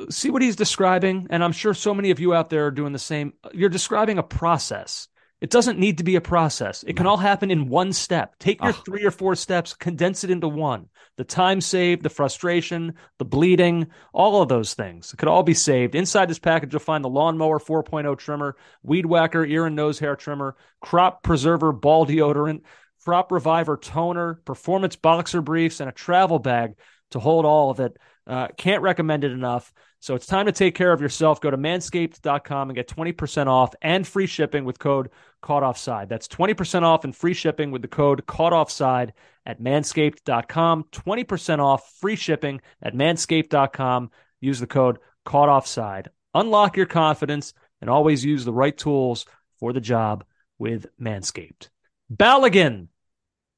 see 0.10 0.32
what 0.32 0.42
he's 0.42 0.56
describing, 0.56 1.28
and 1.30 1.44
I'm 1.44 1.52
sure 1.54 1.74
so 1.74 1.94
many 1.94 2.10
of 2.12 2.20
you 2.20 2.34
out 2.34 2.50
there 2.50 2.66
are 2.66 2.72
doing 2.72 2.94
the 2.94 3.00
same. 3.00 3.34
You're 3.54 3.70
describing 3.70 4.18
a 4.18 4.24
process. 4.24 5.08
It 5.40 5.52
doesn't 5.52 5.78
need 5.78 6.00
to 6.00 6.04
be 6.04 6.16
a 6.16 6.22
process. 6.22 6.84
It 6.88 6.98
can 6.98 7.06
all 7.06 7.18
happen 7.18 7.52
in 7.52 7.70
one 7.70 7.94
step. 7.94 8.34
Take 8.40 8.60
your 8.62 8.74
Ah. 8.74 8.82
three 8.86 9.06
or 9.06 9.12
four 9.12 9.36
steps, 9.36 9.74
condense 9.76 10.24
it 10.24 10.32
into 10.32 10.48
one. 10.48 10.88
The 11.18 11.24
time 11.24 11.62
saved, 11.62 12.02
the 12.04 12.10
frustration, 12.10 12.96
the 13.20 13.26
bleeding, 13.26 13.88
all 14.14 14.42
of 14.42 14.50
those 14.50 14.74
things. 14.74 15.14
It 15.14 15.18
could 15.18 15.30
all 15.30 15.44
be 15.44 15.54
saved. 15.54 15.94
Inside 15.94 16.28
this 16.28 16.40
package, 16.40 16.74
you'll 16.74 16.80
find 16.80 17.04
the 17.04 17.10
Lawnmower 17.10 17.60
4.0 17.60 18.16
trimmer, 18.16 18.56
Weed 18.82 19.06
Whacker 19.06 19.46
ear 19.46 19.68
and 19.68 19.76
nose 19.76 20.00
hair 20.00 20.16
trimmer, 20.16 20.56
Crop 20.82 21.22
Preserver 21.22 21.72
ball 21.72 22.06
deodorant, 22.08 22.62
Crop 23.06 23.32
Reviver 23.32 23.78
toner, 23.78 24.42
Performance 24.44 24.96
boxer 24.96 25.42
briefs, 25.42 25.80
and 25.80 25.90
a 25.90 25.94
travel 25.94 26.40
bag 26.40 26.74
to 27.12 27.20
hold 27.20 27.46
all 27.46 27.70
of 27.70 27.80
it. 27.80 27.98
Uh, 28.26 28.50
can't 28.58 28.82
recommend 28.82 29.24
it 29.24 29.32
enough. 29.32 29.74
So 30.00 30.16
it's 30.16 30.26
time 30.26 30.46
to 30.46 30.52
take 30.52 30.76
care 30.76 30.92
of 30.92 31.02
yourself. 31.02 31.42
Go 31.42 31.50
to 31.50 31.58
manscaped.com 31.58 32.70
and 32.70 32.76
get 32.76 32.88
20% 32.88 33.48
off 33.48 33.74
and 33.82 34.06
free 34.06 34.28
shipping 34.28 34.66
with 34.66 34.80
code 34.80 35.10
caught 35.42 35.64
offside. 35.64 36.10
That's 36.10 36.28
20% 36.28 36.84
off 36.84 37.04
and 37.04 37.16
free 37.16 37.34
shipping 37.34 37.72
with 37.72 37.82
the 37.82 37.88
code 37.88 38.26
caught 38.26 38.54
offside 38.54 39.14
at 39.46 39.62
manscaped.com. 39.62 40.86
20% 40.92 41.60
off 41.60 41.94
free 42.00 42.16
shipping 42.16 42.62
at 42.82 42.94
manscaped.com. 42.94 44.12
Use 44.42 44.60
the 44.60 44.68
code 44.68 45.00
caught 45.26 45.50
offside. 45.50 46.10
Unlock 46.34 46.78
your 46.78 46.86
confidence 46.86 47.54
and 47.82 47.90
always 47.90 48.26
use 48.26 48.46
the 48.46 48.54
right 48.54 48.78
tools 48.78 49.26
for 49.60 49.74
the 49.74 49.82
job 49.82 50.24
with 50.60 50.88
Manscaped. 51.00 51.70
Balogun. 52.14 52.88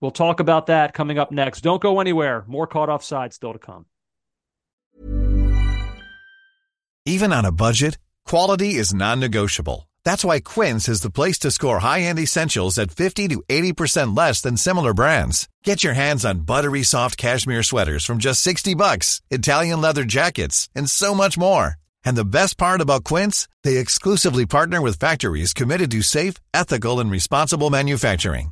We'll 0.01 0.11
talk 0.11 0.39
about 0.39 0.67
that 0.67 0.93
coming 0.93 1.17
up 1.17 1.31
next. 1.31 1.61
Don't 1.61 1.81
go 1.81 1.99
anywhere. 1.99 2.43
More 2.47 2.67
caught 2.67 2.89
offside 2.89 3.33
still 3.33 3.53
to 3.53 3.59
come. 3.59 3.85
Even 7.05 7.33
on 7.33 7.45
a 7.45 7.51
budget, 7.51 7.97
quality 8.25 8.75
is 8.75 8.93
non-negotiable. 8.93 9.89
That's 10.05 10.23
why 10.23 10.39
Quince 10.39 10.87
is 10.87 11.01
the 11.01 11.09
place 11.09 11.39
to 11.39 11.51
score 11.51 11.79
high-end 11.79 12.19
essentials 12.19 12.77
at 12.77 12.91
50 12.91 13.27
to 13.29 13.43
80% 13.49 14.15
less 14.15 14.41
than 14.41 14.57
similar 14.57 14.93
brands. 14.93 15.47
Get 15.63 15.83
your 15.83 15.93
hands 15.93 16.23
on 16.25 16.41
buttery 16.41 16.83
soft 16.83 17.17
cashmere 17.17 17.63
sweaters 17.63 18.05
from 18.05 18.19
just 18.19 18.41
60 18.41 18.75
bucks, 18.75 19.21
Italian 19.31 19.81
leather 19.81 20.03
jackets, 20.05 20.69
and 20.75 20.89
so 20.89 21.15
much 21.15 21.37
more. 21.37 21.75
And 22.05 22.15
the 22.15 22.25
best 22.25 22.57
part 22.57 22.79
about 22.81 23.03
Quince, 23.03 23.47
they 23.63 23.77
exclusively 23.77 24.45
partner 24.45 24.81
with 24.81 24.99
factories 24.99 25.53
committed 25.53 25.91
to 25.91 26.01
safe, 26.01 26.35
ethical, 26.53 26.99
and 26.99 27.11
responsible 27.11 27.69
manufacturing. 27.69 28.51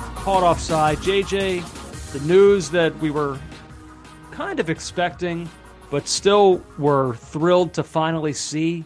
caught 0.21 0.43
offside. 0.43 0.99
JJ, 0.99 2.13
the 2.13 2.19
news 2.19 2.69
that 2.69 2.95
we 2.99 3.09
were 3.09 3.39
kind 4.29 4.59
of 4.59 4.69
expecting, 4.69 5.49
but 5.89 6.07
still 6.07 6.63
were 6.77 7.15
thrilled 7.15 7.73
to 7.73 7.83
finally 7.83 8.33
see. 8.33 8.85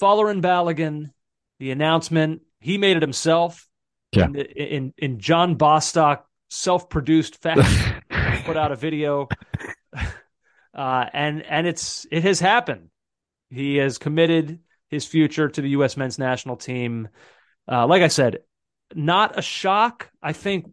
Folarin 0.00 0.40
Balogun, 0.40 1.10
the 1.58 1.70
announcement, 1.70 2.40
he 2.60 2.78
made 2.78 2.96
it 2.96 3.02
himself. 3.02 3.68
Yeah. 4.12 4.24
In, 4.24 4.36
in, 4.36 4.94
in 4.96 5.18
John 5.18 5.56
Bostock 5.56 6.26
self 6.48 6.88
produced 6.88 7.42
fashion, 7.42 8.02
put 8.46 8.56
out 8.56 8.72
a 8.72 8.76
video. 8.76 9.28
Uh, 10.74 11.04
and 11.12 11.42
and 11.42 11.66
it's 11.66 12.06
it 12.10 12.22
has 12.22 12.40
happened. 12.40 12.88
He 13.50 13.76
has 13.76 13.98
committed 13.98 14.60
his 14.88 15.04
future 15.04 15.50
to 15.50 15.60
the 15.60 15.68
U.S. 15.70 15.98
men's 15.98 16.18
national 16.18 16.56
team. 16.56 17.08
Uh, 17.70 17.86
like 17.86 18.00
I 18.00 18.08
said, 18.08 18.38
not 18.96 19.38
a 19.38 19.42
shock. 19.42 20.10
I 20.22 20.32
think 20.32 20.70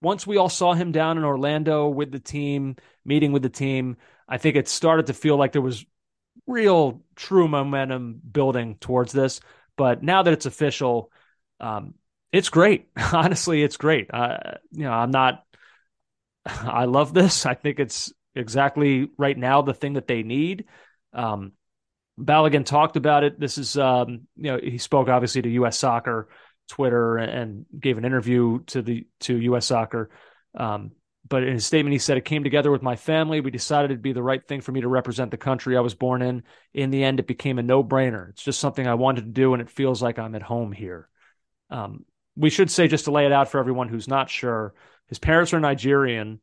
once 0.00 0.26
we 0.26 0.36
all 0.36 0.48
saw 0.48 0.74
him 0.74 0.92
down 0.92 1.18
in 1.18 1.24
Orlando 1.24 1.88
with 1.88 2.12
the 2.12 2.20
team, 2.20 2.76
meeting 3.04 3.32
with 3.32 3.42
the 3.42 3.48
team, 3.48 3.96
I 4.28 4.38
think 4.38 4.56
it 4.56 4.68
started 4.68 5.06
to 5.06 5.14
feel 5.14 5.36
like 5.36 5.52
there 5.52 5.62
was 5.62 5.84
real, 6.46 7.02
true 7.16 7.48
momentum 7.48 8.20
building 8.30 8.76
towards 8.76 9.12
this. 9.12 9.40
But 9.76 10.02
now 10.02 10.22
that 10.22 10.32
it's 10.32 10.46
official, 10.46 11.10
um, 11.60 11.94
it's 12.32 12.48
great. 12.48 12.88
Honestly, 13.12 13.62
it's 13.62 13.76
great. 13.76 14.12
Uh, 14.12 14.38
you 14.72 14.84
know, 14.84 14.92
I'm 14.92 15.10
not. 15.10 15.44
I 16.46 16.84
love 16.84 17.12
this. 17.12 17.46
I 17.46 17.54
think 17.54 17.78
it's 17.78 18.12
exactly 18.34 19.10
right 19.18 19.36
now 19.36 19.62
the 19.62 19.74
thing 19.74 19.94
that 19.94 20.06
they 20.06 20.22
need. 20.22 20.64
Um, 21.12 21.52
Balogun 22.18 22.64
talked 22.64 22.96
about 22.96 23.24
it. 23.24 23.38
This 23.38 23.58
is, 23.58 23.76
um, 23.76 24.26
you 24.36 24.52
know, 24.52 24.58
he 24.62 24.78
spoke 24.78 25.08
obviously 25.08 25.42
to 25.42 25.48
U.S. 25.50 25.78
Soccer, 25.78 26.28
Twitter, 26.68 27.16
and 27.16 27.66
gave 27.78 27.98
an 27.98 28.04
interview 28.04 28.60
to 28.66 28.82
the 28.82 29.06
to 29.20 29.36
U.S. 29.38 29.66
Soccer. 29.66 30.10
Um, 30.54 30.92
but 31.28 31.42
in 31.42 31.54
his 31.54 31.66
statement, 31.66 31.92
he 31.92 31.98
said, 31.98 32.16
"It 32.16 32.24
came 32.24 32.44
together 32.44 32.70
with 32.70 32.82
my 32.82 32.96
family. 32.96 33.40
We 33.40 33.50
decided 33.50 33.90
it'd 33.90 34.02
be 34.02 34.12
the 34.12 34.22
right 34.22 34.46
thing 34.46 34.60
for 34.60 34.72
me 34.72 34.80
to 34.80 34.88
represent 34.88 35.30
the 35.30 35.36
country 35.36 35.76
I 35.76 35.80
was 35.80 35.94
born 35.94 36.22
in. 36.22 36.42
In 36.72 36.90
the 36.90 37.04
end, 37.04 37.20
it 37.20 37.26
became 37.26 37.58
a 37.58 37.62
no 37.62 37.82
brainer. 37.82 38.30
It's 38.30 38.42
just 38.42 38.60
something 38.60 38.86
I 38.86 38.94
wanted 38.94 39.22
to 39.22 39.30
do, 39.30 39.52
and 39.52 39.60
it 39.60 39.70
feels 39.70 40.02
like 40.02 40.18
I'm 40.18 40.34
at 40.34 40.42
home 40.42 40.72
here." 40.72 41.08
Um, 41.70 42.04
we 42.36 42.50
should 42.50 42.70
say, 42.70 42.86
just 42.86 43.06
to 43.06 43.10
lay 43.10 43.26
it 43.26 43.32
out 43.32 43.50
for 43.50 43.58
everyone 43.58 43.88
who's 43.88 44.06
not 44.06 44.30
sure, 44.30 44.72
his 45.08 45.18
parents 45.18 45.52
are 45.52 45.60
Nigerian. 45.60 46.40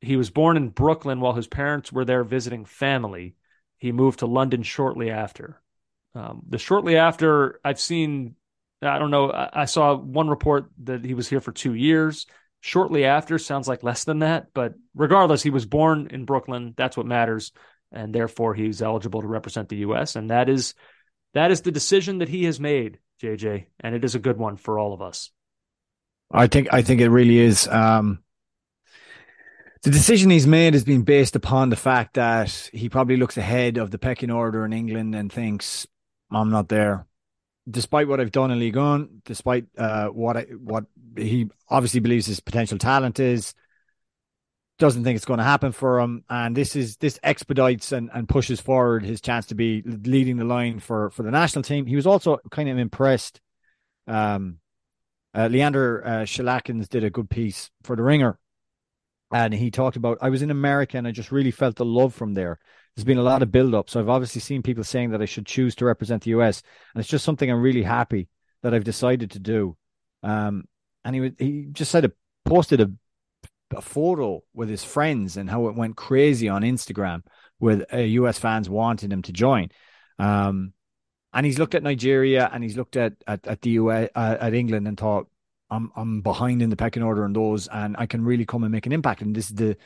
He 0.00 0.16
was 0.16 0.30
born 0.30 0.56
in 0.56 0.68
Brooklyn 0.68 1.20
while 1.20 1.32
his 1.32 1.46
parents 1.46 1.90
were 1.90 2.04
there 2.04 2.22
visiting 2.22 2.64
family. 2.64 3.34
He 3.78 3.92
moved 3.92 4.18
to 4.18 4.26
London 4.26 4.62
shortly 4.62 5.10
after. 5.10 5.60
Um, 6.14 6.42
the 6.48 6.58
shortly 6.58 6.96
after, 6.96 7.60
I've 7.64 7.80
seen, 7.80 8.36
I 8.82 8.98
don't 8.98 9.10
know, 9.10 9.30
I, 9.32 9.66
saw 9.66 9.94
one 9.96 10.28
report 10.28 10.66
that 10.84 11.04
he 11.04 11.14
was 11.14 11.28
here 11.28 11.40
for 11.40 11.52
two 11.52 11.74
years. 11.74 12.26
Shortly 12.60 13.04
after 13.04 13.38
sounds 13.38 13.68
like 13.68 13.82
less 13.82 14.04
than 14.04 14.20
that, 14.20 14.48
but 14.54 14.74
regardless, 14.94 15.42
he 15.42 15.50
was 15.50 15.66
born 15.66 16.08
in 16.10 16.24
Brooklyn. 16.24 16.74
That's 16.76 16.96
what 16.96 17.06
matters. 17.06 17.52
And 17.90 18.14
therefore, 18.14 18.54
he's 18.54 18.82
eligible 18.82 19.20
to 19.20 19.28
represent 19.28 19.68
the 19.68 19.76
U.S. 19.76 20.16
And 20.16 20.30
that 20.30 20.48
is 20.48 20.74
That 21.34 21.50
is 21.50 21.62
the 21.62 21.72
decision 21.72 22.18
that 22.18 22.28
he 22.28 22.44
has 22.44 22.60
made, 22.60 22.98
JJ, 23.22 23.66
and 23.80 23.94
it 23.94 24.04
is 24.04 24.14
a 24.14 24.18
good 24.20 24.36
one 24.38 24.56
for 24.56 24.78
all 24.78 24.92
of 24.92 25.02
us. 25.02 25.30
I 26.30 26.46
think 26.46 26.68
I 26.72 26.82
think 26.82 27.00
it 27.00 27.10
really 27.10 27.38
is. 27.38 27.68
Um, 27.68 28.22
the 29.82 29.90
decision 29.90 30.30
he's 30.30 30.46
made 30.46 30.74
has 30.74 30.84
been 30.84 31.02
based 31.02 31.36
upon 31.36 31.70
the 31.70 31.76
fact 31.76 32.14
that 32.14 32.70
he 32.72 32.88
probably 32.88 33.16
looks 33.16 33.36
ahead 33.36 33.76
of 33.78 33.90
the 33.90 33.98
pecking 33.98 34.30
order 34.30 34.64
in 34.64 34.72
England 34.72 35.14
and 35.14 35.32
thinks, 35.32 35.86
"I'm 36.30 36.50
not 36.50 36.68
there." 36.68 37.06
Despite 37.70 38.08
what 38.08 38.20
I've 38.20 38.32
done 38.32 38.50
in 38.50 38.58
League 38.58 38.76
One, 38.76 39.22
despite 39.24 39.66
uh, 39.78 40.08
what 40.08 40.36
I, 40.36 40.42
what 40.42 40.84
he 41.16 41.48
obviously 41.68 42.00
believes 42.00 42.26
his 42.26 42.40
potential 42.40 42.76
talent 42.76 43.20
is, 43.20 43.54
doesn't 44.78 45.04
think 45.04 45.14
it's 45.14 45.24
going 45.24 45.38
to 45.38 45.44
happen 45.44 45.70
for 45.70 46.00
him, 46.00 46.24
and 46.28 46.56
this 46.56 46.74
is 46.74 46.96
this 46.96 47.20
expedites 47.22 47.92
and, 47.92 48.10
and 48.12 48.28
pushes 48.28 48.60
forward 48.60 49.04
his 49.04 49.20
chance 49.20 49.46
to 49.46 49.54
be 49.54 49.80
leading 49.82 50.38
the 50.38 50.44
line 50.44 50.80
for 50.80 51.10
for 51.10 51.22
the 51.22 51.30
national 51.30 51.62
team. 51.62 51.86
He 51.86 51.94
was 51.94 52.06
also 52.06 52.38
kind 52.50 52.68
of 52.68 52.78
impressed. 52.78 53.40
Um, 54.08 54.58
uh, 55.34 55.46
Leander 55.46 56.04
uh, 56.04 56.10
Schaerlaeckens 56.22 56.88
did 56.88 57.04
a 57.04 57.10
good 57.10 57.30
piece 57.30 57.70
for 57.84 57.94
the 57.94 58.02
Ringer, 58.02 58.40
and 59.32 59.54
he 59.54 59.70
talked 59.70 59.96
about 59.96 60.18
I 60.20 60.30
was 60.30 60.42
in 60.42 60.50
America 60.50 60.98
and 60.98 61.06
I 61.06 61.12
just 61.12 61.30
really 61.30 61.52
felt 61.52 61.76
the 61.76 61.84
love 61.84 62.12
from 62.12 62.34
there. 62.34 62.58
There's 62.94 63.04
been 63.04 63.18
a 63.18 63.22
lot 63.22 63.42
of 63.42 63.50
build 63.50 63.74
up, 63.74 63.88
so 63.88 64.00
I've 64.00 64.08
obviously 64.08 64.40
seen 64.40 64.62
people 64.62 64.84
saying 64.84 65.10
that 65.10 65.22
I 65.22 65.26
should 65.26 65.46
choose 65.46 65.74
to 65.76 65.84
represent 65.84 66.22
the 66.22 66.32
US, 66.32 66.62
and 66.94 67.00
it's 67.00 67.08
just 67.08 67.24
something 67.24 67.50
I'm 67.50 67.62
really 67.62 67.82
happy 67.82 68.28
that 68.62 68.74
I've 68.74 68.84
decided 68.84 69.30
to 69.32 69.38
do. 69.38 69.76
Um, 70.22 70.64
and 71.04 71.16
he 71.16 71.32
he 71.38 71.66
just 71.72 71.90
said 71.90 72.04
it, 72.04 72.12
posted 72.44 72.80
a 72.80 72.90
a 73.74 73.80
photo 73.80 74.42
with 74.54 74.68
his 74.68 74.84
friends 74.84 75.36
and 75.36 75.48
how 75.48 75.68
it 75.68 75.74
went 75.74 75.96
crazy 75.96 76.48
on 76.48 76.62
Instagram 76.62 77.22
with 77.58 77.84
uh, 77.92 77.98
US 77.98 78.38
fans 78.38 78.68
wanting 78.68 79.10
him 79.10 79.22
to 79.22 79.32
join. 79.32 79.70
Um, 80.18 80.72
and 81.32 81.46
he's 81.46 81.58
looked 81.58 81.74
at 81.74 81.82
Nigeria 81.82 82.50
and 82.52 82.62
he's 82.62 82.76
looked 82.76 82.96
at 82.96 83.14
at, 83.26 83.46
at 83.46 83.62
the 83.62 83.70
US 83.70 84.08
uh, 84.14 84.36
at 84.40 84.54
England 84.54 84.86
and 84.86 84.98
thought, 84.98 85.26
I'm 85.70 85.90
I'm 85.96 86.20
behind 86.20 86.60
in 86.62 86.70
the 86.70 86.76
pecking 86.76 87.02
order 87.02 87.24
on 87.24 87.32
those, 87.32 87.66
and 87.68 87.96
I 87.98 88.06
can 88.06 88.24
really 88.24 88.44
come 88.44 88.62
and 88.62 88.72
make 88.72 88.86
an 88.86 88.92
impact. 88.92 89.22
And 89.22 89.34
this 89.34 89.48
is 89.48 89.56
the, 89.56 89.76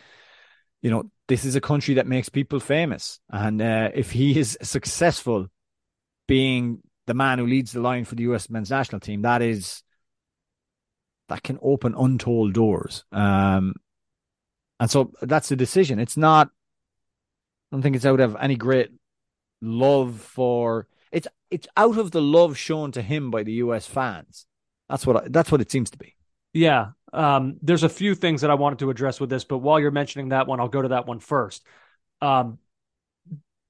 you 0.86 0.92
know, 0.92 1.10
this 1.26 1.44
is 1.44 1.56
a 1.56 1.60
country 1.60 1.94
that 1.94 2.06
makes 2.06 2.28
people 2.28 2.60
famous. 2.60 3.18
And 3.28 3.60
uh, 3.60 3.90
if 3.92 4.12
he 4.12 4.38
is 4.38 4.56
successful, 4.62 5.48
being 6.28 6.78
the 7.08 7.14
man 7.14 7.40
who 7.40 7.46
leads 7.48 7.72
the 7.72 7.80
line 7.80 8.04
for 8.04 8.14
the 8.14 8.22
US 8.22 8.48
men's 8.48 8.70
national 8.70 9.00
team, 9.00 9.22
that 9.22 9.42
is 9.42 9.82
that 11.28 11.42
can 11.42 11.58
open 11.60 11.92
untold 11.98 12.52
doors. 12.52 13.04
Um, 13.10 13.74
and 14.78 14.88
so 14.88 15.12
that's 15.22 15.48
the 15.48 15.56
decision. 15.56 15.98
It's 15.98 16.16
not. 16.16 16.50
I 16.52 17.74
don't 17.74 17.82
think 17.82 17.96
it's 17.96 18.06
out 18.06 18.20
of 18.20 18.36
any 18.40 18.54
great 18.54 18.90
love 19.60 20.20
for. 20.20 20.86
It's 21.10 21.26
it's 21.50 21.66
out 21.76 21.98
of 21.98 22.12
the 22.12 22.22
love 22.22 22.56
shown 22.56 22.92
to 22.92 23.02
him 23.02 23.32
by 23.32 23.42
the 23.42 23.54
U.S. 23.54 23.88
fans. 23.88 24.46
That's 24.88 25.04
what 25.04 25.16
I, 25.16 25.28
that's 25.30 25.50
what 25.50 25.60
it 25.60 25.72
seems 25.72 25.90
to 25.90 25.98
be. 25.98 26.15
Yeah, 26.52 26.88
um, 27.12 27.56
there's 27.62 27.82
a 27.82 27.88
few 27.88 28.14
things 28.14 28.40
that 28.40 28.50
I 28.50 28.54
wanted 28.54 28.78
to 28.80 28.90
address 28.90 29.20
with 29.20 29.30
this, 29.30 29.44
but 29.44 29.58
while 29.58 29.78
you're 29.78 29.90
mentioning 29.90 30.30
that 30.30 30.46
one, 30.46 30.60
I'll 30.60 30.68
go 30.68 30.82
to 30.82 30.88
that 30.88 31.06
one 31.06 31.20
first. 31.20 31.64
Um, 32.20 32.58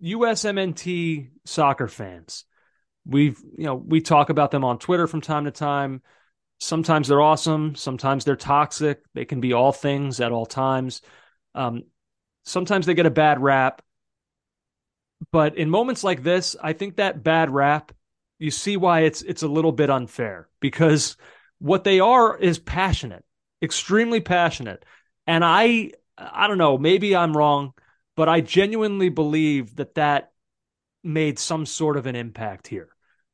USMNT 0.00 1.30
soccer 1.44 1.88
fans, 1.88 2.44
we've 3.06 3.38
you 3.58 3.64
know 3.66 3.76
we 3.76 4.00
talk 4.00 4.30
about 4.30 4.50
them 4.50 4.64
on 4.64 4.78
Twitter 4.78 5.06
from 5.06 5.20
time 5.20 5.46
to 5.46 5.50
time. 5.50 6.02
Sometimes 6.60 7.08
they're 7.08 7.22
awesome. 7.22 7.74
Sometimes 7.76 8.24
they're 8.24 8.36
toxic. 8.36 9.02
They 9.14 9.24
can 9.26 9.40
be 9.40 9.52
all 9.54 9.72
things 9.72 10.20
at 10.20 10.32
all 10.32 10.46
times. 10.46 11.02
Um, 11.54 11.84
sometimes 12.44 12.86
they 12.86 12.94
get 12.94 13.06
a 13.06 13.10
bad 13.10 13.42
rap. 13.42 13.82
But 15.32 15.56
in 15.56 15.70
moments 15.70 16.04
like 16.04 16.22
this, 16.22 16.56
I 16.62 16.72
think 16.72 16.96
that 16.96 17.22
bad 17.22 17.50
rap, 17.50 17.92
you 18.38 18.50
see 18.50 18.76
why 18.76 19.00
it's 19.00 19.22
it's 19.22 19.42
a 19.42 19.48
little 19.48 19.72
bit 19.72 19.90
unfair 19.90 20.48
because 20.60 21.16
what 21.58 21.84
they 21.84 22.00
are 22.00 22.36
is 22.36 22.58
passionate, 22.58 23.24
extremely 23.62 24.20
passionate. 24.20 24.84
And 25.26 25.44
I 25.44 25.92
I 26.18 26.46
don't 26.46 26.58
know, 26.58 26.78
maybe 26.78 27.14
I'm 27.14 27.36
wrong, 27.36 27.74
but 28.16 28.28
I 28.28 28.40
genuinely 28.40 29.08
believe 29.08 29.76
that 29.76 29.94
that 29.94 30.32
made 31.04 31.38
some 31.38 31.66
sort 31.66 31.96
of 31.96 32.06
an 32.06 32.16
impact 32.16 32.66
here. 32.66 32.88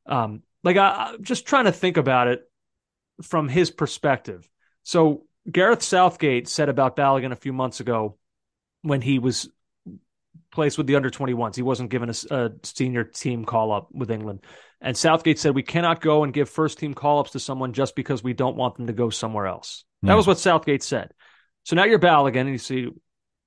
Um, 0.07 0.43
like 0.65 0.77
I, 0.77 1.13
I'm 1.15 1.23
just 1.23 1.47
trying 1.47 1.67
to 1.67 1.73
think 1.73 1.97
about 1.97 2.29
it 2.29 2.43
from 3.23 3.49
his 3.49 3.71
perspective. 3.71 4.49
So 4.83 5.27
Gareth 5.51 5.83
Southgate 5.83 6.49
said 6.49 6.69
about 6.69 6.97
Balogun 6.97 7.33
a 7.33 7.37
few 7.37 7.53
months 7.53 7.81
ago 7.81 8.19
when 8.83 9.01
he 9.01 9.19
was 9.19 9.49
placed 10.53 10.79
with 10.79 10.87
the 10.87 10.97
under 10.97 11.11
21s. 11.11 11.57
He 11.57 11.63
wasn't 11.63 11.91
given 11.91 12.11
a, 12.11 12.15
a, 12.35 12.51
senior 12.63 13.05
team 13.05 13.45
call 13.45 13.73
up 13.73 13.89
with 13.93 14.11
England. 14.11 14.45
And 14.81 14.97
Southgate 14.97 15.39
said, 15.39 15.55
We 15.55 15.63
cannot 15.63 16.01
go 16.01 16.25
and 16.25 16.33
give 16.33 16.49
first 16.49 16.79
team 16.79 16.95
call 16.95 17.21
ups 17.21 17.33
to 17.33 17.41
someone 17.41 17.73
just 17.73 17.97
because 17.97 18.23
we 18.23 18.33
don't 18.33 18.57
want 18.57 18.77
them 18.77 18.87
to 18.87 18.93
go 18.93 19.11
somewhere 19.11 19.47
else. 19.47 19.85
Yeah. 20.03 20.09
That 20.09 20.13
hmm. 20.13 20.17
was 20.19 20.27
what 20.27 20.39
Southgate 20.39 20.83
said. 20.83 21.13
So 21.65 21.77
now 21.77 21.85
you're 21.85 21.99
Balogun 21.99 22.41
and 22.41 22.51
you 22.51 22.59
see, 22.59 22.89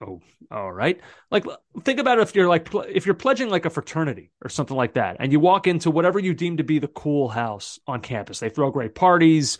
oh, 0.05 0.21
all 0.49 0.71
right. 0.71 0.99
Like, 1.31 1.45
think 1.81 1.99
about 1.99 2.19
if 2.19 2.33
you're 2.35 2.47
like, 2.47 2.69
if 2.89 3.05
you're 3.05 3.15
pledging 3.15 3.49
like 3.49 3.65
a 3.65 3.69
fraternity 3.69 4.31
or 4.43 4.49
something 4.49 4.75
like 4.75 4.93
that, 4.93 5.17
and 5.19 5.31
you 5.31 5.39
walk 5.39 5.67
into 5.67 5.91
whatever 5.91 6.19
you 6.19 6.33
deem 6.33 6.57
to 6.57 6.63
be 6.63 6.79
the 6.79 6.87
cool 6.87 7.27
house 7.27 7.79
on 7.87 8.01
campus. 8.01 8.39
They 8.39 8.49
throw 8.49 8.71
great 8.71 8.95
parties, 8.95 9.57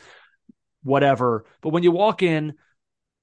whatever. 0.83 1.45
But 1.61 1.69
when 1.69 1.83
you 1.83 1.91
walk 1.91 2.23
in, 2.23 2.53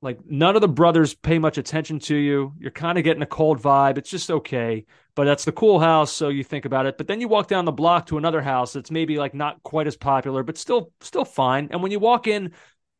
like 0.02 0.18
none 0.26 0.56
of 0.56 0.60
the 0.60 0.68
brothers 0.68 1.14
pay 1.14 1.38
much 1.38 1.56
attention 1.56 2.00
to 2.00 2.16
you. 2.16 2.52
You're 2.58 2.72
kind 2.72 2.98
of 2.98 3.04
getting 3.04 3.22
a 3.22 3.26
cold 3.26 3.62
vibe. 3.62 3.96
It's 3.96 4.10
just 4.10 4.30
okay, 4.30 4.84
but 5.14 5.24
that's 5.24 5.44
the 5.44 5.52
cool 5.52 5.78
house, 5.78 6.12
so 6.12 6.28
you 6.28 6.44
think 6.44 6.64
about 6.64 6.86
it. 6.86 6.98
But 6.98 7.06
then 7.06 7.20
you 7.20 7.28
walk 7.28 7.46
down 7.48 7.64
the 7.64 7.72
block 7.72 8.06
to 8.06 8.18
another 8.18 8.42
house 8.42 8.72
that's 8.72 8.90
maybe 8.90 9.16
like 9.16 9.32
not 9.32 9.62
quite 9.62 9.86
as 9.86 9.96
popular, 9.96 10.42
but 10.42 10.58
still 10.58 10.92
still 11.00 11.24
fine. 11.24 11.68
And 11.70 11.82
when 11.82 11.92
you 11.92 12.00
walk 12.00 12.26
in, 12.26 12.52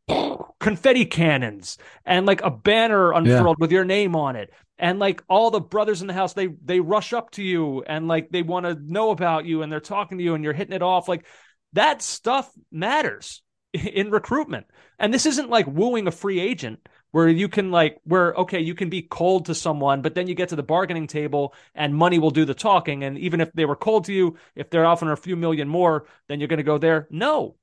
confetti 0.61 1.05
cannons 1.05 1.79
and 2.05 2.27
like 2.27 2.43
a 2.43 2.51
banner 2.51 3.13
unfurled 3.13 3.57
yeah. 3.59 3.63
with 3.63 3.73
your 3.73 3.85
name 3.85 4.17
on 4.17 4.37
it 4.37 4.53
and 4.79 4.99
like 4.99 5.23
all 5.29 5.51
the 5.51 5.61
brothers 5.61 6.01
in 6.01 6.09
the 6.09 6.13
house 6.13 6.33
they 6.33 6.49
they 6.65 6.81
rush 6.81 7.13
up 7.13 7.31
to 7.31 7.43
you 7.43 7.83
and 7.87 8.09
like 8.09 8.31
they 8.31 8.43
want 8.43 8.67
to 8.67 8.75
know 8.75 9.11
about 9.11 9.45
you 9.45 9.63
and 9.63 9.71
they're 9.71 9.81
talking 9.81 10.19
to 10.19 10.25
you 10.25 10.35
and 10.35 10.43
you're 10.43 10.53
hitting 10.53 10.75
it 10.75 10.83
off 10.83 11.09
like 11.09 11.25
that 11.73 12.03
stuff 12.03 12.51
matters 12.71 13.43
in 13.73 14.11
recruitment 14.11 14.67
and 14.99 15.15
this 15.15 15.27
isn't 15.27 15.51
like 15.51 15.67
wooing 15.67 16.07
a 16.07 16.13
free 16.13 16.41
agent 16.41 16.81
where 17.13 17.29
you 17.29 17.49
can 17.49 17.71
like 17.71 17.99
where 18.05 18.35
okay 18.35 18.61
you 18.61 18.75
can 18.75 18.91
be 18.91 19.03
cold 19.03 19.47
to 19.47 19.55
someone 19.55 20.03
but 20.03 20.15
then 20.15 20.27
you 20.27 20.35
get 20.35 20.49
to 20.49 20.57
the 20.57 20.63
bargaining 20.63 21.07
table 21.07 21.55
and 21.75 21.95
money 21.95 22.19
will 22.19 22.31
do 22.31 22.45
the 22.45 22.55
talking 22.55 23.05
and 23.05 23.19
even 23.19 23.41
if 23.41 23.53
they 23.53 23.65
were 23.65 23.77
cold 23.77 24.05
to 24.05 24.13
you 24.13 24.37
if 24.57 24.69
they're 24.69 24.87
offering 24.87 25.13
a 25.13 25.17
few 25.17 25.37
million 25.37 25.69
more 25.69 26.07
then 26.29 26.41
you're 26.41 26.49
going 26.49 26.59
to 26.59 26.63
go 26.65 26.79
there 26.79 27.07
no 27.11 27.57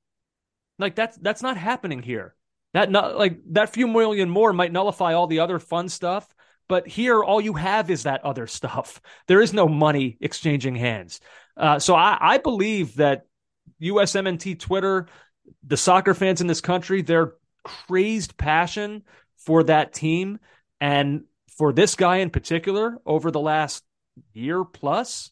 like 0.80 0.94
that's 0.94 1.16
that's 1.18 1.42
not 1.42 1.56
happening 1.56 2.02
here. 2.02 2.34
That 2.72 2.90
not 2.90 3.16
like 3.16 3.40
that 3.50 3.70
few 3.70 3.86
million 3.86 4.30
more 4.30 4.52
might 4.52 4.72
nullify 4.72 5.12
all 5.12 5.26
the 5.26 5.40
other 5.40 5.58
fun 5.58 5.88
stuff, 5.88 6.26
but 6.68 6.88
here 6.88 7.22
all 7.22 7.40
you 7.40 7.54
have 7.54 7.90
is 7.90 8.04
that 8.04 8.24
other 8.24 8.46
stuff. 8.46 9.00
There 9.26 9.40
is 9.40 9.52
no 9.52 9.68
money 9.68 10.16
exchanging 10.20 10.76
hands. 10.76 11.20
Uh, 11.56 11.78
so 11.78 11.94
I, 11.94 12.16
I 12.20 12.38
believe 12.38 12.96
that 12.96 13.26
USMNT 13.82 14.58
Twitter, 14.58 15.06
the 15.62 15.76
soccer 15.76 16.14
fans 16.14 16.40
in 16.40 16.46
this 16.46 16.60
country, 16.60 17.02
their 17.02 17.34
crazed 17.62 18.36
passion 18.36 19.02
for 19.44 19.62
that 19.64 19.92
team 19.92 20.38
and 20.80 21.24
for 21.56 21.72
this 21.72 21.94
guy 21.94 22.18
in 22.18 22.30
particular 22.30 22.96
over 23.04 23.30
the 23.30 23.40
last 23.40 23.84
year 24.32 24.64
plus, 24.64 25.30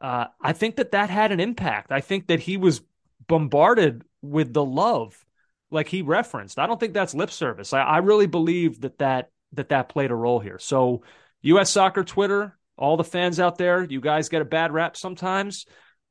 uh, 0.00 0.26
I 0.40 0.52
think 0.52 0.76
that 0.76 0.92
that 0.92 1.10
had 1.10 1.32
an 1.32 1.40
impact. 1.40 1.92
I 1.92 2.00
think 2.00 2.28
that 2.28 2.40
he 2.40 2.56
was 2.56 2.80
bombarded 3.26 4.02
with 4.22 4.52
the 4.52 4.64
love 4.64 5.24
like 5.70 5.88
he 5.88 6.02
referenced. 6.02 6.58
I 6.58 6.66
don't 6.66 6.80
think 6.80 6.94
that's 6.94 7.14
lip 7.14 7.30
service. 7.30 7.72
I, 7.72 7.80
I 7.80 7.98
really 7.98 8.26
believe 8.26 8.80
that 8.80 8.98
that 8.98 9.30
that 9.52 9.70
that 9.70 9.88
played 9.88 10.10
a 10.10 10.14
role 10.14 10.40
here. 10.40 10.58
So, 10.58 11.02
U.S. 11.42 11.70
Soccer 11.70 12.04
Twitter, 12.04 12.56
all 12.76 12.96
the 12.96 13.04
fans 13.04 13.40
out 13.40 13.58
there, 13.58 13.82
you 13.84 14.00
guys 14.00 14.28
get 14.28 14.42
a 14.42 14.46
bad 14.46 14.72
rap 14.72 14.96
sometimes 14.96 15.66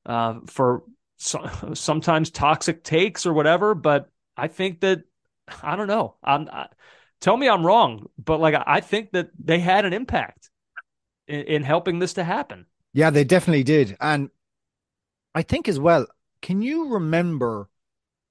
uh, 0.06 0.36
for 0.48 0.84
so, 1.18 1.50
sometimes 1.74 2.30
toxic 2.30 2.84
takes 2.84 3.26
or 3.26 3.34
whatever. 3.34 3.74
But 3.74 4.10
I 4.36 4.48
think 4.48 4.82
that 4.82 5.02
I 5.64 5.76
don't 5.76 5.88
know. 5.88 6.16
I'm 6.24 6.48
I, 6.52 6.68
tell 7.19 7.38
me 7.38 7.49
I'm 7.49 7.65
wrong, 7.65 8.07
but 8.18 8.39
like 8.39 8.56
I 8.65 8.80
think 8.81 9.11
that 9.11 9.30
they 9.44 9.60
had 9.60 9.85
an 9.85 9.94
impact 9.94 10.49
in, 11.27 11.41
in 11.41 11.64
helping 11.64 11.99
this 11.99 12.14
to 12.14 12.23
happen. 12.23 12.65
Yeah, 12.94 13.10
they 13.10 13.23
definitely 13.23 13.64
did, 13.64 13.98
and 13.99 14.30
I 15.35 15.44
think 15.44 15.68
as 15.68 15.80
well. 15.80 16.07
Can 16.41 16.61
you 16.61 16.89
remember? 16.89 17.69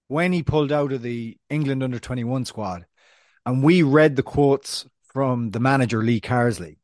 when 0.08 0.32
he 0.32 0.42
pulled 0.42 0.72
out 0.72 0.92
of 0.92 1.02
the 1.02 1.36
England 1.50 1.82
under 1.82 1.98
21 1.98 2.44
squad 2.44 2.86
and 3.44 3.62
we 3.62 3.82
read 3.82 4.16
the 4.16 4.22
quotes 4.22 4.86
from 5.02 5.50
the 5.50 5.60
manager 5.60 6.02
Lee 6.02 6.20
Carsley, 6.20 6.78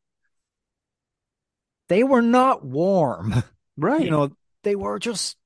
they 1.88 2.02
were 2.02 2.22
not 2.22 2.64
warm. 2.64 3.34
Right. 3.78 4.04
You 4.04 4.10
know, 4.10 4.36
they 4.64 4.76
were 4.76 4.98
just 4.98 5.38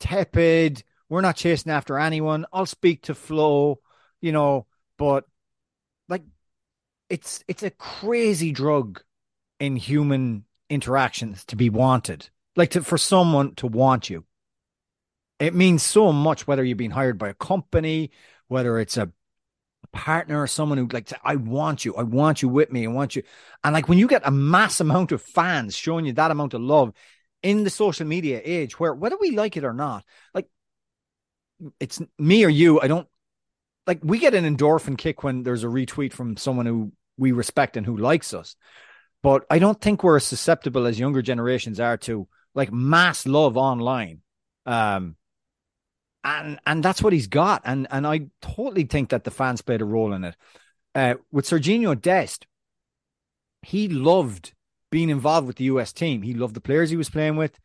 tepid. 0.00 0.84
We're 1.08 1.22
not 1.22 1.34
chasing 1.34 1.72
after 1.72 1.98
anyone. 1.98 2.44
I'll 2.52 2.66
speak 2.66 3.04
to 3.04 3.14
Flo, 3.14 3.80
you 4.20 4.32
know, 4.32 4.66
but 4.98 5.24
it's 7.12 7.44
it's 7.46 7.62
a 7.62 7.70
crazy 7.70 8.52
drug 8.52 9.02
in 9.60 9.76
human 9.76 10.46
interactions 10.70 11.44
to 11.44 11.56
be 11.56 11.68
wanted 11.68 12.30
like 12.56 12.70
to 12.70 12.82
for 12.82 12.96
someone 12.96 13.54
to 13.56 13.66
want 13.66 14.08
you. 14.08 14.24
It 15.38 15.54
means 15.54 15.82
so 15.82 16.10
much 16.10 16.46
whether 16.46 16.64
you're 16.64 16.74
being 16.74 16.90
hired 16.90 17.18
by 17.18 17.28
a 17.28 17.34
company, 17.34 18.12
whether 18.48 18.78
it's 18.78 18.96
a 18.96 19.12
partner 19.92 20.40
or 20.40 20.46
someone 20.46 20.78
who 20.78 20.86
like 20.86 21.12
I 21.22 21.36
want 21.36 21.84
you, 21.84 21.94
I 21.96 22.02
want 22.02 22.40
you 22.40 22.48
with 22.48 22.72
me, 22.72 22.86
I 22.86 22.90
want 22.90 23.14
you. 23.14 23.24
And 23.62 23.74
like 23.74 23.90
when 23.90 23.98
you 23.98 24.08
get 24.08 24.26
a 24.26 24.30
mass 24.30 24.80
amount 24.80 25.12
of 25.12 25.20
fans 25.20 25.76
showing 25.76 26.06
you 26.06 26.14
that 26.14 26.30
amount 26.30 26.54
of 26.54 26.62
love 26.62 26.94
in 27.42 27.62
the 27.62 27.70
social 27.70 28.06
media 28.06 28.40
age, 28.42 28.80
where 28.80 28.94
whether 28.94 29.18
we 29.20 29.32
like 29.32 29.58
it 29.58 29.64
or 29.64 29.74
not, 29.74 30.02
like 30.32 30.48
it's 31.78 32.00
me 32.18 32.42
or 32.42 32.48
you, 32.48 32.80
I 32.80 32.88
don't 32.88 33.06
like 33.86 34.00
we 34.02 34.18
get 34.18 34.34
an 34.34 34.56
endorphin 34.56 34.96
kick 34.96 35.22
when 35.22 35.42
there's 35.42 35.64
a 35.64 35.68
retweet 35.68 36.14
from 36.14 36.38
someone 36.38 36.64
who 36.64 36.92
we 37.16 37.32
respect 37.32 37.76
and 37.76 37.86
who 37.86 37.96
likes 37.96 38.34
us. 38.34 38.56
But 39.22 39.44
I 39.50 39.58
don't 39.58 39.80
think 39.80 40.02
we're 40.02 40.16
as 40.16 40.24
susceptible 40.24 40.86
as 40.86 40.98
younger 40.98 41.22
generations 41.22 41.78
are 41.78 41.96
to 41.98 42.26
like 42.54 42.72
mass 42.72 43.26
love 43.26 43.56
online. 43.56 44.20
Um, 44.66 45.16
and 46.24 46.58
and 46.66 46.82
that's 46.82 47.02
what 47.02 47.12
he's 47.12 47.26
got. 47.26 47.62
And 47.64 47.86
and 47.90 48.06
I 48.06 48.26
totally 48.40 48.84
think 48.84 49.10
that 49.10 49.24
the 49.24 49.30
fans 49.30 49.62
played 49.62 49.80
a 49.80 49.84
role 49.84 50.12
in 50.12 50.24
it. 50.24 50.36
Uh, 50.94 51.14
with 51.30 51.46
Sergiño 51.46 52.00
Dest, 52.00 52.46
he 53.62 53.88
loved 53.88 54.52
being 54.90 55.08
involved 55.08 55.46
with 55.46 55.56
the 55.56 55.64
US 55.64 55.92
team. 55.92 56.22
He 56.22 56.34
loved 56.34 56.54
the 56.54 56.60
players 56.60 56.90
he 56.90 56.96
was 56.96 57.10
playing 57.10 57.36
with. 57.36 57.58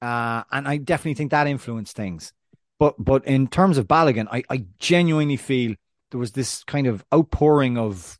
Uh, 0.00 0.44
and 0.50 0.66
I 0.66 0.76
definitely 0.78 1.14
think 1.14 1.32
that 1.32 1.46
influenced 1.46 1.96
things. 1.96 2.32
But 2.78 2.94
but 2.98 3.26
in 3.26 3.48
terms 3.48 3.78
of 3.78 3.88
Balogun, 3.88 4.28
I, 4.30 4.42
I 4.48 4.64
genuinely 4.78 5.36
feel 5.36 5.74
there 6.10 6.20
was 6.20 6.32
this 6.32 6.64
kind 6.64 6.86
of 6.86 7.04
outpouring 7.12 7.76
of 7.76 8.17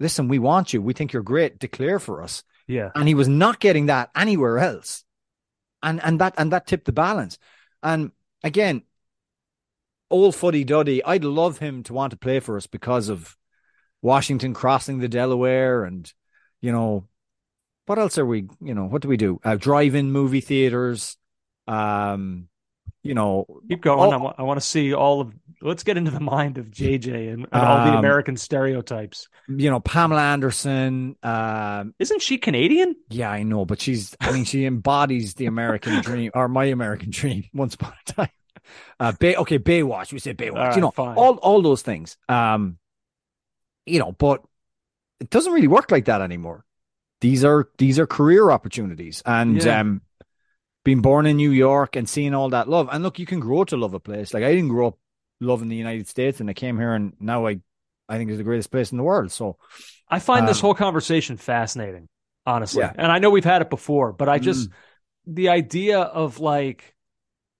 listen, 0.00 0.28
we 0.28 0.38
want 0.38 0.72
you. 0.72 0.82
We 0.82 0.92
think 0.92 1.12
you're 1.12 1.22
great. 1.22 1.58
Declare 1.58 1.98
for 1.98 2.22
us. 2.22 2.42
Yeah. 2.66 2.90
And 2.94 3.06
he 3.06 3.14
was 3.14 3.28
not 3.28 3.60
getting 3.60 3.86
that 3.86 4.10
anywhere 4.16 4.58
else. 4.58 5.04
And 5.82 6.02
and 6.02 6.20
that 6.20 6.34
and 6.36 6.52
that 6.52 6.66
tipped 6.66 6.86
the 6.86 6.92
balance. 6.92 7.38
And 7.82 8.12
again, 8.42 8.82
old 10.10 10.34
fuddy 10.34 10.64
duddy, 10.64 11.04
I'd 11.04 11.24
love 11.24 11.58
him 11.58 11.82
to 11.84 11.92
want 11.92 12.10
to 12.12 12.16
play 12.16 12.40
for 12.40 12.56
us 12.56 12.66
because 12.66 13.08
of 13.08 13.36
Washington 14.02 14.54
crossing 14.54 14.98
the 14.98 15.08
Delaware 15.08 15.84
and 15.84 16.12
you 16.60 16.72
know 16.72 17.08
what 17.86 17.98
else 17.98 18.18
are 18.18 18.26
we, 18.26 18.48
you 18.60 18.74
know, 18.74 18.84
what 18.84 19.02
do 19.02 19.08
we 19.08 19.16
do? 19.16 19.40
Uh, 19.44 19.54
drive-in 19.54 20.10
movie 20.10 20.40
theaters, 20.40 21.16
um, 21.68 22.48
you 23.06 23.14
know, 23.14 23.46
keep 23.68 23.82
going. 23.82 24.12
All, 24.12 24.34
I, 24.36 24.42
want 24.42 24.60
to 24.60 24.66
see 24.66 24.94
all 24.94 25.20
of. 25.20 25.32
Let's 25.62 25.84
get 25.84 25.96
into 25.96 26.10
the 26.10 26.20
mind 26.20 26.58
of 26.58 26.66
JJ 26.66 27.32
and, 27.32 27.46
and 27.50 27.62
all 27.62 27.84
the 27.84 27.92
um, 27.92 27.96
American 27.96 28.36
stereotypes. 28.36 29.28
You 29.48 29.70
know, 29.70 29.80
Pamela 29.80 30.20
Anderson. 30.20 31.16
Um, 31.22 31.94
Isn't 31.98 32.20
she 32.20 32.38
Canadian? 32.38 32.96
Yeah, 33.08 33.30
I 33.30 33.42
know, 33.42 33.64
but 33.64 33.80
she's. 33.80 34.16
I 34.20 34.32
mean, 34.32 34.44
she 34.44 34.66
embodies 34.66 35.34
the 35.34 35.46
American 35.46 36.00
dream 36.02 36.30
or 36.34 36.48
my 36.48 36.66
American 36.66 37.10
dream. 37.10 37.44
Once 37.54 37.74
upon 37.74 37.94
a 38.08 38.12
time. 38.12 38.30
Uh, 38.98 39.12
Bay. 39.12 39.36
Okay, 39.36 39.58
Baywatch. 39.58 40.12
We 40.12 40.18
say 40.18 40.34
Baywatch. 40.34 40.54
Right, 40.54 40.76
you 40.76 40.82
know, 40.82 40.90
fine. 40.90 41.16
all 41.16 41.36
all 41.36 41.62
those 41.62 41.82
things. 41.82 42.16
Um, 42.28 42.78
you 43.86 43.98
know, 43.98 44.12
but 44.12 44.42
it 45.20 45.30
doesn't 45.30 45.52
really 45.52 45.68
work 45.68 45.90
like 45.90 46.06
that 46.06 46.20
anymore. 46.20 46.64
These 47.20 47.44
are 47.44 47.70
these 47.78 47.98
are 47.98 48.06
career 48.06 48.50
opportunities, 48.50 49.22
and 49.24 49.62
yeah. 49.62 49.80
um, 49.80 50.02
being 50.86 51.00
born 51.00 51.26
in 51.26 51.36
New 51.36 51.50
York 51.50 51.96
and 51.96 52.08
seeing 52.08 52.32
all 52.32 52.50
that 52.50 52.68
love. 52.68 52.88
And 52.92 53.02
look, 53.02 53.18
you 53.18 53.26
can 53.26 53.40
grow 53.40 53.64
to 53.64 53.76
love 53.76 53.92
a 53.92 53.98
place. 53.98 54.32
Like 54.32 54.44
I 54.44 54.52
didn't 54.54 54.68
grow 54.68 54.86
up 54.86 54.98
loving 55.40 55.68
the 55.68 55.74
United 55.74 56.06
States, 56.06 56.38
and 56.38 56.48
I 56.48 56.52
came 56.52 56.78
here, 56.78 56.94
and 56.94 57.12
now 57.18 57.48
I, 57.48 57.58
I 58.08 58.16
think 58.16 58.30
it's 58.30 58.38
the 58.38 58.44
greatest 58.44 58.70
place 58.70 58.92
in 58.92 58.96
the 58.96 59.02
world. 59.02 59.32
So, 59.32 59.56
I 60.08 60.20
find 60.20 60.42
um, 60.42 60.46
this 60.46 60.60
whole 60.60 60.74
conversation 60.74 61.38
fascinating, 61.38 62.08
honestly. 62.46 62.82
Yeah. 62.82 62.92
And 62.94 63.10
I 63.10 63.18
know 63.18 63.30
we've 63.30 63.44
had 63.44 63.62
it 63.62 63.68
before, 63.68 64.12
but 64.12 64.28
I 64.28 64.38
just 64.38 64.70
mm. 64.70 64.74
the 65.26 65.48
idea 65.48 65.98
of 65.98 66.38
like 66.38 66.94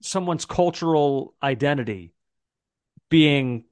someone's 0.03 0.45
cultural 0.45 1.35
identity 1.43 2.15
being 3.09 3.65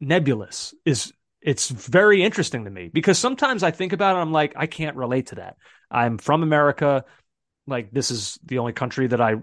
nebulous 0.00 0.74
is 0.86 1.12
it's 1.42 1.68
very 1.68 2.24
interesting 2.24 2.64
to 2.64 2.70
me 2.70 2.88
because 2.88 3.18
sometimes 3.18 3.62
I 3.62 3.70
think 3.70 3.92
about 3.92 4.16
it, 4.16 4.20
I'm 4.20 4.32
like, 4.32 4.54
I 4.56 4.66
can't 4.66 4.96
relate 4.96 5.26
to 5.26 5.34
that. 5.34 5.56
I'm 5.90 6.16
from 6.16 6.42
America 6.42 7.04
like 7.68 7.90
this 7.90 8.10
is 8.10 8.38
the 8.44 8.58
only 8.58 8.72
country 8.72 9.06
that 9.08 9.20
I 9.20 9.36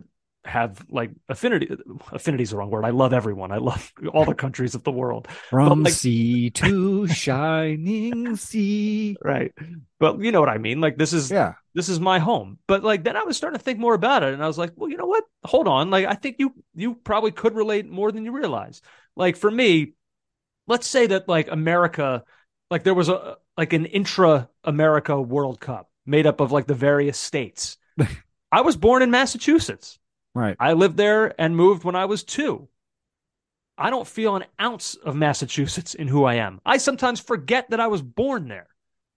have 0.45 0.85
like 0.89 1.11
affinity 1.27 1.75
affinity 2.11 2.43
is 2.43 2.51
the 2.51 2.57
wrong 2.57 2.69
word. 2.69 2.85
I 2.85 2.91
love 2.91 3.13
everyone. 3.13 3.51
I 3.51 3.57
love 3.57 3.91
all 4.13 4.25
the 4.25 4.35
countries 4.35 4.75
of 4.75 4.83
the 4.83 4.91
world. 4.91 5.27
From 5.49 5.83
like, 5.83 5.93
sea 5.93 6.49
to 6.51 7.07
shining 7.07 8.35
sea. 8.35 9.17
Right. 9.23 9.53
But 9.99 10.19
you 10.19 10.31
know 10.31 10.39
what 10.39 10.49
I 10.49 10.57
mean? 10.57 10.81
Like 10.81 10.97
this 10.97 11.13
is 11.13 11.31
yeah, 11.31 11.53
this 11.73 11.89
is 11.89 11.99
my 11.99 12.19
home. 12.19 12.59
But 12.67 12.83
like 12.83 13.03
then 13.03 13.17
I 13.17 13.23
was 13.23 13.37
starting 13.37 13.57
to 13.57 13.63
think 13.63 13.79
more 13.79 13.93
about 13.93 14.23
it 14.23 14.33
and 14.33 14.43
I 14.43 14.47
was 14.47 14.57
like, 14.57 14.71
well, 14.75 14.89
you 14.89 14.97
know 14.97 15.07
what? 15.07 15.23
Hold 15.43 15.67
on. 15.67 15.89
Like 15.89 16.05
I 16.05 16.13
think 16.13 16.37
you 16.39 16.53
you 16.75 16.95
probably 16.95 17.31
could 17.31 17.55
relate 17.55 17.89
more 17.89 18.11
than 18.11 18.25
you 18.25 18.31
realize. 18.31 18.81
Like 19.15 19.37
for 19.37 19.49
me, 19.49 19.93
let's 20.67 20.87
say 20.87 21.07
that 21.07 21.27
like 21.27 21.49
America, 21.51 22.23
like 22.69 22.83
there 22.83 22.93
was 22.93 23.09
a 23.09 23.37
like 23.57 23.73
an 23.73 23.85
intra 23.85 24.49
America 24.63 25.19
World 25.19 25.59
Cup 25.59 25.89
made 26.05 26.27
up 26.27 26.39
of 26.39 26.51
like 26.51 26.67
the 26.67 26.75
various 26.75 27.17
states 27.17 27.77
I 28.51 28.61
was 28.61 28.77
born 28.77 29.01
in 29.01 29.11
Massachusetts. 29.11 29.99
Right. 30.33 30.55
I 30.59 30.73
lived 30.73 30.97
there 30.97 31.33
and 31.39 31.55
moved 31.55 31.83
when 31.83 31.95
I 31.95 32.05
was 32.05 32.23
two. 32.23 32.67
I 33.77 33.89
don't 33.89 34.07
feel 34.07 34.35
an 34.35 34.45
ounce 34.59 34.95
of 34.95 35.15
Massachusetts 35.15 35.93
in 35.95 36.07
who 36.07 36.23
I 36.23 36.35
am. 36.35 36.61
I 36.65 36.77
sometimes 36.77 37.19
forget 37.19 37.69
that 37.69 37.79
I 37.79 37.87
was 37.87 38.01
born 38.01 38.47
there. 38.47 38.67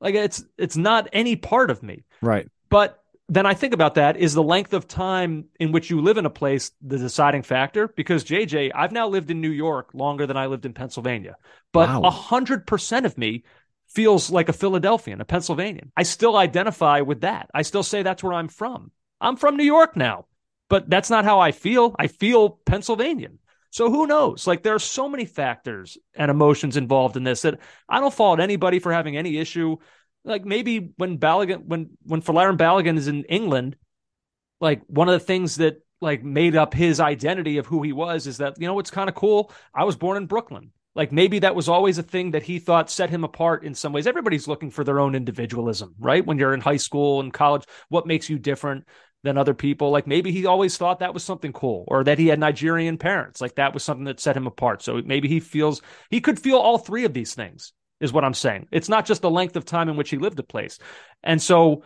Like 0.01 0.15
it's 0.15 0.45
it's 0.57 0.77
not 0.77 1.09
any 1.13 1.37
part 1.37 1.71
of 1.71 1.83
me. 1.83 2.05
Right. 2.23 2.49
But 2.69 3.03
then 3.29 3.47
I 3.47 3.55
think 3.55 3.75
about 3.75 3.95
that 3.97 4.17
is 4.17 4.33
the 4.33 4.43
length 4.43 4.73
of 4.73 4.89
time 4.89 5.47
in 5.61 5.71
which 5.71 5.91
you 5.91 6.01
live 6.01 6.17
in 6.17 6.27
a 6.27 6.31
place 6.31 6.73
the 6.81 6.99
deciding 6.99 7.43
factor? 7.43 7.89
Because 7.89 8.25
JJ, 8.25 8.73
I've 8.75 8.93
now 8.93 9.09
lived 9.09 9.31
in 9.31 9.41
New 9.41 9.51
York 9.51 9.91
longer 9.93 10.27
than 10.27 10.37
I 10.37 10.47
lived 10.47 10.65
in 10.65 10.73
Pennsylvania. 10.73 11.37
But 11.73 11.91
a 11.91 12.11
hundred 12.11 12.67
percent 12.67 13.07
of 13.07 13.19
me 13.19 13.45
feels 13.89 14.31
like 14.31 14.49
a 14.49 14.53
Philadelphian, 14.53 15.21
a 15.21 15.25
Pennsylvanian. 15.25 15.93
I 15.97 16.03
still 16.03 16.37
identify 16.37 17.01
with 17.01 17.23
that. 17.23 17.51
I 17.55 17.63
still 17.63 17.83
say 17.83 18.03
that's 18.03 18.23
where 18.23 18.35
I'm 18.35 18.49
from. 18.49 18.91
I'm 19.21 19.37
from 19.37 19.57
New 19.57 19.65
York 19.65 19.97
now, 19.97 20.27
but 20.69 20.89
that's 20.89 21.11
not 21.11 21.25
how 21.25 21.41
I 21.41 21.53
feel. 21.53 21.97
I 21.99 22.07
feel 22.07 22.51
Pennsylvanian. 22.51 23.39
So 23.71 23.91
who 23.91 24.07
knows? 24.07 24.47
Like 24.47 24.63
there 24.63 24.75
are 24.75 24.81
so 24.81 25.09
many 25.09 25.25
factors 25.25 25.99
and 26.15 26.31
emotions 26.31 26.77
involved 26.77 27.17
in 27.17 27.25
this 27.25 27.43
that 27.43 27.59
I 27.89 28.01
don't 28.01 28.15
fault 28.15 28.41
anybody 28.41 28.79
for 28.79 28.93
having 28.93 29.17
any 29.17 29.39
issue. 29.39 29.77
Like 30.25 30.45
maybe 30.45 30.93
when 30.97 31.19
Balogun, 31.19 31.65
when 31.67 31.91
when 32.03 32.23
Folarin 32.23 32.57
Balogun 32.57 32.97
is 32.97 33.09
in 33.09 33.25
England, 33.25 33.77
like 34.61 34.83
one 34.87 35.09
of 35.09 35.13
the 35.13 35.25
things 35.25 35.57
that 35.57 35.83
like 36.01 36.23
made 36.23 36.57
up 36.57 36.75
his 36.75 37.01
identity 37.01 37.59
of 37.59 37.67
who 37.67 37.83
he 37.83 37.93
was 37.93 38.27
is 38.27 38.39
that 38.39 38.61
you 38.61 38.67
know 38.67 38.75
what's 38.75 38.91
kind 38.91 39.09
of 39.09 39.15
cool. 39.15 39.53
I 39.75 39.85
was 39.85 39.97
born 39.97 40.17
in 40.17 40.27
Brooklyn. 40.27 40.73
Like 40.99 41.13
maybe 41.13 41.39
that 41.39 41.55
was 41.55 41.69
always 41.69 41.97
a 41.99 42.03
thing 42.03 42.33
that 42.33 42.43
he 42.43 42.59
thought 42.59 42.91
set 42.91 43.09
him 43.09 43.23
apart 43.23 43.63
in 43.63 43.73
some 43.73 43.93
ways. 43.93 44.09
Everybody's 44.09 44.49
looking 44.49 44.73
for 44.73 44.83
their 44.83 44.99
own 44.99 45.15
individualism, 45.15 45.95
right? 46.01 46.27
When 46.27 46.39
you're 46.39 46.53
in 46.53 46.61
high 46.61 46.77
school 46.77 47.21
and 47.21 47.33
college, 47.33 47.63
what 47.89 48.05
makes 48.05 48.29
you 48.29 48.37
different 48.37 48.85
than 49.23 49.39
other 49.39 49.55
people? 49.55 49.93
Like 49.93 50.09
maybe 50.09 50.33
he 50.33 50.45
always 50.45 50.77
thought 50.77 50.99
that 50.99 51.15
was 51.15 51.23
something 51.23 51.53
cool 51.53 51.85
or 51.87 52.03
that 52.03 52.19
he 52.19 52.27
had 52.27 52.41
Nigerian 52.41 52.99
parents. 52.99 53.41
Like 53.41 53.55
that 53.55 53.75
was 53.75 53.85
something 53.85 54.07
that 54.07 54.19
set 54.19 54.37
him 54.37 54.49
apart. 54.49 54.83
So 54.83 55.01
maybe 55.05 55.29
he 55.29 55.39
feels 55.39 55.83
he 56.11 56.21
could 56.21 56.41
feel 56.41 56.57
all 56.57 56.79
three 56.79 57.05
of 57.05 57.15
these 57.15 57.33
things, 57.33 57.73
is 58.01 58.13
what 58.13 58.25
I'm 58.25 58.35
saying. 58.35 58.67
It's 58.73 58.89
not 58.89 59.07
just 59.07 59.23
the 59.23 59.31
length 59.31 59.55
of 59.55 59.65
time 59.65 59.89
in 59.89 59.95
which 59.97 60.11
he 60.11 60.19
lived 60.19 60.41
a 60.41 60.43
place. 60.43 60.81
And 61.23 61.41
so 61.41 61.85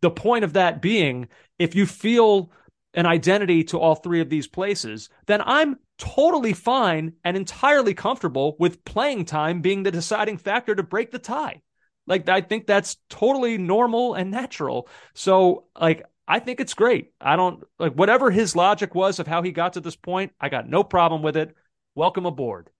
the 0.00 0.10
point 0.10 0.42
of 0.42 0.54
that 0.54 0.82
being, 0.82 1.28
if 1.56 1.76
you 1.76 1.86
feel 1.86 2.50
an 2.94 3.06
identity 3.06 3.64
to 3.64 3.78
all 3.78 3.94
three 3.94 4.20
of 4.20 4.30
these 4.30 4.46
places, 4.46 5.08
then 5.26 5.42
I'm 5.44 5.78
totally 5.98 6.52
fine 6.52 7.14
and 7.24 7.36
entirely 7.36 7.94
comfortable 7.94 8.56
with 8.58 8.84
playing 8.84 9.24
time 9.26 9.60
being 9.60 9.82
the 9.82 9.90
deciding 9.90 10.38
factor 10.38 10.74
to 10.74 10.82
break 10.82 11.10
the 11.10 11.18
tie. 11.18 11.62
Like, 12.06 12.28
I 12.28 12.40
think 12.40 12.66
that's 12.66 12.96
totally 13.10 13.58
normal 13.58 14.14
and 14.14 14.30
natural. 14.30 14.88
So, 15.14 15.64
like, 15.78 16.04
I 16.26 16.38
think 16.38 16.60
it's 16.60 16.74
great. 16.74 17.12
I 17.20 17.36
don't 17.36 17.62
like 17.78 17.92
whatever 17.92 18.30
his 18.30 18.56
logic 18.56 18.94
was 18.94 19.18
of 19.18 19.26
how 19.26 19.42
he 19.42 19.50
got 19.52 19.74
to 19.74 19.80
this 19.80 19.96
point. 19.96 20.32
I 20.40 20.48
got 20.48 20.68
no 20.68 20.84
problem 20.84 21.22
with 21.22 21.36
it. 21.36 21.54
Welcome 21.94 22.26
aboard. 22.26 22.70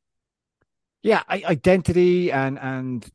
Yeah, 1.02 1.22
identity 1.28 2.30
and 2.32 2.58
and 2.58 3.08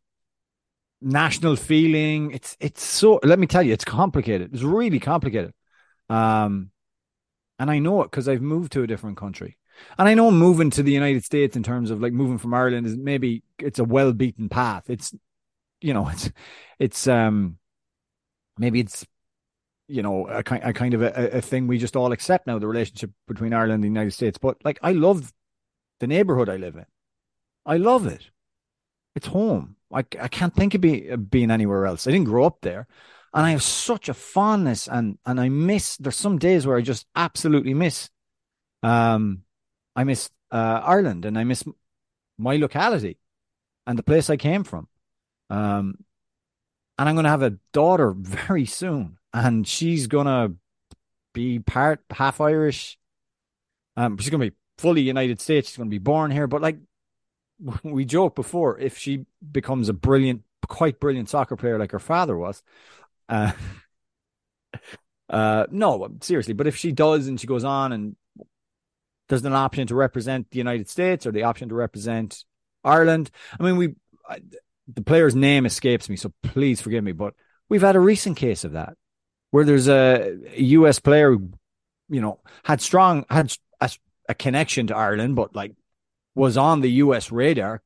national 1.01 1.55
feeling. 1.55 2.31
It's 2.31 2.57
it's 2.59 2.83
so. 2.83 3.19
Let 3.23 3.37
me 3.39 3.45
tell 3.45 3.61
you, 3.61 3.73
it's 3.73 3.85
complicated. 3.85 4.53
It's 4.53 4.63
really 4.63 4.99
complicated. 4.99 5.53
Um, 6.09 6.71
and 7.63 7.71
I 7.71 7.79
know 7.79 8.01
it 8.01 8.11
because 8.11 8.27
I've 8.27 8.41
moved 8.41 8.73
to 8.73 8.83
a 8.83 8.87
different 8.87 9.15
country. 9.15 9.57
And 9.97 10.09
I 10.09 10.15
know 10.15 10.29
moving 10.31 10.69
to 10.71 10.83
the 10.83 10.91
United 10.91 11.23
States 11.23 11.55
in 11.55 11.63
terms 11.63 11.91
of 11.91 12.01
like 12.01 12.11
moving 12.11 12.37
from 12.37 12.53
Ireland 12.53 12.85
is 12.85 12.97
maybe 12.97 13.41
it's 13.57 13.79
a 13.79 13.85
well 13.85 14.11
beaten 14.11 14.49
path. 14.49 14.89
It's 14.89 15.15
you 15.79 15.93
know, 15.93 16.09
it's 16.11 16.29
it's 16.77 17.07
um 17.07 17.57
maybe 18.57 18.81
it's 18.81 19.05
you 19.87 20.01
know 20.01 20.27
a 20.27 20.43
kind 20.43 20.61
a 20.61 20.73
kind 20.73 20.93
of 20.93 21.03
a, 21.03 21.37
a 21.37 21.41
thing 21.41 21.67
we 21.67 21.77
just 21.77 21.95
all 21.95 22.11
accept 22.11 22.47
now 22.47 22.59
the 22.59 22.67
relationship 22.67 23.11
between 23.29 23.53
Ireland 23.53 23.75
and 23.75 23.83
the 23.85 23.87
United 23.87 24.11
States. 24.11 24.37
But 24.37 24.57
like 24.65 24.79
I 24.81 24.91
love 24.91 25.31
the 26.01 26.07
neighborhood 26.07 26.49
I 26.49 26.57
live 26.57 26.75
in. 26.75 26.85
I 27.65 27.77
love 27.77 28.07
it. 28.07 28.29
It's 29.15 29.27
home. 29.27 29.77
I 29.89 29.99
I 30.19 30.27
can't 30.27 30.53
think 30.53 30.73
of 30.73 30.81
be, 30.81 31.15
being 31.15 31.49
anywhere 31.49 31.85
else. 31.85 32.07
I 32.07 32.11
didn't 32.11 32.27
grow 32.27 32.43
up 32.43 32.57
there. 32.59 32.87
And 33.33 33.45
I 33.45 33.51
have 33.51 33.63
such 33.63 34.09
a 34.09 34.13
fondness 34.13 34.87
and 34.87 35.17
and 35.25 35.39
I 35.39 35.49
miss 35.49 35.97
there's 35.97 36.15
some 36.15 36.37
days 36.37 36.67
where 36.67 36.77
I 36.77 36.81
just 36.81 37.07
absolutely 37.15 37.73
miss 37.73 38.09
um 38.83 39.43
I 39.95 40.03
miss 40.03 40.29
uh, 40.51 40.81
Ireland 40.83 41.25
and 41.25 41.37
I 41.37 41.43
miss 41.43 41.63
my 42.37 42.57
locality 42.57 43.17
and 43.87 43.97
the 43.97 44.03
place 44.03 44.29
I 44.29 44.37
came 44.37 44.63
from. 44.63 44.87
Um 45.49 45.97
and 46.99 47.09
I'm 47.09 47.15
going 47.15 47.23
to 47.23 47.31
have 47.31 47.41
a 47.41 47.57
daughter 47.71 48.11
very 48.17 48.65
soon 48.65 49.17
and 49.33 49.67
she's 49.67 50.05
going 50.07 50.27
to 50.27 50.53
be 51.33 51.57
part 51.59 52.01
half 52.11 52.39
Irish. 52.39 52.99
Um 53.97 54.17
she's 54.17 54.29
going 54.29 54.41
to 54.41 54.51
be 54.51 54.57
fully 54.77 55.01
United 55.01 55.41
States. 55.41 55.69
She's 55.69 55.77
going 55.77 55.89
to 55.89 55.93
be 55.93 55.97
born 55.97 56.29
here, 56.29 56.45
but 56.45 56.61
like 56.61 56.77
we 57.83 58.05
joked 58.05 58.35
before, 58.35 58.77
if 58.79 58.97
she 58.97 59.25
becomes 59.51 59.89
a 59.89 59.93
brilliant, 59.93 60.43
quite 60.67 60.99
brilliant 60.99 61.29
soccer 61.29 61.55
player 61.55 61.77
like 61.79 61.91
her 61.91 61.99
father 61.99 62.37
was, 62.37 62.63
uh, 63.29 63.51
uh, 65.29 65.65
no, 65.71 66.07
seriously. 66.21 66.53
But 66.53 66.67
if 66.67 66.75
she 66.75 66.91
does 66.91 67.27
and 67.27 67.39
she 67.39 67.47
goes 67.47 67.63
on 67.63 67.91
and 67.91 68.15
there's 69.29 69.45
an 69.45 69.53
option 69.53 69.87
to 69.87 69.95
represent 69.95 70.49
the 70.51 70.57
United 70.57 70.89
States 70.89 71.25
or 71.25 71.31
the 71.31 71.43
option 71.43 71.69
to 71.69 71.75
represent 71.75 72.43
Ireland, 72.83 73.31
I 73.59 73.63
mean, 73.63 73.77
we 73.77 73.95
I, 74.27 74.39
the 74.93 75.01
player's 75.01 75.35
name 75.35 75.65
escapes 75.65 76.09
me, 76.09 76.15
so 76.15 76.33
please 76.43 76.81
forgive 76.81 77.03
me, 77.03 77.13
but 77.13 77.33
we've 77.69 77.81
had 77.81 77.95
a 77.95 78.01
recent 78.01 78.37
case 78.37 78.63
of 78.63 78.73
that 78.73 78.95
where 79.51 79.65
there's 79.65 79.87
a, 79.87 80.37
a 80.55 80.61
U.S. 80.61 80.99
player 80.99 81.31
who, 81.31 81.51
you 82.09 82.21
know, 82.21 82.39
had 82.63 82.81
strong 82.81 83.25
had 83.29 83.55
a, 83.79 83.89
a 84.27 84.35
connection 84.35 84.87
to 84.87 84.95
Ireland, 84.95 85.35
but 85.35 85.55
like 85.55 85.73
was 86.35 86.57
on 86.57 86.81
the 86.81 86.91
US 86.91 87.31
radar, 87.31 87.81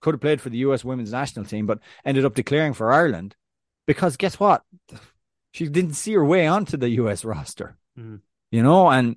could 0.00 0.14
have 0.14 0.20
played 0.20 0.40
for 0.40 0.50
the 0.50 0.58
US 0.58 0.84
women's 0.84 1.12
national 1.12 1.46
team, 1.46 1.66
but 1.66 1.78
ended 2.04 2.24
up 2.24 2.34
declaring 2.34 2.74
for 2.74 2.92
Ireland 2.92 3.36
because 3.86 4.16
guess 4.16 4.38
what? 4.38 4.62
She 5.52 5.68
didn't 5.68 5.94
see 5.94 6.14
her 6.14 6.24
way 6.24 6.46
onto 6.46 6.76
the 6.76 6.88
US 6.90 7.24
roster. 7.24 7.76
Mm. 7.98 8.20
You 8.50 8.62
know, 8.62 8.88
and 8.90 9.16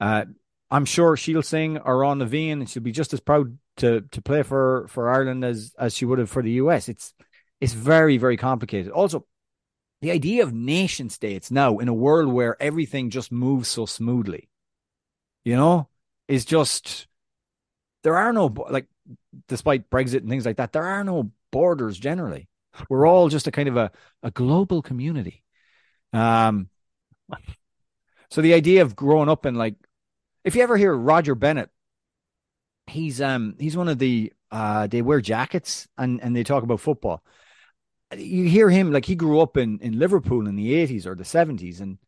uh, 0.00 0.24
I'm 0.70 0.84
sure 0.84 1.16
she'll 1.16 1.42
sing 1.42 1.76
Amhrán 1.76 2.18
na 2.18 2.24
bhFiann 2.24 2.52
and 2.52 2.68
she'll 2.68 2.82
be 2.82 2.92
just 2.92 3.12
as 3.12 3.20
proud 3.20 3.58
to 3.78 4.00
to 4.00 4.22
play 4.22 4.42
for 4.42 4.86
for 4.88 5.10
Ireland 5.10 5.44
as 5.44 5.74
as 5.78 5.94
she 5.94 6.04
would 6.04 6.18
have 6.18 6.30
for 6.30 6.42
the 6.42 6.52
US. 6.52 6.88
It's 6.88 7.14
it's 7.60 7.72
very, 7.72 8.18
very 8.18 8.36
complicated. 8.36 8.92
Also, 8.92 9.26
the 10.02 10.10
idea 10.10 10.42
of 10.42 10.52
nation 10.52 11.08
states 11.08 11.50
now 11.50 11.78
in 11.78 11.88
a 11.88 11.94
world 11.94 12.32
where 12.32 12.60
everything 12.60 13.10
just 13.10 13.32
moves 13.32 13.68
so 13.68 13.86
smoothly, 13.86 14.48
you 15.44 15.56
know, 15.56 15.88
is 16.28 16.44
just 16.44 17.06
there 18.02 18.16
are 18.16 18.32
no 18.32 18.46
like 18.68 18.86
despite 19.48 19.90
Brexit 19.90 20.20
and 20.20 20.28
things 20.28 20.46
like 20.46 20.56
that, 20.56 20.72
there 20.72 20.84
are 20.84 21.04
no 21.04 21.30
borders 21.50 21.98
generally. 21.98 22.48
We're 22.88 23.06
all 23.06 23.28
just 23.28 23.46
a 23.46 23.50
kind 23.50 23.68
of 23.68 23.76
a, 23.76 23.90
a 24.22 24.30
global 24.30 24.82
community. 24.82 25.42
Um 26.12 26.68
so 28.30 28.42
the 28.42 28.54
idea 28.54 28.82
of 28.82 28.96
growing 28.96 29.28
up 29.28 29.46
in 29.46 29.54
like 29.54 29.74
if 30.44 30.54
you 30.54 30.62
ever 30.62 30.76
hear 30.76 30.94
Roger 30.94 31.34
Bennett, 31.34 31.70
he's 32.86 33.20
um 33.20 33.54
he's 33.58 33.76
one 33.76 33.88
of 33.88 33.98
the 33.98 34.32
uh 34.50 34.86
they 34.86 35.02
wear 35.02 35.20
jackets 35.20 35.88
and 35.98 36.20
and 36.22 36.34
they 36.34 36.44
talk 36.44 36.62
about 36.62 36.80
football. 36.80 37.22
You 38.16 38.44
hear 38.44 38.70
him 38.70 38.92
like 38.92 39.04
he 39.04 39.16
grew 39.16 39.40
up 39.40 39.56
in 39.56 39.80
in 39.80 39.98
Liverpool 39.98 40.46
in 40.46 40.56
the 40.56 40.72
80s 40.72 41.06
or 41.06 41.14
the 41.14 41.24
70s 41.24 41.80
and 41.80 41.98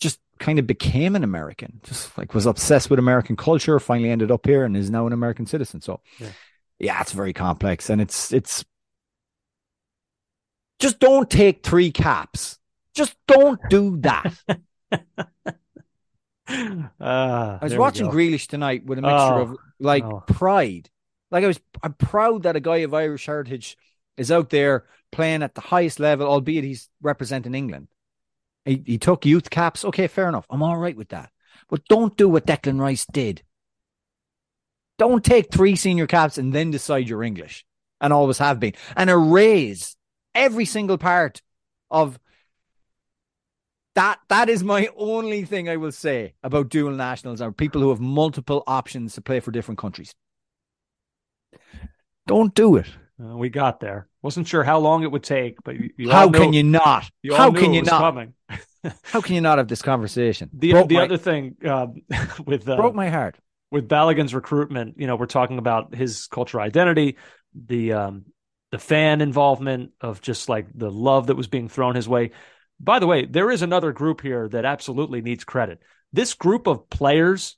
just 0.00 0.20
kind 0.38 0.58
of 0.58 0.66
became 0.66 1.16
an 1.16 1.24
American, 1.24 1.80
just 1.82 2.16
like 2.18 2.34
was 2.34 2.46
obsessed 2.46 2.90
with 2.90 2.98
American 2.98 3.36
culture, 3.36 3.78
finally 3.78 4.10
ended 4.10 4.30
up 4.30 4.46
here 4.46 4.64
and 4.64 4.76
is 4.76 4.90
now 4.90 5.06
an 5.06 5.12
American 5.12 5.46
citizen. 5.46 5.80
So 5.80 6.00
Yeah. 6.18 6.28
yeah, 6.78 7.00
it's 7.00 7.12
very 7.12 7.32
complex 7.32 7.90
and 7.90 8.00
it's 8.00 8.32
it's 8.32 8.64
just 10.82 10.98
don't 10.98 11.30
take 11.30 11.62
three 11.64 11.92
caps. 11.92 12.58
Just 12.94 13.14
don't 13.26 13.60
do 13.70 13.96
that. 13.98 14.34
Ah, 17.00 17.58
I 17.62 17.64
was 17.64 17.76
watching. 17.76 18.10
Grealish 18.10 18.46
tonight 18.48 18.84
with 18.84 18.98
a 18.98 19.02
mixture 19.02 19.16
Oh, 19.16 19.42
of 19.42 19.56
like 19.78 20.04
oh. 20.04 20.22
pride. 20.26 20.90
Like 21.30 21.44
I 21.44 21.46
was 21.46 21.60
I'm 21.82 21.94
proud 21.94 22.42
that 22.42 22.56
a 22.56 22.60
guy 22.60 22.78
of 22.78 22.92
Irish 22.92 23.24
heritage 23.24 23.78
is 24.18 24.30
out 24.30 24.50
there 24.50 24.84
playing 25.12 25.42
at 25.42 25.54
the 25.54 25.62
highest 25.62 25.98
level, 25.98 26.26
albeit 26.26 26.64
he's 26.64 26.90
representing 27.00 27.54
England. 27.54 27.88
He 28.66 28.82
he 28.84 28.98
took 28.98 29.24
youth 29.24 29.48
caps. 29.48 29.84
Okay, 29.84 30.08
fair 30.08 30.28
enough. 30.28 30.44
I'm 30.50 30.62
all 30.62 30.76
right 30.76 30.96
with 30.96 31.08
that. 31.10 31.30
But 31.70 31.86
don't 31.88 32.16
do 32.18 32.28
what 32.28 32.44
Declan 32.44 32.78
Rice 32.80 33.06
did. 33.10 33.42
Don't 34.98 35.24
take 35.24 35.50
three 35.50 35.76
senior 35.76 36.06
caps 36.06 36.36
and 36.36 36.52
then 36.52 36.70
decide 36.70 37.08
you're 37.08 37.22
English 37.22 37.64
and 38.00 38.12
always 38.12 38.38
have 38.38 38.60
been 38.60 38.74
and 38.94 39.08
erase 39.08 39.96
every 40.34 40.64
single 40.64 40.98
part 40.98 41.42
of 41.90 42.18
that. 43.94 44.18
That 44.28 44.48
is 44.48 44.62
my 44.64 44.88
only 44.96 45.44
thing 45.44 45.68
I 45.68 45.76
will 45.76 45.92
say 45.92 46.34
about 46.42 46.68
dual 46.70 46.92
nationals 46.92 47.40
are 47.40 47.52
people 47.52 47.80
who 47.80 47.90
have 47.90 48.00
multiple 48.00 48.62
options 48.66 49.14
to 49.14 49.20
play 49.20 49.40
for 49.40 49.50
different 49.50 49.78
countries. 49.78 50.14
Don't 52.26 52.54
do 52.54 52.76
it. 52.76 52.86
Uh, 53.22 53.36
we 53.36 53.48
got 53.50 53.80
there. 53.80 54.08
Wasn't 54.22 54.46
sure 54.46 54.62
how 54.64 54.78
long 54.78 55.02
it 55.02 55.10
would 55.10 55.22
take, 55.22 55.62
but 55.64 55.74
you, 55.74 55.90
you 55.96 56.10
How 56.10 56.26
knew- 56.26 56.38
can 56.38 56.52
you 56.52 56.62
not? 56.62 57.10
You 57.22 57.34
How 57.34 57.50
can 57.50 57.74
you 57.74 57.82
not? 57.82 58.00
Coming. 58.00 58.34
How 59.04 59.20
can 59.20 59.34
you 59.34 59.40
not 59.40 59.58
have 59.58 59.68
this 59.68 59.82
conversation? 59.82 60.50
The 60.52 60.72
broke 60.72 60.88
the 60.88 60.96
my, 60.96 61.02
other 61.04 61.16
thing 61.18 61.56
um, 61.64 62.02
with 62.46 62.68
uh, 62.68 62.76
broke 62.76 62.94
my 62.94 63.10
heart. 63.10 63.36
with 63.70 63.88
Balogun's 63.88 64.34
recruitment, 64.34 64.98
you 64.98 65.06
know, 65.06 65.16
we're 65.16 65.26
talking 65.26 65.58
about 65.58 65.94
his 65.94 66.26
cultural 66.28 66.64
identity, 66.64 67.16
the 67.54 67.92
um, 67.92 68.24
the 68.72 68.78
fan 68.78 69.20
involvement 69.20 69.92
of 70.00 70.20
just 70.22 70.48
like 70.48 70.66
the 70.74 70.90
love 70.90 71.28
that 71.28 71.36
was 71.36 71.46
being 71.46 71.68
thrown 71.68 71.94
his 71.94 72.08
way. 72.08 72.32
By 72.80 72.98
the 72.98 73.06
way, 73.06 73.26
there 73.26 73.50
is 73.50 73.62
another 73.62 73.92
group 73.92 74.22
here 74.22 74.48
that 74.48 74.64
absolutely 74.64 75.20
needs 75.20 75.44
credit. 75.44 75.80
This 76.12 76.34
group 76.34 76.66
of 76.66 76.88
players 76.88 77.56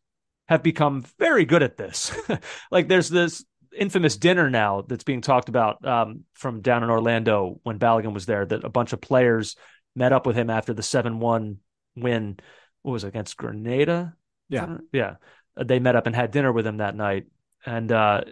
have 0.48 0.62
become 0.62 1.04
very 1.18 1.44
good 1.44 1.62
at 1.62 1.76
this. 1.78 2.12
like 2.70 2.88
there's 2.88 3.08
this 3.08 3.44
infamous 3.74 4.16
dinner 4.16 4.50
now 4.50 4.82
that's 4.82 5.04
being 5.04 5.20
talked 5.20 5.48
about 5.48 5.84
um, 5.86 6.24
from 6.34 6.60
down 6.60 6.82
in 6.82 6.90
Orlando 6.90 7.60
when 7.62 7.78
Balogun 7.78 8.12
was 8.12 8.26
there 8.26 8.44
that 8.44 8.64
a 8.64 8.68
bunch 8.68 8.92
of 8.92 9.00
players 9.00 9.56
met 9.94 10.12
up 10.12 10.26
with 10.26 10.36
him 10.36 10.50
after 10.50 10.74
the 10.74 10.82
7-1 10.82 11.56
win 11.96 12.38
what 12.82 12.92
was 12.92 13.04
it, 13.04 13.08
against 13.08 13.36
Grenada? 13.36 14.14
Yeah. 14.48 14.78
Yeah. 14.92 15.14
They 15.56 15.78
met 15.78 15.96
up 15.96 16.06
and 16.06 16.14
had 16.14 16.32
dinner 16.32 16.52
with 16.52 16.66
him 16.66 16.78
that 16.78 16.96
night. 16.96 17.26
And 17.64 17.90
uh 17.90 18.22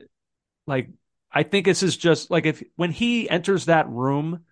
like 0.67 0.91
I 1.33 1.43
think 1.43 1.67
this 1.67 1.83
is 1.83 1.97
just 1.97 2.31
like 2.31 2.47
if 2.47 2.63
when 2.77 2.91
he 2.91 3.29
enters 3.29 3.67
that 3.67 3.89
room, 3.89 4.45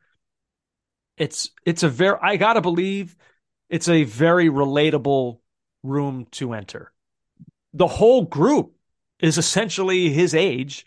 it's 1.16 1.51
it's 1.66 1.82
a 1.82 1.89
very 1.89 2.19
I 2.23 2.36
gotta 2.36 2.61
believe 2.61 3.16
it's 3.69 3.89
a 3.89 4.05
very 4.05 4.48
relatable 4.48 5.39
room 5.82 6.27
to 6.32 6.52
enter. 6.52 6.93
The 7.74 7.86
whole 7.86 8.23
group 8.23 8.74
is 9.20 9.39
essentially 9.39 10.11
his 10.11 10.35
age. 10.35 10.86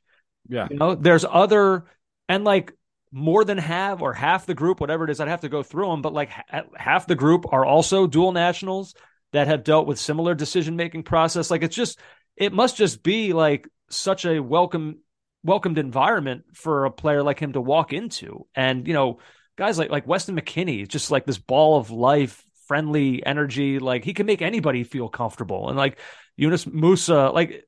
Yeah. 0.49 0.67
You 0.69 0.77
know, 0.77 0.95
there's 0.95 1.25
other 1.29 1.85
and 2.27 2.43
like 2.43 2.73
more 3.11 3.45
than 3.45 3.59
half 3.59 4.01
or 4.01 4.11
half 4.11 4.47
the 4.47 4.55
group, 4.55 4.81
whatever 4.81 5.03
it 5.03 5.11
is, 5.11 5.19
I'd 5.19 5.27
have 5.27 5.41
to 5.41 5.49
go 5.49 5.61
through 5.61 5.87
them, 5.87 6.01
but 6.01 6.13
like 6.13 6.29
ha- 6.29 6.63
half 6.75 7.05
the 7.05 7.15
group 7.15 7.45
are 7.51 7.63
also 7.63 8.07
dual 8.07 8.31
nationals 8.31 8.95
that 9.33 9.47
have 9.47 9.63
dealt 9.63 9.85
with 9.85 9.99
similar 9.99 10.33
decision 10.33 10.75
making 10.75 11.03
process. 11.03 11.51
Like 11.51 11.61
it's 11.61 11.75
just, 11.75 11.99
it 12.35 12.53
must 12.53 12.75
just 12.75 13.03
be 13.03 13.33
like 13.33 13.67
such 13.89 14.25
a 14.25 14.39
welcome, 14.39 14.97
welcomed 15.43 15.77
environment 15.77 16.45
for 16.53 16.85
a 16.85 16.91
player 16.91 17.21
like 17.23 17.39
him 17.39 17.53
to 17.53 17.61
walk 17.61 17.93
into. 17.93 18.45
And, 18.55 18.87
you 18.87 18.93
know, 18.93 19.19
guys 19.57 19.77
like, 19.77 19.89
like 19.89 20.07
Weston 20.07 20.39
McKennie, 20.39 20.87
just 20.87 21.11
like 21.11 21.25
this 21.25 21.37
ball 21.37 21.77
of 21.77 21.91
life, 21.91 22.43
friendly 22.67 23.25
energy. 23.25 23.79
Like 23.79 24.03
he 24.05 24.13
can 24.13 24.25
make 24.25 24.41
anybody 24.41 24.83
feel 24.83 25.09
comfortable. 25.09 25.69
And 25.69 25.77
like 25.77 25.99
Yunus 26.37 26.65
Musah, 26.65 27.33
like 27.33 27.65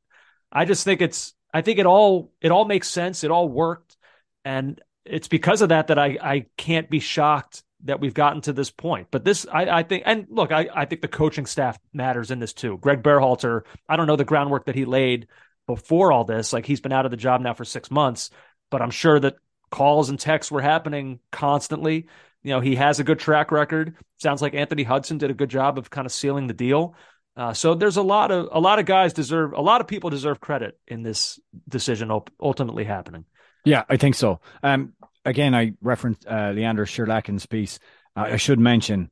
I 0.51 0.65
just 0.65 0.83
think 0.83 1.01
it's, 1.01 1.33
I 1.53 1.61
think 1.61 1.79
it 1.79 1.85
all, 1.85 2.31
it 2.41 2.51
all 2.51 2.65
makes 2.65 2.89
sense. 2.89 3.23
It 3.23 3.31
all 3.31 3.47
worked. 3.47 3.97
And 4.43 4.81
it's 5.03 5.27
because 5.27 5.61
of 5.61 5.69
that 5.69 5.87
that 5.87 5.99
I, 5.99 6.17
I 6.21 6.45
can't 6.57 6.89
be 6.89 6.99
shocked 6.99 7.63
that 7.83 7.99
we've 7.99 8.13
gotten 8.13 8.41
to 8.41 8.53
this 8.53 8.71
point. 8.71 9.07
But 9.11 9.23
this, 9.23 9.45
I, 9.51 9.79
I 9.79 9.83
think, 9.83 10.03
and 10.05 10.25
look, 10.29 10.51
I, 10.51 10.69
I 10.73 10.85
think 10.85 11.01
the 11.01 11.07
coaching 11.07 11.45
staff 11.45 11.77
matters 11.93 12.31
in 12.31 12.39
this 12.39 12.53
too. 12.53 12.77
Greg 12.77 13.03
Berhalter, 13.03 13.61
I 13.87 13.95
don't 13.95 14.07
know 14.07 14.15
the 14.15 14.25
groundwork 14.25 14.65
that 14.65 14.75
he 14.75 14.85
laid 14.85 15.27
before 15.67 16.11
all 16.11 16.23
this. 16.23 16.53
Like 16.53 16.65
he's 16.65 16.81
been 16.81 16.91
out 16.91 17.05
of 17.05 17.11
the 17.11 17.17
job 17.17 17.41
now 17.41 17.53
for 17.53 17.65
six 17.65 17.89
months, 17.91 18.29
but 18.69 18.81
I'm 18.81 18.91
sure 18.91 19.19
that 19.19 19.35
calls 19.71 20.09
and 20.09 20.19
texts 20.19 20.51
were 20.51 20.61
happening 20.61 21.19
constantly. 21.31 22.07
You 22.43 22.51
know, 22.51 22.59
he 22.59 22.75
has 22.75 22.99
a 22.99 23.03
good 23.03 23.19
track 23.19 23.51
record. 23.51 23.95
Sounds 24.17 24.41
like 24.41 24.53
Anthony 24.53 24.83
Hudson 24.83 25.17
did 25.17 25.31
a 25.31 25.33
good 25.33 25.49
job 25.49 25.77
of 25.77 25.89
kind 25.89 26.05
of 26.05 26.11
sealing 26.11 26.47
the 26.47 26.53
deal. 26.53 26.95
Uh, 27.35 27.53
so 27.53 27.73
there's 27.73 27.97
a 27.97 28.03
lot 28.03 28.31
of 28.31 28.47
a 28.51 28.59
lot 28.59 28.79
of 28.79 28.85
guys 28.85 29.11
deserve 29.11 29.51
a 29.53 29.61
lot 29.61 29.81
of 29.81 29.87
people 29.87 30.09
deserve 30.09 30.39
credit 30.39 30.79
in 30.87 31.03
this 31.03 31.39
decision 31.67 32.09
ultimately 32.39 32.85
happening. 32.85 33.25
Yeah, 33.65 33.83
I 33.89 33.97
think 33.97 34.15
so. 34.15 34.39
Um, 34.63 34.93
again, 35.25 35.53
I 35.53 35.73
referenced 35.81 36.25
uh, 36.25 36.51
Leander 36.51 36.85
Schaerlaeckens' 36.85 37.49
piece. 37.49 37.79
Uh, 38.15 38.27
I 38.31 38.37
should 38.37 38.59
mention, 38.59 39.09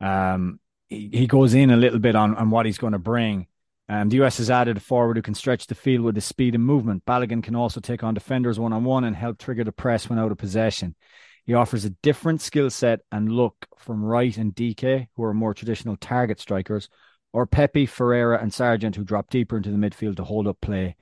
um, 0.00 0.58
he, 0.88 1.10
he 1.12 1.26
goes 1.26 1.54
in 1.54 1.70
a 1.70 1.76
little 1.76 1.98
bit 1.98 2.16
on, 2.16 2.34
on 2.34 2.50
what 2.50 2.66
he's 2.66 2.78
going 2.78 2.94
to 2.94 2.98
bring. 2.98 3.46
Um, 3.90 4.08
the 4.08 4.22
US 4.22 4.38
has 4.38 4.50
added 4.50 4.76
a 4.76 4.80
forward 4.80 5.16
who 5.16 5.22
can 5.22 5.34
stretch 5.34 5.66
the 5.66 5.74
field 5.74 6.04
with 6.04 6.14
his 6.14 6.24
speed 6.24 6.54
and 6.54 6.64
movement. 6.64 7.04
Balogun 7.04 7.42
can 7.42 7.56
also 7.56 7.80
take 7.80 8.04
on 8.04 8.14
defenders 8.14 8.56
one 8.56 8.72
on 8.72 8.84
one 8.84 9.02
and 9.02 9.16
help 9.16 9.36
trigger 9.36 9.64
the 9.64 9.72
press 9.72 10.08
when 10.08 10.16
out 10.16 10.30
of 10.30 10.38
possession. 10.38 10.94
He 11.44 11.54
offers 11.54 11.84
a 11.84 11.90
different 11.90 12.40
skill 12.40 12.70
set 12.70 13.00
and 13.10 13.32
look 13.32 13.66
from 13.78 14.04
Wright 14.04 14.36
and 14.36 14.54
Dike, 14.54 15.08
who 15.16 15.24
are 15.24 15.34
more 15.34 15.54
traditional 15.54 15.96
target 15.96 16.38
strikers, 16.38 16.88
or 17.32 17.48
Pepi, 17.48 17.84
Ferreira, 17.84 18.40
and 18.40 18.54
Sargent, 18.54 18.94
who 18.94 19.02
drop 19.02 19.28
deeper 19.28 19.56
into 19.56 19.72
the 19.72 19.76
midfield 19.76 20.18
to 20.18 20.24
hold 20.24 20.46
up 20.46 20.60
play 20.60 20.94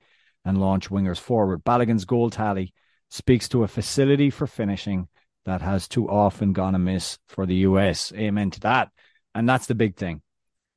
and 0.47 0.59
launch 0.59 0.89
wingers 0.89 1.21
forward. 1.21 1.63
Balogun's 1.65 2.07
goal 2.07 2.31
tally 2.31 2.73
speaks 3.11 3.51
to 3.51 3.65
a 3.65 3.69
facility 3.69 4.31
for 4.31 4.47
finishing 4.47 5.09
that 5.45 5.61
has 5.61 5.89
too 5.89 6.09
often 6.09 6.55
gone 6.55 6.75
amiss 6.75 7.19
for 7.29 7.45
the 7.45 7.57
US. 7.57 8.15
Amen 8.15 8.51
to 8.53 8.61
that. 8.61 8.89
And 9.35 9.47
that's 9.47 9.67
the 9.67 9.75
big 9.75 9.97
thing. 9.97 10.23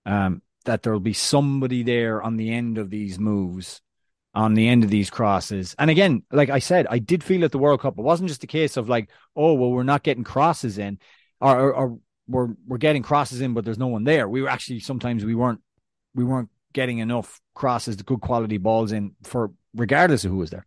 Um, 0.05 0.41
that 0.65 0.83
there'll 0.83 0.99
be 0.99 1.13
somebody 1.13 1.83
there 1.83 2.21
on 2.21 2.37
the 2.37 2.51
end 2.51 2.77
of 2.77 2.89
these 2.89 3.19
moves, 3.19 3.81
on 4.33 4.53
the 4.53 4.67
end 4.67 4.83
of 4.83 4.89
these 4.89 5.09
crosses. 5.09 5.75
And 5.77 5.89
again, 5.89 6.23
like 6.31 6.49
I 6.49 6.59
said, 6.59 6.87
I 6.89 6.99
did 6.99 7.23
feel 7.23 7.43
at 7.43 7.51
the 7.51 7.57
World 7.57 7.81
Cup, 7.81 7.97
it 7.97 8.03
wasn't 8.03 8.29
just 8.29 8.43
a 8.43 8.47
case 8.47 8.77
of 8.77 8.89
like, 8.89 9.09
oh, 9.35 9.53
well, 9.53 9.71
we're 9.71 9.83
not 9.83 10.03
getting 10.03 10.23
crosses 10.23 10.77
in, 10.77 10.99
or, 11.39 11.59
or, 11.59 11.73
or 11.73 11.99
we're 12.27 12.49
we're 12.65 12.77
getting 12.77 13.03
crosses 13.03 13.41
in, 13.41 13.53
but 13.53 13.65
there's 13.65 13.77
no 13.77 13.87
one 13.87 14.03
there. 14.03 14.27
We 14.27 14.41
were 14.41 14.49
actually 14.49 14.79
sometimes 14.79 15.25
we 15.25 15.35
weren't 15.35 15.61
we 16.15 16.23
weren't 16.23 16.49
getting 16.73 16.99
enough 16.99 17.41
crosses, 17.53 17.97
the 17.97 18.03
good 18.03 18.21
quality 18.21 18.57
balls 18.57 18.91
in 18.91 19.15
for 19.23 19.51
regardless 19.75 20.23
of 20.23 20.31
who 20.31 20.37
was 20.37 20.49
there. 20.49 20.65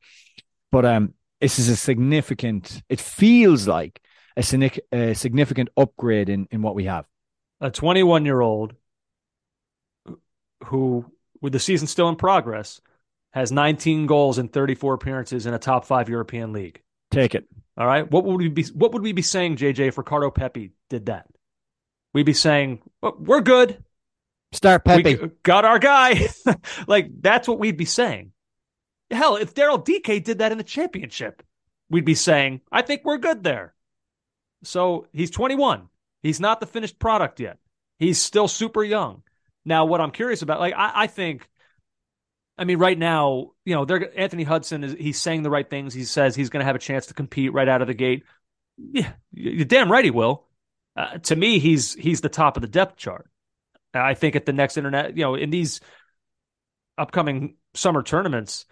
But 0.70 0.84
um, 0.84 1.14
this 1.40 1.58
is 1.58 1.68
a 1.68 1.76
significant. 1.76 2.82
It 2.88 3.00
feels 3.00 3.66
like 3.66 4.00
a, 4.36 4.70
a 4.92 5.14
significant 5.14 5.70
upgrade 5.76 6.28
in 6.28 6.48
in 6.50 6.62
what 6.62 6.74
we 6.74 6.84
have. 6.84 7.06
A 7.60 7.70
21 7.70 8.24
year 8.24 8.40
old 8.40 8.74
who, 10.66 11.04
with 11.40 11.52
the 11.52 11.60
season 11.60 11.86
still 11.86 12.08
in 12.08 12.16
progress, 12.16 12.80
has 13.32 13.50
19 13.50 14.06
goals 14.06 14.38
in 14.38 14.48
34 14.48 14.94
appearances 14.94 15.46
in 15.46 15.54
a 15.54 15.58
top 15.58 15.84
five 15.84 16.08
European 16.08 16.52
league. 16.52 16.80
Take 17.10 17.34
it. 17.34 17.46
All 17.76 17.86
right. 17.86 18.08
What 18.08 18.24
would 18.24 18.38
we 18.38 18.48
be? 18.48 18.64
What 18.74 18.92
would 18.92 19.02
we 19.02 19.12
be 19.12 19.22
saying, 19.22 19.56
JJ, 19.56 19.88
if 19.88 19.98
Ricardo 19.98 20.30
Pepi 20.30 20.70
did 20.90 21.06
that? 21.06 21.26
We'd 22.12 22.26
be 22.26 22.32
saying 22.32 22.80
well, 23.02 23.16
we're 23.18 23.40
good. 23.40 23.82
Start 24.52 24.84
Pepi. 24.84 25.16
We 25.16 25.30
got 25.42 25.64
our 25.64 25.80
guy. 25.80 26.28
like 26.86 27.10
that's 27.20 27.48
what 27.48 27.58
we'd 27.58 27.76
be 27.76 27.84
saying. 27.84 28.32
Hell, 29.10 29.36
if 29.36 29.54
Daryl 29.54 29.84
Dike 29.84 30.24
did 30.24 30.38
that 30.38 30.52
in 30.52 30.58
the 30.58 30.64
championship, 30.64 31.42
we'd 31.90 32.04
be 32.04 32.14
saying, 32.14 32.60
I 32.70 32.82
think 32.82 33.02
we're 33.04 33.18
good 33.18 33.42
there. 33.42 33.74
So 34.62 35.06
he's 35.12 35.30
21. 35.30 35.88
He's 36.22 36.40
not 36.40 36.60
the 36.60 36.66
finished 36.66 36.98
product 36.98 37.40
yet. 37.40 37.58
He's 37.98 38.20
still 38.20 38.48
super 38.48 38.82
young. 38.82 39.22
Now, 39.64 39.86
what 39.86 40.00
I'm 40.00 40.10
curious 40.10 40.42
about, 40.42 40.60
like, 40.60 40.74
I, 40.74 40.92
I 40.94 41.06
think, 41.06 41.48
I 42.58 42.64
mean, 42.64 42.78
right 42.78 42.98
now, 42.98 43.52
you 43.64 43.74
know, 43.74 43.84
they're 43.84 44.18
Anthony 44.18 44.44
Hudson 44.44 44.84
is 44.84 44.94
he's 44.98 45.18
saying 45.20 45.42
the 45.42 45.50
right 45.50 45.68
things. 45.68 45.94
He 45.94 46.04
says 46.04 46.36
he's 46.36 46.50
going 46.50 46.60
to 46.60 46.66
have 46.66 46.76
a 46.76 46.80
chance 46.80 47.06
to 47.06 47.14
compete 47.14 47.52
right 47.52 47.68
out 47.68 47.82
of 47.82 47.88
the 47.88 47.94
gate. 47.94 48.24
Yeah, 48.76 49.12
you're 49.32 49.64
damn 49.64 49.90
right 49.90 50.04
he 50.04 50.10
will. 50.10 50.46
Uh, 50.96 51.18
to 51.18 51.36
me, 51.36 51.58
he's 51.58 51.94
he's 51.94 52.20
the 52.20 52.28
top 52.28 52.56
of 52.56 52.60
the 52.60 52.68
depth 52.68 52.96
chart. 52.96 53.28
I 53.92 54.14
think 54.14 54.36
at 54.36 54.46
the 54.46 54.52
next 54.52 54.76
internet, 54.76 55.16
you 55.16 55.22
know, 55.24 55.34
in 55.34 55.50
these 55.50 55.80
upcoming 56.98 57.56
summer 57.74 58.02
tournaments, 58.02 58.66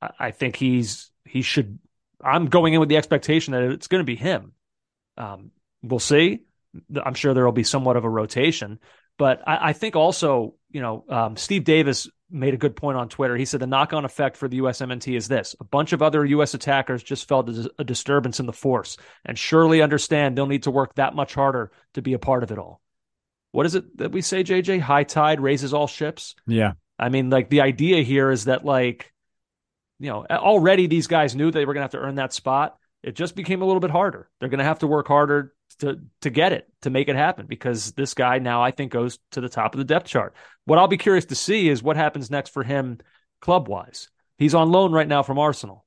I, 0.00 0.10
I 0.18 0.30
think 0.30 0.56
he's 0.56 1.10
he 1.24 1.42
should. 1.42 1.78
I'm 2.22 2.46
going 2.46 2.74
in 2.74 2.80
with 2.80 2.88
the 2.88 2.96
expectation 2.96 3.52
that 3.52 3.62
it's 3.62 3.86
going 3.86 4.00
to 4.00 4.04
be 4.04 4.16
him. 4.16 4.52
Um, 5.16 5.52
we'll 5.82 6.00
see. 6.00 6.40
I'm 7.04 7.14
sure 7.14 7.34
there 7.34 7.44
will 7.44 7.52
be 7.52 7.64
somewhat 7.64 7.96
of 7.96 8.04
a 8.04 8.10
rotation, 8.10 8.80
but 9.18 9.46
I, 9.46 9.70
I 9.70 9.72
think 9.74 9.96
also, 9.96 10.54
you 10.70 10.80
know, 10.80 11.04
um, 11.08 11.36
Steve 11.36 11.64
Davis 11.64 12.08
made 12.30 12.54
a 12.54 12.58
good 12.58 12.76
point 12.76 12.96
on 12.96 13.08
Twitter. 13.08 13.36
He 13.36 13.44
said 13.44 13.60
the 13.60 13.66
knock 13.66 13.92
on 13.92 14.04
effect 14.04 14.36
for 14.36 14.48
the 14.48 14.60
USMNT 14.60 15.16
is 15.16 15.28
this 15.28 15.56
a 15.60 15.64
bunch 15.64 15.92
of 15.92 16.02
other 16.02 16.24
U.S. 16.24 16.54
attackers 16.54 17.02
just 17.02 17.28
felt 17.28 17.48
a 17.78 17.84
disturbance 17.84 18.40
in 18.40 18.46
the 18.46 18.52
force 18.52 18.96
and 19.24 19.38
surely 19.38 19.82
understand 19.82 20.36
they'll 20.36 20.46
need 20.46 20.64
to 20.64 20.70
work 20.70 20.94
that 20.94 21.14
much 21.14 21.34
harder 21.34 21.72
to 21.94 22.02
be 22.02 22.12
a 22.12 22.18
part 22.18 22.42
of 22.42 22.50
it 22.50 22.58
all. 22.58 22.80
What 23.52 23.66
is 23.66 23.74
it 23.74 23.96
that 23.98 24.12
we 24.12 24.20
say, 24.20 24.44
JJ? 24.44 24.80
High 24.80 25.04
tide 25.04 25.40
raises 25.40 25.72
all 25.72 25.86
ships. 25.86 26.34
Yeah. 26.46 26.72
I 26.98 27.08
mean, 27.08 27.30
like 27.30 27.48
the 27.48 27.62
idea 27.62 28.02
here 28.02 28.30
is 28.30 28.44
that, 28.44 28.64
like, 28.64 29.12
you 29.98 30.10
know, 30.10 30.26
already 30.26 30.86
these 30.86 31.06
guys 31.06 31.34
knew 31.34 31.50
they 31.50 31.64
were 31.64 31.72
going 31.72 31.80
to 31.80 31.84
have 31.84 32.02
to 32.02 32.06
earn 32.06 32.16
that 32.16 32.32
spot. 32.32 32.76
It 33.02 33.14
just 33.14 33.34
became 33.34 33.62
a 33.62 33.64
little 33.64 33.80
bit 33.80 33.90
harder. 33.90 34.28
They're 34.38 34.48
going 34.48 34.58
to 34.58 34.64
have 34.64 34.80
to 34.80 34.86
work 34.86 35.08
harder 35.08 35.54
to 35.78 36.00
to 36.22 36.30
get 36.30 36.52
it 36.52 36.68
to 36.82 36.90
make 36.90 37.08
it 37.08 37.16
happen 37.16 37.46
because 37.46 37.92
this 37.92 38.14
guy 38.14 38.38
now 38.38 38.62
I 38.62 38.70
think 38.70 38.92
goes 38.92 39.18
to 39.32 39.40
the 39.40 39.48
top 39.48 39.74
of 39.74 39.78
the 39.78 39.84
depth 39.84 40.06
chart. 40.06 40.34
What 40.64 40.78
I'll 40.78 40.88
be 40.88 40.96
curious 40.96 41.26
to 41.26 41.34
see 41.34 41.68
is 41.68 41.82
what 41.82 41.96
happens 41.96 42.30
next 42.30 42.50
for 42.50 42.62
him 42.62 42.98
club 43.40 43.68
wise. 43.68 44.10
He's 44.36 44.54
on 44.54 44.70
loan 44.70 44.92
right 44.92 45.08
now 45.08 45.22
from 45.22 45.38
Arsenal. 45.38 45.84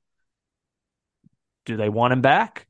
Do 1.64 1.76
they 1.76 1.88
want 1.88 2.12
him 2.12 2.20
back? 2.20 2.66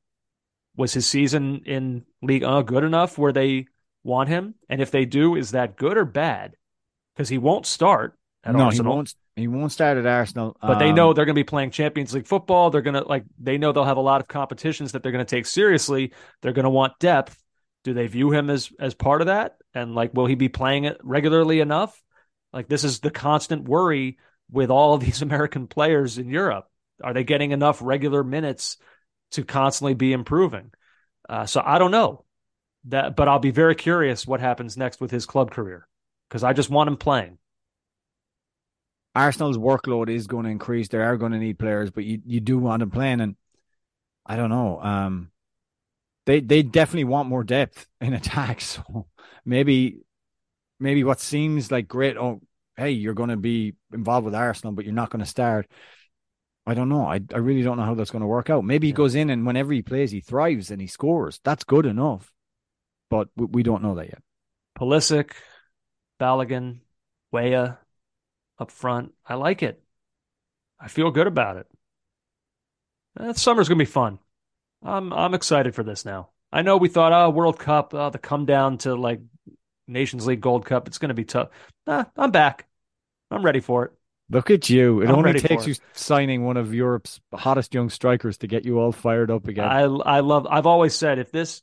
Was 0.77 0.93
his 0.93 1.07
season 1.07 1.62
in 1.66 2.05
League 2.23 2.44
uh, 2.44 2.62
good 2.62 2.85
enough 2.85 3.19
where 3.19 3.32
they 3.32 3.66
want 4.05 4.28
him? 4.28 4.55
And 4.69 4.81
if 4.81 4.90
they 4.90 5.05
do, 5.05 5.36
is 5.36 5.51
that 5.51 5.77
good 5.77 5.97
or 5.97 6.05
bad? 6.05 6.55
Because 7.15 7.28
he 7.28 7.39
won't 7.39 7.66
start 7.66 8.16
at 8.43 8.55
no, 8.55 8.65
Arsenal. 8.65 8.93
He 8.93 8.97
won't, 8.97 9.15
he 9.36 9.48
won't 9.48 9.72
start 9.72 9.96
at 9.96 10.06
Arsenal. 10.06 10.56
But 10.60 10.72
um, 10.72 10.78
they 10.78 10.92
know 10.92 11.12
they're 11.12 11.24
going 11.24 11.34
to 11.34 11.38
be 11.38 11.44
playing 11.44 11.70
Champions 11.70 12.12
League 12.12 12.26
football. 12.26 12.70
They're 12.70 12.82
going 12.82 12.94
to 12.94 13.04
like 13.04 13.24
they 13.38 13.59
know 13.59 13.72
they'll 13.72 13.84
have 13.84 13.96
a 13.96 14.02
lot 14.02 14.20
of 14.20 14.28
competitions 14.28 14.92
that 14.92 15.02
they're 15.02 15.12
going 15.12 15.24
to 15.24 15.36
take 15.36 15.46
seriously. 15.46 16.12
They're 16.42 16.52
going 16.52 16.64
to 16.64 16.70
want 16.70 16.98
depth. 16.98 17.38
Do 17.84 17.94
they 17.94 18.06
view 18.06 18.30
him 18.30 18.50
as 18.50 18.70
as 18.78 18.94
part 18.94 19.22
of 19.22 19.28
that? 19.28 19.56
And 19.74 19.94
like, 19.94 20.12
will 20.12 20.26
he 20.26 20.34
be 20.34 20.48
playing 20.48 20.84
it 20.84 20.98
regularly 21.02 21.60
enough? 21.60 22.00
Like, 22.52 22.68
this 22.68 22.84
is 22.84 23.00
the 23.00 23.10
constant 23.10 23.66
worry 23.66 24.18
with 24.50 24.70
all 24.70 24.94
of 24.94 25.00
these 25.00 25.22
American 25.22 25.66
players 25.66 26.18
in 26.18 26.28
Europe. 26.28 26.66
Are 27.02 27.14
they 27.14 27.24
getting 27.24 27.52
enough 27.52 27.80
regular 27.82 28.22
minutes 28.22 28.76
to 29.32 29.44
constantly 29.44 29.94
be 29.94 30.12
improving? 30.12 30.70
Uh, 31.28 31.46
so 31.46 31.62
I 31.64 31.78
don't 31.78 31.90
know 31.90 32.24
that, 32.86 33.16
but 33.16 33.28
I'll 33.28 33.38
be 33.38 33.50
very 33.50 33.74
curious 33.74 34.26
what 34.26 34.40
happens 34.40 34.76
next 34.76 35.00
with 35.00 35.10
his 35.10 35.24
club 35.24 35.50
career 35.50 35.88
because 36.28 36.44
I 36.44 36.52
just 36.52 36.70
want 36.70 36.88
him 36.88 36.96
playing. 36.96 37.38
Arsenal's 39.14 39.59
workload 39.59 40.09
is 40.09 40.26
going 40.26 40.44
to 40.44 40.51
increase. 40.51 40.89
They 40.89 40.98
are 40.98 41.16
going 41.16 41.32
to 41.32 41.39
need 41.39 41.59
players, 41.59 41.90
but 41.90 42.05
you, 42.05 42.20
you 42.24 42.40
do 42.40 42.59
want 42.59 42.80
them 42.80 42.90
playing. 42.90 43.20
And 43.20 43.36
I 44.24 44.36
don't 44.36 44.51
know. 44.51 44.80
Um, 44.80 45.30
they 46.24 46.40
they 46.40 46.62
definitely 46.62 47.05
want 47.05 47.28
more 47.28 47.44
depth 47.44 47.86
in 48.01 48.14
attack. 48.14 48.62
So 48.72 49.06
maybe 49.44 49.98
maybe 50.78 51.05
what 51.05 51.20
seems 51.20 51.70
like 51.70 51.89
great. 51.89 52.16
Oh, 52.16 52.40
hey, 52.76 52.90
you're 52.90 53.14
going 53.14 53.30
to 53.30 53.36
be 53.36 53.74
involved 53.93 54.24
with 54.24 54.34
Arsenal, 54.34 54.72
but 54.72 54.84
you're 54.84 54.94
not 54.94 55.10
going 55.10 55.20
to 55.20 55.26
start. 55.26 55.66
I 56.64 56.74
don't 56.74 56.89
know. 56.89 57.06
I 57.06 57.20
I 57.34 57.39
really 57.39 57.62
don't 57.62 57.76
know 57.76 57.84
how 57.84 57.94
that's 57.94 58.10
going 58.10 58.22
to 58.22 58.26
work 58.28 58.48
out. 58.48 58.64
Maybe 58.64 58.86
he 58.86 58.93
goes 58.93 59.14
in 59.14 59.30
and 59.30 59.47
whenever 59.47 59.72
he 59.72 59.82
plays, 59.82 60.10
he 60.10 60.20
thrives 60.20 60.70
and 60.70 60.80
he 60.80 60.86
scores. 60.86 61.40
That's 61.44 61.64
good 61.64 61.86
enough, 61.86 62.32
but 63.10 63.28
we, 63.36 63.47
we 63.47 63.62
don't 63.62 63.82
know 63.82 63.97
that 63.97 64.06
yet. 64.06 64.22
Pulisic, 64.78 65.32
Balogun, 66.20 66.78
Weah, 67.32 67.78
up 68.62 68.70
front. 68.70 69.12
I 69.26 69.34
like 69.34 69.62
it. 69.62 69.82
I 70.80 70.89
feel 70.89 71.10
good 71.10 71.26
about 71.26 71.59
it. 71.59 71.66
That 73.16 73.36
summer's 73.36 73.68
gonna 73.68 73.78
be 73.78 73.84
fun. 73.84 74.18
I'm 74.82 75.12
I'm 75.12 75.34
excited 75.34 75.74
for 75.74 75.82
this 75.82 76.05
now. 76.05 76.30
I 76.51 76.62
know 76.62 76.76
we 76.76 76.89
thought, 76.89 77.12
oh, 77.12 77.30
World 77.30 77.59
Cup, 77.59 77.94
oh, 77.94 78.10
the 78.10 78.18
come 78.18 78.47
down 78.47 78.78
to 78.78 78.94
like 78.94 79.20
Nations 79.86 80.26
League 80.26 80.40
Gold 80.40 80.64
Cup, 80.64 80.89
it's 80.89 80.98
gonna 80.98 81.14
be 81.14 81.24
tough. 81.24 81.51
Nah, 81.86 82.05
I'm 82.16 82.30
back. 82.30 82.66
I'm 83.30 83.44
ready 83.44 83.60
for 83.60 83.84
it. 83.84 83.93
Look 84.30 84.51
at 84.51 84.70
you. 84.70 85.02
It 85.02 85.10
I'm 85.10 85.16
only 85.16 85.39
takes 85.39 85.66
you 85.66 85.74
signing 85.93 86.44
one 86.44 86.56
of 86.56 86.74
Europe's 86.74 87.20
hottest 87.34 87.74
young 87.74 87.90
strikers 87.90 88.39
to 88.39 88.47
get 88.47 88.64
you 88.64 88.78
all 88.78 88.93
fired 88.93 89.30
up 89.30 89.47
again. 89.47 89.68
I 89.68 89.82
I 89.82 90.20
love 90.20 90.47
I've 90.48 90.66
always 90.66 90.94
said 90.94 91.18
if 91.18 91.30
this 91.30 91.60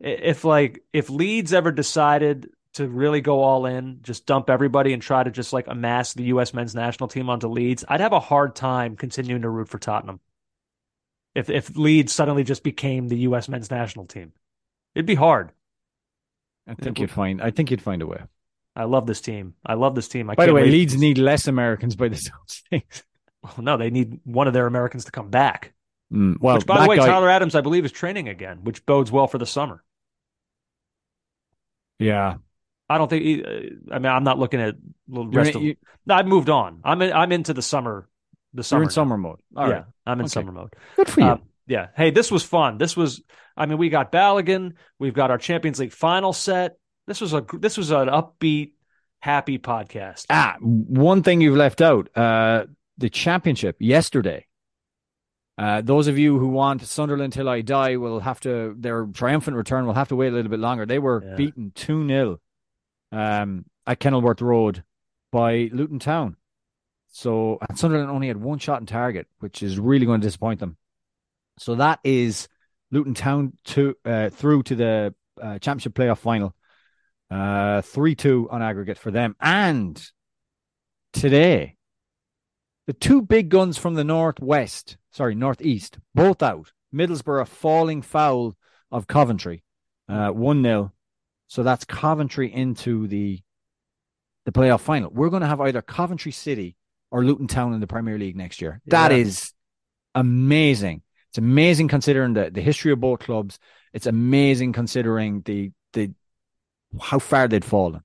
if 0.00 0.44
like 0.44 0.82
if 0.92 1.10
Leeds 1.10 1.52
ever 1.52 1.70
decided 1.70 2.50
to 2.78 2.88
really 2.88 3.20
go 3.20 3.42
all 3.42 3.66
in, 3.66 3.98
just 4.02 4.24
dump 4.24 4.48
everybody 4.48 4.92
and 4.92 5.02
try 5.02 5.22
to 5.22 5.30
just 5.30 5.52
like 5.52 5.66
amass 5.66 6.14
the 6.14 6.24
U.S. 6.24 6.54
men's 6.54 6.76
national 6.76 7.08
team 7.08 7.28
onto 7.28 7.48
Leeds, 7.48 7.84
I'd 7.88 8.00
have 8.00 8.12
a 8.12 8.20
hard 8.20 8.54
time 8.54 8.96
continuing 8.96 9.42
to 9.42 9.48
root 9.48 9.68
for 9.68 9.78
Tottenham. 9.78 10.20
If 11.34 11.50
if 11.50 11.76
Leeds 11.76 12.12
suddenly 12.12 12.44
just 12.44 12.62
became 12.62 13.08
the 13.08 13.18
U.S. 13.18 13.48
men's 13.48 13.70
national 13.70 14.06
team, 14.06 14.32
it'd 14.94 15.06
be 15.06 15.16
hard. 15.16 15.50
I 16.68 16.74
think 16.74 17.00
you'd 17.00 17.10
find. 17.10 17.42
I 17.42 17.50
think 17.50 17.70
you'd 17.70 17.82
find 17.82 18.00
a 18.00 18.06
way. 18.06 18.22
I 18.76 18.84
love 18.84 19.06
this 19.06 19.20
team. 19.20 19.54
I 19.66 19.74
love 19.74 19.96
this 19.96 20.08
team. 20.08 20.30
I 20.30 20.36
by 20.36 20.46
the 20.46 20.54
way, 20.54 20.70
Leeds 20.70 20.96
need 20.96 21.18
less 21.18 21.48
Americans 21.48 21.96
by 21.96 22.08
the 22.08 22.16
sounds 22.16 22.62
things. 22.70 23.02
Well, 23.40 23.54
no, 23.58 23.76
they 23.76 23.90
need 23.90 24.18
one 24.24 24.48
of 24.48 24.52
their 24.52 24.66
Americans 24.66 25.04
to 25.04 25.12
come 25.12 25.30
back. 25.30 25.72
Mm, 26.12 26.40
well, 26.40 26.56
which, 26.56 26.66
by 26.66 26.82
the 26.82 26.88
way, 26.88 26.96
guy... 26.96 27.06
Tyler 27.06 27.30
Adams, 27.30 27.54
I 27.54 27.60
believe, 27.60 27.84
is 27.84 27.92
training 27.92 28.28
again, 28.28 28.64
which 28.64 28.84
bodes 28.84 29.12
well 29.12 29.28
for 29.28 29.38
the 29.38 29.46
summer. 29.46 29.84
Yeah, 32.00 32.38
I 32.88 32.98
don't 32.98 33.08
think. 33.08 33.22
He, 33.22 33.44
uh, 33.44 33.94
I 33.94 33.98
mean, 33.98 34.10
I'm 34.10 34.24
not 34.24 34.38
looking 34.38 34.60
at 34.60 34.76
the 35.08 35.26
rest 35.26 35.50
in, 35.50 35.56
of. 35.56 35.62
You, 35.62 35.76
I've 36.08 36.26
moved 36.26 36.48
on. 36.48 36.80
I'm 36.84 37.02
in, 37.02 37.12
I'm 37.12 37.32
into 37.32 37.52
the 37.52 37.62
summer. 37.62 38.08
The 38.54 38.64
summer. 38.64 38.80
You're 38.80 38.84
in 38.84 38.88
now. 38.88 38.92
summer 38.92 39.18
mode. 39.18 39.40
All 39.56 39.68
yeah, 39.68 39.74
right. 39.74 39.84
I'm 40.06 40.20
in 40.20 40.24
okay. 40.24 40.32
summer 40.32 40.52
mode. 40.52 40.72
Good 40.96 41.08
for 41.08 41.20
you. 41.20 41.26
Um, 41.26 41.42
yeah. 41.66 41.88
Hey, 41.96 42.10
this 42.10 42.30
was 42.30 42.42
fun. 42.42 42.78
This 42.78 42.96
was. 42.96 43.22
I 43.56 43.66
mean, 43.66 43.78
we 43.78 43.90
got 43.90 44.10
Balogun. 44.10 44.74
We've 44.98 45.14
got 45.14 45.30
our 45.30 45.38
Champions 45.38 45.78
League 45.80 45.92
final 45.92 46.32
set. 46.32 46.78
This 47.06 47.20
was 47.20 47.34
a. 47.34 47.44
This 47.52 47.76
was 47.76 47.90
an 47.90 48.08
upbeat, 48.08 48.72
happy 49.20 49.58
podcast. 49.58 50.24
Ah, 50.30 50.56
one 50.60 51.22
thing 51.22 51.40
you've 51.40 51.56
left 51.56 51.82
out. 51.82 52.08
Uh, 52.16 52.64
the 52.96 53.10
championship 53.10 53.76
yesterday. 53.80 54.46
Uh, 55.58 55.80
those 55.82 56.06
of 56.06 56.16
you 56.16 56.38
who 56.38 56.48
want 56.48 56.82
Sunderland 56.82 57.32
till 57.32 57.48
I 57.48 57.62
die 57.62 57.96
will 57.96 58.20
have 58.20 58.38
to 58.40 58.76
their 58.78 59.06
triumphant 59.06 59.56
return 59.56 59.86
will 59.86 59.94
have 59.94 60.08
to 60.08 60.16
wait 60.16 60.28
a 60.28 60.30
little 60.30 60.50
bit 60.50 60.60
longer. 60.60 60.86
They 60.86 61.00
were 61.00 61.22
Yeah. 61.24 61.34
beaten 61.34 61.72
two 61.74 62.06
0 62.06 62.38
um, 63.12 63.64
at 63.86 64.00
Kenilworth 64.00 64.42
Road 64.42 64.84
by 65.32 65.70
Luton 65.72 65.98
Town. 65.98 66.36
So 67.10 67.58
and 67.68 67.78
Sunderland 67.78 68.10
only 68.10 68.28
had 68.28 68.36
one 68.36 68.58
shot 68.58 68.80
in 68.80 68.86
target, 68.86 69.26
which 69.40 69.62
is 69.62 69.78
really 69.78 70.06
going 70.06 70.20
to 70.20 70.26
disappoint 70.26 70.60
them. 70.60 70.76
So 71.58 71.74
that 71.76 72.00
is 72.04 72.48
Luton 72.90 73.14
Town 73.14 73.54
to 73.64 73.94
uh, 74.04 74.28
through 74.30 74.62
to 74.64 74.74
the 74.74 75.14
uh, 75.40 75.58
championship 75.58 75.94
playoff 75.94 76.18
final. 76.18 76.54
Uh, 77.30 77.82
three 77.82 78.14
two 78.14 78.48
on 78.50 78.62
aggregate 78.62 78.98
for 78.98 79.10
them. 79.10 79.36
And 79.40 80.02
today, 81.12 81.76
the 82.86 82.92
two 82.94 83.20
big 83.20 83.50
guns 83.50 83.76
from 83.76 83.94
the 83.94 84.04
northwest, 84.04 84.96
sorry, 85.10 85.34
northeast, 85.34 85.98
both 86.14 86.42
out. 86.42 86.72
Middlesbrough 86.94 87.46
falling 87.46 88.00
foul 88.00 88.56
of 88.90 89.06
Coventry, 89.06 89.62
uh, 90.08 90.30
one 90.30 90.62
0 90.62 90.92
So 91.48 91.62
that's 91.62 91.84
Coventry 91.84 92.52
into 92.52 93.06
the 93.08 93.40
the 94.44 94.52
playoff 94.52 94.80
final. 94.80 95.10
We're 95.10 95.28
going 95.30 95.42
to 95.42 95.48
have 95.48 95.60
either 95.60 95.82
Coventry 95.82 96.32
City 96.32 96.76
or 97.10 97.24
Luton 97.24 97.46
Town 97.48 97.74
in 97.74 97.80
the 97.80 97.86
Premier 97.86 98.18
League 98.18 98.36
next 98.36 98.60
year. 98.62 98.80
That 98.86 99.10
Yeah. 99.10 99.18
is 99.18 99.52
amazing. 100.14 101.02
It's 101.30 101.38
amazing 101.38 101.88
considering 101.88 102.32
the, 102.32 102.50
the 102.50 102.62
history 102.62 102.92
of 102.92 103.00
both 103.00 103.20
clubs. 103.20 103.58
It's 103.92 104.06
amazing 104.06 104.72
considering 104.72 105.42
the 105.42 105.72
the 105.92 106.12
how 107.00 107.18
far 107.18 107.48
they'd 107.48 107.64
fallen. 107.64 108.02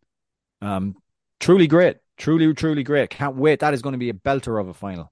Um, 0.61 0.95
truly 1.39 1.67
great, 1.67 1.97
truly 2.17 2.53
truly 2.53 2.83
great. 2.83 3.09
Can't 3.09 3.35
wait. 3.35 3.59
That 3.59 3.73
is 3.73 3.81
going 3.81 3.93
to 3.93 3.99
be 3.99 4.09
a 4.09 4.13
belter 4.13 4.59
of 4.59 4.67
a 4.67 4.73
final. 4.73 5.11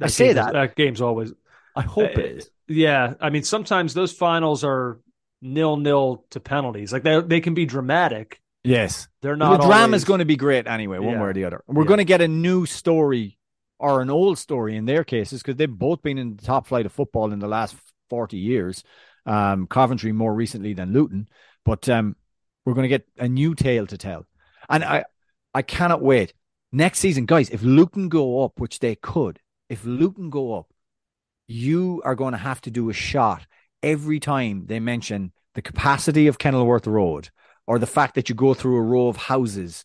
I 0.00 0.06
say 0.08 0.24
game 0.26 0.30
is- 0.30 0.34
that. 0.36 0.52
that 0.54 0.76
game's 0.76 1.00
always. 1.00 1.32
I 1.76 1.82
hope 1.82 2.16
Uh, 2.16 2.20
it 2.20 2.36
is. 2.36 2.50
Yeah, 2.68 3.14
I 3.20 3.30
mean, 3.30 3.42
sometimes 3.42 3.94
those 3.94 4.12
finals 4.12 4.62
are 4.64 5.00
nil 5.44 5.76
nil 5.76 6.24
to 6.30 6.40
penalties. 6.40 6.92
Like 6.92 7.02
they 7.04 7.20
they 7.20 7.40
can 7.40 7.54
be 7.54 7.66
dramatic. 7.66 8.40
Yes, 8.64 9.08
They're 9.20 9.36
not. 9.36 9.60
the 9.60 9.66
drama 9.66 9.94
is 9.94 10.04
going 10.04 10.20
to 10.20 10.24
be 10.24 10.36
great 10.36 10.66
anyway, 10.66 10.98
one 10.98 11.14
Yeah. 11.16 11.22
way 11.22 11.28
or 11.28 11.32
the 11.34 11.44
other. 11.44 11.62
We're 11.66 11.82
Yeah. 11.84 11.88
going 11.88 11.98
to 11.98 12.04
get 12.04 12.22
a 12.22 12.28
new 12.28 12.64
story 12.64 13.38
or 13.78 14.00
an 14.00 14.08
old 14.08 14.38
story 14.38 14.74
in 14.74 14.86
their 14.86 15.04
cases 15.04 15.42
because 15.42 15.56
they've 15.56 15.70
both 15.70 16.00
been 16.02 16.16
in 16.16 16.36
the 16.36 16.42
top 16.42 16.66
flight 16.66 16.86
of 16.86 16.92
football 16.92 17.30
in 17.30 17.40
the 17.40 17.46
last 17.48 17.76
40 18.08 18.38
years. 18.38 18.82
Um, 19.26 19.66
Coventry 19.66 20.12
more 20.12 20.34
recently 20.34 20.72
than 20.72 20.94
Luton, 20.94 21.28
but 21.66 21.86
um, 21.90 22.16
we're 22.64 22.72
going 22.72 22.84
to 22.84 22.88
get 22.88 23.06
a 23.18 23.28
new 23.28 23.54
tale 23.54 23.86
to 23.86 23.98
tell. 23.98 24.24
And 24.70 24.82
I, 24.82 25.04
I 25.52 25.60
cannot 25.60 26.00
wait. 26.00 26.32
Next 26.72 27.00
season, 27.00 27.26
guys, 27.26 27.50
if 27.50 27.62
Luton 27.62 28.08
go 28.08 28.44
up, 28.44 28.58
which 28.58 28.78
they 28.78 28.94
could, 28.96 29.40
if 29.68 29.84
Luton 29.84 30.30
go 30.30 30.54
up, 30.58 30.72
you 31.46 32.00
are 32.04 32.14
going 32.14 32.32
to 32.32 32.38
have 32.38 32.60
to 32.62 32.70
do 32.70 32.88
a 32.88 32.94
shot 32.94 33.46
every 33.84 34.18
time 34.18 34.64
they 34.66 34.80
mention 34.80 35.30
the 35.54 35.62
capacity 35.62 36.26
of 36.26 36.38
Kenilworth 36.38 36.86
Road 36.86 37.28
or 37.66 37.78
the 37.78 37.86
fact 37.86 38.14
that 38.14 38.28
you 38.28 38.34
go 38.34 38.54
through 38.54 38.76
a 38.76 38.82
row 38.82 39.08
of 39.08 39.16
houses 39.16 39.84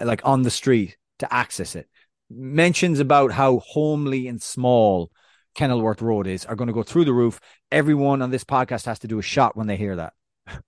like 0.00 0.20
on 0.24 0.42
the 0.42 0.50
street 0.50 0.96
to 1.18 1.34
access 1.34 1.74
it. 1.74 1.88
Mentions 2.30 3.00
about 3.00 3.32
how 3.32 3.58
homely 3.58 4.28
and 4.28 4.40
small 4.40 5.10
Kenilworth 5.54 6.00
Road 6.02 6.26
is 6.26 6.46
are 6.46 6.54
going 6.54 6.68
to 6.68 6.74
go 6.74 6.82
through 6.82 7.06
the 7.06 7.12
roof. 7.12 7.40
Everyone 7.72 8.22
on 8.22 8.30
this 8.30 8.44
podcast 8.44 8.84
has 8.84 9.00
to 9.00 9.08
do 9.08 9.18
a 9.18 9.22
shot 9.22 9.56
when 9.56 9.66
they 9.66 9.76
hear 9.76 9.96
that. 9.96 10.12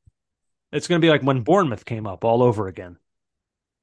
It's 0.73 0.89
going 0.89 0.99
to 0.99 1.05
be 1.05 1.11
like 1.11 1.23
when 1.23 1.43
Bournemouth 1.43 1.85
came 1.85 2.07
up 2.07 2.25
all 2.25 2.43
over 2.43 2.67
again. 2.67 2.97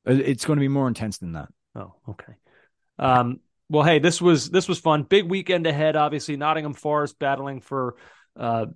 It's 0.07 0.44
going 0.44 0.57
to 0.57 0.61
be 0.61 0.68
more 0.68 0.88
intense 0.88 1.20
than 1.20 1.34
that. 1.34 1.49
Oh, 1.76 1.94
okay. 2.10 2.34
Um, 2.98 3.41
well, 3.70 3.84
hey, 3.84 3.99
this 3.99 4.20
was 4.20 4.49
this 4.49 4.68
was 4.68 4.80
fun. 4.80 5.03
Big 5.03 5.30
weekend 5.30 5.68
ahead. 5.68 5.95
Obviously, 5.95 6.36
Nottingham 6.36 6.74
Forest 6.74 7.20
battling 7.20 7.61
for 7.61 7.95
uh, 8.36 8.68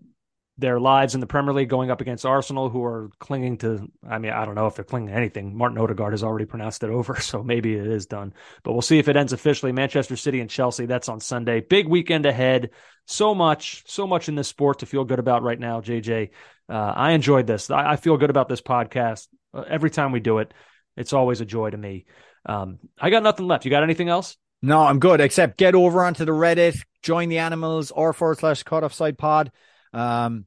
their 0.58 0.80
lives 0.80 1.16
in 1.16 1.20
the 1.20 1.28
Premier 1.28 1.54
League, 1.54 1.70
going 1.70 1.90
up 1.90 2.02
against 2.02 2.26
Arsenal, 2.26 2.70
who 2.70 2.84
are 2.84 3.10
clinging 3.20 3.58
to. 3.60 3.92
I 4.08 4.20
mean, 4.20 4.32
I 4.32 4.46
don't 4.46 4.54
know 4.56 4.68
if 4.68 4.76
they're 4.76 4.86
clinging 4.86 5.10
to 5.10 5.16
anything. 5.16 5.58
Martin 5.58 5.80
Odegaard 5.80 6.14
has 6.14 6.24
already 6.24 6.46
pronounced 6.46 6.84
it 6.84 6.90
over, 6.90 7.16
so 7.20 7.44
maybe 7.44 7.74
it 7.74 7.88
is 7.88 8.06
done. 8.06 8.34
But 8.64 8.74
we'll 8.74 8.82
see 8.82 9.00
if 9.00 9.08
it 9.08 9.18
ends 9.18 9.34
officially. 9.34 9.72
Manchester 9.72 10.16
City 10.16 10.42
and 10.42 10.50
Chelsea. 10.50 10.86
That's 10.86 11.10
on 11.10 11.20
Sunday. 11.20 11.62
Big 11.62 11.88
weekend 11.88 12.26
ahead. 12.26 12.70
So 13.06 13.34
much, 13.34 13.84
so 13.88 14.06
much 14.06 14.30
in 14.30 14.36
this 14.36 14.48
sport 14.48 14.80
to 14.80 14.86
feel 14.86 15.06
good 15.06 15.20
about 15.20 15.44
right 15.44 15.60
now. 15.60 15.82
JJ, 15.82 16.30
uh, 16.70 16.94
I 16.96 17.12
enjoyed 17.12 17.48
this. 17.48 17.70
I, 17.72 17.94
I 17.94 17.96
feel 17.96 18.18
good 18.18 18.30
about 18.30 18.48
this 18.48 18.62
podcast 18.62 19.28
uh, 19.54 19.64
every 19.68 19.90
time 19.90 20.12
we 20.12 20.20
do 20.20 20.38
it. 20.38 20.54
It's 20.96 21.14
always 21.14 21.42
a 21.42 21.46
joy 21.46 21.72
to 21.72 21.78
me. 21.78 22.06
Um, 22.46 22.78
I 23.00 23.10
got 23.10 23.24
nothing 23.24 23.48
left. 23.48 23.66
You 23.66 23.72
got 23.72 23.84
anything 23.84 24.10
else? 24.10 24.38
No, 24.64 24.80
I'm 24.80 25.00
good. 25.00 25.20
Except 25.20 25.58
get 25.58 25.76
over 25.76 26.04
onto 26.04 26.24
the 26.24 26.32
Reddit, 26.32 26.82
join 27.02 27.28
the 27.28 27.40
animals 27.40 27.92
or 27.92 28.14
forward 28.14 28.40
slash 28.40 28.64
caught 28.64 28.86
offside 28.86 29.18
pod. 29.18 29.52
Um, 29.92 30.46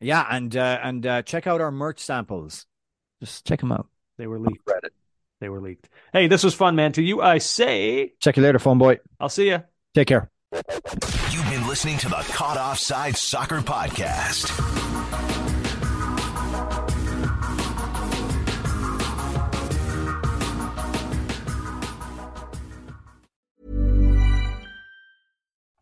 yeah, 0.00 0.24
and 0.30 0.56
uh, 0.56 0.78
and 0.82 1.04
uh, 1.04 1.22
check 1.22 1.48
out 1.48 1.60
our 1.60 1.72
merch 1.72 1.98
samples. 1.98 2.64
Just 3.20 3.44
check 3.44 3.58
them 3.60 3.72
out. 3.72 3.88
They 4.18 4.28
were 4.28 4.38
leaked. 4.38 4.64
Reddit. 4.64 4.90
They 5.40 5.48
were 5.48 5.60
leaked. 5.60 5.88
Hey, 6.12 6.28
this 6.28 6.44
was 6.44 6.54
fun, 6.54 6.76
man. 6.76 6.92
To 6.92 7.02
you, 7.02 7.20
I 7.22 7.38
say, 7.38 8.12
Check 8.20 8.36
you 8.36 8.42
later, 8.42 8.58
phone 8.60 8.78
boy. 8.78 9.00
I'll 9.18 9.28
see 9.28 9.48
you. 9.48 9.62
Take 9.94 10.06
care. 10.06 10.30
You've 10.52 11.50
been 11.50 11.66
listening 11.66 11.98
to 11.98 12.08
the 12.08 12.24
Caught 12.32 12.56
Offside 12.56 13.16
Soccer 13.16 13.60
Podcast. 13.60 14.50